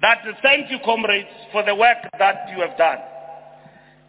that 0.06 0.22
thank 0.44 0.70
you, 0.70 0.78
comrades, 0.86 1.34
for 1.52 1.66
the 1.66 1.74
work 1.74 1.98
that 2.20 2.46
you 2.54 2.62
have 2.62 2.78
done. 2.78 3.00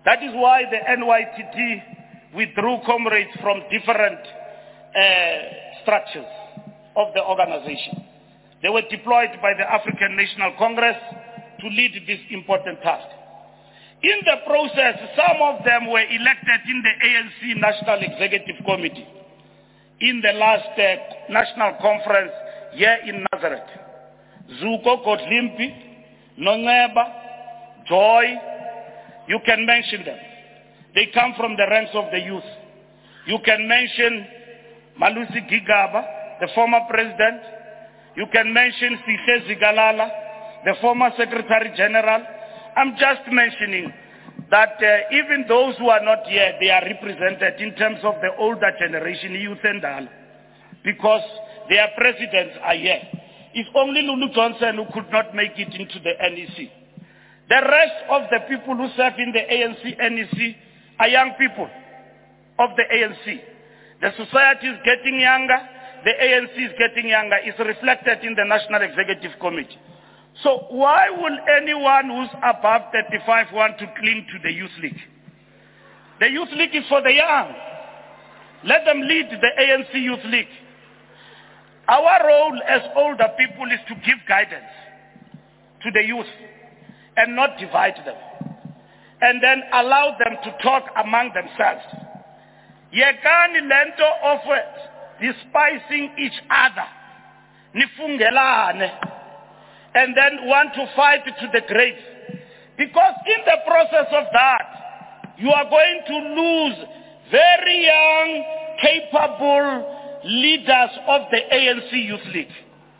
That 0.04 0.22
is 0.22 0.30
why 0.34 0.64
the 0.68 0.76
NYTT 0.76 2.34
withdrew 2.34 2.80
comrades 2.84 3.30
from 3.40 3.62
different 3.72 4.20
uh, 4.20 5.80
structures 5.80 6.28
of 6.96 7.14
the 7.14 7.24
organization. 7.24 8.04
They 8.62 8.68
were 8.68 8.82
deployed 8.90 9.40
by 9.40 9.54
the 9.56 9.64
African 9.64 10.16
National 10.16 10.52
Congress 10.58 10.96
to 11.60 11.66
lead 11.66 12.04
this 12.06 12.20
important 12.30 12.82
task. 12.82 13.08
In 14.02 14.20
the 14.26 14.36
process, 14.44 15.00
some 15.16 15.40
of 15.40 15.64
them 15.64 15.90
were 15.90 16.04
elected 16.04 16.60
in 16.68 16.82
the 16.84 16.92
ANC 17.08 17.56
National 17.56 18.02
Executive 18.02 18.62
Committee 18.66 19.06
in 20.00 20.20
the 20.20 20.32
last 20.34 20.78
uh, 20.78 21.32
national 21.32 21.72
conference 21.80 22.32
here 22.74 22.98
in 23.06 23.24
Nasrec. 23.32 23.64
Zuko 24.60 25.02
Godlimpi, 25.02 25.85
Nongeba, 26.38 27.84
Joy, 27.88 28.24
you 29.28 29.40
can 29.44 29.64
mention 29.64 30.04
them. 30.04 30.18
They 30.94 31.06
come 31.12 31.34
from 31.36 31.56
the 31.56 31.66
ranks 31.70 31.92
of 31.94 32.10
the 32.10 32.18
youth. 32.20 32.44
You 33.26 33.38
can 33.44 33.66
mention 33.68 34.26
Malusi 35.00 35.48
Gigaba, 35.50 36.40
the 36.40 36.48
former 36.54 36.80
president. 36.88 37.42
You 38.16 38.26
can 38.32 38.52
mention 38.52 38.98
Sihle 39.06 39.46
Zikalala, 39.48 40.10
the 40.64 40.74
former 40.80 41.10
Secretary 41.16 41.72
General. 41.76 42.22
I'm 42.76 42.92
just 42.96 43.22
mentioning 43.30 43.92
that 44.50 44.78
uh, 44.80 45.14
even 45.14 45.44
those 45.48 45.76
who 45.78 45.88
are 45.88 46.04
not 46.04 46.26
here, 46.26 46.54
they 46.60 46.70
are 46.70 46.82
represented 46.82 47.60
in 47.60 47.74
terms 47.74 47.98
of 48.04 48.14
the 48.20 48.30
older 48.38 48.70
generation, 48.78 49.32
youth 49.32 49.58
and 49.64 49.84
all, 49.84 50.06
because 50.84 51.22
their 51.68 51.88
presidents 51.96 52.56
are 52.62 52.74
here. 52.74 53.02
It's 53.56 53.70
only 53.74 54.02
Lulu 54.02 54.34
Johnson 54.34 54.76
who 54.76 54.84
could 54.92 55.10
not 55.10 55.34
make 55.34 55.52
it 55.56 55.72
into 55.72 55.98
the 56.04 56.12
NEC. 56.20 56.68
The 57.48 57.62
rest 57.64 58.04
of 58.10 58.28
the 58.28 58.40
people 58.52 58.76
who 58.76 58.86
serve 58.94 59.14
in 59.16 59.32
the 59.32 59.40
ANC, 59.40 59.96
NEC 59.96 60.56
are 61.00 61.08
young 61.08 61.32
people 61.38 61.66
of 62.58 62.70
the 62.76 62.84
ANC. 62.84 63.40
The 64.02 64.12
society 64.22 64.66
is 64.68 64.76
getting 64.84 65.20
younger. 65.20 65.56
The 66.04 66.12
ANC 66.20 66.52
is 66.68 66.72
getting 66.76 67.08
younger. 67.08 67.36
It's 67.44 67.58
reflected 67.58 68.28
in 68.28 68.34
the 68.34 68.44
National 68.44 68.82
Executive 68.82 69.40
Committee. 69.40 69.80
So 70.42 70.66
why 70.68 71.08
will 71.08 71.38
anyone 71.56 72.10
who's 72.12 72.28
above 72.44 72.92
35 72.92 73.54
want 73.54 73.78
to 73.78 73.86
cling 73.98 74.26
to 74.32 74.38
the 74.42 74.52
Youth 74.52 74.76
League? 74.82 75.00
The 76.20 76.28
Youth 76.28 76.52
League 76.52 76.74
is 76.74 76.84
for 76.90 77.00
the 77.00 77.12
young. 77.12 77.54
Let 78.64 78.84
them 78.84 79.00
lead 79.00 79.30
the 79.30 79.50
ANC 79.62 79.94
Youth 79.94 80.24
League. 80.26 80.52
Our 81.88 82.26
role 82.26 82.60
as 82.68 82.82
older 82.96 83.28
people 83.38 83.66
is 83.70 83.78
to 83.88 83.94
give 83.94 84.18
guidance 84.26 84.64
to 85.82 85.90
the 85.92 86.02
youth 86.04 86.26
and 87.16 87.36
not 87.36 87.58
divide 87.58 87.94
them. 88.04 88.16
And 89.20 89.42
then 89.42 89.62
allow 89.72 90.16
them 90.18 90.36
to 90.44 90.62
talk 90.62 90.84
among 90.96 91.32
themselves. 91.32 91.84
Yekani 92.92 93.62
lento 93.68 94.08
of 94.24 94.40
eh, 94.46 95.32
despising 95.32 96.12
each 96.18 96.38
other. 96.50 96.86
Nifungelane. 97.74 98.90
And 99.94 100.14
then 100.16 100.46
want 100.46 100.74
to 100.74 100.86
fight 100.94 101.24
to 101.24 101.50
the 101.52 101.62
grave. 101.66 101.96
Because 102.76 103.14
in 103.26 103.44
the 103.46 103.58
process 103.66 104.06
of 104.12 104.24
that, 104.32 105.34
you 105.38 105.50
are 105.50 105.68
going 105.70 106.00
to 106.06 106.16
lose 106.40 106.76
very 107.30 107.86
young, 107.86 108.44
capable 108.82 110.05
leaders 110.26 110.90
of 111.06 111.22
the 111.30 111.40
ANC 111.52 111.92
Youth 111.92 112.26
League 112.34 112.52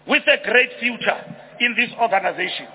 with 0.07 0.23
a 0.27 0.39
great 0.45 0.71
future 0.81 1.19
in 1.61 1.75
this 1.77 1.91
organization. 2.01 2.67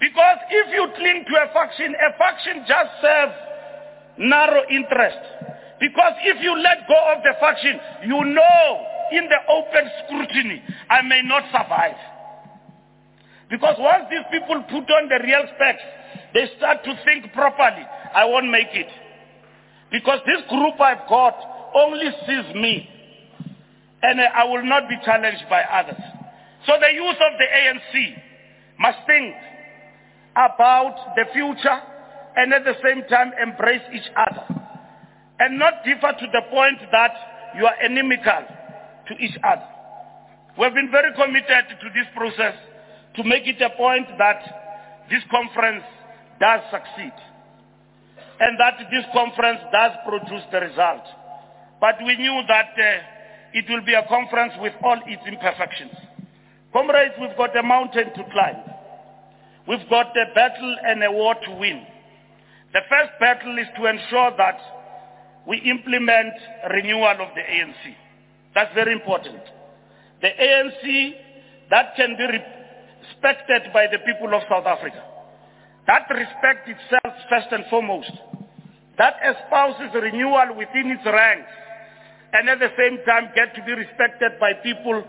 Because 0.00 0.38
if 0.50 0.72
you 0.72 0.88
cling 0.96 1.24
to 1.28 1.34
a 1.36 1.52
faction, 1.52 1.94
a 1.94 2.18
faction 2.18 2.64
just 2.66 2.90
serves 3.00 3.36
narrow 4.18 4.62
interest. 4.70 5.20
Because 5.80 6.12
if 6.24 6.42
you 6.42 6.56
let 6.56 6.88
go 6.88 6.96
of 7.12 7.22
the 7.22 7.32
faction, 7.40 7.78
you 8.04 8.24
know 8.24 8.86
in 9.12 9.28
the 9.28 9.40
open 9.48 9.84
scrutiny, 10.04 10.62
I 10.90 11.02
may 11.02 11.22
not 11.22 11.44
survive. 11.52 11.96
Because 13.48 13.76
once 13.78 14.06
these 14.10 14.26
people 14.32 14.62
put 14.68 14.90
on 14.90 15.08
the 15.08 15.20
real 15.22 15.44
specs, 15.54 15.82
they 16.34 16.48
start 16.56 16.82
to 16.84 16.98
think 17.04 17.32
properly. 17.32 17.86
I 18.14 18.24
won't 18.24 18.50
make 18.50 18.72
it. 18.72 18.88
Because 19.92 20.18
this 20.26 20.42
group 20.48 20.80
I've 20.80 21.08
got 21.08 21.36
only 21.74 22.10
sees 22.26 22.54
me. 22.54 22.90
And 24.02 24.20
I 24.20 24.44
will 24.44 24.64
not 24.64 24.88
be 24.88 24.96
challenged 25.04 25.44
by 25.48 25.62
others. 25.62 26.00
So 26.66 26.72
the 26.80 26.92
youth 26.92 27.16
of 27.16 27.32
the 27.38 27.46
ANC 27.46 28.22
must 28.78 28.98
think 29.06 29.34
about 30.36 31.14
the 31.16 31.24
future 31.32 31.80
and 32.36 32.52
at 32.52 32.64
the 32.64 32.74
same 32.84 33.02
time 33.08 33.32
embrace 33.42 33.82
each 33.92 34.08
other. 34.16 34.44
And 35.38 35.58
not 35.58 35.84
differ 35.84 36.12
to 36.12 36.26
the 36.32 36.42
point 36.50 36.78
that 36.92 37.12
you 37.56 37.66
are 37.66 37.82
inimical 37.84 38.44
to 39.08 39.14
each 39.18 39.36
other. 39.44 39.66
We've 40.58 40.74
been 40.74 40.90
very 40.90 41.12
committed 41.14 41.76
to 41.80 41.88
this 41.94 42.06
process 42.14 42.54
to 43.16 43.24
make 43.24 43.46
it 43.46 43.60
a 43.60 43.70
point 43.76 44.06
that 44.18 45.06
this 45.10 45.22
conference 45.30 45.84
does 46.40 46.60
succeed 46.70 47.12
and 48.40 48.60
that 48.60 48.76
this 48.90 49.04
conference 49.12 49.60
does 49.72 49.92
produce 50.06 50.44
the 50.52 50.60
result. 50.60 51.04
But 51.80 51.96
we 52.04 52.16
knew 52.16 52.42
that 52.48 52.72
uh, 52.76 53.15
it 53.52 53.64
will 53.68 53.84
be 53.84 53.94
a 53.94 54.06
conference 54.08 54.52
with 54.60 54.72
all 54.82 54.98
its 55.06 55.22
imperfections. 55.26 55.92
Comrades, 56.72 57.14
we've 57.20 57.36
got 57.36 57.56
a 57.56 57.62
mountain 57.62 58.12
to 58.14 58.24
climb. 58.32 58.56
We've 59.66 59.88
got 59.88 60.16
a 60.16 60.34
battle 60.34 60.76
and 60.84 61.02
a 61.02 61.10
war 61.10 61.34
to 61.34 61.50
win. 61.52 61.86
The 62.72 62.80
first 62.88 63.12
battle 63.18 63.58
is 63.58 63.66
to 63.76 63.86
ensure 63.86 64.32
that 64.36 64.58
we 65.46 65.58
implement 65.58 66.34
renewal 66.70 67.16
of 67.20 67.34
the 67.34 67.42
ANC. 67.42 67.94
That's 68.54 68.74
very 68.74 68.92
important. 68.92 69.40
The 70.20 70.28
ANC 70.28 71.14
that 71.70 71.96
can 71.96 72.16
be 72.16 72.26
respected 72.26 73.72
by 73.72 73.86
the 73.86 73.98
people 73.98 74.34
of 74.34 74.42
South 74.48 74.66
Africa. 74.66 75.02
That 75.86 76.06
respect 76.10 76.68
itself 76.68 77.14
first 77.30 77.46
and 77.52 77.64
foremost. 77.70 78.10
That 78.98 79.14
espouses 79.22 79.94
renewal 79.94 80.56
within 80.56 80.90
its 80.90 81.04
ranks 81.04 81.50
and 82.32 82.48
at 82.48 82.58
the 82.58 82.70
same 82.76 82.98
time 83.04 83.30
get 83.34 83.54
to 83.54 83.62
be 83.64 83.72
respected 83.72 84.32
by 84.40 84.52
people 84.62 85.04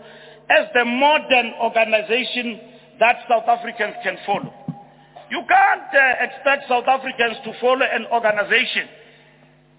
as 0.50 0.66
the 0.74 0.84
modern 0.84 1.52
organization 1.60 2.60
that 3.00 3.16
South 3.28 3.46
Africans 3.48 3.94
can 4.02 4.16
follow. 4.26 4.52
You 5.30 5.42
can't 5.48 5.90
uh, 5.92 6.24
expect 6.24 6.68
South 6.68 6.88
Africans 6.88 7.36
to 7.44 7.52
follow 7.60 7.84
an 7.84 8.06
organization 8.12 8.88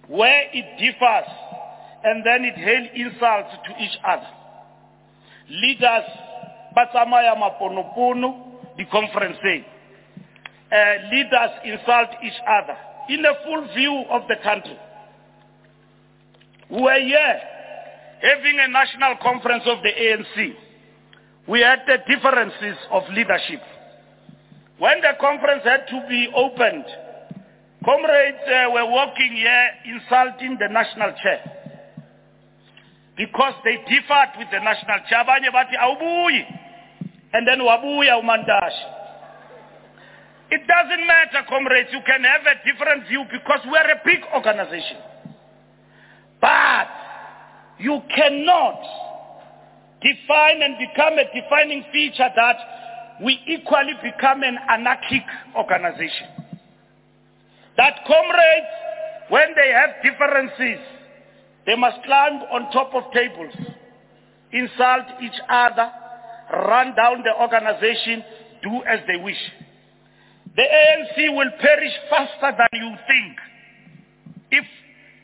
where 0.06 0.44
it 0.52 0.78
differs 0.78 1.30
and 2.04 2.24
then 2.24 2.44
it 2.44 2.54
hail 2.54 2.86
insults 2.94 3.50
to 3.66 3.82
each 3.82 3.98
other. 4.06 4.26
Leaders, 5.48 6.04
batsamaya 6.76 7.34
maponopono, 7.36 8.76
the 8.76 8.84
conference 8.86 9.36
uh, 9.42 11.10
leaders 11.10 11.50
insult 11.64 12.10
each 12.22 12.40
other 12.46 12.76
in 13.08 13.22
the 13.22 13.34
full 13.44 13.66
view 13.74 14.04
of 14.10 14.22
the 14.28 14.36
country. 14.42 14.78
We 16.70 16.82
were 16.82 17.00
here 17.00 17.40
having 18.22 18.58
a 18.60 18.68
national 18.68 19.16
conference 19.22 19.64
of 19.66 19.82
the 19.82 19.90
ANC. 19.90 20.54
We 21.48 21.60
had 21.60 21.80
the 21.86 21.98
differences 22.06 22.76
of 22.90 23.02
leadership. 23.10 23.60
When 24.78 25.00
the 25.00 25.12
conference 25.20 25.62
had 25.64 25.86
to 25.88 26.06
be 26.08 26.28
opened, 26.34 26.84
comrades 27.84 28.44
uh, 28.46 28.70
were 28.70 28.86
walking 28.86 29.32
here 29.34 29.68
insulting 29.84 30.58
the 30.60 30.68
national 30.68 31.12
chair 31.22 31.40
because 33.16 33.54
they 33.64 33.76
differed 33.88 34.38
with 34.38 34.48
the 34.52 34.60
national 34.60 35.00
chair. 35.08 35.24
Abanye 35.24 35.50
bathi 35.50 35.76
and 37.32 37.46
then 37.46 37.58
wabuya 37.60 38.20
umantashi. 38.22 39.00
It 40.50 40.62
doesn't 40.66 41.06
matter, 41.06 41.46
comrades. 41.48 41.90
You 41.92 42.00
can 42.06 42.24
have 42.24 42.42
a 42.42 42.56
different 42.66 43.06
view 43.08 43.24
because 43.30 43.60
we 43.70 43.76
are 43.76 43.90
a 43.90 44.00
big 44.04 44.18
organization. 44.34 45.09
But 46.40 46.88
you 47.78 48.00
cannot 48.14 48.80
define 50.02 50.62
and 50.62 50.76
become 50.78 51.14
a 51.18 51.24
defining 51.34 51.84
feature 51.92 52.28
that 52.34 52.56
we 53.22 53.38
equally 53.46 53.94
become 54.02 54.42
an 54.42 54.58
anarchic 54.68 55.24
organization. 55.56 56.28
That 57.76 58.00
comrades, 58.06 58.66
when 59.28 59.48
they 59.54 59.72
have 59.72 59.90
differences, 60.02 60.84
they 61.66 61.76
must 61.76 62.02
climb 62.04 62.42
on 62.50 62.72
top 62.72 62.94
of 62.94 63.12
tables, 63.12 63.54
insult 64.52 65.06
each 65.22 65.38
other, 65.48 65.90
run 66.52 66.94
down 66.96 67.22
the 67.22 67.40
organization, 67.40 68.24
do 68.62 68.82
as 68.88 69.00
they 69.06 69.22
wish. 69.22 69.38
The 70.56 70.62
ANC 70.62 71.36
will 71.36 71.50
perish 71.60 71.92
faster 72.08 72.56
than 72.56 72.80
you 72.80 72.96
think 73.06 73.36
if 74.50 74.64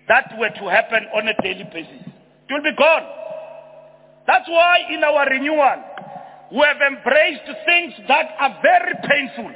that 0.08 0.32
were 0.38 0.50
to 0.50 0.70
happen 0.70 1.06
on 1.14 1.28
a 1.28 1.34
daily 1.42 1.64
basis. 1.72 2.06
It 2.48 2.52
will 2.52 2.62
be 2.62 2.76
gone. 2.76 3.02
That's 4.26 4.48
why 4.48 4.78
in 4.90 5.02
our 5.04 5.26
renewal, 5.28 5.82
we 6.52 6.60
have 6.60 6.80
embraced 6.80 7.46
things 7.66 7.94
that 8.08 8.26
are 8.38 8.58
very 8.62 8.94
painful. 9.08 9.52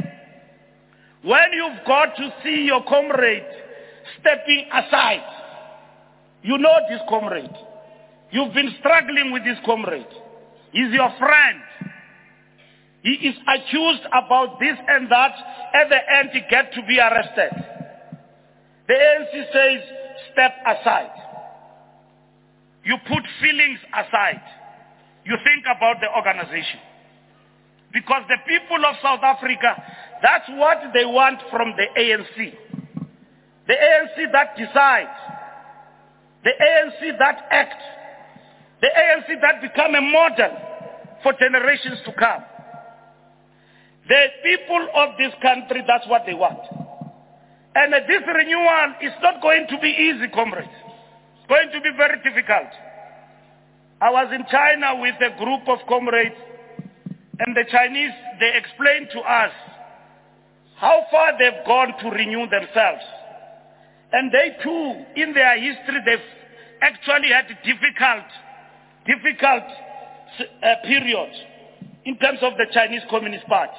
When 1.22 1.52
you've 1.52 1.86
got 1.86 2.16
to 2.16 2.34
see 2.42 2.64
your 2.64 2.82
comrade 2.84 3.46
stepping 4.20 4.66
aside, 4.72 5.22
you 6.42 6.56
know 6.58 6.78
this 6.88 7.00
comrade. 7.08 7.54
You've 8.30 8.54
been 8.54 8.74
struggling 8.78 9.32
with 9.32 9.44
this 9.44 9.58
comrade. 9.64 10.06
He's 10.72 10.92
your 10.92 11.12
friend. 11.18 11.60
He 13.02 13.10
is 13.10 13.34
accused 13.48 14.02
about 14.12 14.58
this 14.60 14.76
and 14.88 15.10
that. 15.10 15.32
At 15.74 15.88
the 15.88 15.98
end, 16.16 16.30
he 16.32 16.40
gets 16.50 16.74
to 16.74 16.82
be 16.86 16.98
arrested. 16.98 17.50
The 18.86 18.94
ANC 18.94 19.52
says, 19.52 19.82
step 20.32 20.52
aside. 20.66 21.10
You 22.84 22.96
put 23.06 23.22
feelings 23.40 23.78
aside. 23.92 24.42
You 25.24 25.36
think 25.44 25.64
about 25.64 26.00
the 26.00 26.08
organization. 26.14 26.80
Because 27.92 28.22
the 28.28 28.38
people 28.46 28.84
of 28.86 28.96
South 29.02 29.22
Africa, 29.22 29.82
that's 30.22 30.48
what 30.50 30.78
they 30.94 31.04
want 31.04 31.40
from 31.50 31.74
the 31.76 31.86
ANC. 32.00 32.54
The 33.66 33.74
ANC 33.74 34.32
that 34.32 34.56
decides. 34.56 35.18
The 36.44 36.50
ANC 36.50 37.18
that 37.18 37.46
acts. 37.50 37.84
The 38.80 38.88
ANC 38.88 39.40
that 39.40 39.60
become 39.60 39.94
a 39.94 40.00
model 40.00 40.56
for 41.22 41.34
generations 41.38 41.98
to 42.06 42.12
come. 42.12 42.42
The 44.08 44.26
people 44.42 44.88
of 44.94 45.10
this 45.18 45.32
country, 45.42 45.84
that's 45.86 46.08
what 46.08 46.22
they 46.26 46.34
want. 46.34 46.60
And 47.74 47.92
this 47.92 48.22
renewal 48.26 48.94
is 49.00 49.12
not 49.22 49.40
going 49.42 49.66
to 49.68 49.78
be 49.80 49.88
easy, 49.88 50.28
comrades. 50.34 50.68
It's 51.38 51.48
going 51.48 51.70
to 51.72 51.80
be 51.80 51.90
very 51.96 52.18
difficult. 52.22 52.68
I 54.00 54.10
was 54.10 54.32
in 54.34 54.44
China 54.50 55.00
with 55.00 55.14
a 55.20 55.36
group 55.38 55.68
of 55.68 55.78
comrades, 55.86 56.34
and 57.38 57.56
the 57.56 57.64
Chinese, 57.70 58.12
they 58.40 58.52
explained 58.56 59.08
to 59.12 59.20
us 59.20 59.52
how 60.76 61.04
far 61.10 61.32
they've 61.38 61.64
gone 61.66 61.94
to 62.02 62.10
renew 62.10 62.48
themselves. 62.48 63.04
And 64.12 64.32
they 64.32 64.56
too, 64.62 65.04
in 65.16 65.32
their 65.34 65.54
history, 65.60 66.00
they've 66.04 66.18
actually 66.82 67.28
had 67.28 67.46
difficult, 67.62 68.26
difficult 69.06 69.64
uh, 70.40 70.74
period 70.84 71.32
in 72.04 72.16
terms 72.16 72.38
of 72.42 72.54
the 72.56 72.66
Chinese 72.72 73.02
Communist 73.10 73.46
Party. 73.46 73.76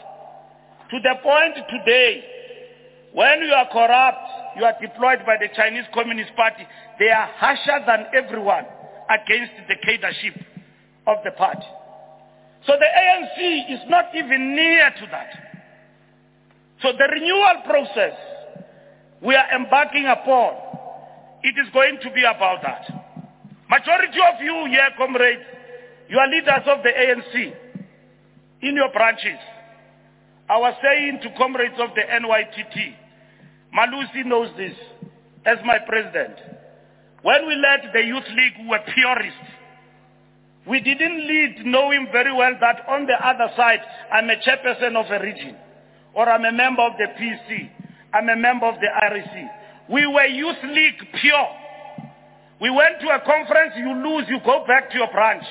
To 0.92 1.00
the 1.02 1.16
point 1.24 1.56
today, 1.70 2.24
when 3.14 3.42
you 3.42 3.54
are 3.54 3.68
corrupt, 3.72 4.58
you 4.58 4.64
are 4.64 4.76
deployed 4.82 5.20
by 5.26 5.38
the 5.40 5.50
Chinese 5.56 5.86
Communist 5.94 6.36
Party, 6.36 6.66
they 7.00 7.10
are 7.10 7.28
harsher 7.36 7.84
than 7.86 8.06
everyone 8.14 8.66
against 9.10 9.54
the 9.68 9.76
leadership 9.88 10.36
of 11.08 11.18
the 11.24 11.32
party. 11.32 11.68
So 12.66 12.74
the 12.80 12.86
ANC 12.86 13.74
is 13.74 13.80
not 13.90 14.06
even 14.16 14.56
near 14.56 14.92
to 14.92 15.06
that. 15.12 15.30
So 16.82 16.92
the 16.94 17.08
renewal 17.12 17.64
process 17.66 18.14
we 19.22 19.36
are 19.36 19.52
embarking 19.56 20.06
upon, 20.08 20.56
it 21.44 21.56
is 21.60 21.72
going 21.74 22.00
to 22.02 22.12
be 22.12 22.22
about 22.22 22.62
that. 22.64 22.90
Majority 23.70 24.18
of 24.18 24.42
you 24.42 24.66
here, 24.70 24.90
comrades, 24.98 25.44
you 26.10 26.18
are 26.18 26.28
leaders 26.28 26.66
of 26.66 26.84
the 26.84 26.90
ANC 26.90 27.54
in 28.62 28.76
your 28.76 28.92
branches. 28.92 29.40
I 30.50 30.58
was 30.58 30.74
saying 30.84 31.20
to 31.24 31.38
comrades 31.38 31.76
of 31.80 31.90
the 31.96 32.02
NYTT, 32.02 32.96
Malusi 33.76 34.26
knows 34.26 34.50
this 34.58 34.76
as 35.46 35.58
my 35.66 35.80
president. 35.80 36.36
When 37.22 37.48
we 37.48 37.56
led 37.56 37.92
the 37.94 38.02
Youth 38.02 38.28
League, 38.36 38.54
we 38.60 38.68
were 38.68 38.84
purists. 38.94 39.40
We 40.68 40.80
didn't 40.80 41.28
lead 41.28 41.66
knowing 41.66 42.08
very 42.12 42.34
well 42.34 42.54
that 42.60 42.86
on 42.88 43.06
the 43.06 43.16
other 43.16 43.52
side, 43.56 43.80
I'm 44.12 44.30
a 44.30 44.36
chairperson 44.36 44.96
of 44.96 45.10
a 45.10 45.24
region, 45.24 45.56
or 46.14 46.30
I'm 46.30 46.46
a 46.46 46.52
member 46.52 46.84
of 46.84 46.94
the 46.98 47.08
PC, 47.18 47.70
I'm 48.14 48.30
a 48.30 48.36
member 48.36 48.68
of 48.68 48.76
the 48.76 48.88
REC. 48.88 49.90
We 49.90 50.06
were 50.06 50.26
Youth 50.26 50.64
League 50.64 51.02
pure. 51.20 51.48
We 52.60 52.70
went 52.70 53.02
to 53.02 53.08
a 53.10 53.20
conference, 53.26 53.74
you 53.78 53.92
lose, 53.92 54.26
you 54.30 54.40
go 54.46 54.64
back 54.68 54.92
to 54.92 54.98
your 54.98 55.12
branch. 55.12 55.44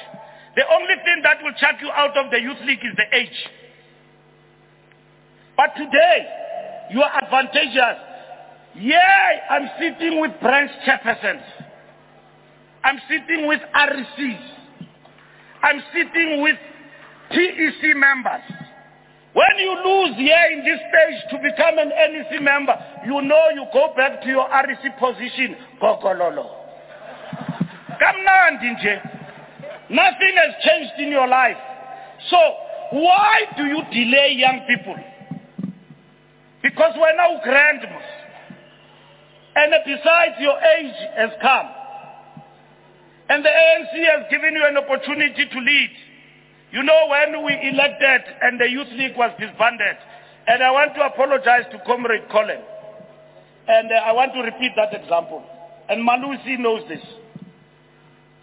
The 0.54 0.62
only 0.70 0.94
thing 1.04 1.22
that 1.22 1.42
will 1.42 1.52
chuck 1.58 1.76
you 1.80 1.90
out 1.90 2.16
of 2.16 2.30
the 2.30 2.40
Youth 2.40 2.60
League 2.64 2.84
is 2.84 2.94
the 2.96 3.16
age. 3.16 3.48
But 5.56 5.74
today, 5.76 6.26
you 6.92 7.02
are 7.02 7.10
advantageous. 7.22 8.09
Yeah, 8.76 9.30
I'm 9.50 9.68
sitting 9.78 10.20
with 10.20 10.32
branch 10.40 10.70
chairpersons. 10.86 11.42
I'm 12.84 12.98
sitting 13.08 13.46
with 13.46 13.60
RCs. 13.74 14.40
I'm 15.62 15.82
sitting 15.92 16.42
with 16.42 16.56
PEC 17.30 17.96
members. 17.96 18.42
When 19.32 19.58
you 19.58 19.70
lose 19.84 20.16
here 20.16 20.44
in 20.52 20.64
this 20.64 20.80
stage 20.90 21.30
to 21.30 21.36
become 21.38 21.78
an 21.78 21.90
NEC 21.90 22.42
member, 22.42 22.74
you 23.06 23.20
know 23.22 23.48
you 23.54 23.64
go 23.72 23.92
back 23.96 24.22
to 24.22 24.28
your 24.28 24.48
REC 24.48 24.98
position. 24.98 25.56
Gokololo. 25.80 26.50
Kamnandi 28.00 28.74
nje. 28.74 29.00
Nothing 29.90 30.34
has 30.36 30.54
changed 30.64 30.92
in 30.98 31.10
your 31.10 31.28
life. 31.28 31.56
So 32.28 32.36
why 32.92 33.42
do 33.56 33.66
you 33.66 33.82
delay 33.92 34.34
young 34.36 34.66
people? 34.66 34.96
Because 36.62 36.92
we're 36.96 37.16
now 37.16 37.40
grandmas. 37.42 38.19
And 39.60 39.74
besides, 39.84 40.40
your 40.40 40.56
age 40.56 40.94
has 41.16 41.30
come. 41.42 41.68
And 43.28 43.44
the 43.44 43.50
ANC 43.50 43.92
has 44.08 44.24
given 44.30 44.54
you 44.54 44.64
an 44.64 44.78
opportunity 44.78 45.44
to 45.44 45.58
lead. 45.58 45.90
You 46.72 46.82
know 46.82 47.08
when 47.10 47.44
we 47.44 47.52
elected 47.68 48.22
and 48.40 48.58
the 48.58 48.70
Youth 48.70 48.88
League 48.92 49.16
was 49.18 49.32
disbanded, 49.38 49.96
and 50.46 50.62
I 50.62 50.70
want 50.70 50.94
to 50.94 51.02
apologize 51.02 51.64
to 51.72 51.78
Comrade 51.84 52.28
Collen. 52.32 52.62
And 53.68 53.92
uh, 53.92 53.96
I 53.96 54.12
want 54.12 54.32
to 54.32 54.40
repeat 54.40 54.72
that 54.76 54.94
example. 54.94 55.44
And 55.90 56.08
Malusi 56.08 56.58
knows 56.58 56.88
this. 56.88 57.04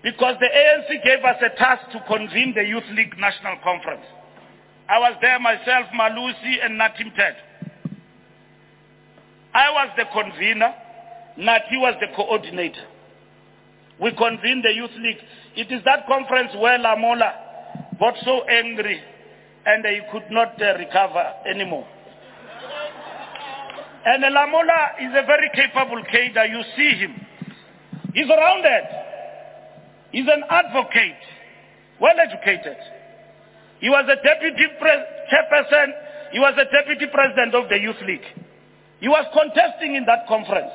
Because 0.03 0.35
the 0.39 0.47
ANC 0.53 1.03
gave 1.03 1.25
us 1.25 1.41
a 1.41 1.57
task 1.57 1.91
to 1.93 2.03
convene 2.07 2.53
the 2.55 2.63
Youth 2.63 2.87
League 2.91 3.17
National 3.17 3.57
Conference. 3.63 4.05
I 4.87 4.99
was 4.99 5.17
there 5.21 5.39
myself, 5.39 5.87
Malusi 5.99 6.63
and 6.63 6.79
Nathi 6.79 7.09
Mthethwa. 7.09 7.47
I 9.53 9.71
was 9.71 9.89
the 9.97 10.05
convener. 10.13 10.75
Nathi 11.37 11.79
was 11.79 11.95
the 11.99 12.07
coordinator. 12.15 12.85
We 13.99 14.11
convened 14.11 14.63
the 14.63 14.73
Youth 14.73 14.95
League. 14.97 15.17
It 15.55 15.71
is 15.71 15.83
that 15.85 16.07
conference 16.07 16.51
where 16.57 16.77
Lamola 16.77 17.31
got 17.99 18.13
so 18.23 18.43
angry 18.43 19.01
and 19.65 19.85
he 19.85 20.01
could 20.11 20.29
not 20.31 20.61
uh, 20.61 20.77
recover 20.77 21.33
anymore. 21.49 21.87
And 24.05 24.23
Lamola 24.23 24.95
is 25.01 25.11
a 25.11 25.25
very 25.25 25.49
capable 25.53 26.01
cadre. 26.09 26.49
You 26.49 26.61
see 26.75 26.97
him. 26.97 27.19
He's 28.13 28.29
rounded. 28.29 28.83
He's 30.11 30.27
an 30.27 30.43
advocate, 30.49 31.19
well 31.99 32.15
educated. 32.17 32.77
He 33.79 33.89
was 33.89 34.05
a 34.09 34.15
deputy 34.23 34.65
chairperson. 34.81 35.91
He 36.31 36.39
was 36.39 36.53
a 36.57 36.65
deputy 36.71 37.05
president 37.11 37.53
of 37.53 37.69
the 37.69 37.77
Youth 37.77 38.01
League. 38.05 38.25
He 38.99 39.07
was 39.07 39.25
contesting 39.33 39.95
in 39.95 40.05
that 40.05 40.25
conference. 40.27 40.71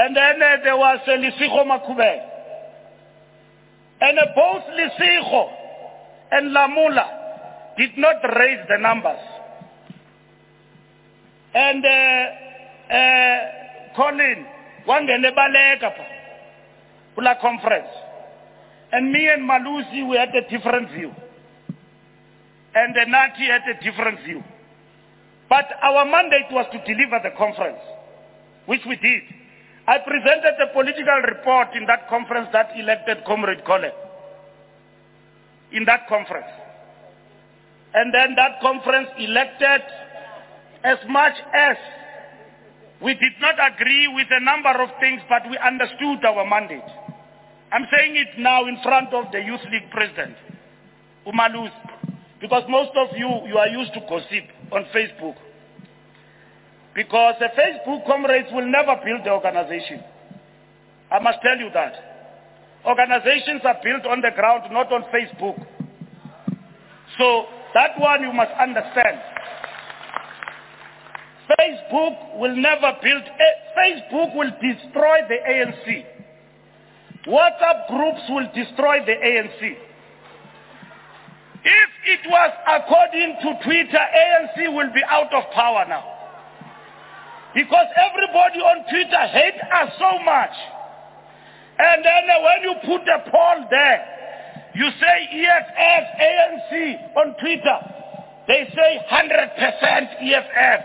And 0.00 0.16
then 0.16 0.42
uh, 0.42 0.56
there 0.64 0.76
was 0.76 1.00
uh, 1.06 1.10
Lisigo 1.10 1.64
Makube. 1.66 2.12
And 4.00 4.18
uh, 4.18 4.26
both 4.34 4.62
Lisigo 4.72 5.50
and 6.32 6.56
Lamola 6.56 7.76
did 7.76 7.98
not 7.98 8.16
raise 8.36 8.60
the 8.68 8.78
numbers. 8.78 9.20
And 11.52 11.84
uh, 11.84 12.94
uh, 12.94 13.38
Collen, 13.96 14.46
wangene 14.88 15.34
baleka 15.36 15.90
pa, 15.96 16.04
kula 17.16 17.40
conference. 17.40 17.90
And 18.92 19.12
me 19.12 19.28
and 19.28 19.48
Malusi, 19.48 20.08
we 20.08 20.16
had 20.16 20.34
a 20.34 20.48
different 20.48 20.90
view. 20.92 21.12
and 22.74 22.94
the 22.94 23.00
Nathi 23.00 23.48
had 23.48 23.62
a 23.68 23.82
different 23.82 24.24
view. 24.24 24.42
But 25.48 25.66
our 25.82 26.04
mandate 26.04 26.50
was 26.50 26.66
to 26.72 26.78
deliver 26.84 27.20
the 27.22 27.36
conference, 27.36 27.80
which 28.66 28.82
we 28.86 28.96
did. 28.96 29.22
I 29.90 29.98
presented 30.06 30.54
a 30.62 30.72
political 30.72 31.18
report 31.26 31.74
in 31.74 31.84
that 31.86 32.08
conference 32.08 32.46
that 32.52 32.70
elected 32.78 33.24
Comrade 33.26 33.64
Kole. 33.64 33.90
In 35.72 35.84
that 35.84 36.06
conference. 36.08 36.46
And 37.92 38.14
then 38.14 38.36
that 38.36 38.60
conference 38.62 39.08
elected 39.18 39.82
as 40.84 40.98
much 41.08 41.34
as 41.52 41.76
we 43.02 43.14
did 43.14 43.32
not 43.40 43.56
agree 43.58 44.06
with 44.14 44.28
a 44.30 44.38
number 44.38 44.70
of 44.80 44.90
things, 45.00 45.22
but 45.28 45.42
we 45.50 45.58
understood 45.58 46.24
our 46.24 46.46
mandate. 46.46 46.86
I'm 47.72 47.86
saying 47.90 48.14
it 48.14 48.38
now 48.38 48.68
in 48.68 48.78
front 48.84 49.12
of 49.12 49.32
the 49.32 49.40
Youth 49.40 49.64
League 49.72 49.90
president, 49.90 50.36
Umalus, 51.26 51.72
because 52.40 52.62
most 52.68 52.92
of 52.94 53.08
you, 53.16 53.28
you 53.48 53.58
are 53.58 53.68
used 53.68 53.92
to 53.94 54.00
gossip 54.08 54.44
on 54.70 54.84
Facebook. 54.94 55.34
Because 56.94 57.34
the 57.38 57.48
Facebook 57.56 58.04
comrades 58.06 58.48
will 58.52 58.66
never 58.66 58.96
build 59.04 59.24
the 59.24 59.30
organization. 59.30 60.02
I 61.10 61.18
must 61.20 61.38
tell 61.42 61.56
you 61.56 61.70
that. 61.72 61.94
Organizations 62.84 63.62
are 63.64 63.76
built 63.82 64.06
on 64.06 64.20
the 64.20 64.30
ground, 64.34 64.72
not 64.72 64.92
on 64.92 65.04
Facebook. 65.12 65.58
So 67.18 67.46
that 67.74 67.98
one 67.98 68.22
you 68.22 68.32
must 68.32 68.52
understand. 68.58 69.20
Facebook 71.58 72.38
will 72.38 72.56
never 72.56 72.96
build, 73.02 73.22
eh, 73.22 73.54
Facebook 73.76 74.34
will 74.34 74.50
destroy 74.62 75.18
the 75.28 75.38
ANC. 75.48 76.06
WhatsApp 77.26 77.88
groups 77.88 78.22
will 78.28 78.48
destroy 78.54 79.04
the 79.04 79.12
ANC. 79.12 79.76
If 81.62 81.90
it 82.06 82.20
was 82.26 82.50
according 82.66 83.36
to 83.42 83.64
Twitter, 83.64 83.98
ANC 83.98 84.74
will 84.74 84.92
be 84.94 85.02
out 85.06 85.32
of 85.34 85.50
power 85.52 85.84
now. 85.88 86.19
Because 87.54 87.86
everybody 87.98 88.60
on 88.60 88.84
Twitter 88.88 89.26
hates 89.34 89.58
us 89.58 89.90
so 89.98 90.22
much. 90.22 90.54
And 91.78 92.04
then 92.04 92.22
when 92.44 92.60
you 92.62 92.74
put 92.86 93.02
a 93.08 93.30
poll 93.30 93.66
there, 93.70 94.20
you 94.74 94.88
say 95.00 95.16
EFF, 95.32 96.04
ANC 96.20 97.16
on 97.16 97.34
Twitter. 97.40 97.78
They 98.46 98.70
say 98.74 99.00
100% 99.10 100.22
EFF. 100.22 100.80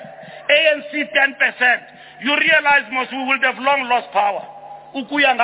ANC 0.50 0.94
10%. 0.94 1.82
You 2.22 2.38
realize 2.38 2.90
most 2.92 3.11
we 3.11 3.26
would 3.27 3.44
have 3.44 3.58
long 3.60 3.88
lost 3.90 4.11
power. 4.11 4.48
Ukuya 4.95 5.35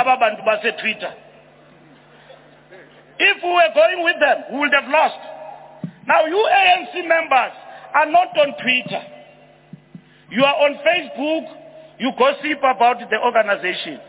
Twitter. 0.80 1.14
If 3.20 3.38
we 3.44 3.50
were 3.50 3.74
going 3.76 4.04
with 4.04 4.20
them, 4.20 4.38
we 4.54 4.60
would 4.60 4.74
have 4.74 4.90
lost. 4.90 5.20
Now 6.08 6.26
you 6.26 6.38
ANC 6.52 7.08
members 7.08 7.54
are 7.94 8.10
not 8.10 8.30
on 8.38 8.56
Twitter. 8.58 9.04
You 10.32 10.44
are 10.46 10.56
on 10.56 10.80
Facebook. 10.88 11.58
You 12.00 12.12
gossip 12.18 12.60
about 12.64 12.98
the 13.10 13.20
organization. 13.20 14.00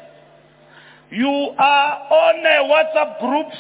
You 1.11 1.29
are 1.59 1.93
on 2.09 2.47
uh, 2.47 2.63
WhatsApp 2.71 3.21
groups. 3.21 3.59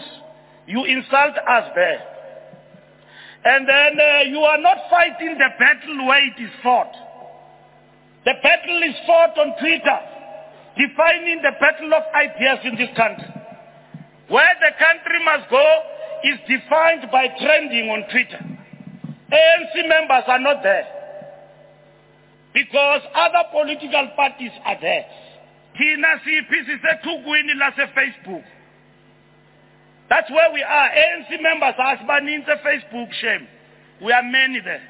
You 0.66 0.84
insult 0.84 1.36
us 1.36 1.70
there. 1.74 2.00
And 3.44 3.68
then 3.68 3.98
uh, 3.98 4.22
you 4.30 4.38
are 4.38 4.58
not 4.58 4.78
fighting 4.88 5.36
the 5.36 5.50
battle 5.58 6.06
where 6.06 6.24
it 6.24 6.40
is 6.40 6.50
fought. 6.62 6.92
The 8.24 8.34
battle 8.40 8.82
is 8.84 8.94
fought 9.04 9.36
on 9.36 9.58
Twitter, 9.58 9.98
defining 10.78 11.42
the 11.42 11.50
battle 11.60 11.92
of 11.92 12.04
ideas 12.14 12.58
in 12.62 12.76
this 12.76 12.96
country. 12.96 13.26
Where 14.28 14.54
the 14.62 14.70
country 14.78 15.24
must 15.24 15.50
go 15.50 15.82
is 16.22 16.38
defined 16.46 17.10
by 17.10 17.26
trending 17.42 17.90
on 17.90 18.08
Twitter. 18.08 18.38
ANC 19.32 19.88
members 19.88 20.22
are 20.28 20.38
not 20.38 20.62
there 20.62 21.01
because 22.54 23.00
other 23.14 23.44
political 23.50 24.10
parties 24.16 24.52
are 24.64 24.78
there. 24.80 25.04
Tina 25.76 26.20
CP 26.24 26.50
sisethukwini 26.68 27.54
lase-Facebook. 27.58 28.44
That's 30.10 30.30
where 30.30 30.52
we 30.52 30.62
are. 30.62 30.88
ANC 30.90 31.40
members 31.40 31.74
are 31.78 31.96
asibaninzi 31.96 32.52
Facebook 32.62 33.12
shame. 33.14 33.48
We 34.02 34.12
are 34.12 34.22
many 34.22 34.60
there. 34.60 34.82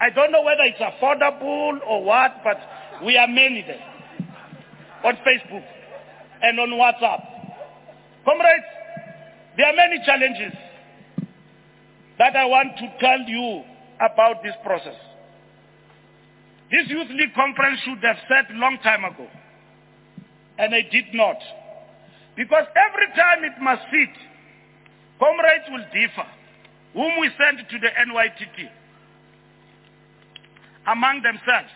I 0.00 0.10
don't 0.10 0.32
know 0.32 0.42
whether 0.42 0.64
it's 0.64 0.80
affordable 0.80 1.78
or 1.86 2.02
what, 2.02 2.42
but 2.42 2.58
we 3.04 3.16
are 3.16 3.28
many 3.28 3.62
there. 3.62 3.80
On 5.04 5.14
Facebook 5.16 5.64
and 6.42 6.58
on 6.58 6.70
WhatsApp. 6.70 7.22
Comrades, 8.24 8.64
there 9.56 9.66
are 9.66 9.76
many 9.76 10.02
challenges 10.04 10.52
that 12.18 12.34
I 12.34 12.44
want 12.46 12.76
to 12.78 12.92
tell 12.98 13.20
you 13.20 13.62
about 14.00 14.42
this 14.42 14.54
process. 14.64 14.96
This 16.70 16.88
Youth 16.88 17.10
League 17.10 17.34
conference 17.34 17.80
should 17.84 18.02
have 18.02 18.16
said 18.28 18.46
long 18.56 18.78
time 18.82 19.04
ago. 19.04 19.26
And 20.58 20.74
it 20.74 20.90
did 20.90 21.12
not. 21.12 21.36
Because 22.36 22.64
every 22.74 23.06
time 23.14 23.44
it 23.44 23.60
must 23.62 23.82
sit, 23.90 24.14
comrades 25.18 25.64
will 25.70 25.84
differ, 25.92 26.26
whom 26.92 27.20
we 27.20 27.30
send 27.38 27.58
to 27.68 27.78
the 27.78 27.88
NYTT 27.88 28.68
among 30.88 31.22
themselves. 31.22 31.72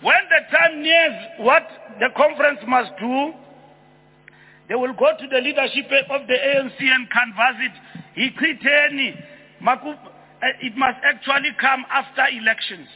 When 0.00 0.20
the 0.30 0.56
time 0.56 0.82
nears 0.82 1.14
what 1.38 1.66
the 1.98 2.08
conference 2.16 2.60
must 2.66 2.92
do, 3.00 3.32
they 4.68 4.74
will 4.74 4.92
go 4.92 5.10
to 5.18 5.26
the 5.26 5.40
leadership 5.40 5.86
of 6.10 6.26
the 6.28 6.34
ANC 6.34 6.80
and 6.80 7.10
canvass 7.10 7.56
it. 7.58 7.72
Eh, 10.40 10.66
it 10.66 10.76
must 10.76 10.98
actually 11.02 11.50
come 11.60 11.84
after 11.90 12.26
elections. 12.30 12.88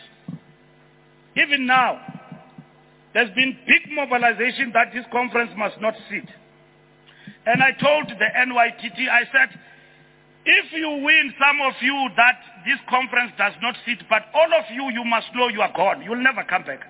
Even 1.36 1.66
now, 1.66 2.00
there's 3.14 3.30
been 3.34 3.56
big 3.66 3.90
mobilization 3.92 4.72
that 4.74 4.92
this 4.92 5.04
conference 5.12 5.50
must 5.56 5.80
not 5.80 5.94
sit. 6.10 6.28
And 7.46 7.62
I 7.62 7.72
told 7.72 8.08
the 8.08 8.28
NYTT, 8.36 9.08
I 9.08 9.24
said, 9.32 9.58
if 10.44 10.72
you 10.72 11.04
win, 11.04 11.32
some 11.38 11.60
of 11.60 11.74
you, 11.80 12.08
that 12.16 12.38
this 12.66 12.78
conference 12.88 13.32
does 13.38 13.52
not 13.62 13.74
sit, 13.86 14.02
but 14.08 14.22
all 14.34 14.50
of 14.52 14.64
you, 14.72 14.90
you 14.90 15.04
must 15.04 15.26
know 15.34 15.48
you 15.48 15.60
are 15.60 15.72
gone. 15.74 16.02
You'll 16.02 16.22
never 16.22 16.42
come 16.44 16.64
back. 16.64 16.80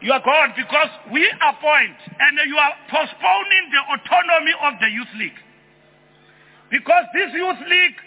You 0.00 0.12
are 0.12 0.22
gone 0.22 0.54
because 0.56 0.88
we 1.12 1.26
appoint 1.42 1.98
and 2.20 2.38
you 2.46 2.56
are 2.56 2.72
postponing 2.88 3.64
the 3.74 3.82
autonomy 3.98 4.54
of 4.62 4.74
the 4.80 4.88
youth 4.88 5.12
league. 5.18 5.40
Because 6.70 7.04
this 7.12 7.34
youth 7.34 7.58
league, 7.68 7.98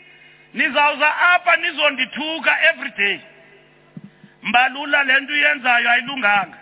nizawuza 0.54 1.18
apha 1.18 1.56
nizondithuka 1.58 2.58
every 2.64 2.92
day. 2.98 3.20
Mbalula 4.44 5.04
le 5.04 5.20
nto 5.20 5.34
uyenzayo 5.34 5.92
ayilunganga. 5.92 6.58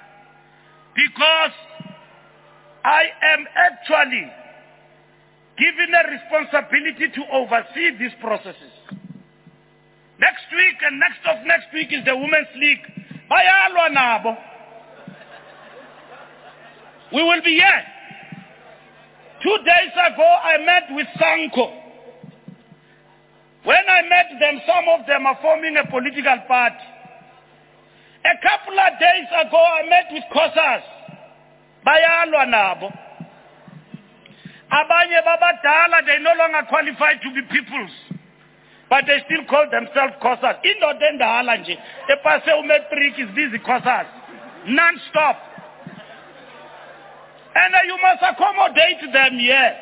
Because 0.95 1.53
I 2.83 3.11
am 3.33 3.47
actually 3.55 4.31
given 5.57 5.93
a 5.93 6.03
responsibility 6.11 7.09
to 7.09 7.21
oversee 7.31 7.97
these 7.97 8.15
processes. 8.21 8.73
Next 10.19 10.47
week 10.55 10.75
and 10.85 10.99
next 10.99 11.19
of 11.25 11.45
next 11.45 11.73
week 11.73 11.91
is 11.91 12.03
the 12.05 12.15
Women's 12.15 12.53
League. 12.55 12.85
Bayalwa 13.29 13.89
nabo. 13.89 14.37
We 17.13 17.23
will 17.23 17.41
be 17.41 17.55
here. 17.55 17.83
Two 19.41 19.57
days 19.63 19.93
ago, 19.93 20.27
I 20.43 20.57
met 20.65 20.83
with 20.91 21.07
SANCO. 21.17 21.88
When 23.63 23.83
I 23.89 24.01
met 24.07 24.39
them, 24.39 24.61
some 24.65 24.85
of 24.99 25.05
them 25.05 25.25
are 25.25 25.37
forming 25.41 25.75
a 25.77 25.85
political 25.89 26.39
party. 26.47 26.87
A 28.23 28.35
couple 28.43 28.77
of 28.79 28.99
days 28.99 29.27
ago, 29.31 29.59
I 29.59 29.83
met 29.87 30.07
with 30.11 30.23
COSAS. 30.31 30.83
Bayalwa 31.85 32.45
nabo. 32.47 32.87
Abanye 34.71 35.19
babadala, 35.25 36.05
they 36.05 36.19
no 36.21 36.31
longer 36.37 36.67
qualified 36.69 37.19
to 37.21 37.33
be 37.33 37.41
peoples. 37.51 37.91
But 38.89 39.05
they 39.07 39.19
still 39.25 39.45
call 39.49 39.69
themselves 39.69 40.13
COSAS. 40.21 40.63
Indoda 40.63 41.11
endala 41.11 41.57
nje. 41.57 41.77
Epase 42.09 43.19
is 43.19 43.35
busy 43.35 43.59
COSAS. 43.59 44.07
Non-stop. 44.67 45.37
And 47.55 47.73
uh, 47.73 47.79
you 47.85 47.97
must 48.01 48.21
accommodate 48.23 49.13
them 49.13 49.39
here. 49.39 49.75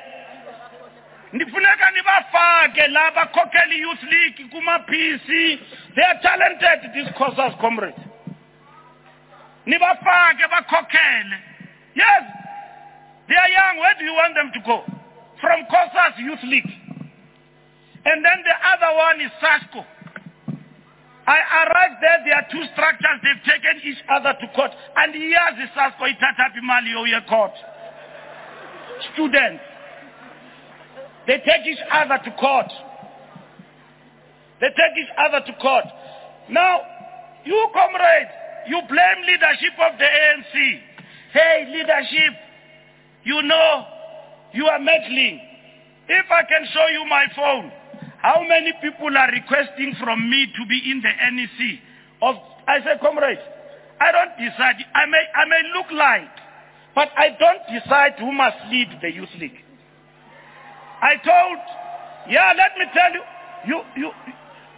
Nifuneka 1.34 1.92
nibafake 1.92 2.88
la 2.88 3.12
bakhokhela 3.12 3.76
youth 3.76 4.04
league 4.04 4.50
kuma-PC. 4.50 5.60
They 5.96 6.04
are 6.04 6.20
talented, 6.22 6.92
these 6.94 7.12
COSAS 7.18 7.60
comrades. 7.60 8.00
Nibafake 9.68 10.48
bakhokhele. 10.48 11.38
Yes, 11.96 12.24
they 13.28 13.36
are 13.36 13.50
young. 13.50 13.80
Where 13.80 13.96
do 14.00 14.06
you 14.06 14.14
want 14.14 14.36
them 14.36 14.52
to 14.54 14.60
go? 14.66 14.84
From 15.42 15.66
COSAS 15.66 16.18
Youth 16.20 16.44
League. 16.44 16.72
And 18.06 18.24
then 18.24 18.40
the 18.46 18.56
other 18.72 18.96
one 18.96 19.20
is 19.20 19.32
SASCO. 19.44 19.86
I 21.28 21.68
arrived 21.68 22.00
there, 22.00 22.20
there 22.24 22.36
are 22.36 22.48
two 22.50 22.64
structures, 22.72 23.20
they've 23.22 23.44
taken 23.44 23.82
each 23.84 24.00
other 24.08 24.32
to 24.40 24.48
court. 24.56 24.72
And 24.96 25.14
the 25.14 25.36
SASCO 25.76 26.08
itata 26.08 26.56
pimali 26.56 26.96
oye 26.96 27.20
court. 27.28 27.52
Students. 29.14 29.62
They 31.28 31.38
take 31.44 31.68
each 31.68 31.84
other 31.92 32.18
to 32.24 32.32
court. 32.40 32.72
They 34.62 34.68
take 34.68 34.96
each 34.98 35.14
other 35.20 35.46
to 35.46 35.54
court. 35.60 35.86
Now, 36.50 36.80
you 37.44 37.68
comrades, 37.74 38.32
you 38.68 38.82
blame 38.88 39.20
leadership 39.28 39.76
of 39.78 40.00
the 40.00 40.06
ANC. 40.06 40.80
Hey, 41.34 41.68
leadership, 41.70 42.34
you 43.24 43.42
know 43.44 43.86
you 44.54 44.66
are 44.66 44.80
meddling. 44.80 45.42
If 46.08 46.26
I 46.32 46.44
can 46.44 46.66
show 46.74 46.88
you 46.88 47.06
my 47.10 47.26
phone, 47.36 47.72
how 48.22 48.42
many 48.48 48.74
people 48.82 49.16
are 49.16 49.30
requesting 49.30 49.96
from 50.02 50.30
me 50.30 50.48
to 50.48 50.66
be 50.66 50.92
in 50.92 51.02
the 51.02 51.12
NEC? 51.32 51.80
Of 52.22 52.36
I 52.68 52.80
say, 52.80 52.98
comrades, 53.02 53.42
I 54.00 54.12
don't 54.12 54.32
decide. 54.40 54.76
I 54.96 55.06
may 55.06 55.24
I 55.36 55.46
may 55.46 55.62
look 55.76 55.92
like, 55.92 56.32
but 56.96 57.10
I 57.16 57.36
don't 57.38 57.80
decide 57.80 58.14
who 58.18 58.32
must 58.32 58.58
lead 58.72 58.88
the 59.02 59.12
youth 59.12 59.30
league. 59.38 59.67
I 61.02 61.16
told, 61.24 61.60
yeah, 62.30 62.54
let 62.58 62.78
me 62.78 62.86
tell 62.94 63.14
you, 63.14 63.24
you 63.68 63.82
you 63.96 64.12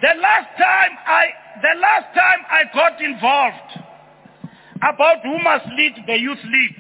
the 0.01 0.14
last 0.22 0.49
time 0.57 0.91
I 1.06 1.25
the 1.61 1.80
last 1.80 2.14
time 2.15 2.39
I 2.49 2.64
got 2.73 3.01
involved 3.01 3.72
about 4.81 5.22
who 5.23 5.38
must 5.43 5.65
lead 5.77 5.95
the 6.07 6.17
youth 6.17 6.43
league 6.43 6.80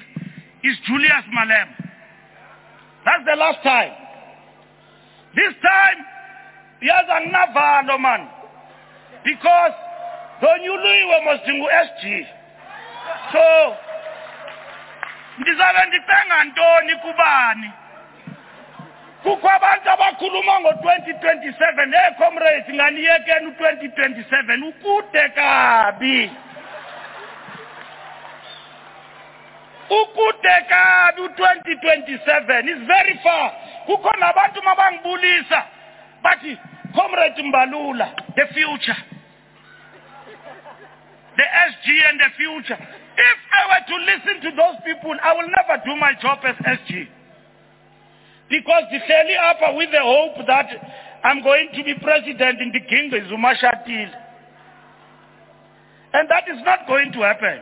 is 0.63 0.77
Julius 0.87 1.25
Malema. 1.35 1.75
That's 3.05 3.23
the 3.25 3.35
last 3.35 3.63
time. 3.63 3.91
This 5.35 5.53
time, 5.61 6.05
yaza 6.81 7.21
nginavalo 7.21 7.99
man 7.99 8.27
because 9.23 9.73
donyuliwe 10.41 11.21
must 11.25 11.47
ngu-SG 11.47 12.25
so 13.31 13.75
ndizabe 15.37 15.85
ndicenga 15.85 16.43
ntoni 16.43 16.95
kubani 16.95 17.71
kukho 19.23 19.49
abantu 19.49 19.89
abakhuluma 19.89 20.59
ngo-2027 20.59 21.91
hey 21.91 22.07
eh, 22.07 22.15
comrades 22.17 22.69
nganiyekeni 22.69 23.47
u-2027 23.47 24.63
ukude 24.69 25.29
kabi. 25.29 26.31
Ukude 29.89 30.55
kabi 30.69 31.21
u-2027 31.21 32.69
is 32.69 32.87
very 32.87 33.19
far. 33.23 33.51
Kukho 33.85 34.11
nabantu 34.19 34.63
mabangibulisa 34.63 35.63
bathi 36.23 36.57
comrade 36.95 37.43
mbalula 37.43 38.09
the 38.35 38.45
future 38.53 38.97
the 41.37 41.43
SG 41.71 41.87
and 42.09 42.19
the 42.19 42.29
future. 42.35 42.77
If 43.17 43.37
I 43.53 43.61
were 43.69 43.85
to 43.87 43.95
listen 44.11 44.41
to 44.41 44.51
those 44.55 44.75
people 44.85 45.15
I 45.23 45.33
will 45.33 45.47
never 45.47 45.81
do 45.85 45.95
my 45.95 46.13
job 46.21 46.39
as 46.43 46.55
SG 46.55 47.07
because 48.49 48.83
the 48.91 48.99
ndihleli 48.99 49.35
apha 49.37 49.77
with 49.77 49.91
the 49.91 50.01
hope 50.01 50.45
that 50.47 50.67
I'm 51.23 51.43
going 51.43 51.69
to 51.75 51.83
be 51.83 51.93
president 52.01 52.61
in 52.61 52.71
the 52.71 52.81
kingdom 52.81 53.27
Zuma 53.29 53.53
Shatil 53.55 54.11
and 56.13 56.29
that 56.29 56.43
is 56.49 56.61
not 56.65 56.87
going 56.87 57.11
to 57.13 57.19
happen 57.21 57.61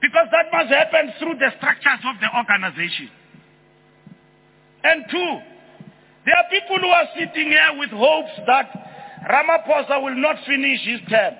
because 0.00 0.28
that 0.30 0.46
must 0.52 0.70
happen 0.70 1.12
through 1.18 1.38
the 1.38 1.50
structures 1.56 2.02
of 2.06 2.20
the 2.20 2.28
organization. 2.36 3.10
And 4.84 5.04
two, 5.10 5.32
there 6.24 6.36
are 6.36 6.48
people 6.50 6.78
who 6.78 6.86
are 6.86 7.08
sitting 7.18 7.50
here 7.50 7.72
with 7.78 7.90
hopes 7.90 8.30
that 8.46 8.68
Ramaphosa 9.26 10.02
will 10.02 10.14
not 10.14 10.36
finish 10.46 10.80
his 10.84 11.00
term. 11.08 11.34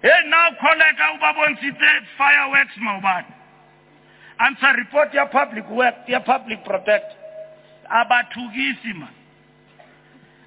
Hey, 0.00 0.20
now 0.26 0.48
koleka 0.58 1.18
ubabontshitse 1.18 1.90
fireworks 2.16 2.72
maubani. 2.80 3.41
Answer 4.42 4.74
report 4.76 5.14
your 5.14 5.28
public 5.28 5.68
work, 5.70 5.94
your 6.08 6.20
public 6.20 6.64
protect. 6.64 7.14
Abathukisi 7.86 8.98
man. 8.98 9.14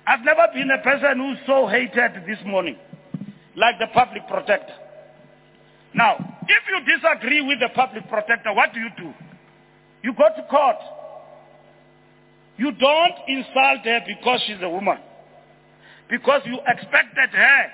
I've 0.08 0.22
never 0.24 0.48
been 0.54 0.70
a 0.70 0.82
person 0.84 1.18
who 1.18 1.36
so 1.46 1.68
hated 1.68 2.24
this 2.28 2.40
morning 2.46 2.78
like 3.56 3.80
the 3.80 3.88
public 3.94 4.28
protector. 4.28 4.74
Now, 5.94 6.16
if 6.48 6.64
you 6.68 6.94
disagree 6.94 7.42
with 7.42 7.60
the 7.60 7.70
public 7.74 8.08
protector, 8.10 8.54
what 8.54 8.74
do 8.74 8.80
you 8.82 8.90
do? 8.98 9.14
You 10.04 10.14
go 10.14 10.28
to 10.36 10.44
court. 10.50 10.76
You 12.58 12.72
don't 12.74 13.16
insult 13.28 13.86
her 13.86 14.02
because 14.06 14.42
she's 14.46 14.62
a 14.62 14.70
woman. 14.70 14.98
Because 16.10 16.42
you 16.46 16.60
expected 16.68 17.30
her 17.32 17.66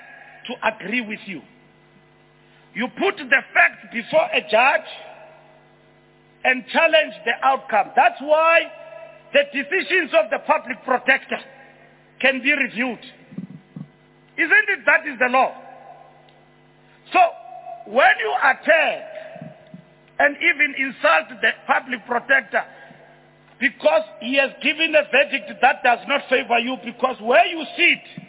to 0.46 0.54
agree 0.74 1.00
with 1.00 1.20
you. 1.26 1.42
You 2.74 2.88
put 2.98 3.16
the 3.16 3.42
fact 3.52 3.92
before 3.92 4.28
a 4.32 4.40
judge 4.48 4.88
and 6.44 6.64
challenge 6.72 7.14
the 7.24 7.32
outcome. 7.42 7.92
That's 7.94 8.20
why 8.20 8.60
the 9.32 9.44
decisions 9.52 10.10
of 10.12 10.30
the 10.30 10.38
public 10.46 10.82
protector 10.84 11.38
can 12.20 12.42
be 12.42 12.52
reviewed. 12.52 13.00
Isn't 14.36 14.68
it 14.68 14.80
that 14.86 15.06
is 15.06 15.18
the 15.18 15.28
law? 15.28 15.54
So 17.12 17.20
when 17.86 18.14
you 18.20 18.34
attack 18.42 19.02
and 20.18 20.36
even 20.36 20.74
insult 20.78 21.40
the 21.40 21.50
public 21.66 22.06
protector 22.06 22.64
because 23.60 24.02
he 24.20 24.36
has 24.36 24.50
given 24.62 24.94
a 24.94 25.02
verdict 25.10 25.52
that 25.60 25.82
does 25.82 26.00
not 26.08 26.22
favor 26.28 26.58
you 26.58 26.76
because 26.84 27.16
where 27.20 27.46
you 27.46 27.64
sit 27.76 28.24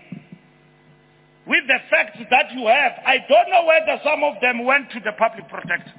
with 1.48 1.64
the 1.68 1.80
facts 1.90 2.20
that 2.30 2.52
you 2.54 2.68
have, 2.68 2.94
I 3.06 3.18
don't 3.28 3.50
know 3.50 3.66
whether 3.66 4.02
some 4.04 4.24
of 4.24 4.40
them 4.42 4.64
went 4.64 4.92
to 4.92 5.00
the 5.00 5.12
public 5.18 5.48
protector 5.50 5.94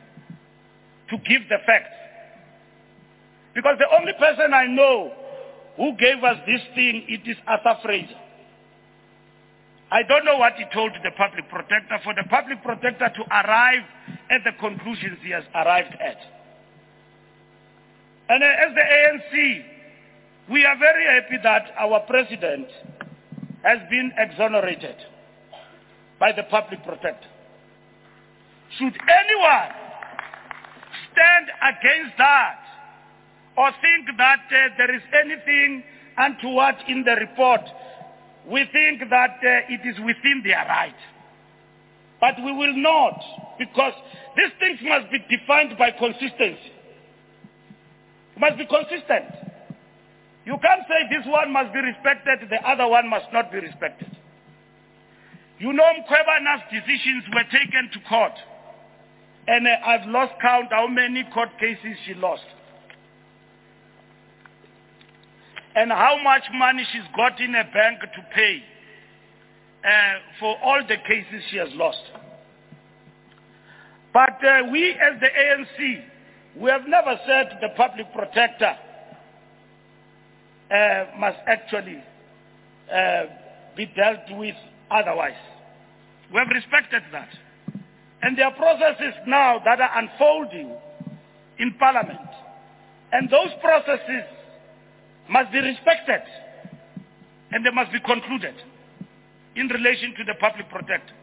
to 1.10 1.16
give 1.28 1.42
the 1.48 1.58
facts. 1.66 2.03
Because 3.54 3.76
the 3.78 3.86
only 3.96 4.12
person 4.18 4.52
I 4.52 4.66
know 4.66 5.12
who 5.76 5.96
gave 5.96 6.22
us 6.22 6.38
this 6.46 6.60
thing, 6.74 7.04
it 7.08 7.28
is 7.28 7.36
Arthur 7.46 7.78
Fraser. 7.82 8.20
I 9.90 10.02
don't 10.02 10.24
know 10.24 10.38
what 10.38 10.54
he 10.54 10.64
told 10.72 10.92
the 11.02 11.10
public 11.16 11.48
protector 11.48 11.98
for 12.02 12.14
the 12.14 12.24
public 12.28 12.62
protector 12.62 13.10
to 13.14 13.22
arrive 13.30 13.84
at 14.30 14.42
the 14.44 14.52
conclusions 14.58 15.18
he 15.22 15.30
has 15.30 15.44
arrived 15.54 15.94
at. 16.00 16.18
And 18.28 18.42
uh, 18.42 18.46
as 18.46 18.74
the 18.74 18.80
ANC, 18.80 19.64
we 20.50 20.64
are 20.64 20.76
very 20.78 21.06
happy 21.06 21.36
that 21.42 21.74
our 21.78 22.00
president 22.00 22.66
has 23.62 23.78
been 23.88 24.12
exonerated 24.18 24.96
by 26.18 26.32
the 26.32 26.42
public 26.44 26.82
protector. 26.84 27.28
Should 28.78 28.96
anyone 28.96 29.70
stand 31.12 31.46
against 31.62 32.18
that 32.18 32.63
or 33.56 33.70
think 33.80 34.16
that 34.18 34.40
uh, 34.50 34.74
there 34.76 34.94
is 34.94 35.02
anything 35.24 35.84
untoward 36.16 36.76
in 36.88 37.04
the 37.04 37.14
report, 37.14 37.60
we 38.50 38.64
think 38.72 39.08
that 39.10 39.38
uh, 39.42 39.72
it 39.72 39.80
is 39.86 39.96
within 40.04 40.42
their 40.44 40.64
right. 40.68 40.94
But 42.20 42.36
we 42.44 42.52
will 42.52 42.76
not, 42.76 43.20
because 43.58 43.92
these 44.36 44.52
things 44.58 44.78
must 44.82 45.10
be 45.10 45.18
defined 45.30 45.76
by 45.78 45.90
consistency. 45.92 46.72
It 48.34 48.40
must 48.40 48.58
be 48.58 48.66
consistent. 48.66 49.30
You 50.44 50.58
can't 50.60 50.82
say 50.88 51.08
this 51.08 51.26
one 51.26 51.52
must 51.52 51.72
be 51.72 51.80
respected, 51.80 52.50
the 52.50 52.60
other 52.68 52.88
one 52.88 53.08
must 53.08 53.26
not 53.32 53.50
be 53.50 53.58
respected. 53.58 54.14
You 55.58 55.72
know 55.72 55.84
Mkhwebane's 55.84 56.62
decisions 56.70 57.24
were 57.32 57.44
taken 57.44 57.90
to 57.92 58.08
court. 58.08 58.32
And 59.46 59.66
uh, 59.66 59.76
I've 59.84 60.08
lost 60.08 60.32
count 60.40 60.68
how 60.70 60.86
many 60.86 61.24
court 61.32 61.50
cases 61.60 61.96
she 62.06 62.14
lost. 62.14 62.44
And 65.74 65.90
how 65.90 66.16
much 66.22 66.42
money 66.52 66.86
she's 66.92 67.08
got 67.16 67.40
in 67.40 67.54
a 67.54 67.64
bank 67.64 68.00
to 68.00 68.24
pay 68.34 68.62
uh, 69.84 69.90
for 70.38 70.56
all 70.62 70.80
the 70.86 70.96
cases 71.06 71.42
she 71.50 71.56
has 71.56 71.68
lost. 71.72 72.02
But 74.12 74.44
uh, 74.44 74.62
we 74.70 74.90
as 74.90 75.20
the 75.20 75.26
ANC, 75.26 76.04
we 76.56 76.70
have 76.70 76.86
never 76.86 77.18
said 77.26 77.58
the 77.60 77.70
public 77.76 78.12
protector 78.12 78.76
uh, 80.70 81.04
must 81.18 81.38
actually 81.46 82.02
uh, 82.92 83.24
be 83.76 83.86
dealt 83.86 84.38
with 84.38 84.54
otherwise. 84.90 85.32
We 86.32 86.38
have 86.38 86.48
respected 86.48 87.02
that. 87.12 87.28
And 88.22 88.38
there 88.38 88.46
are 88.46 88.54
processes 88.54 89.14
now 89.26 89.60
that 89.64 89.80
are 89.80 89.98
unfolding 89.98 90.72
in 91.58 91.74
Parliament. 91.74 92.20
And 93.12 93.28
those 93.28 93.50
processes 93.60 94.24
must 95.28 95.52
be 95.52 95.58
respected 95.58 96.22
and 97.52 97.64
they 97.64 97.70
must 97.70 97.92
be 97.92 98.00
concluded 98.00 98.54
in 99.56 99.68
relation 99.68 100.14
to 100.16 100.24
the 100.24 100.34
public 100.40 100.68
protector. 100.68 101.14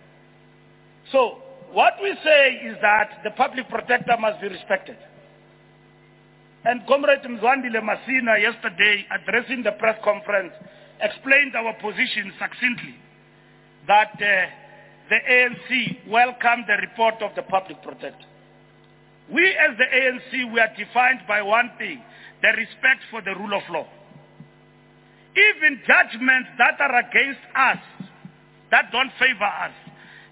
So 1.12 1.38
what 1.72 1.94
we 2.02 2.16
say 2.24 2.68
is 2.68 2.78
that 2.82 3.22
the 3.24 3.32
public 3.32 3.70
protector 3.70 4.16
must 4.20 4.42
be 4.42 4.48
respected. 4.48 4.98
And 6.64 6.86
Comrade 6.88 7.24
Mzwandile 7.24 7.82
Masina 7.82 8.40
yesterday 8.40 9.06
addressing 9.12 9.64
the 9.64 9.72
press 9.74 9.98
conference 10.04 10.54
explained 11.02 11.56
our 11.56 11.74
position 11.82 12.32
succinctly 12.40 12.96
that 13.88 14.14
uh, 14.14 14.46
the 15.10 15.18
ANC 15.30 16.08
welcomed 16.08 16.66
the 16.68 16.78
report 16.82 17.16
of 17.22 17.36
the 17.36 17.42
public 17.44 17.82
protector. 17.82 18.26
We 19.32 19.48
as 19.50 19.78
the 19.78 19.86
ANC, 19.86 20.54
we 20.54 20.60
are 20.60 20.72
defined 20.78 21.22
by 21.28 21.42
one 21.42 21.72
thing, 21.78 22.02
the 22.42 22.50
respect 22.58 23.02
for 23.10 23.22
the 23.22 23.36
rule 23.36 23.54
of 23.54 23.64
law. 23.70 23.88
Even 25.36 25.80
judgments 25.88 26.50
that 26.58 26.80
are 26.80 27.00
against 27.00 27.40
us, 27.56 27.78
that 28.72 28.92
don't 28.92 29.12
favor 29.20 29.46
us, 29.46 29.72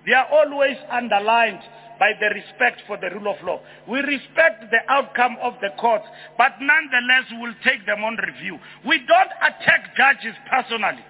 they 0.05 0.13
are 0.13 0.27
always 0.31 0.77
underlined 0.91 1.59
by 1.99 2.13
the 2.19 2.27
respect 2.33 2.81
for 2.87 2.97
the 2.97 3.09
rule 3.11 3.33
of 3.33 3.43
law. 3.43 3.59
We 3.87 3.99
respect 3.99 4.71
the 4.71 4.79
outcome 4.87 5.37
of 5.41 5.53
the 5.61 5.69
court, 5.79 6.01
but 6.37 6.53
nonetheless 6.59 7.27
we'll 7.39 7.59
take 7.63 7.85
them 7.85 8.03
on 8.03 8.17
review. 8.17 8.57
We 8.87 8.99
don't 8.99 9.31
attack 9.43 9.95
judges 9.95 10.35
personally. 10.49 11.03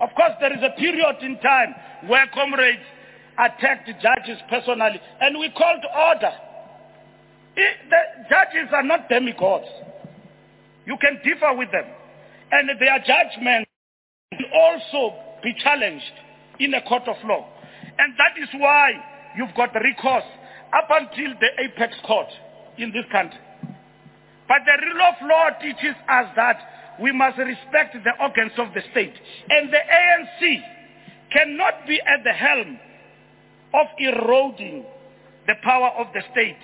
Of 0.00 0.10
course, 0.16 0.32
there 0.40 0.52
is 0.52 0.62
a 0.62 0.78
period 0.78 1.16
in 1.22 1.38
time 1.40 1.74
where 2.06 2.26
comrades 2.32 2.82
attacked 3.38 3.90
judges 4.00 4.38
personally, 4.48 5.00
and 5.20 5.38
we 5.38 5.50
called 5.50 5.84
order. 5.96 6.32
The 7.56 8.00
judges 8.28 8.68
are 8.72 8.82
not 8.82 9.08
demigods. 9.08 9.66
You 10.86 10.96
can 11.00 11.20
differ 11.24 11.54
with 11.54 11.70
them. 11.70 11.84
And 12.52 12.68
their 12.80 12.98
judgment 12.98 13.66
will 14.32 14.50
also 14.52 15.16
be 15.42 15.54
challenged 15.62 16.12
in 16.58 16.74
a 16.74 16.82
court 16.82 17.06
of 17.06 17.16
law. 17.24 17.46
And 17.98 18.14
that 18.18 18.40
is 18.42 18.48
why 18.58 18.92
you've 19.36 19.54
got 19.56 19.74
recourse 19.74 20.24
up 20.72 20.88
until 20.90 21.34
the 21.40 21.48
apex 21.64 21.94
court 22.06 22.28
in 22.78 22.92
this 22.92 23.04
country. 23.12 23.38
But 24.48 24.58
the 24.66 24.86
rule 24.86 25.02
of 25.02 25.14
law 25.22 25.50
teaches 25.60 25.94
us 26.08 26.26
that 26.36 26.58
we 27.00 27.12
must 27.12 27.38
respect 27.38 27.96
the 28.04 28.12
organs 28.20 28.52
of 28.58 28.68
the 28.74 28.82
state. 28.90 29.14
And 29.48 29.72
the 29.72 29.78
ANC 29.78 30.62
cannot 31.32 31.86
be 31.86 32.00
at 32.00 32.24
the 32.24 32.32
helm 32.32 32.78
of 33.74 33.86
eroding 33.98 34.84
the 35.46 35.54
power 35.62 35.90
of 35.98 36.08
the 36.12 36.22
state 36.32 36.56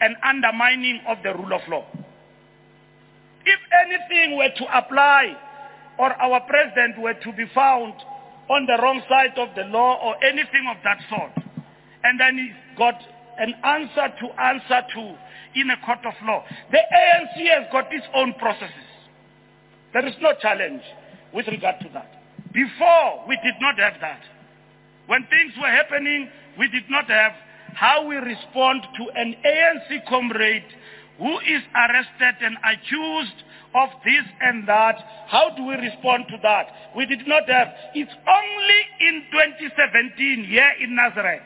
and 0.00 0.16
undermining 0.22 1.00
of 1.06 1.18
the 1.22 1.34
rule 1.34 1.52
of 1.52 1.60
law. 1.68 1.84
If 3.44 3.60
anything 3.84 4.36
were 4.36 4.50
to 4.56 4.78
apply 4.78 5.36
or 5.98 6.12
our 6.12 6.40
president 6.40 6.98
were 7.00 7.14
to 7.14 7.32
be 7.32 7.46
found 7.54 7.94
on 8.50 8.66
the 8.66 8.80
wrong 8.82 9.02
side 9.08 9.36
of 9.36 9.48
the 9.56 9.64
law 9.64 9.98
or 10.02 10.22
anything 10.24 10.66
of 10.70 10.76
that 10.84 10.98
sort, 11.08 11.32
and 12.04 12.20
then 12.20 12.36
he 12.36 12.50
got 12.76 12.94
an 13.38 13.54
answer 13.64 14.08
to 14.20 14.40
answer 14.40 14.82
to 14.94 15.18
in 15.54 15.70
a 15.70 15.76
court 15.84 16.04
of 16.04 16.14
law, 16.24 16.44
the 16.70 16.78
ANC 16.78 17.46
has 17.48 17.66
got 17.72 17.92
its 17.92 18.06
own 18.14 18.34
processes. 18.34 18.74
There 19.92 20.06
is 20.06 20.14
no 20.20 20.32
challenge 20.40 20.82
with 21.32 21.46
regard 21.48 21.80
to 21.80 21.88
that. 21.94 22.10
Before, 22.52 23.24
we 23.26 23.36
did 23.42 23.54
not 23.60 23.78
have 23.78 23.94
that. 24.00 24.20
When 25.06 25.26
things 25.26 25.52
were 25.60 25.70
happening, 25.70 26.28
we 26.58 26.68
did 26.68 26.88
not 26.90 27.08
have 27.08 27.32
how 27.74 28.06
we 28.06 28.16
respond 28.16 28.82
to 28.96 29.04
an 29.14 29.34
ANC 29.44 30.06
comrade 30.08 30.64
who 31.18 31.38
is 31.40 31.62
arrested 31.74 32.36
and 32.42 32.56
accused 32.64 33.42
of 33.74 33.90
this 34.04 34.24
and 34.40 34.66
that. 34.68 34.96
How 35.28 35.50
do 35.56 35.64
we 35.64 35.74
respond 35.74 36.24
to 36.30 36.38
that? 36.42 36.68
We 36.96 37.06
did 37.06 37.26
not 37.26 37.48
have. 37.48 37.68
It's 37.94 38.12
only 38.26 38.80
in 39.00 39.24
2017 39.32 40.44
here 40.44 40.72
in 40.80 40.96
Nasrec 40.96 41.40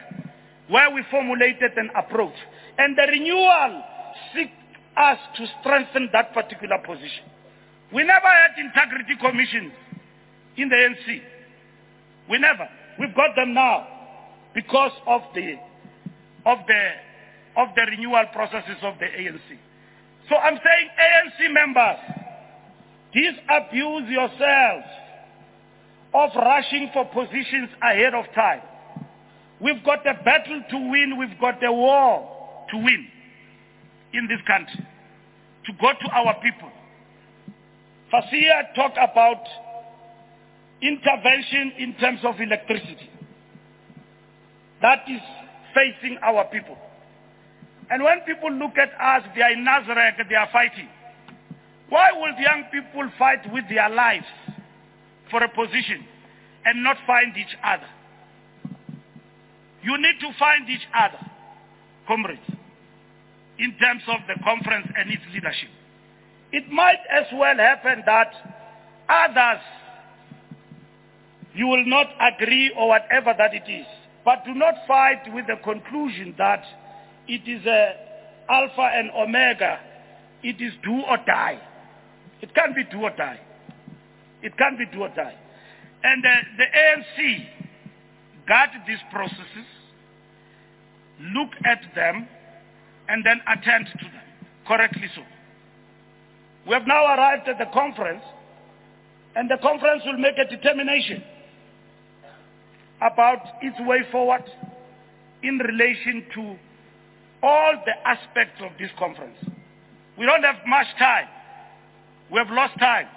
where 0.68 0.91
we 0.91 1.02
formulated 1.10 1.76
an 1.76 1.91
approach. 1.97 2.34
And 2.78 2.97
the 2.97 3.02
renewal 3.02 3.83
seeks 4.34 4.52
us 4.97 5.18
to 5.36 5.47
strengthen 5.60 6.09
that 6.12 6.33
particular 6.33 6.78
position. 6.78 7.25
We 7.92 8.05
never 8.05 8.26
had 8.26 8.59
integrity 8.59 9.17
commissions 9.20 9.73
in 10.57 10.68
the 10.68 10.76
NC. 10.76 11.20
We 12.31 12.39
never. 12.39 12.68
We've 12.99 13.15
got 13.15 13.34
them 13.36 13.52
now 13.55 13.86
because 14.55 14.92
of 15.07 15.23
the 15.34 15.57
of 16.44 16.58
the 16.66 16.90
of 17.56 17.68
the 17.74 17.82
renewal 17.82 18.24
processes 18.32 18.78
of 18.82 18.98
the 18.98 19.04
ANC. 19.04 19.58
So 20.28 20.36
I'm 20.36 20.56
saying 20.56 20.88
ANC 20.98 21.52
members, 21.52 21.98
disabuse 23.12 24.08
yourselves 24.08 24.86
of 26.14 26.30
rushing 26.36 26.90
for 26.92 27.04
positions 27.06 27.70
ahead 27.82 28.14
of 28.14 28.24
time. 28.34 28.62
We've 29.60 29.82
got 29.84 30.06
a 30.06 30.14
battle 30.24 30.62
to 30.70 30.76
win. 30.90 31.18
We've 31.18 31.38
got 31.40 31.62
a 31.62 31.72
war 31.72 32.66
to 32.70 32.76
win 32.78 33.06
in 34.12 34.28
this 34.28 34.40
country. 34.46 34.86
To 35.66 35.72
go 35.80 35.92
to 35.92 36.10
our 36.10 36.34
people. 36.40 36.70
Fasiha 38.12 38.74
talked 38.74 38.98
about 38.98 39.42
intervention 40.82 41.72
in 41.78 41.94
terms 41.94 42.20
of 42.24 42.40
electricity. 42.40 43.08
That 44.82 45.04
is 45.08 45.20
facing 45.75 46.18
our 46.23 46.44
people. 46.47 46.76
And 47.91 48.02
when 48.02 48.20
people 48.20 48.51
look 48.52 48.78
at 48.78 48.91
us, 49.01 49.28
they 49.34 49.42
are 49.42 49.52
in 49.52 49.65
Nasrec, 49.65 50.28
they 50.28 50.34
are 50.34 50.49
fighting. 50.52 50.89
Why 51.89 52.09
would 52.12 52.39
young 52.39 52.65
people 52.73 53.10
fight 53.18 53.52
with 53.52 53.65
their 53.68 53.91
lives 53.91 54.25
for 55.31 55.42
a 55.42 55.49
position 55.49 56.05
and 56.65 56.83
not 56.83 56.97
find 57.07 57.36
each 57.36 57.55
other? 57.62 57.89
You 59.83 59.99
need 59.99 60.20
to 60.20 60.33
find 60.39 60.68
each 60.70 60.86
other, 60.94 61.18
comrades, 62.07 62.41
in 63.59 63.76
terms 63.78 64.02
of 64.09 64.20
the 64.26 64.42
conference 64.42 64.86
and 64.97 65.10
its 65.10 65.23
leadership. 65.34 65.68
It 66.52 66.70
might 66.70 67.01
as 67.10 67.26
well 67.34 67.57
happen 67.57 68.02
that 68.07 68.33
others, 69.09 69.62
you 71.55 71.67
will 71.67 71.84
not 71.84 72.07
agree 72.20 72.73
or 72.76 72.89
whatever 72.89 73.34
that 73.36 73.52
it 73.55 73.70
is. 73.70 73.86
But 74.25 74.44
do 74.44 74.55
not 74.55 74.75
fight 74.86 75.33
with 75.33 75.47
the 75.47 75.57
conclusion 75.62 76.34
that 76.39 76.62
it 77.26 77.49
is 77.49 77.67
a 77.67 77.94
alpha 78.49 78.91
and 78.94 79.10
omega. 79.10 79.81
It 80.42 80.60
is 80.60 80.73
do 80.84 81.02
or 81.09 81.18
die. 81.26 81.60
It 82.41 82.55
can't 82.55 82.75
be 82.75 82.84
do 82.84 83.02
or 83.02 83.10
die. 83.10 83.41
It 84.42 84.57
can't 84.57 84.78
be 84.78 84.86
do 84.92 85.02
or 85.02 85.09
die. 85.09 85.36
And 86.05 86.25
uh, 86.25 86.31
the 86.59 86.65
ANC 86.65 87.47
guard 88.49 88.70
these 88.86 88.99
processes, 89.12 89.67
look 91.20 91.51
at 91.65 91.81
them, 91.94 92.26
and 93.09 93.25
then 93.25 93.41
attend 93.47 93.86
to 93.86 94.05
them. 94.05 94.23
Correctly 94.67 95.09
so. 95.15 95.23
We 96.67 96.75
have 96.75 96.86
now 96.86 97.05
arrived 97.05 97.49
at 97.49 97.59
the 97.59 97.67
conference, 97.73 98.23
and 99.34 99.51
the 99.51 99.59
conference 99.62 100.02
will 100.05 100.18
make 100.18 100.34
a 100.39 100.49
determination 100.49 101.23
about 103.02 103.40
its 103.60 103.76
way 103.81 104.00
forward 104.10 104.44
in 105.42 105.58
relation 105.58 106.24
to 106.34 106.56
all 107.42 107.74
the 107.84 108.08
aspects 108.08 108.60
of 108.62 108.70
this 108.78 108.90
conference. 108.98 109.36
We 110.18 110.26
don't 110.26 110.42
have 110.42 110.56
much 110.66 110.86
time. 110.98 111.26
We 112.31 112.39
have 112.39 112.50
lost 112.50 112.78
time 112.78 113.08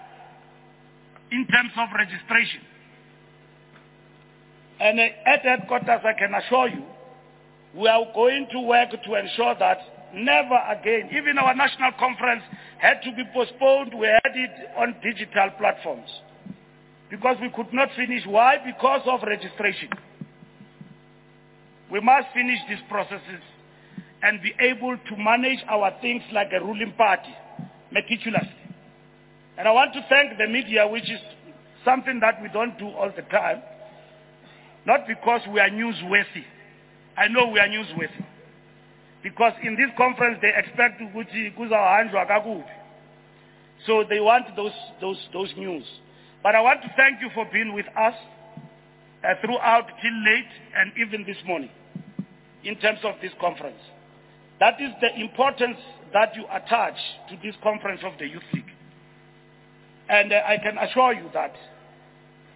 in 1.31 1.45
terms 1.47 1.71
of 1.77 1.89
registration. 1.95 2.61
And 4.79 4.99
uh, 4.99 5.03
at 5.25 5.41
headquarters, 5.41 6.01
I 6.03 6.13
can 6.17 6.33
assure 6.33 6.69
you, 6.69 6.83
we 7.75 7.87
are 7.87 8.05
going 8.13 8.47
to 8.51 8.61
work 8.61 8.89
to 8.91 9.13
ensure 9.15 9.55
that 9.59 9.77
never 10.13 10.57
again, 10.71 11.09
even 11.15 11.37
our 11.37 11.53
national 11.53 11.91
conference 11.99 12.43
had 12.77 13.01
to 13.03 13.11
be 13.15 13.23
postponed. 13.33 13.93
We 13.93 14.07
had 14.07 14.33
it 14.33 14.51
on 14.77 14.95
digital 15.03 15.51
platforms 15.57 16.09
because 17.09 17.37
we 17.41 17.49
could 17.55 17.73
not 17.73 17.89
finish. 17.95 18.23
Why? 18.25 18.57
Because 18.65 19.01
of 19.05 19.21
registration. 19.23 19.89
We 21.91 21.99
must 21.99 22.27
finish 22.33 22.59
these 22.67 22.81
processes 22.89 23.43
and 24.23 24.41
be 24.41 24.53
able 24.59 24.97
to 24.97 25.17
manage 25.17 25.59
our 25.69 25.93
things 26.01 26.23
like 26.33 26.49
a 26.51 26.63
ruling 26.63 26.93
party 26.97 27.33
meticulously. 27.91 28.49
And 29.57 29.67
I 29.67 29.71
want 29.71 29.93
to 29.93 30.05
thank 30.09 30.37
the 30.37 30.47
media, 30.47 30.87
which 30.87 31.09
is 31.09 31.19
something 31.85 32.19
that 32.19 32.41
we 32.41 32.49
don't 32.49 32.77
do 32.79 32.87
all 32.87 33.11
the 33.15 33.21
time, 33.23 33.61
not 34.85 35.07
because 35.07 35.41
we 35.53 35.59
are 35.59 35.69
newsworthy. 35.69 36.43
I 37.15 37.27
know 37.27 37.47
we 37.47 37.59
are 37.59 37.67
newsworthy. 37.67 38.25
Because 39.23 39.53
in 39.63 39.75
this 39.75 39.89
conference 39.97 40.39
they 40.41 40.51
expect 40.55 41.01
ukuthi 41.01 41.55
kuzahanjwa 41.55 42.27
kakubi. 42.27 42.65
So 43.85 44.03
they 44.09 44.19
want 44.19 44.55
those, 44.55 44.73
those, 44.99 45.17
those 45.31 45.53
news. 45.57 45.83
But 46.45 46.53
I 46.53 46.61
want 46.61 46.83
to 46.83 46.93
thank 46.95 47.21
you 47.21 47.31
for 47.33 47.47
being 47.51 47.73
with 47.73 47.87
us 47.97 48.13
uh, 49.23 49.33
throughout 49.41 49.87
till 49.99 50.13
late 50.31 50.53
and 50.77 50.91
even 50.95 51.25
this 51.25 51.37
morning 51.43 51.71
in 52.63 52.75
terms 52.75 52.99
of 53.03 53.15
this 53.19 53.31
conference. 53.41 53.81
That 54.59 54.79
is 54.79 54.91
the 55.01 55.19
importance 55.19 55.77
that 56.13 56.35
you 56.35 56.45
attach 56.53 56.93
to 57.29 57.35
this 57.43 57.55
conference 57.63 58.01
of 58.05 58.13
the 58.19 58.27
Youth 58.27 58.43
League. 58.53 58.69
And 60.07 60.31
uh, 60.31 60.41
I 60.45 60.57
can 60.61 60.77
assure 60.77 61.13
you 61.13 61.31
that 61.33 61.55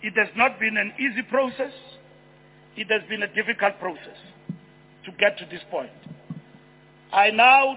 it 0.03 0.13
has 0.17 0.29
not 0.37 0.59
been 0.59 0.77
an 0.77 0.93
easy 0.99 1.23
process. 1.23 1.73
It 2.77 2.91
has 2.91 3.01
been 3.09 3.23
a 3.23 3.33
difficult 3.33 3.79
process 3.79 4.21
to 5.05 5.11
get 5.17 5.39
to 5.39 5.47
this 5.49 5.61
point. 5.71 5.89
I 7.11 7.31
now 7.31 7.75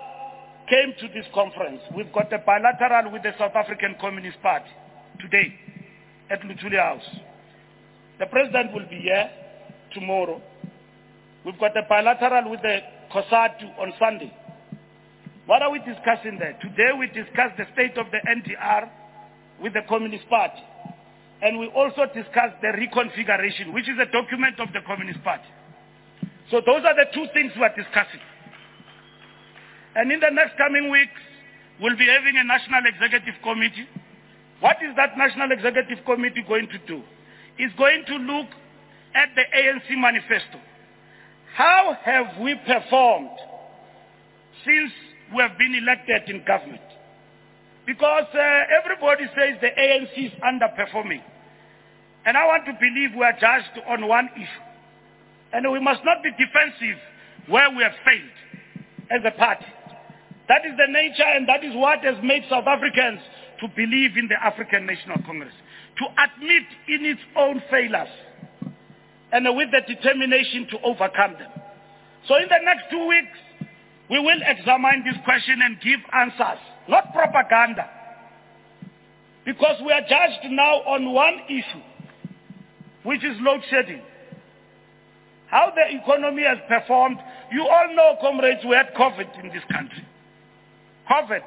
came 0.69 0.93
to 1.01 1.09
this 1.15 1.25
conference. 1.33 1.81
We've 1.97 2.13
got 2.13 2.31
a 2.35 2.39
bilateral 2.39 3.11
with 3.11 3.23
the 3.23 3.33
South 3.39 3.57
African 3.57 3.97
Communist 3.99 4.43
Party 4.43 4.69
today 5.19 5.57
at 6.33 6.41
Luthuli 6.41 6.81
House. 6.81 7.05
The 8.19 8.27
president 8.27 8.73
will 8.73 8.89
be 8.89 8.99
here 8.99 9.31
tomorrow. 9.93 10.41
We've 11.45 11.59
got 11.59 11.77
a 11.77 11.83
bilateral 11.89 12.51
with 12.51 12.63
the 12.63 12.81
COSATU 13.13 13.79
on 13.79 13.93
Sunday. 13.99 14.33
What 15.45 15.61
are 15.61 15.71
we 15.71 15.81
discussing 15.81 16.39
there? 16.39 16.57
Today 16.63 16.91
we 16.99 17.09
discuss 17.09 17.53
the 17.59 17.67
state 17.75 17.99
of 17.99 18.07
the 18.11 18.19
NDR 18.25 18.89
with 19.61 19.75
the 19.75 19.83
Communist 19.89 20.29
Party. 20.31 20.63
And 21.43 21.59
we 21.59 21.67
also 21.67 22.07
discussed 22.15 22.63
the 22.63 22.69
reconfiguration, 22.69 23.75
which 23.75 23.89
is 23.91 23.99
a 24.01 24.11
document 24.11 24.61
of 24.61 24.73
the 24.73 24.81
Communist 24.87 25.23
Party. 25.23 25.51
So 26.51 26.63
those 26.65 26.85
are 26.87 26.95
the 26.95 27.11
two 27.13 27.27
things 27.35 27.53
we 27.57 27.63
are 27.63 27.75
discussing. 27.75 28.23
And 29.97 30.11
in 30.11 30.21
the 30.21 30.31
next 30.31 30.57
coming 30.57 30.91
weeks, 30.91 31.21
we'll 31.81 31.99
be 31.99 32.07
having 32.07 32.39
a 32.39 32.45
National 32.45 32.87
Executive 32.87 33.35
Committee. 33.43 33.89
What 34.63 34.77
is 34.79 34.95
that 34.95 35.19
National 35.19 35.51
Executive 35.51 36.05
Committee 36.07 36.45
going 36.47 36.69
to 36.69 36.79
do? 36.87 37.03
It's 37.59 37.75
going 37.75 38.05
to 38.07 38.15
look 38.15 38.47
at 39.13 39.35
the 39.35 39.43
ANC 39.59 39.91
manifesto. 39.99 40.63
How 41.57 41.99
have 42.01 42.41
we 42.41 42.55
performed 42.65 43.35
since 44.65 44.93
we 45.35 45.43
have 45.43 45.59
been 45.59 45.75
elected 45.75 46.31
in 46.31 46.45
government? 46.47 46.81
Because 47.87 48.31
uh, 48.33 48.79
everybody 48.79 49.25
says 49.35 49.59
the 49.61 49.75
ANC 49.75 50.31
is 50.31 50.33
underperforming. 50.39 51.23
And 52.25 52.37
I 52.37 52.47
want 52.47 52.65
to 52.67 52.73
believe 52.79 53.19
we 53.19 53.25
are 53.25 53.33
judged 53.33 53.83
on 53.89 54.07
one 54.07 54.31
issue. 54.37 54.65
And 55.53 55.73
we 55.73 55.81
must 55.81 56.05
not 56.05 56.23
be 56.23 56.31
defensive 56.31 57.03
where 57.49 57.69
we 57.69 57.83
have 57.83 57.99
failed 58.07 58.71
as 59.11 59.23
a 59.27 59.37
party. 59.37 59.67
That 60.47 60.65
is 60.65 60.79
the 60.79 60.87
nature 60.87 61.27
and 61.27 61.49
that 61.49 61.65
is 61.65 61.75
what 61.75 62.05
has 62.05 62.23
made 62.23 62.45
South 62.49 62.69
Africans 62.69 63.19
to 63.63 63.69
believe 63.69 64.19
in 64.19 64.27
the 64.29 64.35
African 64.43 64.87
National 64.87 65.23
Congress. 65.25 65.55
To 65.99 66.05
admit 66.19 66.67
in 66.89 67.07
its 67.07 67.21
own 67.37 67.63
failures 67.71 68.11
and 69.31 69.47
with 69.57 69.71
the 69.71 69.81
determination 69.87 70.67
to 70.71 70.79
overcome 70.83 71.35
them. 71.35 71.51
So 72.27 72.37
in 72.37 72.49
the 72.51 72.59
next 72.65 72.91
two 72.91 73.07
weeks, 73.07 73.39
we 74.11 74.19
will 74.19 74.41
examine 74.45 75.05
this 75.07 75.15
question 75.25 75.61
and 75.63 75.81
give 75.81 76.01
answers, 76.13 76.59
not 76.89 77.15
propaganda. 77.15 77.89
Because 79.47 79.81
we 79.85 79.93
are 79.93 80.03
judged 80.03 80.51
now 80.51 80.83
on 80.83 81.13
one 81.13 81.39
issue, 81.49 81.83
which 83.05 83.25
is 83.25 83.37
load 83.41 83.61
shedding. 83.71 84.03
How 85.47 85.73
the 85.75 85.97
economy 86.03 86.43
has 86.45 86.59
performed. 86.69 87.19
You 87.53 87.63
all 87.63 87.95
know, 87.95 88.17
comrades, 88.21 88.65
we 88.65 88.75
had 88.75 88.95
COVID 88.95 89.45
in 89.45 89.51
this 89.51 89.63
country. 89.71 90.05
COVID 91.11 91.43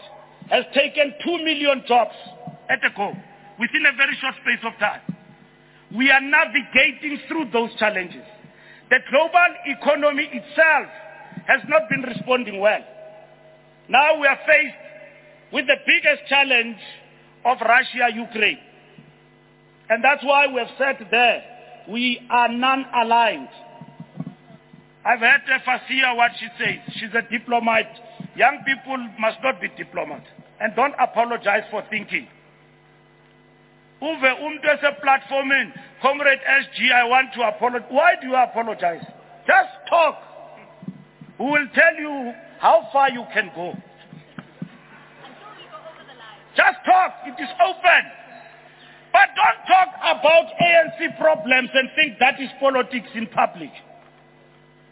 has 0.49 0.65
taken 0.73 1.13
2 1.23 1.43
million 1.43 1.83
jobs 1.87 2.15
at 2.69 2.83
a 2.83 2.93
go 2.95 3.13
within 3.59 3.85
a 3.85 3.95
very 3.95 4.15
short 4.21 4.35
space 4.41 4.63
of 4.65 4.77
time. 4.79 5.01
We 5.95 6.11
are 6.11 6.21
navigating 6.21 7.19
through 7.27 7.51
those 7.51 7.69
challenges. 7.77 8.25
The 8.89 8.99
global 9.09 9.51
economy 9.65 10.29
itself 10.31 10.87
has 11.47 11.61
not 11.67 11.89
been 11.89 12.01
responding 12.01 12.59
well. 12.59 12.83
Now 13.87 14.19
we 14.19 14.27
are 14.27 14.39
faced 14.45 14.75
with 15.53 15.67
the 15.67 15.77
biggest 15.85 16.27
challenge 16.27 16.77
of 17.45 17.57
Russia-Ukraine. 17.61 18.59
And 19.89 20.03
that's 20.03 20.23
why 20.23 20.47
we 20.47 20.59
have 20.59 20.71
said 20.77 21.07
there, 21.11 21.43
we 21.87 22.19
are 22.29 22.49
non-aligned. 22.49 23.49
I've 25.05 25.19
heard 25.19 25.41
Fasiha 25.67 26.15
what 26.15 26.31
she 26.39 26.47
says. 26.57 26.95
She's 26.95 27.13
a 27.13 27.21
diplomat. 27.31 27.85
Young 28.35 28.63
people 28.65 28.97
must 29.19 29.37
not 29.43 29.61
be 29.61 29.67
diplomats. 29.77 30.25
And 30.59 30.75
don't 30.75 30.93
apologize 30.99 31.63
for 31.69 31.83
thinking. 31.89 32.27
Uve 34.01 34.29
umntu 34.39 34.67
eseplatforming, 34.75 35.73
Comrade 36.01 36.39
SG, 36.39 36.91
I 36.91 37.03
want 37.05 37.33
to 37.33 37.41
apologize. 37.41 37.87
Why 37.89 38.13
do 38.21 38.27
you 38.27 38.35
apologize? 38.35 39.03
Just 39.47 39.69
talk. 39.89 40.15
We 41.39 41.45
will 41.45 41.67
tell 41.73 41.95
you 41.99 42.33
how 42.59 42.87
far 42.91 43.09
you 43.09 43.23
can 43.33 43.51
go. 43.55 43.73
Just 46.55 46.77
talk. 46.85 47.11
It 47.25 47.41
is 47.41 47.49
open. 47.59 48.03
But 49.11 49.31
don't 49.35 49.61
talk 49.67 49.95
about 50.03 50.45
ANC 50.59 51.17
problems 51.17 51.69
and 51.73 51.89
think 51.95 52.19
that 52.19 52.39
is 52.39 52.49
politics 52.59 53.07
in 53.15 53.27
public. 53.27 53.71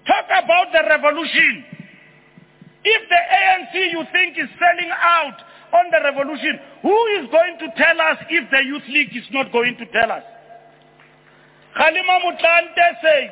Talk 0.08 0.26
about 0.44 0.68
the 0.72 0.84
revolution. 0.88 1.66
If 2.84 3.10
the 3.10 3.16
ANC 3.16 3.92
you 3.92 4.04
think 4.12 4.38
is 4.38 4.50
selling 4.60 4.92
out 4.92 5.36
on 5.74 5.92
the 5.92 6.00
revolution, 6.04 6.60
who 6.82 7.06
is 7.20 7.30
going 7.32 7.58
to 7.60 7.68
tell 7.76 8.00
us 8.02 8.18
if 8.30 8.50
the 8.52 8.64
Youth 8.64 8.84
League 8.90 9.16
is 9.16 9.28
not 9.32 9.52
going 9.52 9.76
to 9.78 9.86
tell 9.88 10.12
us? 10.12 10.24
Motlanthe 11.76 12.90
says 13.02 13.30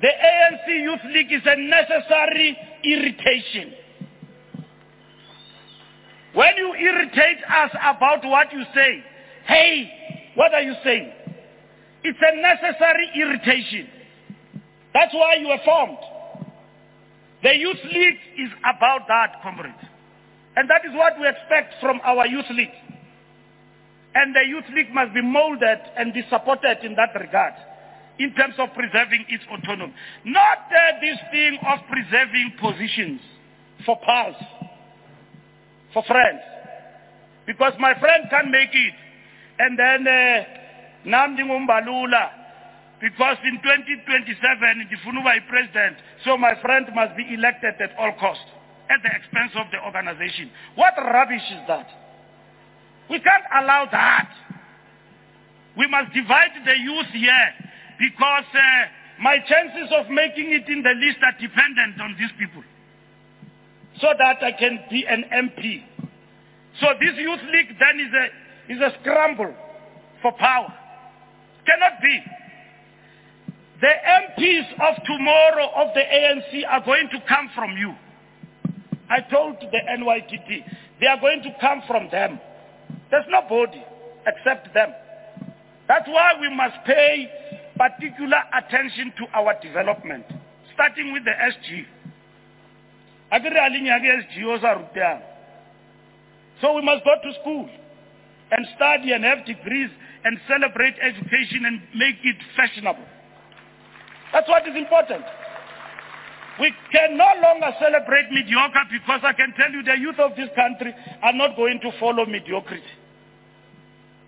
the 0.00 0.08
ANC 0.08 0.82
Youth 0.82 1.00
League 1.12 1.32
is 1.32 1.42
a 1.46 1.56
necessary 1.56 2.56
irritation. 2.84 3.72
When 6.34 6.56
you 6.56 6.74
irritate 6.74 7.38
us 7.48 7.70
about 7.82 8.24
what 8.24 8.52
you 8.52 8.64
say, 8.74 9.04
hey, 9.46 10.30
what 10.34 10.54
are 10.54 10.62
you 10.62 10.74
saying? 10.82 11.12
It's 12.04 12.18
a 12.20 12.40
necessary 12.40 13.10
irritation. 13.14 13.88
That's 14.94 15.14
why 15.14 15.36
you 15.36 15.48
were 15.48 15.60
formed. 15.64 15.98
The 17.42 17.56
Youth 17.56 17.84
League 17.84 18.18
is 18.38 18.50
about 18.60 19.06
that, 19.08 19.42
comrades. 19.42 19.91
And 20.56 20.68
that 20.68 20.84
is 20.84 20.94
what 20.94 21.18
we 21.18 21.26
expect 21.28 21.74
from 21.80 22.00
our 22.04 22.26
Youth 22.26 22.50
League. 22.50 22.76
And 24.14 24.34
the 24.36 24.44
Youth 24.46 24.68
League 24.74 24.92
must 24.92 25.14
be 25.14 25.22
molded 25.22 25.80
and 25.96 26.12
be 26.12 26.22
supported 26.28 26.84
in 26.84 26.94
that 26.96 27.18
regard 27.18 27.54
in 28.18 28.34
terms 28.34 28.54
of 28.58 28.68
preserving 28.74 29.24
its 29.28 29.42
autonomy. 29.50 29.94
Not 30.24 30.68
uh, 30.68 31.00
this 31.00 31.16
thing 31.30 31.58
of 31.66 31.78
preserving 31.88 32.52
positions 32.60 33.20
for 33.86 33.98
pals, 34.04 34.36
for 35.94 36.02
friends. 36.04 36.40
Because 37.46 37.72
my 37.80 37.98
friend 37.98 38.24
can't 38.28 38.50
make 38.50 38.68
it. 38.72 38.94
And 39.58 39.78
then 39.78 40.06
uh, 40.06 40.44
Namdi 41.08 41.40
Mumbalula, 41.40 42.28
because 43.00 43.38
in 43.44 43.56
2027, 43.62 44.36
Ndifunuwa 44.86 45.36
is 45.36 45.42
president, 45.48 45.96
so 46.24 46.36
my 46.36 46.54
friend 46.60 46.86
must 46.94 47.16
be 47.16 47.34
elected 47.34 47.74
at 47.80 47.96
all 47.98 48.12
costs 48.20 48.44
at 48.92 49.02
the 49.02 49.10
expense 49.16 49.52
of 49.56 49.72
the 49.72 49.80
organization. 49.80 50.50
What 50.74 50.94
rubbish 50.96 51.44
is 51.50 51.62
that? 51.68 51.88
We 53.08 53.18
can't 53.20 53.44
allow 53.62 53.88
that. 53.90 54.30
We 55.76 55.86
must 55.88 56.12
divide 56.12 56.52
the 56.64 56.76
youth 56.76 57.10
here 57.12 57.48
because 57.98 58.44
uh, 58.52 58.60
my 59.20 59.38
chances 59.48 59.88
of 59.96 60.10
making 60.10 60.52
it 60.52 60.68
in 60.68 60.82
the 60.82 60.94
list 61.00 61.18
are 61.24 61.36
dependent 61.40 62.00
on 62.00 62.16
these 62.18 62.32
people 62.38 62.62
so 64.00 64.08
that 64.18 64.42
I 64.42 64.52
can 64.52 64.80
be 64.90 65.04
an 65.08 65.24
MP. 65.32 65.84
So 66.80 66.86
this 67.00 67.16
youth 67.16 67.40
league 67.52 67.76
then 67.78 68.00
is 68.00 68.12
a, 68.12 68.72
is 68.72 68.80
a 68.80 68.98
scramble 69.00 69.54
for 70.20 70.32
power. 70.32 70.72
Cannot 71.66 72.00
be. 72.02 72.20
The 73.80 73.88
MPs 73.88 74.72
of 74.80 75.02
tomorrow 75.04 75.68
of 75.76 75.94
the 75.94 76.00
ANC 76.00 76.62
are 76.68 76.84
going 76.84 77.08
to 77.10 77.18
come 77.28 77.50
from 77.54 77.76
you. 77.76 77.94
I 79.12 79.20
told 79.20 79.60
the 79.60 79.78
NYTT, 79.98 80.64
they 80.98 81.06
are 81.06 81.20
going 81.20 81.42
to 81.42 81.54
come 81.60 81.82
from 81.86 82.08
them. 82.10 82.40
There's 83.10 83.26
nobody 83.28 83.84
except 84.26 84.72
them. 84.72 84.94
That's 85.86 86.08
why 86.08 86.32
we 86.40 86.48
must 86.56 86.76
pay 86.86 87.30
particular 87.76 88.38
attention 88.56 89.12
to 89.18 89.26
our 89.36 89.60
development, 89.60 90.24
starting 90.72 91.12
with 91.12 91.24
the 91.26 91.32
SG. 91.32 91.84
So 96.62 96.72
we 96.74 96.82
must 96.82 97.04
go 97.04 97.14
to 97.22 97.40
school 97.40 97.68
and 98.50 98.66
study 98.76 99.12
and 99.12 99.24
have 99.24 99.44
degrees 99.44 99.90
and 100.24 100.38
celebrate 100.48 100.94
education 101.02 101.66
and 101.66 101.82
make 101.94 102.16
it 102.24 102.36
fashionable. 102.56 103.04
That's 104.32 104.48
what 104.48 104.66
is 104.66 104.74
important. 104.74 105.24
We 106.60 106.72
can 106.92 107.16
no 107.16 107.28
longer 107.42 107.70
celebrate 107.80 108.30
mediocrity 108.30 108.98
because 109.00 109.20
I 109.24 109.32
can 109.32 109.54
tell 109.56 109.70
you 109.70 109.82
the 109.82 109.98
youth 109.98 110.18
of 110.18 110.36
this 110.36 110.48
country 110.54 110.94
are 111.22 111.32
not 111.32 111.56
going 111.56 111.80
to 111.80 111.90
follow 111.98 112.26
mediocrity. 112.26 112.82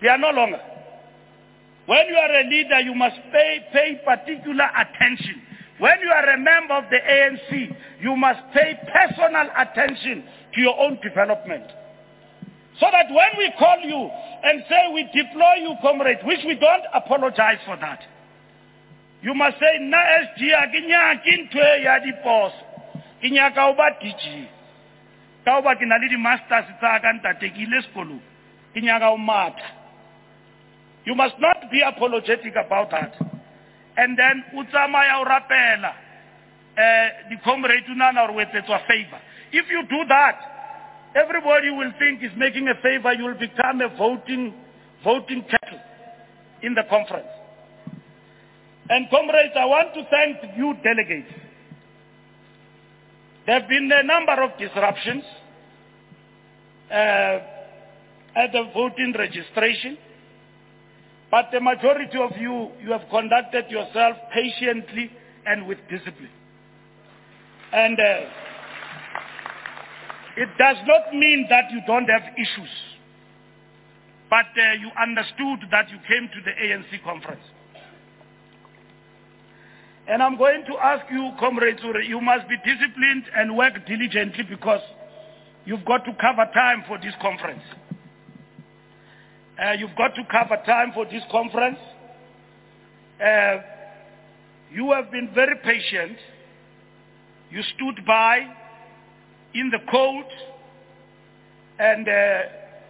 They 0.00 0.08
are 0.08 0.18
no 0.18 0.30
longer. 0.30 0.60
When 1.86 2.06
you 2.08 2.16
are 2.16 2.40
a 2.40 2.44
leader, 2.48 2.80
you 2.80 2.94
must 2.94 3.16
pay, 3.30 3.66
pay 3.72 4.00
particular 4.04 4.64
attention. 4.76 5.42
When 5.78 6.00
you 6.00 6.08
are 6.08 6.30
a 6.30 6.38
member 6.38 6.74
of 6.74 6.84
the 6.90 6.96
ANC, 6.96 7.76
you 8.00 8.16
must 8.16 8.40
pay 8.54 8.78
personal 8.92 9.48
attention 9.58 10.24
to 10.54 10.60
your 10.60 10.78
own 10.80 10.98
development. 11.02 11.64
So 12.80 12.86
that 12.90 13.06
when 13.08 13.38
we 13.38 13.52
call 13.58 13.78
you 13.80 14.10
and 14.44 14.64
say 14.68 14.92
we 14.94 15.04
deploy 15.14 15.54
you, 15.60 15.74
comrade, 15.82 16.18
which 16.24 16.40
we 16.46 16.54
don't 16.54 16.84
apologize 16.94 17.58
for 17.66 17.76
that. 17.76 18.00
You 19.24 19.32
must 19.32 19.56
say, 19.58 19.78
na 19.80 19.96
SG 19.96 20.52
a 20.52 20.68
ke 20.68 20.80
nyake 20.84 21.32
ntho 21.48 21.60
ya 21.80 21.96
diposo. 21.98 22.60
Ke 23.22 23.32
nyaka 23.32 23.64
ho 23.64 23.72
ba 23.72 23.96
DG. 23.96 24.44
Ka 25.44 25.56
ho 25.56 25.62
ba 25.62 25.72
ke 25.76 25.88
le 25.88 26.08
di-masters 26.12 26.68
tsa 26.76 27.00
ka 27.00 27.08
ntate 27.08 27.48
ke 27.48 27.56
ile 27.64 27.80
sekolong. 27.88 28.20
Ke. 28.74 29.64
You 31.06 31.14
must 31.14 31.40
not 31.40 31.70
be 31.72 31.80
apologetic 31.80 32.52
about 32.54 32.90
that. 32.90 33.16
And 33.96 34.18
then 34.18 34.44
o 34.52 34.62
tsamaya 34.64 35.16
o 35.20 35.24
rapela 35.24 35.94
eh 36.76 37.08
di-comrade 37.30 37.88
o 37.88 37.94
nana 37.94 38.26
gore 38.28 38.44
o 38.44 38.78
favor. 38.86 39.20
If 39.52 39.70
you 39.70 39.86
do 39.88 40.04
that, 40.08 40.36
everybody 41.16 41.70
will 41.70 41.92
think 41.98 42.22
is 42.22 42.32
making 42.36 42.68
a 42.68 42.74
favor. 42.82 43.14
You 43.14 43.24
will 43.24 43.40
become 43.40 43.80
a 43.80 43.88
voting 43.96 44.52
voting 45.02 45.44
cattle 45.48 45.80
in 46.60 46.74
the 46.74 46.84
conference. 46.90 47.43
And 48.88 49.08
comrades, 49.10 49.54
I 49.56 49.64
want 49.64 49.94
to 49.94 50.06
thank 50.10 50.56
you 50.56 50.74
delegates. 50.82 51.32
There 53.46 53.58
have 53.60 53.68
been 53.68 53.90
a 53.92 54.02
number 54.02 54.42
of 54.42 54.58
disruptions 54.58 55.24
uh, 56.90 56.94
at 58.36 58.52
the 58.52 58.64
voting 58.74 59.14
registration, 59.18 59.98
but 61.30 61.46
the 61.52 61.60
majority 61.60 62.18
of 62.18 62.36
you, 62.38 62.70
you 62.82 62.92
have 62.92 63.08
conducted 63.10 63.70
yourself 63.70 64.16
patiently 64.32 65.10
and 65.46 65.66
with 65.66 65.78
discipline. 65.90 66.30
And 67.72 67.98
uh, 67.98 68.30
it 70.36 70.48
does 70.58 70.76
not 70.86 71.12
mean 71.14 71.46
that 71.48 71.70
you 71.70 71.80
don't 71.86 72.08
have 72.08 72.22
issues, 72.34 72.70
but 74.28 74.46
uh, 74.56 74.72
you 74.80 74.90
understood 75.00 75.68
that 75.70 75.90
you 75.90 75.98
came 76.08 76.28
to 76.28 76.40
the 76.44 76.50
ANC 76.50 77.02
conference. 77.02 77.44
And 80.07 80.23
I'm 80.23 80.36
going 80.36 80.65
to 80.66 80.74
ask 80.76 81.05
you, 81.10 81.31
comrades, 81.39 81.81
you 82.07 82.20
must 82.20 82.49
be 82.49 82.57
disciplined 82.58 83.24
and 83.34 83.57
work 83.57 83.73
diligently 83.86 84.44
because 84.49 84.83
you've 85.65 85.84
got 85.84 86.05
to 86.05 86.12
cover 86.20 86.44
time 86.52 86.84
for 86.86 86.99
this 86.99 87.15
conference. 87.23 87.62
Uh, 89.62 89.73
you've 89.73 89.97
got 89.97 90.15
to 90.15 90.23
cover 90.31 90.60
time 90.66 90.92
for 90.92 91.05
this 91.07 91.23
conference. 91.31 91.78
Uh, 93.20 93.58
you 94.73 94.91
have 94.92 95.10
been 95.10 95.31
very 95.34 95.57
patient. 95.65 96.18
You 97.50 97.62
stood 97.74 98.05
by 98.05 98.41
in 99.55 99.70
the 99.70 99.78
cold 99.91 100.24
and 101.78 102.08
uh, 102.08 102.39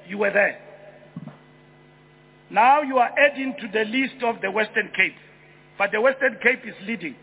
you 0.08 0.18
were 0.18 0.32
there. 0.32 0.58
Now 2.50 2.82
you 2.82 2.98
are 2.98 3.10
adding 3.18 3.54
to 3.60 3.68
the 3.68 3.84
list 3.84 4.22
of 4.24 4.40
the 4.40 4.50
Western 4.50 4.90
Cape, 4.96 5.16
but 5.78 5.90
the 5.92 6.00
Western 6.00 6.38
Cape 6.42 6.60
is 6.66 6.74
leading. 6.86 7.16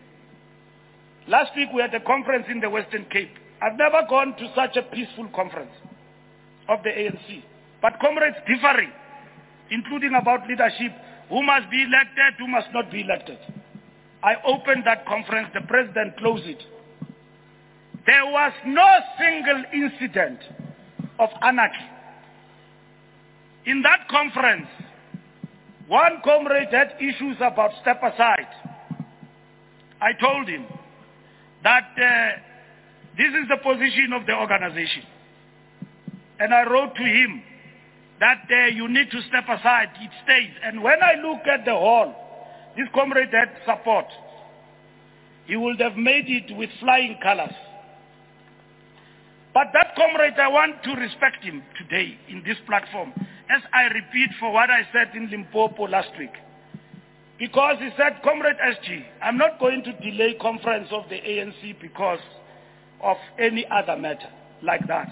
Last 1.28 1.52
week 1.56 1.68
we 1.74 1.80
had 1.80 1.94
a 1.94 2.00
conference 2.00 2.46
in 2.50 2.60
the 2.60 2.68
Western 2.68 3.06
Cape. 3.06 3.30
I've 3.60 3.78
never 3.78 4.02
gone 4.08 4.36
to 4.36 4.52
such 4.54 4.76
a 4.76 4.82
peaceful 4.82 5.28
conference 5.34 5.70
of 6.68 6.82
the 6.82 6.90
ANC. 6.90 7.42
But 7.80 7.98
comrades 8.00 8.36
differing, 8.46 8.90
including 9.70 10.14
about 10.20 10.48
leadership, 10.48 10.92
who 11.28 11.42
must 11.42 11.70
be 11.70 11.82
elected, 11.82 12.34
who 12.38 12.48
must 12.48 12.68
not 12.72 12.90
be 12.90 13.02
elected. 13.02 13.38
I 14.22 14.34
opened 14.44 14.84
that 14.86 15.06
conference, 15.06 15.48
the 15.54 15.62
president 15.62 16.16
closed 16.18 16.46
it. 16.46 16.62
There 18.06 18.26
was 18.26 18.52
no 18.66 18.86
single 19.18 19.64
incident 19.72 20.40
of 21.18 21.28
anarchy. 21.42 21.86
In 23.66 23.82
that 23.82 24.08
conference, 24.08 24.66
one 25.88 26.20
comrade 26.24 26.68
had 26.70 26.94
issues 26.98 27.36
about 27.40 27.70
step 27.80 28.02
aside. 28.02 28.48
I 30.00 30.12
told 30.20 30.48
him 30.48 30.66
that 31.62 31.90
uh, 31.96 32.40
this 33.16 33.28
is 33.28 33.48
the 33.48 33.58
position 33.62 34.12
of 34.12 34.26
the 34.26 34.34
organization. 34.34 35.04
And 36.38 36.52
I 36.52 36.68
wrote 36.68 36.94
to 36.96 37.02
him 37.02 37.42
that 38.20 38.42
uh, 38.50 38.66
you 38.66 38.88
need 38.88 39.10
to 39.10 39.20
step 39.28 39.44
aside. 39.44 39.90
It 40.00 40.10
stays. 40.24 40.50
And 40.64 40.82
when 40.82 41.02
I 41.02 41.14
look 41.20 41.46
at 41.46 41.64
the 41.64 41.72
hall, 41.72 42.14
this 42.76 42.88
comrade 42.94 43.28
had 43.32 43.50
support. 43.66 44.06
He 45.46 45.56
would 45.56 45.80
have 45.80 45.96
made 45.96 46.24
it 46.28 46.56
with 46.56 46.70
flying 46.80 47.18
colors. 47.22 47.54
But 49.54 49.68
that 49.74 49.94
comrade, 49.96 50.38
I 50.38 50.48
want 50.48 50.82
to 50.84 50.94
respect 50.94 51.44
him 51.44 51.62
today 51.78 52.18
in 52.28 52.42
this 52.44 52.56
platform, 52.66 53.12
as 53.50 53.62
I 53.74 53.84
repeat 53.84 54.30
for 54.40 54.50
what 54.50 54.70
I 54.70 54.82
said 54.92 55.14
in 55.14 55.30
Limpopo 55.30 55.86
last 55.86 56.10
week. 56.18 56.32
Because 57.38 57.76
he 57.80 57.90
said, 57.96 58.22
Comrade 58.22 58.56
SG, 58.56 59.04
I'm 59.20 59.36
not 59.36 59.58
going 59.58 59.82
to 59.84 59.92
delay 59.94 60.34
conference 60.40 60.88
of 60.90 61.08
the 61.10 61.16
ANC 61.16 61.80
because 61.80 62.20
of 63.02 63.16
any 63.38 63.66
other 63.66 63.96
matter 63.96 64.28
like 64.62 64.86
that. 64.86 65.10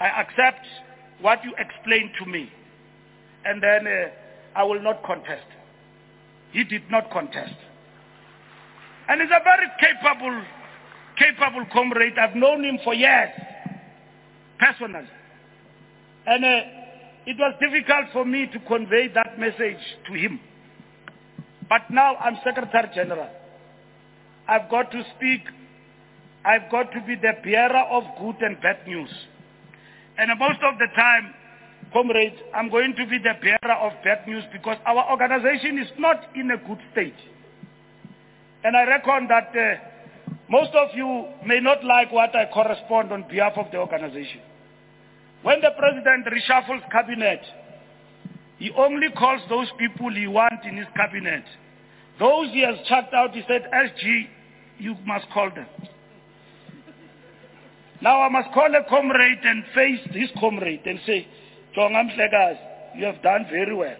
I 0.00 0.06
accept 0.22 0.64
what 1.20 1.44
you 1.44 1.52
explained 1.58 2.10
to 2.18 2.26
me, 2.26 2.50
and 3.44 3.62
then 3.62 3.86
uh, 3.86 4.58
I 4.58 4.62
will 4.62 4.80
not 4.80 5.02
contest. 5.02 5.46
He 6.52 6.64
did 6.64 6.90
not 6.90 7.10
contest. 7.10 7.54
And 9.08 9.20
he's 9.20 9.30
a 9.30 9.42
very 9.42 9.66
capable 9.80 10.42
capable 11.22 11.66
comrade. 11.72 12.18
I've 12.18 12.34
known 12.34 12.64
him 12.64 12.78
for 12.82 12.94
years, 12.94 13.30
personally. 14.58 15.08
And 16.26 16.44
uh, 16.44 16.60
it 17.26 17.36
was 17.38 17.54
difficult 17.60 18.06
for 18.12 18.24
me 18.24 18.48
to 18.52 18.58
convey 18.60 19.08
that 19.14 19.38
message 19.38 19.82
to 20.06 20.12
him. 20.14 20.40
But 21.68 21.82
now 21.90 22.16
I'm 22.16 22.38
Secretary 22.44 22.90
General. 22.94 23.30
I've 24.48 24.68
got 24.70 24.90
to 24.90 25.02
speak. 25.16 25.42
I've 26.44 26.70
got 26.70 26.92
to 26.92 27.00
be 27.06 27.14
the 27.14 27.32
bearer 27.44 27.84
of 27.90 28.04
good 28.20 28.36
and 28.42 28.60
bad 28.60 28.86
news. 28.86 29.10
And 30.18 30.30
most 30.38 30.58
of 30.62 30.78
the 30.78 30.88
time, 30.94 31.32
comrades, 31.92 32.36
I'm 32.54 32.68
going 32.68 32.94
to 32.96 33.06
be 33.06 33.18
the 33.18 33.34
bearer 33.40 33.74
of 33.74 33.92
bad 34.04 34.26
news 34.26 34.44
because 34.52 34.76
our 34.84 35.10
organization 35.10 35.78
is 35.78 35.88
not 35.98 36.26
in 36.34 36.50
a 36.50 36.56
good 36.56 36.78
state. 36.92 37.14
And 38.64 38.76
I 38.76 38.84
reckon 38.84 39.28
that 39.28 39.50
uh, 39.56 39.91
most 40.52 40.74
of 40.74 40.88
you 40.94 41.28
may 41.46 41.60
not 41.60 41.82
like 41.82 42.12
what 42.12 42.36
I 42.36 42.44
correspond 42.52 43.10
on 43.10 43.24
behalf 43.26 43.54
of 43.56 43.70
the 43.72 43.78
organization. 43.78 44.42
When 45.40 45.62
the 45.62 45.70
president 45.78 46.26
reshuffles 46.26 46.90
cabinet, 46.92 47.40
he 48.58 48.70
only 48.76 49.08
calls 49.16 49.40
those 49.48 49.68
people 49.78 50.12
he 50.12 50.26
wants 50.26 50.66
in 50.68 50.76
his 50.76 50.86
cabinet. 50.94 51.44
Those 52.20 52.50
he 52.50 52.60
has 52.60 52.74
chucked 52.86 53.14
out, 53.14 53.32
he 53.34 53.42
said, 53.48 53.62
SG, 53.72 54.26
you 54.76 54.94
must 55.06 55.24
call 55.32 55.48
them. 55.54 55.66
Now 58.02 58.20
I 58.20 58.28
must 58.28 58.52
call 58.52 58.74
a 58.74 58.84
comrade 58.90 59.38
and 59.42 59.64
face 59.74 60.00
his 60.10 60.28
comrade 60.38 60.82
and 60.84 61.00
say, 61.06 61.26
Jonga 61.74 62.10
Mhlekazi, 62.10 62.98
you 62.98 63.06
have 63.06 63.22
done 63.22 63.46
very 63.50 63.74
well. 63.74 63.96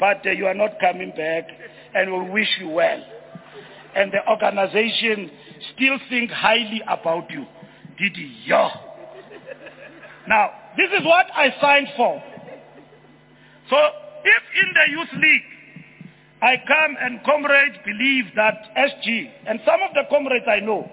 But 0.00 0.26
uh, 0.26 0.30
you 0.30 0.46
are 0.46 0.54
not 0.54 0.80
coming 0.80 1.10
back 1.10 1.46
and 1.94 2.10
we 2.10 2.30
wish 2.30 2.48
you 2.58 2.70
well 2.70 3.02
and 3.94 4.12
the 4.12 4.28
organization 4.28 5.30
still 5.74 5.98
think 6.08 6.30
highly 6.30 6.82
about 6.86 7.30
you. 7.30 7.46
Didi, 7.98 8.32
yeah. 8.44 8.70
Now, 10.28 10.50
this 10.76 10.88
is 10.98 11.04
what 11.04 11.26
I 11.34 11.54
signed 11.60 11.88
for. 11.96 12.22
So, 13.68 13.76
if 14.24 14.42
in 14.62 14.74
the 14.74 14.90
youth 14.90 15.22
league, 15.22 15.42
I 16.42 16.56
come 16.66 16.96
and 17.00 17.22
comrades 17.24 17.76
believe 17.84 18.24
that 18.34 18.74
SG, 18.76 19.30
and 19.46 19.60
some 19.64 19.80
of 19.88 19.94
the 19.94 20.02
comrades 20.10 20.46
I 20.48 20.60
know, 20.60 20.90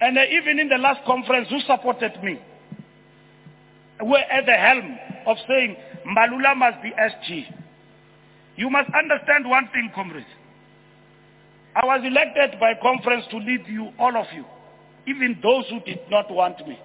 and 0.00 0.18
even 0.18 0.58
in 0.58 0.68
the 0.68 0.76
last 0.76 1.04
conference 1.06 1.48
who 1.48 1.60
supported 1.60 2.22
me, 2.22 2.38
were 4.02 4.18
at 4.18 4.44
the 4.44 4.52
helm 4.52 4.98
of 5.26 5.36
saying, 5.48 5.76
Mbalula 6.06 6.56
must 6.56 6.82
be 6.82 6.90
SG. 6.90 7.46
You 8.56 8.68
must 8.68 8.90
understand 8.94 9.48
one 9.48 9.68
thing, 9.72 9.90
comrades. 9.94 10.26
I 11.76 11.86
was 11.86 12.02
elected 12.04 12.60
by 12.60 12.74
conference 12.80 13.24
to 13.30 13.38
lead 13.38 13.66
you, 13.66 13.90
all 13.98 14.16
of 14.16 14.26
you, 14.34 14.44
even 15.06 15.38
those 15.42 15.64
who 15.70 15.80
did 15.80 16.00
not 16.10 16.30
want 16.30 16.66
me. 16.68 16.78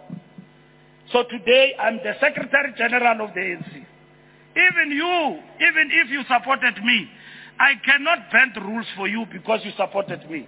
So 1.12 1.24
today 1.24 1.76
I'm 1.80 1.98
the 1.98 2.14
Secretary 2.20 2.74
General 2.78 3.28
of 3.28 3.34
the 3.34 3.40
ANC. 3.40 3.86
Even 4.56 4.92
you, 4.92 5.40
even 5.62 5.90
if 5.92 6.10
you 6.10 6.24
supported 6.24 6.84
me, 6.84 7.08
I 7.60 7.74
cannot 7.86 8.32
bend 8.32 8.56
rules 8.66 8.86
for 8.96 9.08
you 9.08 9.26
because 9.32 9.60
you 9.64 9.72
supported 9.78 10.30
me. 10.30 10.48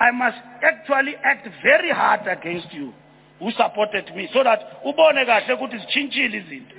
I 0.00 0.10
must 0.10 0.38
actually 0.62 1.14
act 1.22 1.48
very 1.62 1.90
hard 1.90 2.26
against 2.26 2.72
you 2.72 2.92
who 3.38 3.50
supported 3.52 4.14
me 4.14 4.28
so 4.32 4.42
that 4.42 4.82
ubone 4.84 5.24
kahle 5.26 5.54
ukuthi 5.54 5.78
zitshintshile 5.78 6.38
izinto 6.38 6.74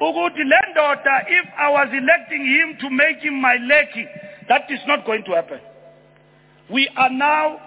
ukuthi 0.00 0.40
if 1.28 1.46
I 1.58 1.70
was 1.70 1.88
electing 1.92 2.44
him 2.44 2.76
to 2.80 2.90
make 2.90 3.18
him 3.20 3.40
my 3.40 3.56
lackey 3.56 4.06
that 4.48 4.70
is 4.70 4.80
not 4.86 5.04
going 5.06 5.24
to 5.24 5.32
happen. 5.32 5.60
We 6.70 6.88
are 6.96 7.10
now 7.10 7.58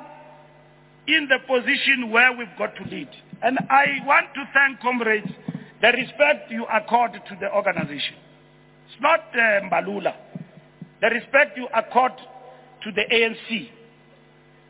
in 1.07 1.27
the 1.29 1.39
position 1.47 2.11
where 2.11 2.35
we've 2.35 2.57
got 2.57 2.75
to 2.75 2.83
lead. 2.89 3.09
And 3.41 3.57
I 3.69 4.05
want 4.05 4.33
to 4.33 4.43
thank 4.53 4.79
comrades 4.81 5.29
the 5.81 5.87
respect 5.89 6.51
you 6.51 6.65
accord 6.65 7.13
to 7.13 7.37
the 7.39 7.53
organization. 7.53 8.15
It's 8.87 9.01
not 9.01 9.21
uh, 9.33 9.69
Mbalula. 9.69 10.15
The 11.01 11.07
respect 11.07 11.57
you 11.57 11.67
accord 11.73 12.13
to 12.83 12.91
the 12.91 13.03
ANC, 13.13 13.69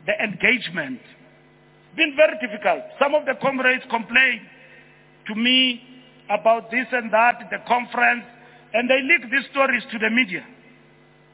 the 0.06 0.12
engagement. 0.22 1.00
It's 1.00 1.96
been 1.96 2.14
very 2.16 2.36
difficult. 2.46 2.84
Some 3.00 3.14
of 3.14 3.24
the 3.24 3.34
comrades 3.40 3.84
complain 3.90 4.42
to 5.28 5.34
me 5.34 5.82
about 6.30 6.70
this 6.70 6.86
and 6.92 7.12
that, 7.12 7.48
the 7.50 7.58
conference, 7.66 8.24
and 8.74 8.88
they 8.88 9.00
leak 9.00 9.30
these 9.30 9.48
stories 9.50 9.82
to 9.90 9.98
the 9.98 10.10
media. 10.10 10.44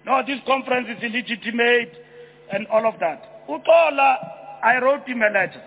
No, 0.07 0.23
this 0.27 0.41
conference 0.47 0.89
is 0.97 1.03
illegitimate 1.03 1.95
and 2.53 2.67
all 2.69 2.87
of 2.87 2.95
that. 3.01 3.47
Utola, 3.49 4.17
I 4.63 4.79
wrote 4.83 5.07
him 5.07 5.23
a 5.23 5.31
letter. 5.31 5.63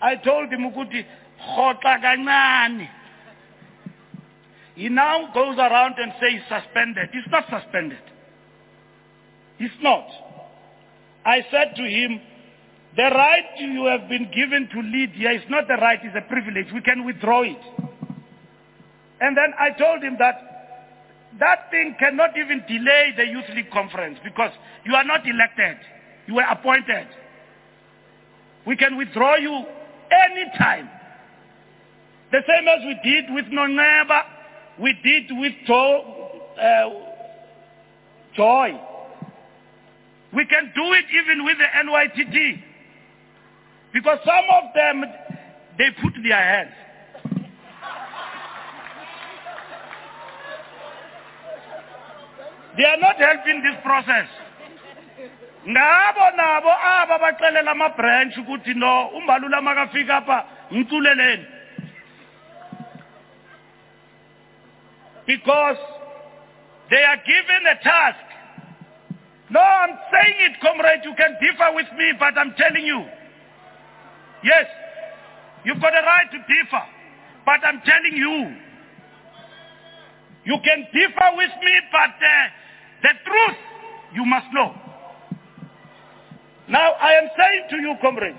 I 0.00 0.16
told 0.16 0.52
him 0.52 0.72
kancane 1.82 2.88
He 4.74 4.88
now 4.88 5.32
goes 5.32 5.56
around 5.58 5.94
and 5.98 6.12
says 6.20 6.40
suspended. 6.48 7.08
He's 7.12 7.30
not 7.30 7.44
suspended. 7.48 7.98
He's 9.58 9.70
not. 9.82 10.06
I 11.24 11.44
said 11.50 11.74
to 11.76 11.82
him, 11.82 12.20
the 12.96 13.02
right 13.02 13.44
you 13.58 13.86
have 13.86 14.08
been 14.08 14.30
given 14.30 14.68
to 14.72 14.80
lead 14.80 15.10
here 15.10 15.32
is 15.32 15.42
not 15.48 15.66
the 15.66 15.74
right, 15.74 15.98
it's 16.02 16.16
a 16.16 16.28
privilege. 16.28 16.66
We 16.72 16.80
can 16.80 17.04
withdraw 17.04 17.42
it. 17.42 17.58
And 19.20 19.36
then 19.36 19.52
I 19.58 19.70
told 19.70 20.02
him 20.02 20.16
that 20.18 20.53
that 21.40 21.70
thing 21.70 21.96
cannot 21.98 22.36
even 22.36 22.62
delay 22.68 23.12
the 23.16 23.26
Youth 23.26 23.48
League 23.54 23.70
conference 23.70 24.18
because 24.22 24.52
you 24.84 24.94
are 24.94 25.04
not 25.04 25.26
elected. 25.26 25.78
You 26.26 26.34
were 26.34 26.42
appointed. 26.42 27.08
We 28.66 28.76
can 28.76 28.96
withdraw 28.96 29.36
you 29.36 29.64
anytime. 30.10 30.88
The 32.30 32.40
same 32.48 32.68
as 32.68 32.84
we 32.84 33.10
did 33.10 33.34
with 33.34 33.46
Noneba, 33.46 34.22
we 34.80 34.94
did 35.02 35.24
with 35.38 35.52
uh, 35.70 36.90
Joy. 38.34 38.80
We 40.32 40.44
can 40.46 40.72
do 40.74 40.92
it 40.94 41.04
even 41.22 41.44
with 41.44 41.56
the 41.58 41.66
NYTT. 41.84 42.62
Because 43.92 44.18
some 44.24 44.44
of 44.50 44.74
them, 44.74 45.04
they 45.78 45.90
put 46.02 46.12
their 46.22 46.36
hands. 46.36 46.72
They 52.76 52.84
are 52.84 52.96
not 52.98 53.16
helping 53.16 53.62
this 53.62 53.78
process. 53.82 54.28
ngabo 55.64 56.24
nabo 56.36 56.68
aba 56.68 57.18
baxelela 57.18 57.70
ama-branch 57.70 58.36
ukuthi 58.36 58.74
no 58.76 59.08
umbalula 59.16 59.62
makafika 59.62 60.20
apha 60.20 60.44
because 65.26 65.78
they 66.90 67.02
are 67.02 67.16
given 67.16 67.66
a 67.66 67.82
task. 67.82 68.24
No 69.48 69.60
i'm 69.60 69.96
saying 70.12 70.36
it 70.52 70.60
comrade 70.60 71.00
you 71.04 71.14
can 71.16 71.32
differ 71.40 71.72
with 71.74 71.88
me 71.96 72.12
but 72.18 72.36
i'm 72.36 72.52
telling 72.56 72.84
you. 72.84 73.04
Yes 74.42 74.66
you've 75.64 75.80
got 75.80 75.94
a 75.94 76.02
right 76.02 76.30
to 76.30 76.38
differ 76.38 76.84
but 77.46 77.60
i'm 77.64 77.80
telling 77.86 78.16
you. 78.16 78.56
You 80.44 80.58
can 80.62 80.84
differ 80.92 81.28
with 81.36 81.52
me 81.64 81.74
but 81.90 82.20
uh, 82.20 82.63
the 83.04 83.12
truth 83.28 83.58
you 84.14 84.24
must 84.24 84.48
know 84.52 84.72
now, 86.68 86.92
I 86.92 87.12
am 87.14 87.28
saying 87.36 87.66
to 87.70 87.76
you, 87.76 87.94
comrades, 88.00 88.38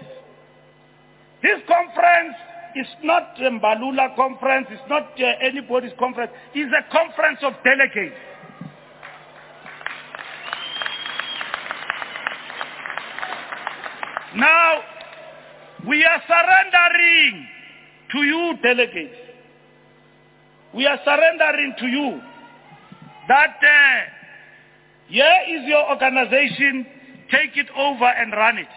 this 1.44 1.61
conference 1.68 2.35
is 2.76 2.88
not 3.03 3.40
a 3.40 3.52
Mbalula 3.52 4.16
conference, 4.16 4.68
it's 4.72 4.82
not 4.90 5.11
uh, 5.19 5.26
anybody's 5.42 5.92
conference, 6.00 6.32
it's 6.56 6.74
a 6.74 6.92
conference 6.92 7.40
of 7.44 7.53
delegates. 7.64 8.16
Now, 14.35 14.82
we 15.88 16.03
are 16.03 16.22
surrendering 16.27 17.48
to 18.11 18.18
you, 18.24 18.58
delegates. 18.64 19.16
We 20.74 20.88
are 20.88 21.00
surrendering 21.06 21.76
to 21.77 21.88
you 21.88 22.22
that 23.30 23.56
uh, 23.61 24.15
here 25.08 25.40
is 25.48 25.67
your 25.67 25.90
organization 25.90 26.85
take 27.32 27.58
it 27.58 27.67
over 27.75 28.06
and 28.06 28.32
run 28.34 28.58
it. 28.58 28.67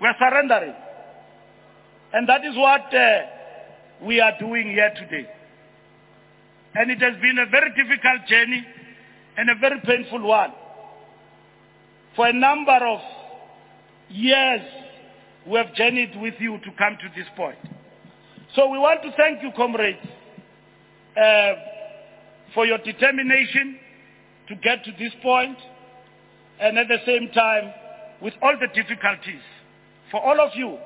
We're 0.00 0.14
surrendering. 0.18 0.74
And 2.12 2.28
that 2.28 2.44
is 2.44 2.56
what 2.56 2.94
uh, 2.94 3.18
we 4.02 4.20
are 4.20 4.32
doing 4.38 4.70
here 4.70 4.92
today. 4.98 5.28
And 6.74 6.90
it 6.90 7.00
has 7.00 7.20
been 7.20 7.38
a 7.38 7.46
very 7.50 7.70
difficult 7.70 8.26
journey 8.28 8.64
and 9.36 9.50
a 9.50 9.54
very 9.60 9.80
painful 9.84 10.22
one. 10.22 10.52
For 12.16 12.26
a 12.26 12.32
number 12.32 12.72
of 12.72 13.00
years, 14.08 14.60
we 15.46 15.58
have 15.58 15.74
journeyed 15.74 16.20
with 16.20 16.34
you 16.38 16.58
to 16.58 16.70
come 16.78 16.96
to 17.00 17.08
this 17.16 17.26
point. 17.36 17.58
So 18.54 18.68
we 18.68 18.78
want 18.78 19.02
to 19.02 19.12
thank 19.16 19.42
you, 19.42 19.50
comrades, 19.56 19.98
uh, 21.16 21.52
for 22.54 22.66
your 22.66 22.78
determination 22.78 23.78
to 24.48 24.54
get 24.56 24.84
to 24.84 24.92
this 24.98 25.12
point 25.22 25.56
and 26.60 26.78
at 26.78 26.88
the 26.88 26.98
same 27.06 27.28
time 27.30 27.72
with 28.20 28.34
all 28.42 28.54
the 28.58 28.68
difficulties. 28.68 29.42
For 30.10 30.20
all 30.20 30.40
of 30.40 30.50
you, 30.54 30.78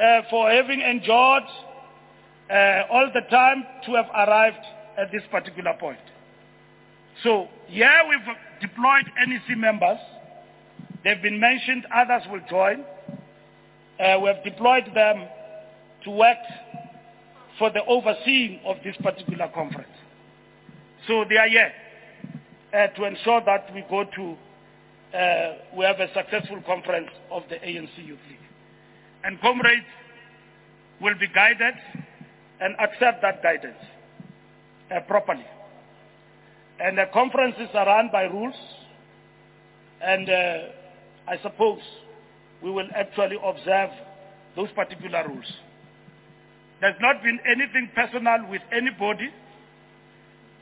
uh, 0.00 0.22
for 0.30 0.50
having 0.50 0.80
endured 0.80 1.42
uh, 2.50 2.82
all 2.90 3.10
the 3.12 3.22
time 3.30 3.64
to 3.86 3.94
have 3.94 4.06
arrived 4.14 4.64
at 4.96 5.12
this 5.12 5.22
particular 5.30 5.74
point. 5.78 5.98
So 7.22 7.48
here 7.66 8.00
we've 8.08 8.36
deployed 8.60 9.04
NEC 9.26 9.56
members. 9.58 9.98
They've 11.04 11.20
been 11.20 11.40
mentioned, 11.40 11.86
others 11.94 12.22
will 12.30 12.40
join. 12.48 12.84
Uh, 13.98 14.18
we 14.20 14.28
have 14.28 14.42
deployed 14.44 14.84
them 14.94 15.28
to 16.04 16.10
work 16.10 16.38
for 17.58 17.70
the 17.70 17.84
overseeing 17.84 18.60
of 18.64 18.76
this 18.82 18.96
particular 19.02 19.48
conference. 19.54 19.88
So 21.06 21.24
they 21.28 21.36
are 21.36 21.48
here 21.48 21.72
uh, 22.72 22.86
to 22.88 23.04
ensure 23.04 23.40
that 23.44 23.72
we 23.74 23.84
go 23.88 24.04
to 24.04 24.36
uh, 25.16 25.54
we 25.76 25.84
have 25.84 25.98
a 25.98 26.06
successful 26.14 26.62
conference 26.64 27.08
of 27.30 27.42
the 27.48 27.56
ANC 27.56 27.96
Youth 27.98 28.18
League. 28.28 28.38
And 29.24 29.40
comrades 29.40 29.86
will 31.00 31.14
be 31.18 31.26
guided 31.26 31.74
and 32.60 32.76
accept 32.78 33.22
that 33.22 33.42
guidance 33.42 33.78
uh, 34.94 35.00
properly. 35.00 35.44
And 36.78 36.96
the 36.96 37.06
conferences 37.12 37.68
are 37.74 37.86
run 37.86 38.08
by 38.12 38.22
rules, 38.22 38.54
and 40.00 40.30
uh, 40.30 40.58
I 41.28 41.38
suppose 41.42 41.80
we 42.62 42.70
will 42.70 42.88
actually 42.94 43.36
observe 43.42 43.90
those 44.56 44.70
particular 44.72 45.26
rules. 45.28 45.52
There's 46.80 46.96
not 47.00 47.22
been 47.22 47.38
anything 47.46 47.90
personal 47.94 48.48
with 48.48 48.62
anybody. 48.72 49.28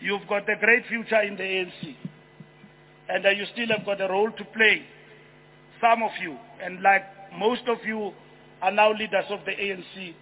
You've 0.00 0.26
got 0.28 0.48
a 0.48 0.56
great 0.56 0.86
future 0.86 1.20
in 1.22 1.36
the 1.36 1.42
ANC 1.42 1.96
and 3.08 3.24
uh, 3.26 3.30
you 3.30 3.44
still 3.52 3.68
have 3.76 3.84
got 3.86 4.00
a 4.00 4.08
role 4.08 4.30
to 4.30 4.44
play. 4.44 4.82
Some 5.80 6.02
of 6.02 6.10
you, 6.20 6.36
and 6.62 6.82
like 6.82 7.02
most 7.38 7.62
of 7.68 7.78
you, 7.86 8.12
are 8.60 8.72
now 8.72 8.92
leaders 8.92 9.24
of 9.30 9.40
the 9.44 9.52
ANC 9.52 10.14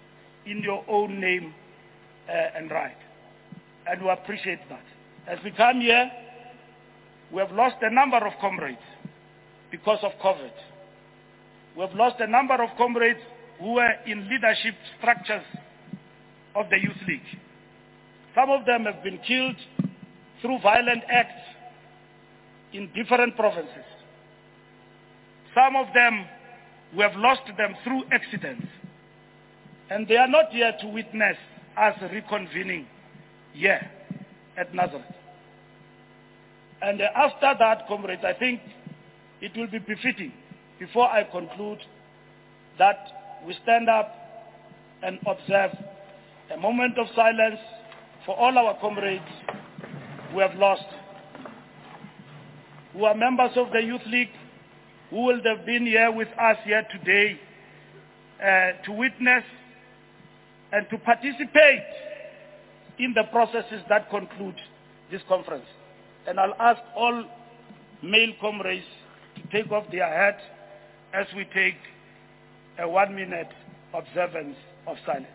in 0.44 0.62
your 0.62 0.84
own 0.88 1.20
name 1.20 1.54
uh, 2.28 2.32
and 2.32 2.70
right. 2.70 2.96
And 3.86 4.02
we 4.02 4.10
appreciate 4.10 4.60
that. 4.68 4.84
As 5.26 5.38
we 5.44 5.50
come 5.52 5.80
here, 5.80 6.10
we 7.32 7.40
have 7.40 7.52
lost 7.52 7.76
a 7.82 7.92
number 7.92 8.18
of 8.18 8.34
comrades 8.40 8.78
because 9.70 9.98
of 10.02 10.12
COVID. 10.22 10.52
We 11.76 11.82
have 11.82 11.94
lost 11.94 12.16
a 12.20 12.26
number 12.26 12.62
of 12.62 12.70
comrades 12.76 13.20
who 13.58 13.74
were 13.74 13.92
in 14.06 14.28
leadership 14.28 14.74
structures 14.98 15.44
of 16.54 16.68
the 16.70 16.76
Youth 16.78 17.08
League. 17.08 17.40
Some 18.36 18.50
of 18.50 18.66
them 18.66 18.84
have 18.84 19.02
been 19.02 19.18
killed 19.26 19.56
through 20.42 20.60
violent 20.60 21.02
acts 21.10 21.42
in 22.74 22.90
different 22.94 23.34
provinces. 23.34 23.84
Some 25.54 25.74
of 25.74 25.86
them, 25.94 26.26
we 26.94 27.02
have 27.02 27.16
lost 27.16 27.40
them 27.56 27.74
through 27.82 28.04
accidents. 28.12 28.66
And 29.88 30.06
they 30.06 30.18
are 30.18 30.28
not 30.28 30.50
here 30.50 30.72
to 30.82 30.86
witness 30.86 31.38
us 31.78 31.94
reconvening 32.02 32.84
here 33.54 33.90
at 34.58 34.70
Nasrec. 34.74 35.02
And 36.82 37.00
uh, 37.00 37.06
after 37.14 37.54
that, 37.58 37.88
comrades, 37.88 38.22
I 38.22 38.34
think 38.34 38.60
it 39.40 39.56
will 39.56 39.68
be 39.68 39.78
befitting, 39.78 40.32
before 40.78 41.08
I 41.08 41.24
conclude, 41.24 41.78
that 42.78 43.40
we 43.46 43.56
stand 43.62 43.88
up 43.88 44.14
and 45.02 45.18
observe 45.26 45.70
a 46.52 46.58
moment 46.58 46.98
of 46.98 47.06
silence 47.14 47.60
for 48.26 48.36
all 48.36 48.58
our 48.58 48.78
comrades 48.80 49.24
who 50.32 50.40
have 50.40 50.54
lost 50.56 50.84
who 52.96 53.04
are 53.04 53.14
members 53.14 53.50
of 53.56 53.70
the 53.72 53.82
Youth 53.82 54.06
League, 54.06 54.30
who 55.10 55.24
will 55.26 55.40
have 55.44 55.66
been 55.66 55.86
here 55.86 56.10
with 56.10 56.28
us 56.40 56.56
here 56.64 56.82
today 56.90 57.38
uh, 58.40 58.84
to 58.84 58.92
witness 58.92 59.44
and 60.72 60.88
to 60.90 60.98
participate 60.98 61.84
in 62.98 63.12
the 63.14 63.24
processes 63.30 63.82
that 63.90 64.08
conclude 64.08 64.56
this 65.10 65.20
conference. 65.28 65.66
And 66.26 66.40
I'll 66.40 66.54
ask 66.58 66.80
all 66.96 67.24
male 68.02 68.32
comrades 68.40 68.86
to 69.36 69.42
take 69.62 69.70
off 69.70 69.84
their 69.92 70.08
hat 70.08 70.38
as 71.12 71.26
we 71.36 71.44
take 71.54 71.76
a 72.78 72.88
one-minute 72.88 73.48
observance 73.92 74.56
of 74.86 74.96
silence. 75.04 75.26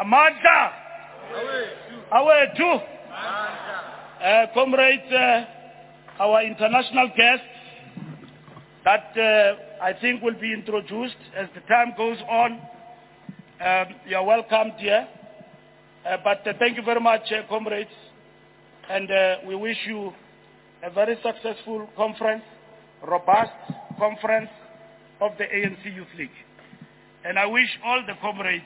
Amandla 0.00 0.72
awethu 2.18 2.70
uh, 2.74 4.46
comrades 4.54 5.12
uh, 5.12 6.22
our 6.22 6.42
international 6.42 7.08
guests 7.16 7.46
that 8.84 9.12
uh, 9.16 9.84
I 9.84 9.92
think 10.00 10.22
will 10.22 10.38
be 10.40 10.52
introduced 10.52 11.16
as 11.36 11.48
the 11.54 11.60
time 11.62 11.92
goes 11.96 12.18
on. 12.28 12.60
Um, 13.60 13.94
you 14.06 14.16
are 14.16 14.24
welcomed 14.24 14.74
here. 14.78 15.06
Uh, 16.06 16.16
but 16.24 16.46
uh, 16.46 16.52
thank 16.58 16.76
you 16.76 16.82
very 16.82 17.00
much, 17.00 17.30
uh, 17.30 17.46
comrades. 17.48 17.90
And 18.88 19.10
uh, 19.10 19.36
we 19.46 19.54
wish 19.54 19.76
you 19.86 20.12
a 20.82 20.90
very 20.90 21.16
successful 21.22 21.88
conference, 21.96 22.42
robust 23.06 23.52
conference 23.98 24.50
of 25.20 25.32
the 25.36 25.44
ANC 25.44 25.84
Youth 25.94 26.08
League. 26.16 26.30
And 27.24 27.38
I 27.38 27.46
wish 27.46 27.68
all 27.84 28.02
the 28.06 28.14
comrades 28.20 28.64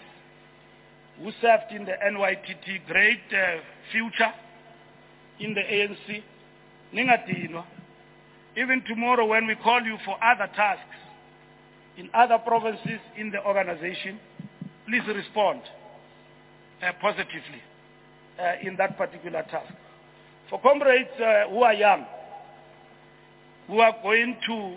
who 1.21 1.31
served 1.41 1.71
in 1.71 1.85
the 1.85 1.93
NYTT 1.93 2.87
great 2.87 3.21
uh, 3.33 3.61
future 3.93 4.33
in 5.41 5.55
the 5.55 5.61
ANC. 5.61 6.23
Even 8.57 8.83
tomorrow 8.87 9.27
when 9.27 9.47
we 9.47 9.57
call 9.57 9.83
you 9.83 9.97
for 10.05 10.17
other 10.23 10.49
tasks 10.55 10.97
in 11.97 12.11
other 12.15 12.39
provinces 12.39 13.01
in 13.17 13.31
the 13.31 13.45
organization, 13.45 14.19
please 14.87 15.03
respond 15.07 15.61
uh, 16.83 16.93
positively 17.01 17.63
uh, 18.39 18.55
in 18.63 18.77
that 18.77 18.97
particular 18.97 19.43
task. 19.51 19.73
For 20.51 20.61
comrades 20.61 21.09
uh, 21.21 21.49
who 21.49 21.63
are 21.63 21.75
young, 21.75 22.05
who 23.69 23.79
are 23.81 23.95
going 24.03 24.37
to 24.47 24.77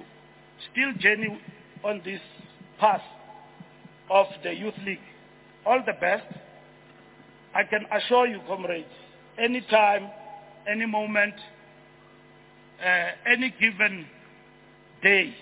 still 0.72 0.94
journey 1.00 1.40
on 1.84 2.02
this 2.06 2.22
path 2.80 3.02
of 4.10 4.28
the 4.44 4.54
Youth 4.54 4.78
League, 4.86 5.00
all 5.68 5.84
the 5.86 5.94
best. 5.94 6.26
I 7.54 7.64
can 7.64 7.86
assure 7.92 8.28
you, 8.28 8.40
comrades, 8.48 8.88
any 9.38 9.62
time, 9.70 10.10
any 10.70 10.86
moment, 10.86 11.34
uh, 12.82 13.32
any 13.32 13.54
given 13.60 14.06
day, 15.04 15.34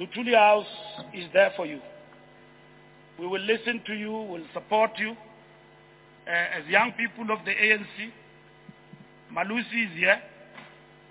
Luthuli 0.00 0.34
House 0.34 0.66
is 1.14 1.26
there 1.32 1.52
for 1.56 1.66
you. 1.66 1.80
We 3.18 3.26
will 3.26 3.40
listen 3.40 3.82
to 3.86 3.94
you, 3.94 4.12
we'll 4.12 4.46
support 4.52 4.92
you. 4.98 5.10
Uh, 5.10 6.58
as 6.58 6.66
young 6.68 6.92
people 6.92 7.30
of 7.30 7.44
the 7.44 7.52
ANC, 7.52 8.10
Malusi 9.32 9.90
is 9.90 9.96
here. 9.96 10.20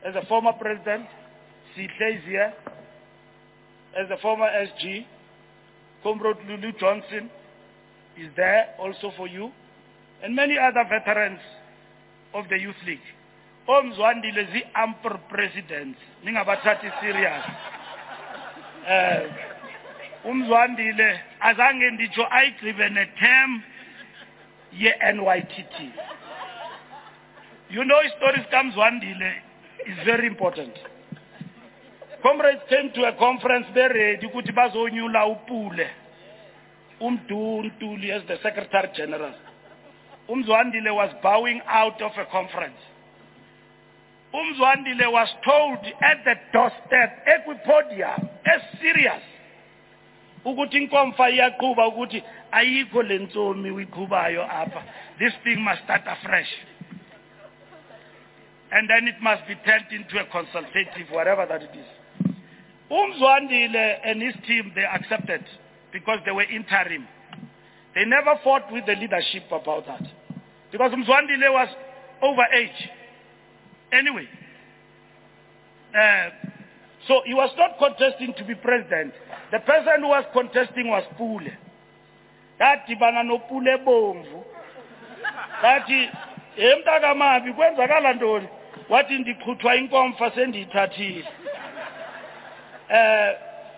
As 0.06 0.16
a 0.16 0.26
former 0.28 0.54
president, 0.54 1.06
Sihle 1.76 2.18
is 2.18 2.24
here. 2.26 2.54
As 3.98 4.10
a 4.12 4.18
former 4.22 4.48
SG, 4.48 5.06
Comrade 6.04 6.38
Lulu 6.48 6.72
Johnson 6.80 7.30
is 8.18 8.30
there 8.36 8.76
also 8.80 9.12
for 9.18 9.28
you. 9.28 9.52
And 10.24 10.36
many 10.36 10.58
other 10.58 10.84
veterans 10.88 11.40
of 12.34 12.50
the 12.50 12.58
Youth 12.60 12.82
League. 12.86 13.08
omzwandile 13.68 14.46
zi-amper 14.54 15.18
presidents 15.28 16.00
ningabathathi 16.24 16.92
serious 17.02 17.46
um 18.90 19.32
umzwandile 20.32 21.20
azange 21.40 21.92
nditsho 21.92 22.28
ayigqibe 22.30 22.90
netem 22.90 23.62
ye-nytt 24.74 25.80
you 27.70 27.84
know 27.84 28.04
istory 28.04 28.40
sikamzwandile 28.44 29.32
is 29.86 29.98
very 30.06 30.28
important 30.28 30.76
comrades 32.22 32.62
came 32.70 32.90
to 32.90 33.06
a 33.08 33.12
conference 33.14 33.68
beredi 33.74 34.26
ukuthi 34.26 34.52
bazonyula 34.52 35.26
upule 35.26 35.90
umduntuli 37.02 38.12
as 38.12 38.24
the 38.28 38.38
secretary 38.42 38.90
general. 38.96 39.34
Umzwandile 40.30 40.96
was 40.96 41.12
bowing 41.22 41.62
out 41.68 42.02
of 42.02 42.12
a 42.18 42.26
conference. 42.32 42.80
Umzwandile 44.34 45.12
was 45.12 45.30
told 45.46 45.80
at 46.02 46.24
the 46.26 46.36
doorstep 46.54 47.26
ekwipodium 47.28 48.30
eserious 48.46 49.22
ukuthi 50.46 50.78
inkomfa 50.78 51.30
iyaqhuba 51.30 51.88
ukuthi 51.88 52.24
ayikho 52.52 53.04
le 53.04 53.18
ntsomi 53.20 53.72
uyiqhubayo 53.72 54.44
apha. 54.44 54.84
This 55.20 55.34
thing 55.44 55.62
must 55.62 55.84
start 55.84 56.02
afresh. 56.06 56.52
And 58.72 58.90
then 58.90 59.08
it 59.08 59.22
must 59.22 59.48
be 59.48 59.56
turned 59.56 59.92
into 59.92 60.20
a 60.20 60.26
consultative 60.26 61.10
whatever 61.12 61.46
that 61.46 61.62
it 61.64 61.72
is. 61.74 61.90
Umzwandile 62.92 64.00
and 64.06 64.22
his 64.22 64.36
team 64.48 64.72
they 64.76 64.84
accepted 64.84 65.44
because 65.96 66.20
they 66.26 66.32
were 66.32 66.44
interim 66.44 67.08
they 67.96 68.04
never 68.06 68.36
fought 68.44 68.68
with 68.72 68.86
the 68.86 68.96
leadership 68.96 69.48
about 69.52 69.86
that 69.88 70.04
because 70.72 70.92
umzwandile 70.92 71.52
was 71.56 71.70
over 72.22 72.44
age 72.54 72.82
Anyway, 73.92 74.28
uh, 75.98 76.30
so 77.08 77.22
he 77.26 77.34
was 77.34 77.50
not 77.58 77.78
contesting 77.78 78.34
to 78.38 78.44
be 78.44 78.56
president. 78.56 79.14
The 79.52 79.60
person 79.60 80.02
who 80.02 80.08
was 80.08 80.26
contesting 80.34 80.90
was 80.90 81.04
Pule. 81.18 81.52
Dadibana 82.60 83.24
noPule 83.24 83.78
bomvu. 83.86 84.44
Kathi 85.62 86.10
emntakamabi 86.58 87.54
kwenzakala 87.54 88.14
ntoni? 88.14 88.48
Wathi 88.90 89.18
ndiqhuthwa 89.18 89.76
inkomfa 89.76 90.32
sendiyithathile. 90.32 91.28
Uh, 92.90 93.32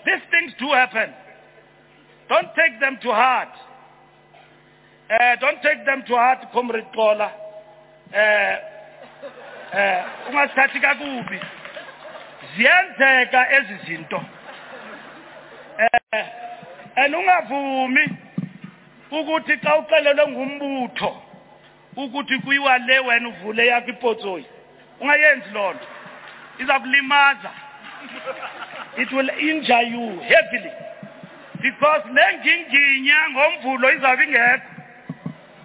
these 0.06 0.22
things 0.32 0.54
do 0.60 0.68
happen. 0.70 1.14
Don't 2.30 2.50
take 2.56 2.80
them 2.80 2.98
to 3.02 3.10
heart. 3.10 3.50
Uh, 5.10 5.36
don't 5.40 5.62
take 5.62 5.86
them 5.86 6.04
to 6.08 6.14
heart, 6.16 6.40
Comrade 6.52 6.88
Kola. 6.94 7.32
Uh, 8.14 8.58
eh 9.74 10.04
ungasithathi 10.30 10.80
kakubi. 10.80 11.40
Ziyenzeka 12.56 13.52
ezi 13.52 13.78
zinto. 13.86 14.22
Eh 15.80 16.26
and 16.96 17.16
ungavumi 17.16 18.10
ukuthi 19.12 19.58
xa 19.58 19.78
uxelelwe 19.78 20.28
ngumbutho 20.28 21.22
ukuthi 21.96 22.40
kuyiwa 22.40 22.78
le 22.78 23.00
wena 23.00 23.30
uvule 23.30 23.68
yakho 23.68 23.90
ipotsoyi 23.90 24.46
ungayenzi 25.00 25.50
loo 25.54 25.74
nto. 25.74 25.88
Iza 26.60 26.80
kulimaza. 26.80 27.52
It 28.98 29.12
will 29.12 29.30
injure 29.30 29.82
you 29.82 30.20
heavily. 30.20 30.72
Because 31.70 32.04
le 32.14 32.26
nginginya 32.38 33.20
ngomvulo 33.30 33.92
izawube 33.92 34.24
ingekho. 34.24 34.66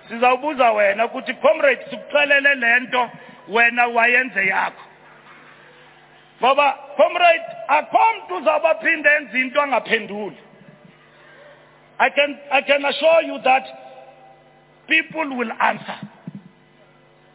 Sizawubuza 0.09 0.73
wena 0.73 1.07
ukuthi 1.07 1.35
comrade 1.35 1.85
sikuxelele 1.91 2.55
le 2.55 2.81
nto 2.81 3.11
wena 3.49 3.87
wayenze 3.87 4.47
yakho. 4.47 4.85
Ngoba 6.41 6.79
comrade 6.97 7.45
akho 7.69 7.99
mntu 8.15 8.37
uzawubaphinde 8.37 9.11
enze 9.17 9.41
into 9.41 9.61
angaphenduli. 9.61 10.37
I 11.99 12.11
can, 12.11 12.39
I 12.51 12.63
can 12.63 12.85
assure 12.85 13.23
you 13.23 13.39
that 13.45 13.63
people 14.89 15.37
will 15.37 15.53
answer. 15.61 15.99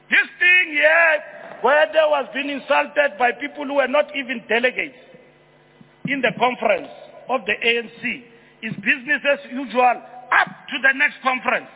This 0.09 0.27
thing 0.39 0.71
here, 0.71 1.23
where 1.61 1.87
there 1.93 2.09
was 2.09 2.27
being 2.33 2.49
insulted 2.49 3.17
by 3.17 3.31
people 3.31 3.65
who 3.65 3.75
were 3.75 3.87
not 3.87 4.13
even 4.15 4.43
delegates 4.49 4.97
in 6.05 6.21
the 6.21 6.31
conference 6.37 6.89
of 7.29 7.41
the 7.45 7.53
ANC, 7.53 8.23
is 8.61 8.73
business 8.75 9.21
as 9.33 9.39
usual 9.51 10.01
up 10.31 10.47
to 10.69 10.77
the 10.81 10.93
next 10.95 11.21
conference. 11.23 11.69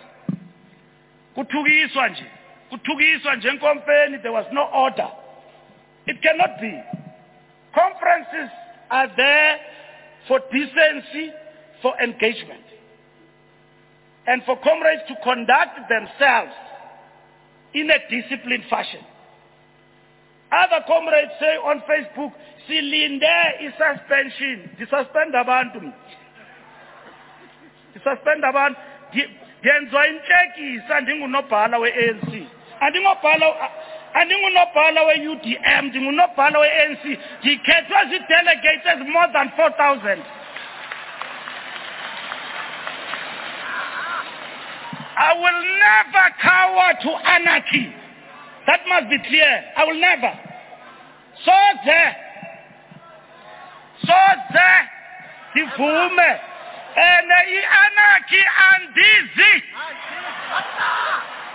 Kuthukiswa 1.35 2.09
nje. 2.09 2.25
kuthukiswa 2.71 3.35
njenkomfeni 3.35 4.17
there 4.21 4.31
was 4.33 4.45
no 4.51 4.63
order 4.73 5.07
it 6.05 6.21
cannot 6.21 6.59
be 6.61 6.73
conferences 7.73 8.49
are 8.89 9.11
there 9.15 9.59
for 10.27 10.39
decency 10.51 11.31
for 11.81 11.93
engagement 12.03 12.63
and 14.27 14.43
for 14.45 14.55
comrades 14.61 15.01
to 15.07 15.15
conduct 15.23 15.89
themselves 15.89 16.53
in 17.73 17.89
a 17.91 17.99
disciplined 18.09 18.63
fashion 18.69 19.03
other 20.51 20.83
comrades 20.87 21.31
say 21.39 21.57
on 21.57 21.81
facebook 21.81 22.31
silinde 22.67 23.35
i-suspension 23.65 24.69
ndisuspend 24.75 25.35
abantu 25.35 25.81
ndisuspend 27.91 28.45
abantu 28.45 28.79
intlekisa 30.07 31.01
we-anc 31.79 32.47
andingunobhala 34.19 35.01
we-udm 35.03 35.85
ndingunobhala 35.85 36.59
we-anc 36.59 37.03
ndikhethwe 37.39 38.05
zii-delegates 38.09 38.85
than 39.33 39.49
four 39.55 39.71
thousand 39.77 40.23
I 45.17 45.33
will 45.33 45.61
never 45.85 46.25
cower 46.41 46.93
to 47.03 47.09
anarchy. 47.29 47.93
That 48.65 48.79
must 48.87 49.09
be 49.09 49.19
clear. 49.29 49.63
I 49.77 49.85
will 49.85 49.99
never. 49.99 50.33
Soze. 51.45 52.15
Soze. 54.05 54.69
Ndivume 55.53 56.39
And 56.95 57.31
i-anarchy 57.31 58.43
andizi. 58.69 59.53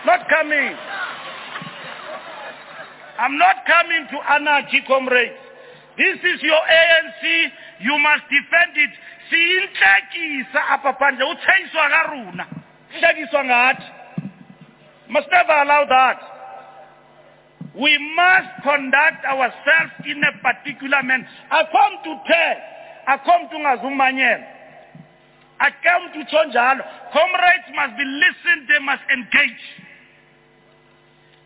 Not 0.06 0.28
coming. 0.28 0.76
I'm 3.18 3.38
not 3.38 3.56
coming 3.66 4.06
to 4.12 4.32
anarchy, 4.32 4.82
comrades. 4.86 5.34
This 5.96 6.18
is 6.22 6.42
your 6.42 6.60
ANC. 6.60 7.50
You 7.80 7.98
must 7.98 8.24
defend 8.28 8.76
it. 8.76 8.90
Siyinhlekisa 9.30 10.60
apha 10.70 10.92
phandle 10.98 11.24
utshayiswa 11.24 11.90
ka 11.90 12.02
rona. 12.10 12.46
Inhlekiswa 12.94 13.44
ngathi. 13.44 13.86
Must 15.08 15.28
never 15.30 15.52
allow 15.52 15.84
that. 15.88 16.20
We 17.74 17.98
must 18.16 18.62
conduct 18.62 19.24
ourselves 19.24 19.92
in 20.06 20.22
a 20.24 20.32
particular 20.42 21.02
manner. 21.02 21.28
Akho 21.50 21.90
mntu 21.90 22.12
uthe, 22.12 22.56
akho 23.06 23.38
mntu 23.38 23.56
ungazumanyela. 23.56 24.55
Akho 25.58 26.00
mntu 26.00 26.20
utsho 26.20 26.44
njalo. 26.44 26.84
Comrades 27.12 27.74
must 27.74 27.96
be 27.96 28.04
listened, 28.04 28.68
they 28.68 28.78
must 28.78 29.02
engage. 29.10 29.64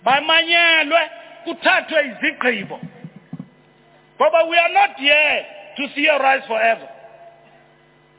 Bamanyelwe 0.05 1.11
kuthathwe 1.45 2.07
izigqibo. 2.07 2.81
But 4.19 4.49
we 4.49 4.59
are 4.59 4.73
not 4.73 4.97
here 4.99 5.47
to 5.77 6.19
rise 6.19 6.47
forever. 6.47 6.89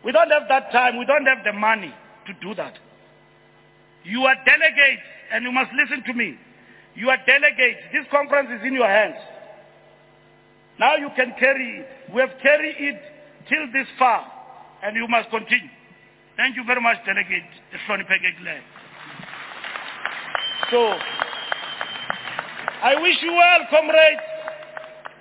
We 0.03 0.11
don't 0.11 0.31
have 0.31 0.47
that 0.47 0.71
time. 0.71 0.97
We 0.97 1.05
don't 1.05 1.25
have 1.27 1.43
the 1.43 1.53
money 1.53 1.93
to 2.25 2.33
do 2.41 2.55
that. 2.55 2.73
You 4.03 4.25
are 4.25 4.35
delegates, 4.45 5.03
and 5.31 5.43
you 5.43 5.51
must 5.51 5.71
listen 5.73 6.03
to 6.07 6.13
me. 6.13 6.37
You 6.95 7.09
are 7.09 7.17
delegates. 7.25 7.81
This 7.93 8.05
conference 8.09 8.49
is 8.59 8.65
in 8.65 8.73
your 8.73 8.87
hands. 8.87 9.17
Now 10.79 10.95
you 10.95 11.09
can 11.15 11.35
carry 11.39 11.79
it. 11.79 11.87
We 12.13 12.21
have 12.21 12.31
carried 12.41 12.75
it 12.79 13.01
till 13.47 13.71
this 13.71 13.87
far, 13.99 14.25
and 14.81 14.95
you 14.95 15.07
must 15.07 15.29
continue. 15.29 15.69
Thank 16.37 16.55
you 16.55 16.63
very 16.65 16.81
much, 16.81 16.97
Delegate 17.05 17.43
Hlonipheke 17.87 18.61
So, 20.71 20.95
I 22.83 22.95
wish 23.01 23.17
you 23.21 23.33
well, 23.33 23.59
comrades, 23.69 24.21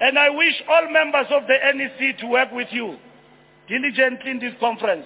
and 0.01 0.19
I 0.19 0.31
wish 0.31 0.55
all 0.69 0.91
members 0.91 1.27
of 1.31 1.43
the 1.47 1.57
NEC 1.75 2.19
to 2.19 2.27
work 2.27 2.53
with 2.53 2.69
you 2.71 2.97
diligently 3.69 4.31
in 4.31 4.39
this 4.39 4.55
conference. 4.61 5.05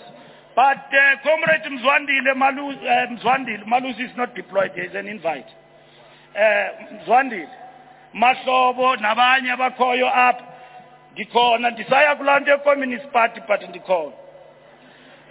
But 0.55 0.77
uh, 0.77 1.17
Comrade 1.25 1.65
Mzwandile 1.67 2.37
Malu, 2.37 2.71
uh, 2.71 3.07
Mzwandile, 3.11 3.67
Malus 3.67 3.97
is 3.99 4.11
not 4.17 4.35
deployed, 4.37 4.73
there 4.77 4.85
is 4.85 4.95
an 4.95 5.09
invite. 5.09 5.47
Uh, 6.37 7.03
Mzwandile, 7.03 7.49
Mahlobo, 8.15 8.97
nabanye 8.97 9.51
abakhoyo 9.53 10.09
apha, 10.09 10.45
ndikhona 11.13 11.71
ndisaya 11.71 12.17
kulaa 12.17 12.41
nto 12.41 12.59
party 13.13 13.41
but 13.49 13.63
ndikhona. 13.69 14.13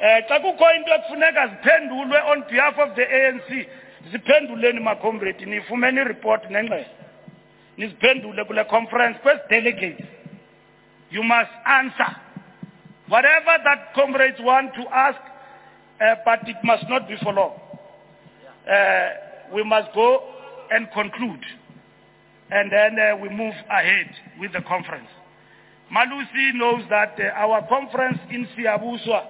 Eh 0.03 0.21
xa 0.27 0.39
kukho 0.39 0.65
into 0.75 0.91
ekufuneka 0.93 1.47
ziphendulwe 1.47 2.19
on 2.31 2.43
behalf 2.49 2.77
of 2.77 2.95
the 2.95 3.05
ANC 3.05 3.49
ziphenduleni 4.11 4.79
macomrade 4.79 5.45
nifumene 5.45 6.01
ireport 6.01 6.49
nengxelo 6.49 6.85
niziphendule 7.77 8.43
kule 8.43 8.63
conference 8.63 9.19
kwezi 9.19 9.41
delegates 9.49 10.05
you 11.11 11.23
must 11.23 11.51
answer 11.65 12.15
Whatever 13.07 13.57
that 13.65 13.93
comrades 13.93 14.37
want 14.39 14.73
to 14.75 14.81
ask, 14.91 15.19
uh, 16.01 16.15
but 16.23 16.47
it 16.47 16.55
must 16.63 16.85
not 16.89 17.07
be 17.07 17.15
for 17.21 17.33
long. 17.33 17.59
Uh, 18.69 19.09
we 19.53 19.63
must 19.63 19.93
go 19.93 20.23
and 20.71 20.89
conclude. 20.91 21.43
And 22.49 22.71
then 22.71 22.97
uh, 22.97 23.17
we 23.17 23.29
move 23.29 23.53
ahead 23.69 24.09
with 24.39 24.53
the 24.53 24.61
conference. 24.61 25.09
Malusi 25.93 26.53
knows 26.55 26.83
that 26.89 27.15
uh, 27.19 27.23
our 27.35 27.67
conference 27.67 28.19
in 28.31 28.47
Siyabuswa, 28.57 29.27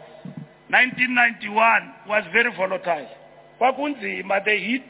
1991, 0.73 1.93
was 2.09 2.23
very 2.33 2.51
volatile. 2.55 3.07
Kwakunzima, 3.59 4.43
the 4.43 4.57
heat, 4.57 4.89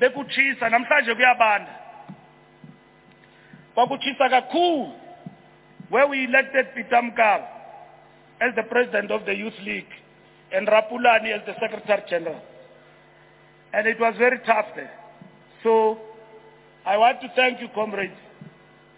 bekutshisa, 0.00 0.70
namhlanje 0.70 1.14
kuyabanda. 1.14 1.74
Kwakutshisa 3.74 4.28
kakhulu, 4.30 4.92
where 5.90 6.06
we 6.06 6.24
elected 6.24 6.66
Peter 6.76 7.02
Mokaba 7.02 7.48
as 8.40 8.54
the 8.54 8.62
president 8.62 9.10
of 9.10 9.26
the 9.26 9.34
Youth 9.34 9.58
League 9.64 9.92
and 10.52 10.68
Rapulani 10.68 11.32
as 11.34 11.42
the 11.46 11.54
Secretary 11.60 12.02
General. 12.08 12.40
And 13.72 13.88
it 13.88 13.98
was 13.98 14.14
very 14.16 14.38
tough 14.46 14.66
there. 14.76 14.92
So 15.64 15.98
I 16.86 16.96
want 16.96 17.20
to 17.22 17.28
thank 17.34 17.60
you, 17.60 17.68
comrades, 17.74 18.14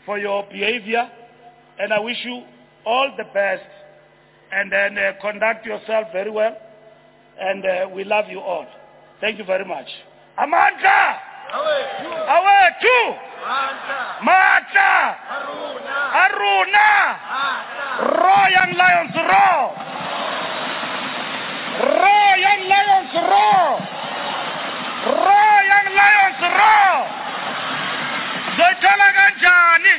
for 0.05 0.19
your 0.19 0.45
behavior, 0.53 1.11
and 1.79 1.95
I 1.95 2.01
wish 2.01 2.19
you 2.25 2.43
all 2.85 3.13
the 3.17 3.25
best, 3.33 3.65
and 4.53 4.71
then 4.73 4.99
uh, 4.99 5.13
conduct 5.21 5.67
yourself 5.67 6.09
very 6.13 6.31
well, 6.31 6.57
and 7.41 7.65
uh, 7.65 7.89
we 7.95 8.05
love 8.05 8.27
you 8.29 8.41
all. 8.41 8.67
Thank 9.21 9.39
you 9.39 9.45
very 9.45 9.65
much. 9.65 9.87
Amandla! 10.39 11.19
Awethu! 11.53 13.17
Matla! 14.23 15.17
Aruna! 16.23 16.91
Raw 18.21 18.47
Young 18.49 18.73
Lions, 18.77 19.15
raw! 19.15 19.73
Raw 21.83 22.35
Young 22.35 22.69
Lions, 22.69 23.15
raw! 23.15 23.79
Raw 25.07 25.61
Young 25.71 25.89
Lions, 25.95 26.41
raw! 26.43 27.27
Zoyithola 28.57 29.09
kanjani? 29.17 29.95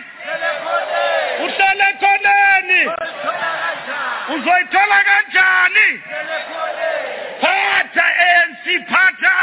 Uhlele 1.45 1.87
khoneni? 2.01 2.81
Uzoyithola 4.27 4.99
kanjani? 5.07 5.89
Phatha 7.41 8.05
ANC 8.29 8.65
phatha! 8.89 9.39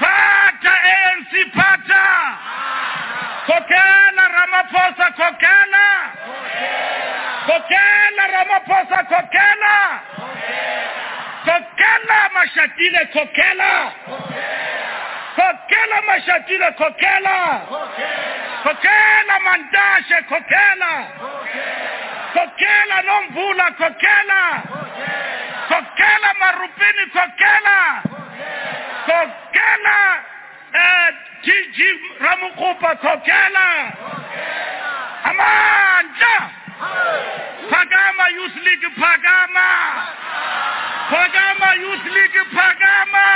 Phatha 0.00 0.74
ANC 0.94 1.32
phatha! 1.56 2.04
Khokhela 3.46 4.24
Ramaphosa 4.36 5.08
khokhela! 5.18 5.86
Khokhela 7.46 8.24
Ramaphosa 8.34 9.00
khokhela! 9.10 9.76
Khokhela 11.46 12.18
Mashatile 12.34 13.02
khokhela! 13.14 13.72
Khokhela 15.36 15.98
Mashatile 16.08 16.70
khokhela! 16.78 17.38
Khokhela 18.62 19.36
Mantashe 19.46 20.18
khokhela! 20.30 20.92
Khokhela 22.34 22.98
Nomvula 23.02 23.70
kokela 23.78 24.42
kokela 25.68 26.30
Marupini 26.40 27.04
kokela 27.14 27.78
kokela 29.06 29.98
eh 30.74 31.14
Ramukupa 32.20 32.96
kokela 32.96 33.66
Amandla! 35.26 36.34
Phakama 37.70 38.26
Youth 38.36 38.58
phakama! 39.00 39.68
Phakama 41.10 41.70
Youth 41.82 42.06
phakama! 42.54 43.26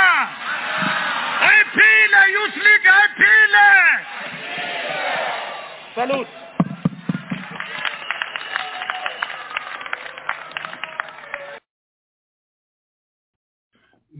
Ayiphile 1.47 2.21
Youth 2.35 2.57
ayiphile! 2.95 3.69
Salute. 5.95 6.40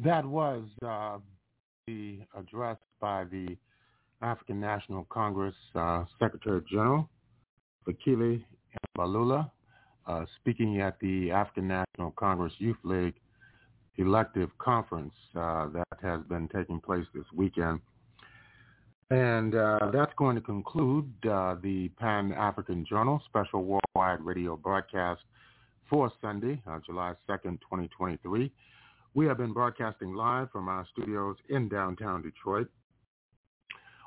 That 0.03 0.25
was 0.25 0.63
uh, 0.83 1.19
the 1.85 2.19
address 2.35 2.77
by 2.99 3.25
the 3.25 3.55
African 4.23 4.59
National 4.59 5.05
Congress 5.11 5.53
uh, 5.75 6.05
Secretary 6.19 6.61
General, 6.71 7.07
Fikile 7.87 8.43
Mbalula, 8.97 9.51
uh, 10.07 10.25
speaking 10.39 10.81
at 10.81 10.99
the 11.01 11.29
African 11.29 11.67
National 11.67 12.11
Congress 12.17 12.53
Youth 12.57 12.77
League 12.83 13.13
elective 13.97 14.49
conference 14.57 15.13
uh, 15.35 15.67
that 15.69 15.99
has 16.01 16.21
been 16.27 16.47
taking 16.47 16.79
place 16.79 17.05
this 17.13 17.25
weekend. 17.35 17.79
And 19.11 19.53
uh, 19.53 19.91
that's 19.93 20.13
going 20.17 20.35
to 20.35 20.41
conclude 20.41 21.11
uh, 21.29 21.57
the 21.61 21.89
Pan-African 21.99 22.87
Journal 22.89 23.21
special 23.25 23.65
worldwide 23.65 24.25
radio 24.25 24.55
broadcast 24.55 25.21
for 25.87 26.11
Sunday, 26.21 26.59
July 26.87 27.13
2nd, 27.29 27.59
2023. 27.61 28.51
We 29.13 29.25
have 29.25 29.37
been 29.37 29.51
broadcasting 29.51 30.13
live 30.13 30.51
from 30.51 30.69
our 30.69 30.87
studios 30.93 31.35
in 31.49 31.67
downtown 31.67 32.21
Detroit. 32.21 32.69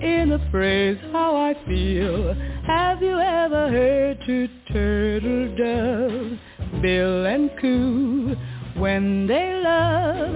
in 0.00 0.30
a 0.32 0.50
phrase 0.50 0.98
how 1.10 1.34
I 1.34 1.54
feel. 1.66 2.34
Have 2.66 3.02
you 3.02 3.18
ever 3.18 3.68
heard 3.70 4.18
two 4.24 4.48
turtle 4.74 5.54
doves, 5.56 6.40
bill 6.82 7.26
and 7.26 7.48
coo, 7.60 8.34
when 8.76 9.24
they 9.28 9.54
love? 9.62 10.32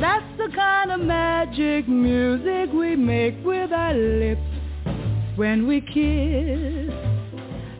That's 0.00 0.24
the 0.38 0.48
kind 0.56 0.92
of 0.92 1.00
magic 1.00 1.86
music 1.86 2.72
we 2.72 2.96
make 2.96 3.34
with 3.44 3.70
our 3.70 3.92
lips 3.92 4.40
when 5.36 5.66
we 5.66 5.82
kiss. 5.82 6.90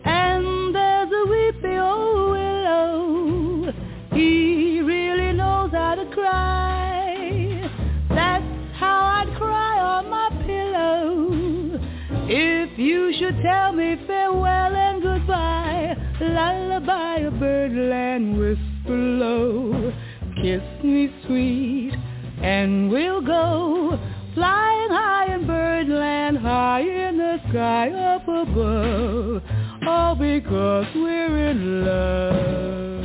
And 0.05 0.75
there's 0.75 1.11
a 1.11 1.25
weepy 1.31 1.79
old 1.79 2.31
willow, 2.33 3.73
he 4.13 4.83
really 4.83 5.33
knows 5.33 5.71
how 5.73 5.95
to 5.95 6.05
cry. 6.13 7.71
That's 8.11 8.45
how 8.75 9.25
I'd 9.25 9.35
cry 9.39 9.79
on 9.81 10.11
my 10.11 10.29
pillow. 10.45 11.81
If 12.29 12.79
you 12.79 13.15
should 13.19 13.41
tell 13.43 13.73
me 13.73 13.97
farewell 14.07 14.77
and 14.77 15.03
goodbye, 15.03 16.02
lullaby 16.23 17.17
a 17.19 17.31
birdland 17.31 18.39
whisper 18.39 18.97
low. 18.97 19.93
Kiss 20.43 20.63
me 20.83 21.13
sweet, 21.27 21.93
and 22.43 22.91
we'll 22.91 23.21
go 23.21 23.99
flying 24.35 24.91
high 24.91 25.35
in 25.35 25.47
birdland, 25.47 26.39
high 26.39 26.81
in 26.81 27.19
the 27.19 27.39
sky 27.51 27.91
up 27.91 28.27
above 28.29 29.43
all 29.87 30.15
because 30.15 30.87
we're 30.95 31.51
in 31.51 31.85
love. 31.85 33.02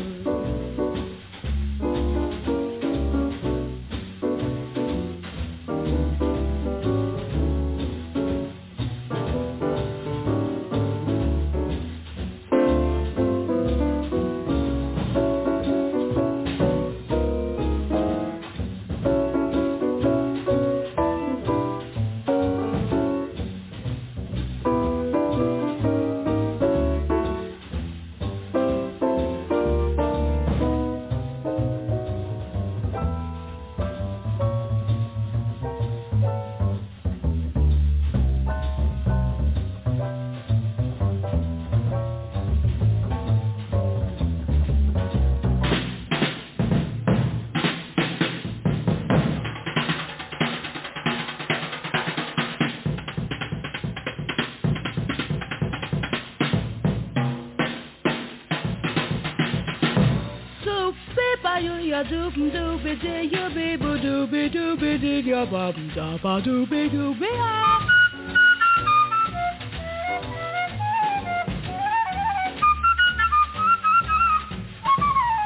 Ya 61.98 62.04
doop 62.10 62.36
doopy 62.54 64.42
doopy 64.56 64.92
dee 65.04 65.22
ya 65.30 65.46
bum 65.52 65.88
da 65.96 66.08
ba 66.24 66.34
doopy 66.46 66.82
doopy 66.94 67.30
ah. 67.42 67.80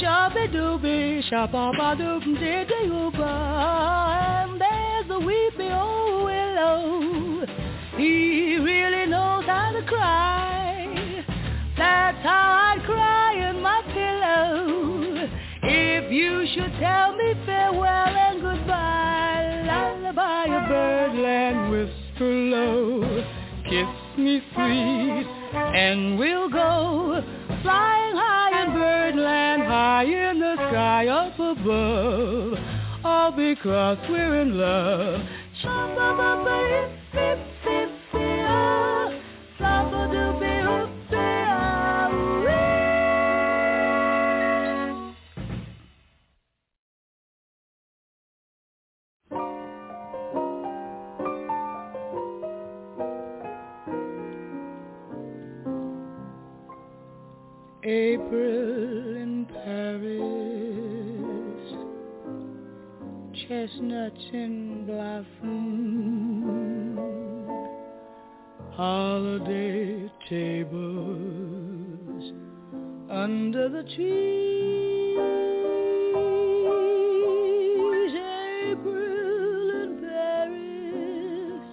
Shabby 0.00 0.48
dooby, 0.48 1.22
shabba 1.30 1.94
dooby, 1.94 2.40
did 2.40 2.70
you 2.86 3.12
And 3.22 4.58
there's 4.58 5.10
a 5.10 5.18
weepy 5.18 5.70
old 5.70 6.24
willow. 6.24 7.44
He 7.98 8.56
really 8.56 9.04
knows 9.10 9.44
how 9.44 9.72
to 9.72 9.82
cry. 9.86 11.22
That's 11.76 12.16
how 12.22 12.72
I'd 12.72 12.82
cry 12.86 13.50
in 13.50 13.60
my 13.60 13.82
pillow. 13.92 15.28
If 15.64 16.10
you 16.10 16.46
should 16.54 16.72
tell 16.80 17.14
me 17.14 17.34
farewell 17.44 18.16
and 18.26 18.40
goodbye, 18.40 19.64
lullaby 19.66 20.44
a 20.46 20.66
birdland 20.66 21.70
whisper 21.72 22.24
low. 22.24 23.22
Kiss 23.64 24.16
me 24.16 24.40
sweet, 24.54 25.26
and 25.52 26.18
we'll 26.18 26.48
go 26.48 27.22
flying 27.62 28.16
high 28.16 28.62
in 28.64 28.72
birdland, 28.72 29.62
high 29.62 30.04
in 30.04 30.40
the 30.40 30.54
sky 30.56 31.06
up 31.08 31.38
above, 31.38 32.58
all 33.04 33.32
because 33.32 33.98
we're 34.08 34.40
in 34.40 34.58
love. 34.58 35.20
April 57.90 59.16
in 59.16 59.46
Paris, 59.46 60.14
chestnuts 63.34 64.26
in 64.32 64.86
blossom, 64.86 65.56
holiday 68.70 70.08
tables 70.28 70.72
under 73.10 73.68
the 73.68 73.82
trees. 73.96 74.50
April 78.70 79.70
in 79.82 79.90
Paris. 80.00 81.66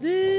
This 0.00 0.33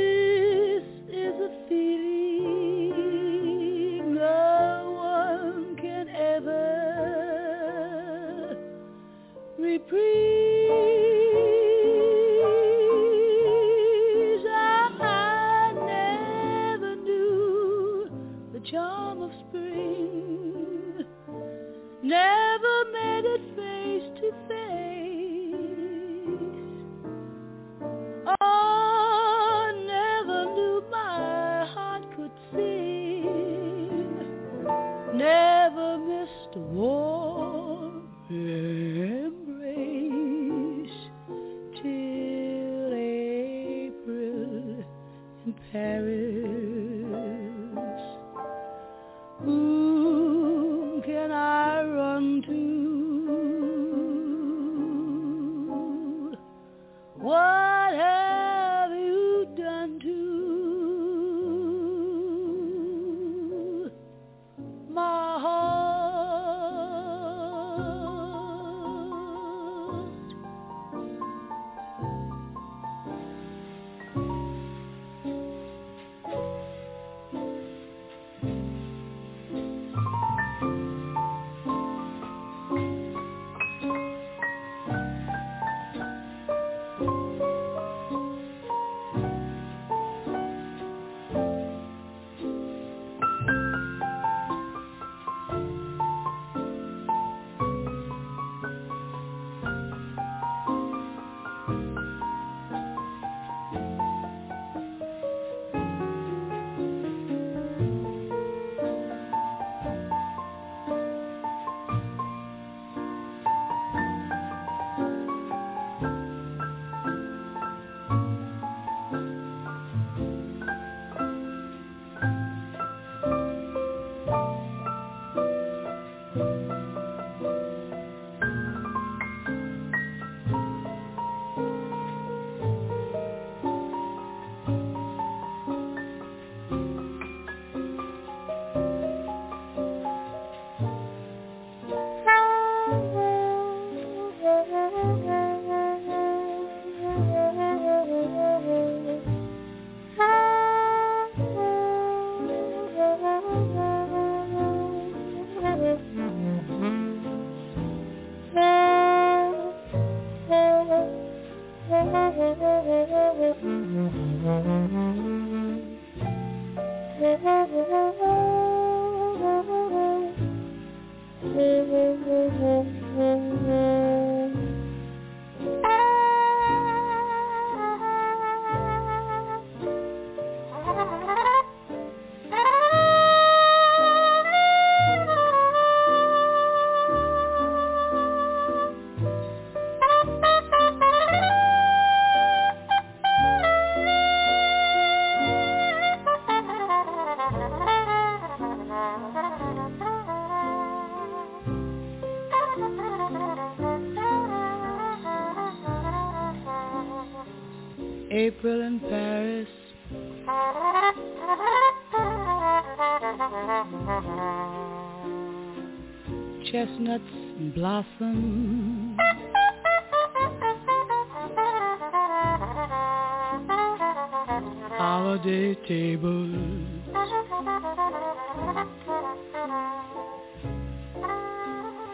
Holiday 225.36 225.76
tables. 225.86 226.56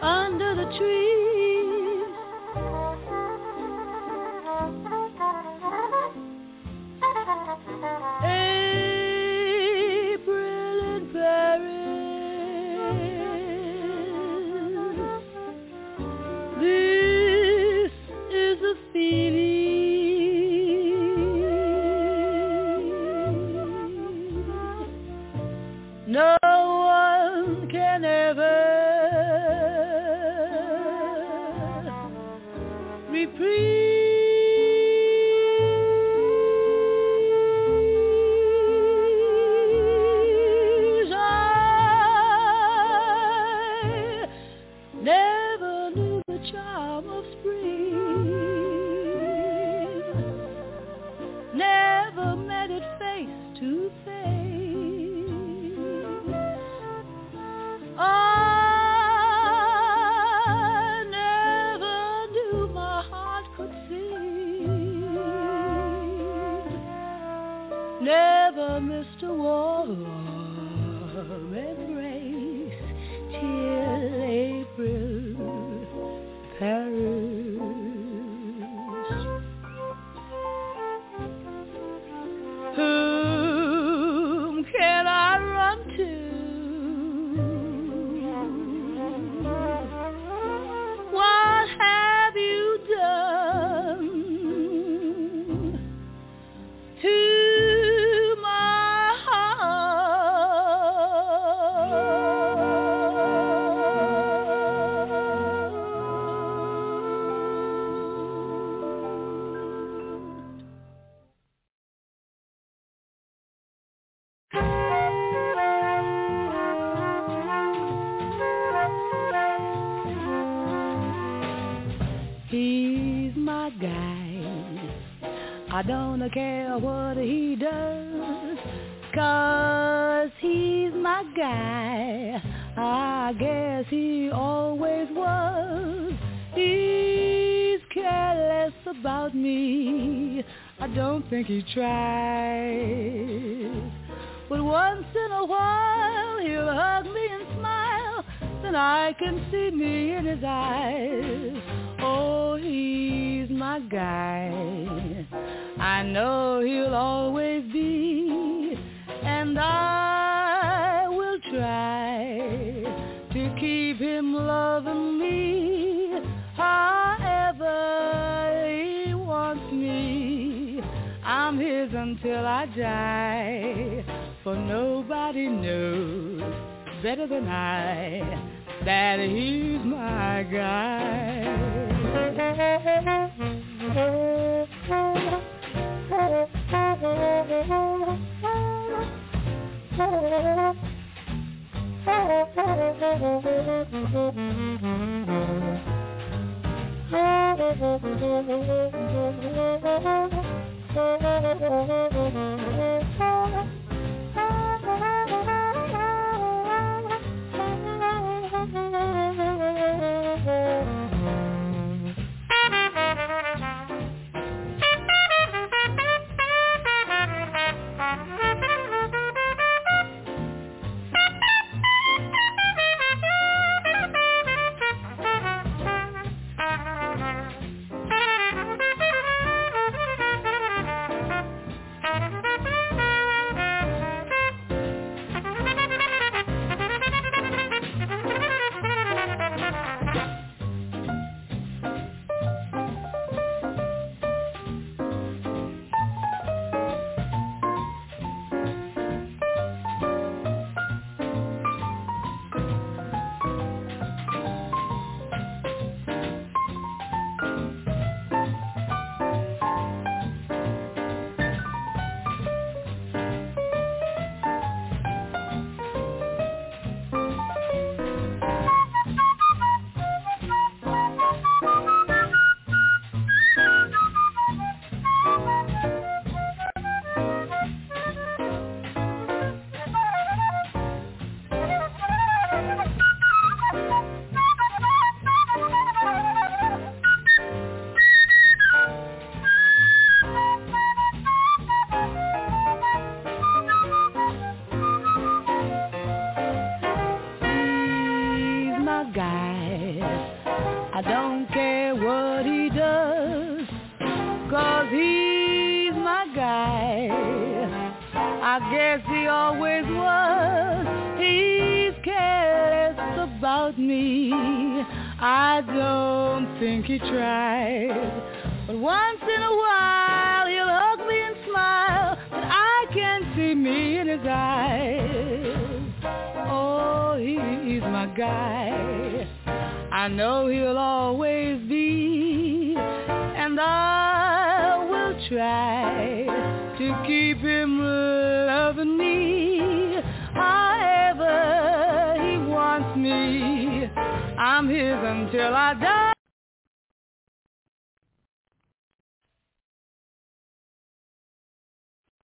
Under 0.02 0.56
the 0.56 0.76
trees. 0.76 1.41